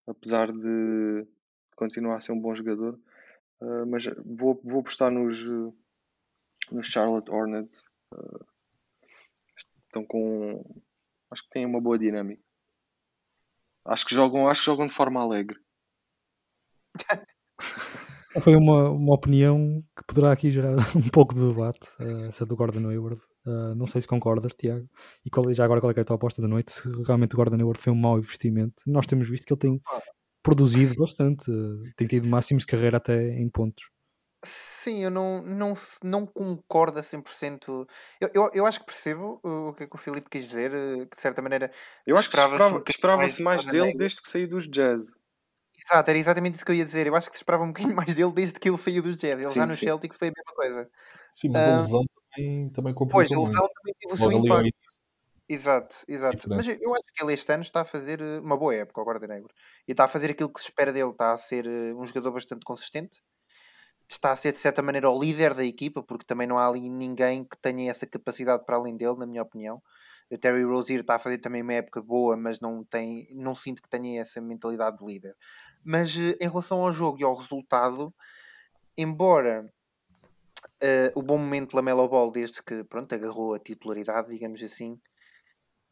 apesar 0.07 0.51
de 0.51 1.27
continuar 1.75 2.17
a 2.17 2.19
ser 2.19 2.31
um 2.31 2.39
bom 2.39 2.55
jogador. 2.55 2.99
Uh, 3.61 3.85
mas 3.87 4.05
vou, 4.25 4.59
vou 4.63 4.81
apostar 4.81 5.11
nos, 5.11 5.43
nos 6.71 6.87
Charlotte 6.87 7.29
Hornets. 7.29 7.83
Uh, 8.13 8.45
estão 9.87 10.05
com. 10.05 10.63
Acho 11.31 11.43
que 11.43 11.49
têm 11.49 11.65
uma 11.65 11.81
boa 11.81 11.97
dinâmica. 11.97 12.43
Acho 13.85 14.05
que 14.05 14.13
jogam, 14.13 14.47
acho 14.47 14.61
que 14.61 14.65
jogam 14.65 14.87
de 14.87 14.93
forma 14.93 15.21
alegre. 15.21 15.59
Foi 18.41 18.55
uma, 18.55 18.89
uma 18.89 19.13
opinião 19.13 19.83
que 19.95 20.03
poderá 20.05 20.31
aqui 20.31 20.51
gerar 20.51 20.75
um 20.95 21.09
pouco 21.09 21.33
de 21.33 21.47
debate, 21.47 21.87
uh, 21.99 22.27
essa 22.27 22.45
do 22.45 22.55
Gordon 22.55 22.89
Hayward. 22.89 23.21
Uh, 23.45 23.73
não 23.75 23.85
sei 23.85 24.01
se 24.01 24.07
concordas, 24.07 24.53
Tiago. 24.53 24.87
E 25.25 25.29
qual, 25.29 25.51
já 25.53 25.63
agora 25.63 25.79
qual 25.79 25.91
é, 25.91 25.95
é 25.97 26.01
a 26.01 26.05
tua 26.05 26.15
aposta 26.15 26.41
da 26.41 26.47
noite? 26.47 26.71
Se 26.71 26.89
realmente 27.03 27.33
o 27.33 27.37
Gordon 27.37 27.57
Hayward 27.57 27.79
foi 27.79 27.93
um 27.93 27.95
mau 27.95 28.17
investimento. 28.17 28.83
Nós 28.85 29.05
temos 29.05 29.27
visto 29.27 29.45
que 29.45 29.53
ele 29.53 29.59
tem 29.59 29.81
produzido 30.43 30.95
bastante, 30.95 31.51
tem 31.95 32.07
tido 32.07 32.27
máximos 32.29 32.63
de 32.63 32.67
carreira 32.67 32.97
até 32.97 33.29
em 33.29 33.49
pontos. 33.49 33.89
Sim, 34.45 35.03
eu 35.03 35.09
não, 35.09 35.41
não, 35.41 35.73
não 36.03 36.25
concordo 36.25 36.99
a 36.99 37.01
100%. 37.01 37.87
Eu, 38.21 38.29
eu, 38.33 38.49
eu 38.53 38.65
acho 38.65 38.79
que 38.79 38.85
percebo 38.85 39.39
o 39.43 39.73
que, 39.73 39.83
é 39.83 39.87
que 39.87 39.95
o 39.95 39.99
Filipe 39.99 40.29
quis 40.29 40.47
dizer, 40.47 40.71
eh, 40.73 41.05
que 41.05 41.15
de 41.15 41.21
certa 41.21 41.41
maneira. 41.41 41.71
Eu 42.05 42.15
acho 42.15 42.29
que 42.29 42.37
esperava-se 42.37 42.83
esperava 42.87 43.17
mais, 43.17 43.39
mais 43.39 43.65
dele 43.65 43.93
desde 43.97 44.21
que 44.21 44.29
saiu 44.29 44.47
dos 44.47 44.69
Jazz. 44.69 45.01
Exato, 45.77 46.09
era 46.09 46.17
exatamente 46.17 46.55
isso 46.55 46.65
que 46.65 46.71
eu 46.71 46.75
ia 46.75 46.85
dizer. 46.85 47.05
Eu 47.05 47.15
acho 47.15 47.29
que 47.29 47.37
se 47.37 47.43
esperava 47.43 47.63
um 47.63 47.67
bocadinho 47.67 47.95
mais 47.95 48.13
dele 48.13 48.31
desde 48.33 48.59
que 48.59 48.67
ele 48.67 48.77
saiu 48.77 49.03
dos 49.03 49.15
Jazz. 49.15 49.39
Ele 49.39 49.51
sim, 49.51 49.59
já 49.59 49.65
no 49.65 49.75
Celtics 49.75 50.17
foi 50.17 50.29
a 50.29 50.31
mesma 50.35 50.53
coisa. 50.55 50.89
Sim, 51.33 51.49
mas 51.49 51.67
uh, 51.67 51.69
a 51.69 51.77
lesão 51.77 52.05
também, 52.33 52.69
também 52.69 52.95
Pois, 53.09 53.31
a 53.31 53.39
lesão 53.39 53.67
também 53.67 53.93
teve 53.99 54.13
o 54.13 54.17
seu 54.17 54.31
impacto. 54.31 54.71
Exato, 55.49 55.95
exato. 56.09 56.49
Mas 56.49 56.67
eu 56.67 56.93
acho 56.93 57.03
que 57.13 57.23
ele 57.23 57.33
este 57.33 57.53
ano 57.53 57.63
está 57.63 57.81
a 57.81 57.85
fazer 57.85 58.19
eh, 58.19 58.39
uma 58.39 58.57
boa 58.57 58.75
época 58.75 58.99
ao 58.99 59.05
Guarda 59.05 59.27
Negro. 59.27 59.49
E 59.87 59.91
está 59.91 60.03
a 60.03 60.07
fazer 60.07 60.31
aquilo 60.31 60.51
que 60.51 60.59
se 60.59 60.65
espera 60.65 60.91
dele. 60.91 61.11
Está 61.11 61.31
a 61.31 61.37
ser 61.37 61.65
eh, 61.65 61.93
um 61.93 62.05
jogador 62.05 62.31
bastante 62.33 62.65
consistente. 62.65 63.23
Está 64.09 64.31
a 64.31 64.35
ser, 64.35 64.51
de 64.51 64.57
certa 64.57 64.81
maneira, 64.81 65.09
o 65.09 65.19
líder 65.19 65.53
da 65.53 65.63
equipa, 65.65 66.03
porque 66.03 66.25
também 66.25 66.47
não 66.47 66.57
há 66.57 66.67
ali 66.67 66.89
ninguém 66.89 67.45
que 67.45 67.57
tenha 67.57 67.89
essa 67.89 68.05
capacidade 68.05 68.65
para 68.65 68.75
além 68.77 68.97
dele, 68.97 69.17
na 69.17 69.25
minha 69.25 69.41
opinião. 69.41 69.81
O 70.29 70.37
Terry 70.37 70.63
Rozier 70.63 71.01
está 71.01 71.15
a 71.15 71.19
fazer 71.19 71.37
também 71.37 71.61
uma 71.61 71.73
época 71.73 72.01
boa, 72.01 72.35
mas 72.35 72.59
não, 72.59 72.83
tem, 72.83 73.27
não 73.31 73.55
sinto 73.55 73.81
que 73.81 73.89
tenha 73.89 74.21
essa 74.21 74.41
mentalidade 74.41 74.97
de 74.97 75.05
líder. 75.05 75.35
Mas 75.83 76.15
eh, 76.17 76.37
em 76.41 76.49
relação 76.49 76.79
ao 76.81 76.91
jogo 76.91 77.19
e 77.19 77.23
ao 77.23 77.35
resultado, 77.35 78.13
embora 78.97 79.65
uh, 80.83 81.19
o 81.19 81.21
bom 81.21 81.37
momento 81.37 81.69
de 81.69 81.75
Lamelo 81.77 82.07
Ball, 82.09 82.31
desde 82.31 82.61
que 82.61 82.83
pronto, 82.83 83.13
agarrou 83.13 83.53
a 83.53 83.59
titularidade, 83.59 84.29
digamos 84.29 84.61
assim, 84.61 84.99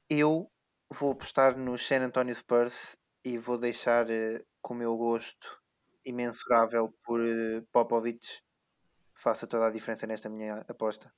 eu 0.10 0.52
vou 0.91 1.14
apostar 1.14 1.57
no 1.57 1.78
San 1.78 2.02
Antonio 2.02 2.36
Spurs 2.36 2.98
e 3.24 3.38
vou 3.38 3.57
deixar 3.57 4.06
uh, 4.06 4.45
com 4.62 4.74
o 4.74 4.78
meu 4.78 4.98
gosto 4.98 5.62
imensurável 6.06 6.94
por 7.03 7.20
uh, 7.22 7.66
Popovic 7.72 8.44
faça 9.16 9.48
toda 9.48 9.68
a 9.68 9.72
diferença 9.72 10.06
nesta 10.06 10.30
minha 10.30 10.64
aposta. 10.68 11.12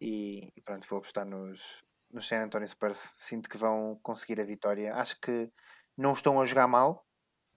E, 0.00 0.50
e 0.56 0.60
pronto, 0.62 0.86
vou 0.88 0.98
apostar 0.98 1.26
nos, 1.26 1.84
nos 2.10 2.26
San 2.28 2.42
Antonio 2.42 2.66
Spurs. 2.68 2.98
Sinto 2.98 3.48
que 3.48 3.58
vão 3.58 3.98
conseguir 4.02 4.40
a 4.40 4.44
vitória. 4.44 4.94
Acho 4.94 5.20
que 5.20 5.50
não 5.96 6.12
estão 6.12 6.40
a 6.40 6.46
jogar 6.46 6.68
mal 6.68 7.04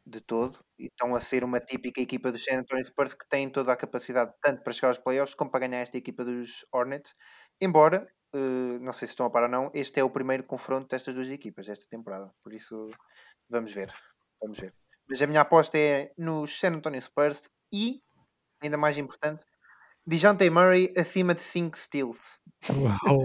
de 0.06 0.20
todo 0.20 0.58
e 0.80 0.88
estão 0.88 1.16
a 1.16 1.22
ser 1.22 1.44
uma 1.44 1.60
típica 1.60 2.02
equipa 2.02 2.32
dos 2.32 2.44
San 2.44 2.60
Antonio 2.60 2.84
Spurs 2.84 3.14
que 3.14 3.28
tem 3.30 3.50
toda 3.50 3.72
a 3.72 3.78
capacidade 3.78 4.34
tanto 4.42 4.64
para 4.64 4.74
chegar 4.74 4.88
aos 4.90 4.98
playoffs 4.98 5.36
como 5.36 5.52
para 5.52 5.68
ganhar 5.68 5.80
esta 5.82 5.98
equipa 5.98 6.26
dos 6.26 6.66
Hornets. 6.74 7.16
Embora, 7.62 8.06
uh, 8.34 8.80
não 8.80 8.94
sei 8.94 9.08
se 9.08 9.14
estão 9.14 9.26
a 9.26 9.30
par 9.30 9.44
ou 9.44 9.50
não, 9.50 9.72
este 9.74 10.00
é 10.00 10.04
o 10.04 10.10
primeiro 10.10 10.44
confronto 10.46 10.88
destas 10.90 11.14
duas 11.14 11.30
equipas 11.30 11.70
esta 11.70 11.88
temporada. 11.88 12.34
Por 12.44 12.54
isso, 12.54 12.88
vamos 13.50 13.72
ver. 13.74 13.94
Vamos 14.42 14.60
ver. 14.60 14.74
Mas 15.08 15.22
a 15.22 15.28
minha 15.28 15.42
aposta 15.42 15.78
é 15.78 16.12
nos 16.18 16.60
San 16.60 16.74
Antonio 16.74 17.02
Spurs 17.02 17.50
e, 17.72 18.02
ainda 18.62 18.78
mais 18.78 18.98
importante, 18.98 19.46
DeJounte 20.06 20.50
Murray 20.50 20.92
acima 20.98 21.34
de 21.36 21.42
5 21.42 21.78
steals. 21.78 22.40
Uau! 22.70 23.24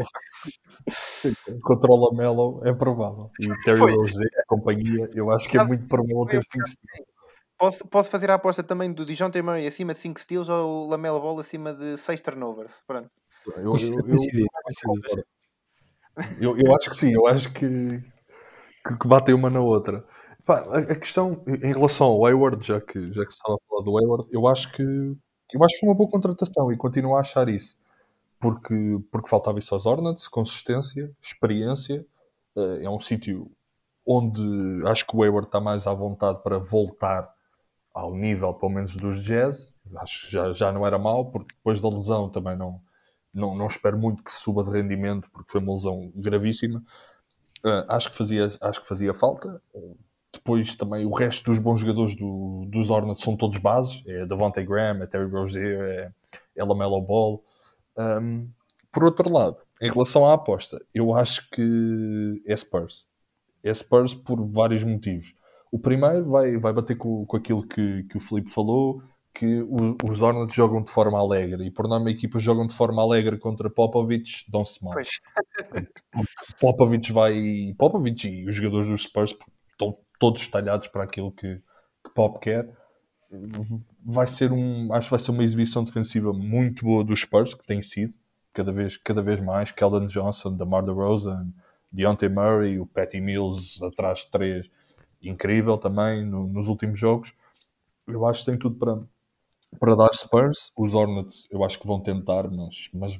Sim, 0.89 1.35
contra 1.63 1.91
o 1.91 1.97
Lamelo 1.97 2.61
é 2.65 2.73
provável. 2.73 3.31
E 3.41 3.49
Terry 3.65 3.81
Rozier, 3.81 4.31
a 4.39 4.45
companhia, 4.47 5.11
eu 5.15 5.31
acho 5.31 5.49
que 5.49 5.59
é 5.59 5.65
muito 5.65 5.87
provável 5.87 6.27
ter 6.27 6.43
5 6.43 6.67
steals. 6.67 7.07
Posso, 7.59 7.87
posso 7.89 8.11
fazer 8.11 8.31
a 8.31 8.35
aposta 8.35 8.63
também 8.63 8.93
do 8.93 9.07
DeJounte 9.07 9.41
Murray 9.41 9.67
acima 9.67 9.95
de 9.95 10.01
5 10.01 10.21
steals 10.21 10.49
ou 10.49 10.85
o 10.85 10.89
Lamelo 10.89 11.21
Ball 11.21 11.39
acima 11.41 11.73
de 11.73 11.97
6 11.97 12.21
turnovers? 12.21 12.73
Pronto. 12.87 13.11
Eu, 13.47 13.63
eu, 13.63 13.77
eu, 13.79 14.17
eu, 16.41 16.59
eu, 16.59 16.77
acho 16.77 16.91
que 16.91 16.97
sim, 16.97 17.13
eu 17.13 17.27
acho 17.27 17.53
que, 17.53 18.01
que 19.01 19.09
batem 19.09 19.35
uma 19.35 19.49
na 19.49 19.61
outra. 19.61 20.05
Pá, 20.45 20.61
a, 20.71 20.79
a, 20.79 20.97
questão 20.97 21.43
em 21.47 21.73
relação 21.73 22.07
ao 22.07 22.27
Hayward, 22.27 22.65
já 22.67 22.81
que, 22.81 23.13
já 23.13 23.25
que 23.25 23.33
se 23.33 23.39
estava 23.39 23.55
a 23.55 23.69
falar 23.69 23.83
do 23.83 23.99
Hayward, 23.99 24.29
eu 24.31 24.47
acho 24.47 24.73
que 24.73 24.83
eu 25.53 25.65
acho 25.65 25.75
que 25.75 25.81
foi 25.81 25.89
uma 25.89 25.95
boa 25.95 26.11
contratação 26.11 26.73
e 26.73 26.77
continuo 26.77 27.15
a 27.15 27.21
achar 27.21 27.49
isso. 27.49 27.77
Porque, 28.39 28.99
porque 29.11 29.29
faltava 29.29 29.59
isso 29.59 29.75
aos 29.75 29.87
Hornets, 29.87 30.29
consistência, 30.29 31.11
experiência. 31.21 32.07
Uh, 32.55 32.83
é 32.83 32.91
um 32.91 33.01
sítio 33.01 33.51
onde 34.07 34.43
acho 34.87 35.07
que 35.07 35.17
o 35.17 35.23
Hayward 35.23 35.49
está 35.49 35.61
mais 35.61 35.87
à 35.87 35.95
vontade 35.95 36.43
para 36.43 36.59
voltar 36.59 37.35
ao 37.93 38.15
nível, 38.15 38.53
pelo 38.55 38.73
menos, 38.73 38.95
dos 38.95 39.23
Jazz. 39.23 39.75
Acho 39.97 40.27
que 40.27 40.33
já, 40.33 40.53
já 40.53 40.71
não 40.71 40.87
era 40.87 40.99
mal, 40.99 41.31
porque 41.31 41.55
depois 41.55 41.81
da 41.81 41.89
lesão 41.89 42.29
também 42.29 42.57
não, 42.57 42.81
não, 43.33 43.57
não 43.57 43.67
espero 43.67 43.99
muito 43.99 44.23
que 44.23 44.31
suba 44.31 44.63
de 44.63 44.71
rendimento, 44.71 45.31
porque 45.31 45.51
foi 45.51 45.61
uma 45.61 45.73
lesão 45.73 46.13
gravíssima. 46.15 46.83
Uh, 47.65 47.85
acho, 47.89 48.11
que 48.11 48.17
fazia, 48.17 48.47
acho 48.61 48.81
que 48.83 48.89
fazia 48.89 49.15
falta. 49.15 49.61
Depois 50.37 50.75
também 50.75 51.05
o 51.05 51.13
resto 51.13 51.51
dos 51.51 51.59
bons 51.59 51.81
jogadores 51.81 52.15
do, 52.15 52.65
dos 52.69 52.91
Hornets 52.91 53.23
são 53.23 53.37
todos 53.37 53.59
bases. 53.59 54.03
É 54.07 54.25
Davante 54.25 54.63
Graham, 54.65 55.03
é 55.03 55.07
Terry 55.07 55.31
Rozier, 55.31 55.81
é, 55.81 56.13
é 56.57 56.65
Lamelo 56.65 57.01
Ball. 57.01 57.43
Um, 57.99 58.49
por 58.93 59.05
outro 59.05 59.31
lado, 59.33 59.59
em 59.81 59.91
relação 59.91 60.25
à 60.25 60.35
aposta, 60.35 60.79
eu 60.95 61.15
acho 61.15 61.51
que 61.51 62.43
é 62.47 62.57
Spurs. 62.57 63.05
É 63.63 63.73
Spurs 63.73 64.15
por 64.15 64.41
vários 64.43 64.85
motivos. 64.85 65.35
O 65.71 65.79
primeiro 65.79 66.31
vai, 66.31 66.57
vai 66.59 66.73
bater 66.73 66.97
com, 66.97 67.27
com 67.27 67.37
aquilo 67.37 67.67
que, 67.67 68.05
que 68.05 68.17
o 68.17 68.21
Felipe 68.21 68.51
falou, 68.51 69.03
que 69.35 69.61
o, 69.63 69.97
os 70.11 70.23
Hornets 70.23 70.55
jogam 70.55 70.83
de 70.83 70.91
forma 70.91 71.19
alegre 71.19 71.67
e 71.67 71.71
por 71.71 71.87
norma 71.87 72.09
a 72.09 72.13
equipa 72.13 72.39
jogam 72.39 72.67
de 72.67 72.75
forma 72.75 73.03
alegre 73.03 73.37
contra 73.39 73.69
Popovich, 73.69 74.51
dão-se 74.51 74.83
mal. 74.83 74.95
Popovich 76.59 77.13
vai. 77.13 77.75
Popovich 77.77 78.29
e 78.29 78.47
os 78.49 78.55
jogadores 78.55 78.89
dos 78.89 79.03
Spurs 79.03 79.37
todos 80.19 80.47
talhados 80.49 80.89
para 80.89 81.05
aquilo 81.05 81.33
que, 81.33 81.57
que 82.05 82.11
Pop 82.15 82.39
quer. 82.41 82.69
Vai 84.05 84.27
ser 84.27 84.53
um, 84.53 84.93
acho 84.93 85.09
que 85.09 85.11
vai 85.11 85.21
ser 85.21 85.31
uma 85.31 85.45
exibição 85.45 85.83
defensiva 85.85 86.33
muito 86.33 86.85
boa 86.85 87.05
dos 87.05 87.21
Spurs, 87.21 87.55
que 87.55 87.67
tem 87.67 87.83
sido, 87.83 88.15
cada 88.53 88.73
vez, 88.73 88.97
cada 88.97 89.23
vez 89.23 89.41
mais. 89.41 89.71
Keldon 89.71 90.07
Johnson, 90.07 90.57
DeMar 90.57 90.85
DeRozan, 90.85 91.53
Deontay 91.91 92.29
Murray, 92.29 92.79
o 92.79 92.87
Patty 92.87 93.21
Mills 93.21 93.85
atrás 93.85 94.21
de 94.21 94.31
três, 94.31 94.71
incrível 95.23 95.77
também 95.77 96.25
no, 96.25 96.47
nos 96.47 96.69
últimos 96.69 96.99
jogos. 96.99 97.33
Eu 98.07 98.25
acho 98.25 98.41
que 98.41 98.51
tem 98.51 98.59
tudo 98.59 98.77
para, 98.77 99.01
para 99.79 99.97
dar 99.97 100.15
Spurs. 100.15 100.71
Os 100.77 100.95
Hornets 100.95 101.49
eu 101.51 101.65
acho 101.65 101.79
que 101.81 101.87
vão 101.87 102.01
tentar, 102.01 102.49
mas, 102.49 102.89
mas 102.95 103.19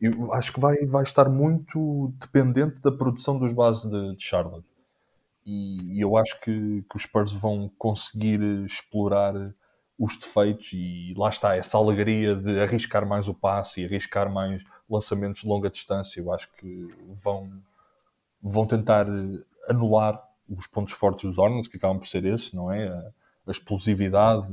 eu 0.00 0.32
acho 0.32 0.52
que 0.52 0.60
vai, 0.60 0.76
vai 0.86 1.02
estar 1.02 1.28
muito 1.28 2.12
dependente 2.20 2.80
da 2.80 2.92
produção 2.92 3.38
dos 3.38 3.52
bases 3.52 3.82
de, 3.82 4.16
de 4.16 4.22
Charlotte 4.22 4.69
e, 5.44 5.96
e 5.96 6.00
eu 6.00 6.16
acho 6.16 6.38
que, 6.40 6.82
que, 6.88 6.96
os 6.96 7.02
Spurs 7.02 7.32
vão 7.32 7.70
conseguir 7.78 8.40
explorar 8.64 9.34
os 9.98 10.16
defeitos 10.16 10.72
e 10.72 11.14
lá 11.16 11.28
está 11.28 11.56
essa 11.56 11.76
alegria 11.76 12.34
de 12.34 12.60
arriscar 12.60 13.06
mais 13.06 13.28
o 13.28 13.34
passe 13.34 13.80
e 13.80 13.84
arriscar 13.84 14.32
mais 14.32 14.62
lançamentos 14.88 15.42
de 15.42 15.48
longa 15.48 15.70
distância. 15.70 16.20
Eu 16.20 16.32
acho 16.32 16.50
que 16.54 16.88
vão, 17.22 17.50
vão 18.42 18.66
tentar 18.66 19.06
anular 19.68 20.22
os 20.48 20.66
pontos 20.66 20.94
fortes 20.94 21.28
dos 21.28 21.38
Hornets, 21.38 21.68
que 21.68 21.76
acabam 21.76 21.98
por 21.98 22.08
ser 22.08 22.24
esses, 22.24 22.52
não 22.52 22.72
é? 22.72 22.88
A, 22.88 23.12
a 23.46 23.50
explosividade, 23.50 24.52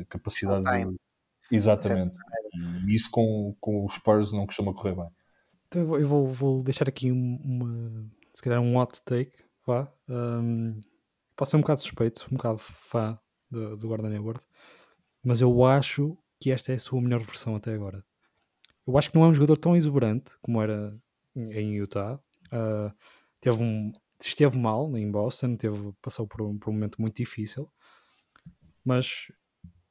a 0.00 0.04
capacidade 0.06 0.64
de... 0.64 0.96
Exatamente. 1.50 2.14
E 2.86 2.94
isso 2.94 3.10
com, 3.10 3.54
com 3.60 3.84
os 3.84 3.94
Spurs 3.94 4.32
não 4.32 4.46
costuma 4.46 4.74
correr 4.74 4.94
bem. 4.94 5.08
Então 5.68 5.82
eu 5.82 5.86
vou, 5.86 5.98
eu 5.98 6.06
vou, 6.06 6.26
vou 6.26 6.62
deixar 6.62 6.88
aqui 6.88 7.10
uma, 7.10 8.04
se 8.34 8.42
calhar 8.42 8.60
um 8.60 8.76
hot 8.76 9.00
take 9.02 9.32
vá. 9.68 9.92
Um, 10.08 10.80
posso 11.36 11.50
ser 11.50 11.56
um 11.58 11.60
bocado 11.60 11.80
suspeito, 11.80 12.26
um 12.32 12.36
bocado 12.36 12.58
fã 12.58 13.18
do, 13.50 13.76
do 13.76 13.88
Gordon 13.88 14.08
Hayward, 14.08 14.40
mas 15.22 15.40
eu 15.40 15.64
acho 15.64 16.16
que 16.40 16.50
esta 16.50 16.72
é 16.72 16.76
a 16.76 16.78
sua 16.78 17.00
melhor 17.00 17.20
versão 17.20 17.54
até 17.54 17.74
agora. 17.74 18.04
Eu 18.86 18.96
acho 18.96 19.10
que 19.10 19.16
não 19.16 19.24
é 19.24 19.28
um 19.28 19.34
jogador 19.34 19.58
tão 19.58 19.76
exuberante 19.76 20.32
como 20.40 20.62
era 20.62 20.98
em 21.36 21.74
Utah. 21.74 22.18
Uh, 22.46 22.90
teve 23.40 23.62
um, 23.62 23.92
esteve 24.20 24.56
mal 24.56 24.96
em 24.96 25.10
Boston, 25.10 25.56
teve, 25.56 25.92
passou 26.00 26.26
por 26.26 26.42
um, 26.42 26.58
por 26.58 26.70
um 26.70 26.72
momento 26.72 27.00
muito 27.00 27.16
difícil, 27.16 27.70
mas 28.82 29.30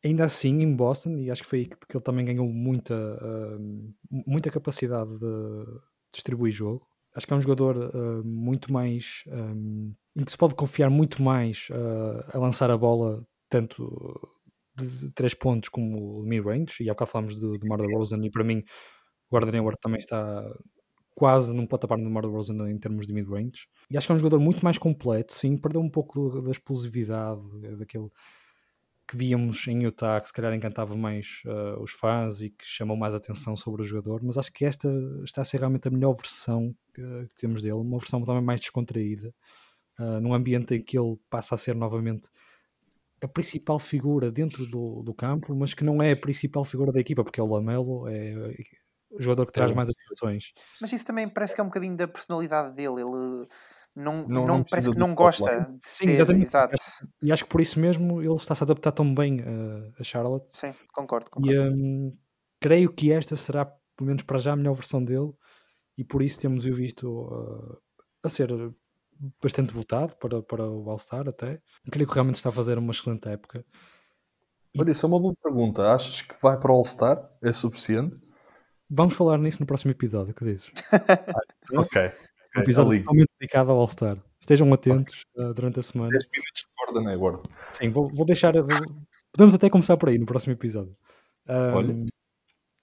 ainda 0.04 0.24
assim 0.24 0.62
em 0.62 0.76
Boston, 0.76 1.18
e 1.18 1.30
acho 1.30 1.44
que 1.44 1.48
foi 1.48 1.60
aí 1.60 1.66
que, 1.66 1.78
que 1.88 1.96
ele 1.96 2.04
também 2.04 2.26
ganhou 2.26 2.48
muita, 2.48 2.96
uh, 2.96 3.94
muita 4.10 4.50
capacidade 4.50 5.16
de 5.20 5.66
distribuir 6.12 6.52
jogo 6.52 6.87
acho 7.18 7.26
que 7.26 7.34
é 7.34 7.36
um 7.36 7.42
jogador 7.42 7.76
uh, 7.76 8.24
muito 8.24 8.72
mais 8.72 9.24
um, 9.28 9.92
em 10.16 10.24
que 10.24 10.32
se 10.32 10.38
pode 10.38 10.54
confiar 10.54 10.90
muito 10.92 11.22
mais 11.24 11.68
uh, 11.72 12.24
a 12.32 12.38
lançar 12.38 12.70
a 12.70 12.78
bola 12.78 13.26
tanto 13.50 14.30
de, 14.78 15.12
três 15.14 15.34
pontos 15.34 15.70
como 15.70 16.22
mid-range, 16.22 16.84
e 16.84 16.90
há 16.90 16.94
bocado 16.94 17.10
falamos 17.10 17.40
de, 17.40 17.58
de 17.58 17.68
Mar 17.68 17.80
Rosen 17.82 18.24
e 18.24 18.30
para 18.30 18.44
mim 18.44 18.60
o 18.60 19.32
Gordon 19.32 19.58
Hayward 19.58 19.80
também 19.82 19.98
está 19.98 20.46
quase 21.16 21.56
num 21.56 21.66
patamar 21.66 21.98
do 21.98 22.10
Mar 22.10 22.24
Rosen 22.24 22.56
em 22.70 22.78
termos 22.78 23.08
de 23.08 23.14
mid-range. 23.14 23.68
E 23.90 23.98
acho 23.98 24.06
que 24.06 24.14
é 24.14 24.16
um 24.16 24.20
jogador 24.20 24.40
muito 24.40 24.64
mais 24.64 24.78
completo, 24.78 25.34
sim, 25.34 25.58
perdeu 25.58 25.82
um 25.82 25.90
pouco 25.90 26.40
da 26.44 26.52
explosividade 26.52 27.42
daquele 27.80 28.10
que 29.08 29.16
víamos 29.16 29.66
em 29.68 29.84
Utah, 29.84 30.20
que 30.20 30.28
se 30.28 30.34
calhar 30.34 30.54
encantava 30.54 30.96
mais 30.96 31.42
uh, 31.46 31.82
os 31.82 31.92
fãs 31.92 32.42
e 32.42 32.50
que 32.50 32.66
chamou 32.66 32.98
mais 32.98 33.14
atenção 33.14 33.56
sobre 33.56 33.82
o 33.82 33.86
jogador, 33.86 34.22
mas 34.22 34.38
acho 34.38 34.52
que 34.52 34.66
esta 34.66 34.90
está 35.24 35.42
a 35.42 35.46
ser 35.46 35.60
realmente 35.60 35.88
a 35.88 35.92
melhor 35.92 36.14
versão 36.14 36.76
que, 36.94 37.02
que 37.02 37.36
temos 37.36 37.62
dele, 37.62 37.76
uma 37.76 37.98
versão 38.00 38.24
também 38.24 38.44
mais 38.44 38.60
descontraída, 38.60 39.34
uh, 40.00 40.20
num 40.20 40.34
ambiente 40.34 40.76
em 40.76 40.82
que 40.84 41.00
ele 41.00 41.18
passa 41.30 41.56
a 41.56 41.58
ser 41.58 41.74
novamente 41.74 42.30
a 43.24 43.28
principal 43.28 43.80
figura 43.80 44.30
dentro 44.30 44.66
do, 44.68 45.02
do 45.02 45.14
campo, 45.14 45.56
mas 45.56 45.74
que 45.74 45.84
não 45.84 46.02
é 46.02 46.12
a 46.12 46.18
principal 46.18 46.64
figura 46.64 46.92
da 46.92 47.00
equipa, 47.00 47.24
porque 47.24 47.40
é 47.40 47.44
o 47.44 47.48
Lamelo, 47.48 48.08
é 48.08 48.54
o 49.10 49.22
jogador 49.22 49.46
que 49.46 49.54
traz 49.54 49.72
mais 49.72 49.90
atenções. 49.90 50.54
Mas 50.82 50.92
isso 50.92 51.06
também 51.06 51.28
parece 51.28 51.56
que 51.56 51.62
é 51.62 51.64
um 51.64 51.68
bocadinho 51.68 51.96
da 51.96 52.08
personalidade 52.08 52.76
dele, 52.76 53.02
ele 53.02 53.48
não, 53.98 54.28
não, 54.28 54.46
não 54.46 54.64
parece 54.64 54.92
que 54.92 54.98
não 54.98 55.16
gosta 55.16 55.62
de 55.62 55.78
Sim, 55.82 56.06
ser, 56.06 56.12
exatamente. 56.12 56.46
Exato. 56.46 56.78
E 57.22 57.32
acho 57.32 57.44
que 57.44 57.50
por 57.50 57.60
isso 57.60 57.80
mesmo 57.80 58.22
ele 58.22 58.36
está-se 58.36 58.64
a 58.64 58.66
adaptar 58.66 58.92
tão 58.92 59.14
bem 59.14 59.42
a, 59.42 60.00
a 60.00 60.04
Charlotte. 60.04 60.56
Sim, 60.56 60.74
concordo. 60.94 61.32
concordo. 61.32 61.52
E 61.52 61.60
um, 61.60 62.16
creio 62.60 62.94
que 62.94 63.12
esta 63.12 63.36
será, 63.36 63.66
pelo 63.66 64.08
menos 64.08 64.22
para 64.22 64.38
já, 64.38 64.54
a 64.54 64.56
melhor 64.56 64.76
versão 64.76 65.04
dele 65.04 65.32
e 65.98 66.04
por 66.04 66.22
isso 66.22 66.40
temos 66.40 66.66
o 66.66 66.74
visto 66.74 67.10
uh, 67.10 67.82
a 68.24 68.30
ser 68.30 68.50
bastante 69.42 69.74
votado 69.74 70.16
para, 70.18 70.44
para 70.44 70.70
o 70.70 70.88
All-Star 70.92 71.28
até. 71.28 71.60
Creio 71.92 72.08
que 72.08 72.14
realmente 72.14 72.36
está 72.36 72.50
a 72.50 72.52
fazer 72.52 72.78
uma 72.78 72.92
excelente 72.92 73.28
época. 73.28 73.66
E... 74.76 74.80
Olha, 74.80 74.92
isso 74.92 75.08
é 75.08 75.10
uma 75.10 75.20
boa 75.20 75.34
pergunta. 75.42 75.92
Achas 75.92 76.22
que 76.22 76.36
vai 76.40 76.60
para 76.60 76.72
o 76.72 76.76
All-Star? 76.76 77.28
É 77.42 77.52
suficiente? 77.52 78.16
Vamos 78.88 79.16
falar 79.16 79.40
nisso 79.40 79.60
no 79.60 79.66
próximo 79.66 79.92
episódio, 79.92 80.36
que 80.36 80.46
dizes? 80.46 80.72
ok. 81.76 82.12
Um 82.58 82.62
episódio 82.62 83.00
totalmente 83.00 83.30
dedicado 83.40 83.72
ao 83.72 83.80
All-Star. 83.80 84.18
Estejam 84.40 84.72
atentos 84.74 85.24
uh, 85.38 85.54
durante 85.54 85.80
a 85.80 85.84
semana. 85.84 86.10
10 86.10 86.24
minutos 86.34 86.62
de 86.62 86.68
corda, 86.76 87.02
não 87.02 87.10
é, 87.10 87.18
Gordon? 87.18 87.44
Sim, 87.72 87.90
vou, 87.90 88.10
vou 88.10 88.26
deixar. 88.26 88.54
Vou, 88.54 88.68
podemos 89.32 89.54
até 89.54 89.70
começar 89.70 89.98
por 89.98 90.10
aí 90.10 90.18
no 90.18 90.26
próximo 90.26 90.54
episódio. 90.54 90.96
Um, 91.48 91.74
Olha. 91.74 92.06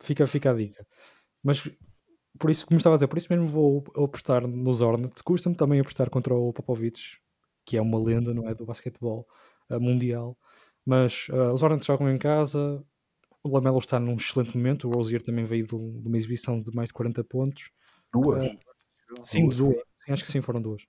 Fica, 0.00 0.26
fica 0.26 0.50
a 0.50 0.54
dica. 0.54 0.86
Mas 1.42 1.68
por 2.38 2.50
isso, 2.50 2.66
como 2.66 2.78
estava 2.78 2.94
a 2.94 2.96
dizer, 2.96 3.08
por 3.08 3.18
isso 3.18 3.28
mesmo 3.30 3.46
vou 3.46 3.84
apostar 3.96 4.46
nos 4.46 4.80
Hornets. 4.80 5.22
Custa-me 5.22 5.56
também 5.56 5.80
apostar 5.80 6.10
contra 6.10 6.34
o 6.34 6.52
Popovich. 6.52 7.20
que 7.64 7.76
é 7.76 7.82
uma 7.82 7.98
lenda, 7.98 8.34
não 8.34 8.48
é? 8.48 8.54
Do 8.54 8.66
basquetebol 8.66 9.26
uh, 9.70 9.80
mundial. 9.80 10.36
Mas 10.84 11.28
uh, 11.28 11.52
os 11.52 11.62
Hornets 11.62 11.86
jogam 11.86 12.10
em 12.10 12.18
casa, 12.18 12.84
o 13.42 13.48
Lamelo 13.48 13.78
está 13.78 13.98
num 13.98 14.16
excelente 14.16 14.56
momento, 14.56 14.88
o 14.88 14.90
Rozier 14.90 15.22
também 15.22 15.44
veio 15.44 15.66
de, 15.66 15.76
de 15.76 16.08
uma 16.08 16.16
exibição 16.16 16.60
de 16.60 16.74
mais 16.74 16.88
de 16.88 16.94
40 16.94 17.24
pontos. 17.24 17.70
Duas? 18.12 18.44
Sim, 19.22 19.44
duas. 19.44 19.56
duas. 19.56 19.76
Sim, 19.96 20.12
acho 20.12 20.24
que 20.24 20.30
sim, 20.30 20.40
foram 20.40 20.60
duas. 20.60 20.82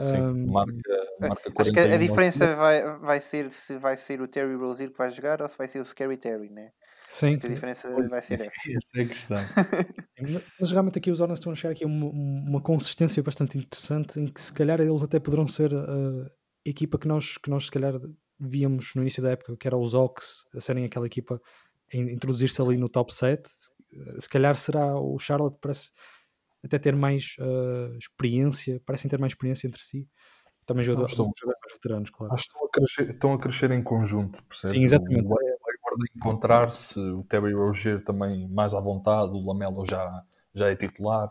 Sim, 0.00 0.20
um, 0.20 0.46
marca, 0.50 0.72
marca 1.20 1.52
Acho 1.56 1.72
que 1.72 1.78
a, 1.78 1.94
a 1.94 1.96
diferença 1.96 2.56
vai, 2.56 2.98
vai 2.98 3.20
ser 3.20 3.48
se 3.48 3.78
vai 3.78 3.96
ser 3.96 4.20
o 4.20 4.26
Terry 4.26 4.56
Rozier 4.56 4.90
que 4.90 4.98
vai 4.98 5.08
jogar 5.08 5.40
ou 5.40 5.48
se 5.48 5.56
vai 5.56 5.68
ser 5.68 5.78
o 5.78 5.84
Scary 5.84 6.16
Terry, 6.16 6.50
né? 6.50 6.72
Sim. 7.06 7.34
a 7.34 7.48
diferença 7.48 7.88
pois, 7.94 8.10
vai 8.10 8.20
ser 8.20 8.40
essa. 8.42 8.50
Essa 8.50 8.90
é 8.96 9.02
a 9.02 9.06
questão. 9.06 9.36
Mas 10.58 10.70
realmente 10.72 10.98
aqui 10.98 11.12
os 11.12 11.20
Hornets 11.20 11.38
estão 11.38 11.52
a 11.52 11.54
chegar 11.54 11.72
aqui 11.72 11.84
a 11.84 11.86
uma, 11.86 12.06
uma 12.08 12.60
consistência 12.60 13.22
bastante 13.22 13.56
interessante 13.56 14.18
em 14.18 14.26
que 14.26 14.40
se 14.40 14.52
calhar 14.52 14.80
eles 14.80 15.02
até 15.02 15.20
poderão 15.20 15.46
ser 15.46 15.72
a 15.72 16.30
equipa 16.64 16.98
que 16.98 17.06
nós, 17.06 17.38
que 17.38 17.48
nós 17.48 17.66
se 17.66 17.70
calhar 17.70 17.94
víamos 18.40 18.94
no 18.96 19.02
início 19.02 19.22
da 19.22 19.30
época, 19.30 19.56
que 19.56 19.66
era 19.66 19.76
os 19.76 19.94
Hawks, 19.94 20.44
a 20.54 20.60
serem 20.60 20.84
aquela 20.84 21.06
equipa 21.06 21.40
a 21.92 21.96
introduzir-se 21.96 22.60
ali 22.60 22.76
no 22.76 22.88
top 22.88 23.14
7. 23.14 23.48
Se 24.18 24.28
calhar 24.28 24.56
será 24.56 24.98
o 24.98 25.18
Charlotte, 25.20 25.56
parece 25.60 25.92
até 26.64 26.78
ter 26.78 26.96
mais 26.96 27.36
uh, 27.38 27.96
experiência, 27.98 28.80
parecem 28.86 29.08
ter 29.08 29.18
mais 29.18 29.32
experiência 29.32 29.66
entre 29.66 29.82
si. 29.82 30.08
Também 30.66 30.82
jogadores, 30.82 31.12
estão, 31.12 31.26
mais 31.26 31.72
veteranos, 31.74 32.10
claro. 32.10 32.32
Acho 32.32 32.44
que 32.44 32.48
estão 32.48 32.64
a 32.64 32.70
crescer, 32.70 33.10
estão 33.10 33.32
a 33.34 33.38
crescer 33.38 33.70
em 33.70 33.82
conjunto, 33.82 34.42
percebes? 34.44 34.76
Sim, 34.76 34.82
exatamente. 34.82 35.26
O, 35.26 35.36
de 35.96 36.06
encontrar-se, 36.16 36.98
o 36.98 37.22
Terry 37.24 37.52
Rozier 37.52 38.02
também 38.02 38.48
mais 38.48 38.72
à 38.74 38.80
vontade, 38.80 39.32
o 39.32 39.46
Lamelo 39.46 39.84
já, 39.84 40.24
já 40.54 40.70
é 40.70 40.74
titular. 40.74 41.30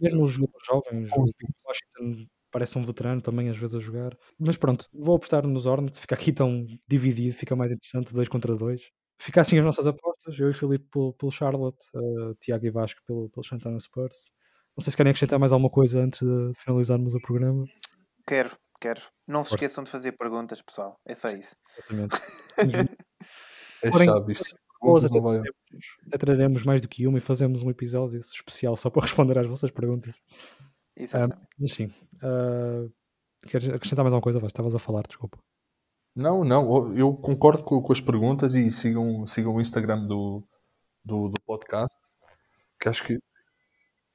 Mesmo 0.00 0.24
os 0.24 0.32
jovens, 0.32 1.10
o 1.12 1.24
Washington 1.66 2.26
parece 2.50 2.76
um 2.78 2.82
veterano 2.82 3.20
também 3.20 3.48
às 3.48 3.56
vezes 3.56 3.76
a 3.76 3.80
jogar. 3.80 4.16
Mas 4.38 4.56
pronto, 4.56 4.86
vou 4.92 5.16
apostar 5.16 5.46
nos 5.46 5.66
Hornets, 5.66 5.98
fica 5.98 6.14
aqui 6.14 6.32
tão 6.32 6.66
dividido, 6.88 7.34
fica 7.34 7.54
mais 7.54 7.70
interessante, 7.70 8.12
dois 8.12 8.28
contra 8.28 8.56
dois. 8.56 8.90
Fica 9.20 9.42
assim 9.42 9.58
as 9.58 9.64
nossas 9.64 9.86
apostas, 9.86 10.38
eu 10.38 10.50
e 10.50 10.54
Filipe 10.54 10.86
pelo, 10.90 11.12
pelo 11.12 11.30
Charlotte, 11.30 11.84
uh, 11.94 12.34
Tiago 12.40 12.64
e 12.64 12.70
Vasco 12.70 13.00
pelo, 13.06 13.28
pelo 13.28 13.44
Santana 13.44 13.78
Spurs. 13.78 14.32
Não 14.80 14.82
sei 14.82 14.92
se 14.92 14.96
querem 14.96 15.10
acrescentar 15.10 15.38
mais 15.38 15.52
alguma 15.52 15.68
coisa 15.68 16.00
antes 16.00 16.20
de, 16.20 16.52
finalizarmos 16.58 17.14
o 17.14 17.20
programa. 17.20 17.66
Quero, 18.26 18.56
quero. 18.80 19.02
Não 19.28 19.44
se 19.44 19.50
esqueçam 19.52 19.84
de 19.84 19.90
fazer 19.90 20.12
perguntas, 20.12 20.62
pessoal. 20.62 20.98
É 21.06 21.14
só 21.14 21.28
isso. 21.28 21.54
Exatamente. 21.76 22.16
É 23.82 23.90
Porém, 23.90 24.08
chave 24.08 24.32
isto. 24.32 24.56
Até, 25.06 25.20
vai... 25.20 25.40
até 26.06 26.18
traremos 26.18 26.64
mais 26.64 26.82
do 26.82 26.88
que 26.88 27.06
uma 27.06 27.16
e 27.16 27.20
fazemos 27.20 27.62
um 27.62 27.70
episódio 27.70 28.18
especial 28.20 28.76
só 28.76 28.88
para 28.90 29.02
responder 29.02 29.38
às 29.38 29.46
vossas 29.46 29.70
perguntas. 29.70 30.14
Exatamente. 30.94 31.36
Uh, 31.36 31.48
mas 31.58 31.72
sim. 31.72 31.86
Uh, 32.16 32.92
queres 33.48 33.68
acrescentar 33.70 34.04
mais 34.04 34.12
alguma 34.12 34.22
coisa? 34.22 34.38
Estavas 34.46 34.74
a 34.74 34.78
falar, 34.78 35.02
desculpa. 35.06 35.38
Não, 36.14 36.44
não, 36.44 36.94
eu 36.94 37.14
concordo 37.14 37.64
com, 37.64 37.80
com, 37.80 37.92
as 37.92 38.02
perguntas 38.02 38.54
e 38.54 38.70
sigam, 38.70 39.26
sigam 39.26 39.54
o 39.54 39.60
Instagram 39.62 40.06
do, 40.06 40.46
do, 41.02 41.28
do, 41.28 41.40
podcast, 41.46 41.96
que 42.78 42.88
acho 42.88 43.04
que, 43.04 43.18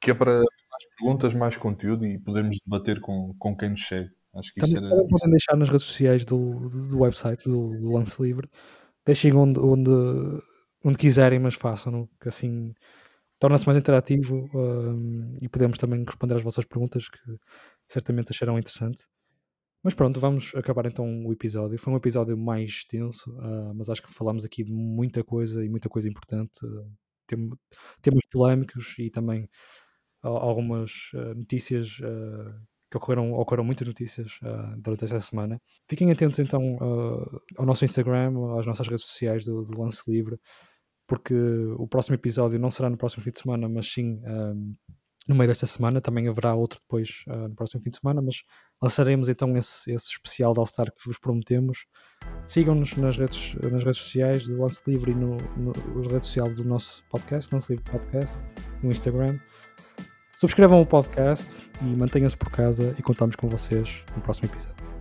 que 0.05 0.11
é 0.11 0.13
para 0.13 0.33
mais 0.33 0.85
perguntas, 0.97 1.33
mais 1.33 1.57
conteúdo 1.57 2.05
e 2.05 2.19
podermos 2.19 2.57
debater 2.65 2.99
com, 3.01 3.33
com 3.37 3.55
quem 3.55 3.69
nos 3.69 3.87
segue. 3.87 4.09
Acho 4.35 4.53
que 4.53 4.59
Também 4.61 4.75
isso 4.75 4.93
era, 4.93 5.07
podem 5.07 5.29
deixar 5.29 5.55
nas 5.57 5.69
redes 5.69 5.85
sociais 5.85 6.25
do, 6.25 6.69
do, 6.69 6.87
do 6.89 6.99
website 6.99 7.43
do, 7.45 7.69
do 7.79 7.91
Lance 7.91 8.21
Livre 8.21 8.49
deixem 9.05 9.33
onde, 9.35 9.59
onde, 9.59 9.91
onde 10.83 10.97
quiserem, 10.97 11.39
mas 11.39 11.53
façam-no, 11.53 12.09
que 12.19 12.27
assim 12.27 12.73
torna-se 13.39 13.65
mais 13.65 13.77
interativo 13.77 14.49
um, 14.53 15.37
e 15.41 15.47
podemos 15.47 15.77
também 15.77 16.03
responder 16.03 16.35
às 16.35 16.41
vossas 16.41 16.65
perguntas 16.65 17.07
que 17.09 17.19
certamente 17.87 18.31
acharão 18.31 18.57
interessante. 18.57 19.05
Mas 19.83 19.93
pronto, 19.93 20.19
vamos 20.19 20.51
acabar 20.55 20.87
então 20.87 21.05
o 21.27 21.31
episódio. 21.31 21.77
Foi 21.77 21.93
um 21.93 21.97
episódio 21.97 22.35
mais 22.35 22.71
extenso, 22.71 23.29
uh, 23.37 23.73
mas 23.75 23.87
acho 23.87 24.01
que 24.01 24.11
falámos 24.11 24.43
aqui 24.43 24.63
de 24.63 24.73
muita 24.73 25.23
coisa 25.23 25.63
e 25.63 25.69
muita 25.69 25.87
coisa 25.87 26.09
importante. 26.09 26.65
Uh, 26.65 27.57
temas 28.01 28.25
polémicos 28.31 28.95
e 28.97 29.11
também 29.11 29.47
algumas 30.25 31.11
notícias 31.35 31.99
que 32.95 32.97
ocorreram, 32.97 33.33
ocorreram 33.33 33.63
muitas 33.63 33.87
notícias 33.87 34.39
uh, 34.41 34.79
durante 34.79 35.03
esta 35.03 35.19
semana. 35.19 35.61
Fiquem 35.87 36.11
atentos 36.11 36.39
então 36.39 36.75
uh, 36.75 37.41
ao 37.57 37.65
nosso 37.65 37.83
Instagram, 37.83 38.57
às 38.57 38.65
nossas 38.65 38.87
redes 38.87 39.05
sociais 39.05 39.45
do, 39.45 39.63
do, 39.63 39.79
Lance 39.79 40.09
Livre, 40.09 40.39
porque 41.07 41.35
o 41.77 41.87
próximo 41.87 42.15
episódio 42.15 42.59
não 42.59 42.71
será 42.71 42.89
no 42.89 42.97
próximo 42.97 43.23
fim 43.23 43.31
de 43.31 43.39
semana, 43.39 43.67
mas 43.67 43.91
sim 43.91 44.21
um, 44.25 44.73
no 45.27 45.35
meio 45.35 45.47
desta 45.47 45.65
semana. 45.65 45.99
Também 45.99 46.27
haverá 46.27 46.55
outro 46.55 46.79
depois 46.79 47.23
uh, 47.27 47.47
no 47.49 47.55
próximo 47.55 47.81
fim 47.81 47.89
de 47.89 47.97
semana, 47.97 48.21
mas 48.21 48.43
lançaremos 48.81 49.29
então 49.29 49.55
esse, 49.57 49.91
esse 49.91 50.11
especial 50.11 50.53
de 50.53 50.59
All-Star 50.59 50.91
que 50.91 51.05
vos 51.05 51.19
prometemos. 51.19 51.85
Sigam-nos 52.47 52.95
nas 52.95 53.17
redes, 53.17 53.55
nas 53.55 53.83
redes 53.83 53.97
sociais 53.97 54.47
do 54.47 54.61
Lance 54.61 54.81
Livre 54.87 55.11
e 55.11 55.15
no, 55.15 55.37
no, 55.57 55.71
na 56.01 56.11
rede 56.11 56.25
social 56.25 56.49
do 56.49 56.63
nosso 56.63 57.03
podcast, 57.09 57.53
Lance 57.53 57.73
Livre 57.73 57.91
Podcast, 57.91 58.45
no 58.81 58.89
Instagram. 58.89 59.37
Subscrevam 60.35 60.81
o 60.81 60.85
podcast 60.85 61.69
e 61.81 61.85
mantenham-se 61.85 62.35
por 62.35 62.51
casa 62.51 62.93
e 62.99 63.01
contamos 63.01 63.37
com 63.37 63.47
vocês 63.47 64.03
no 64.15 64.21
próximo 64.21 64.49
episódio. 64.49 64.94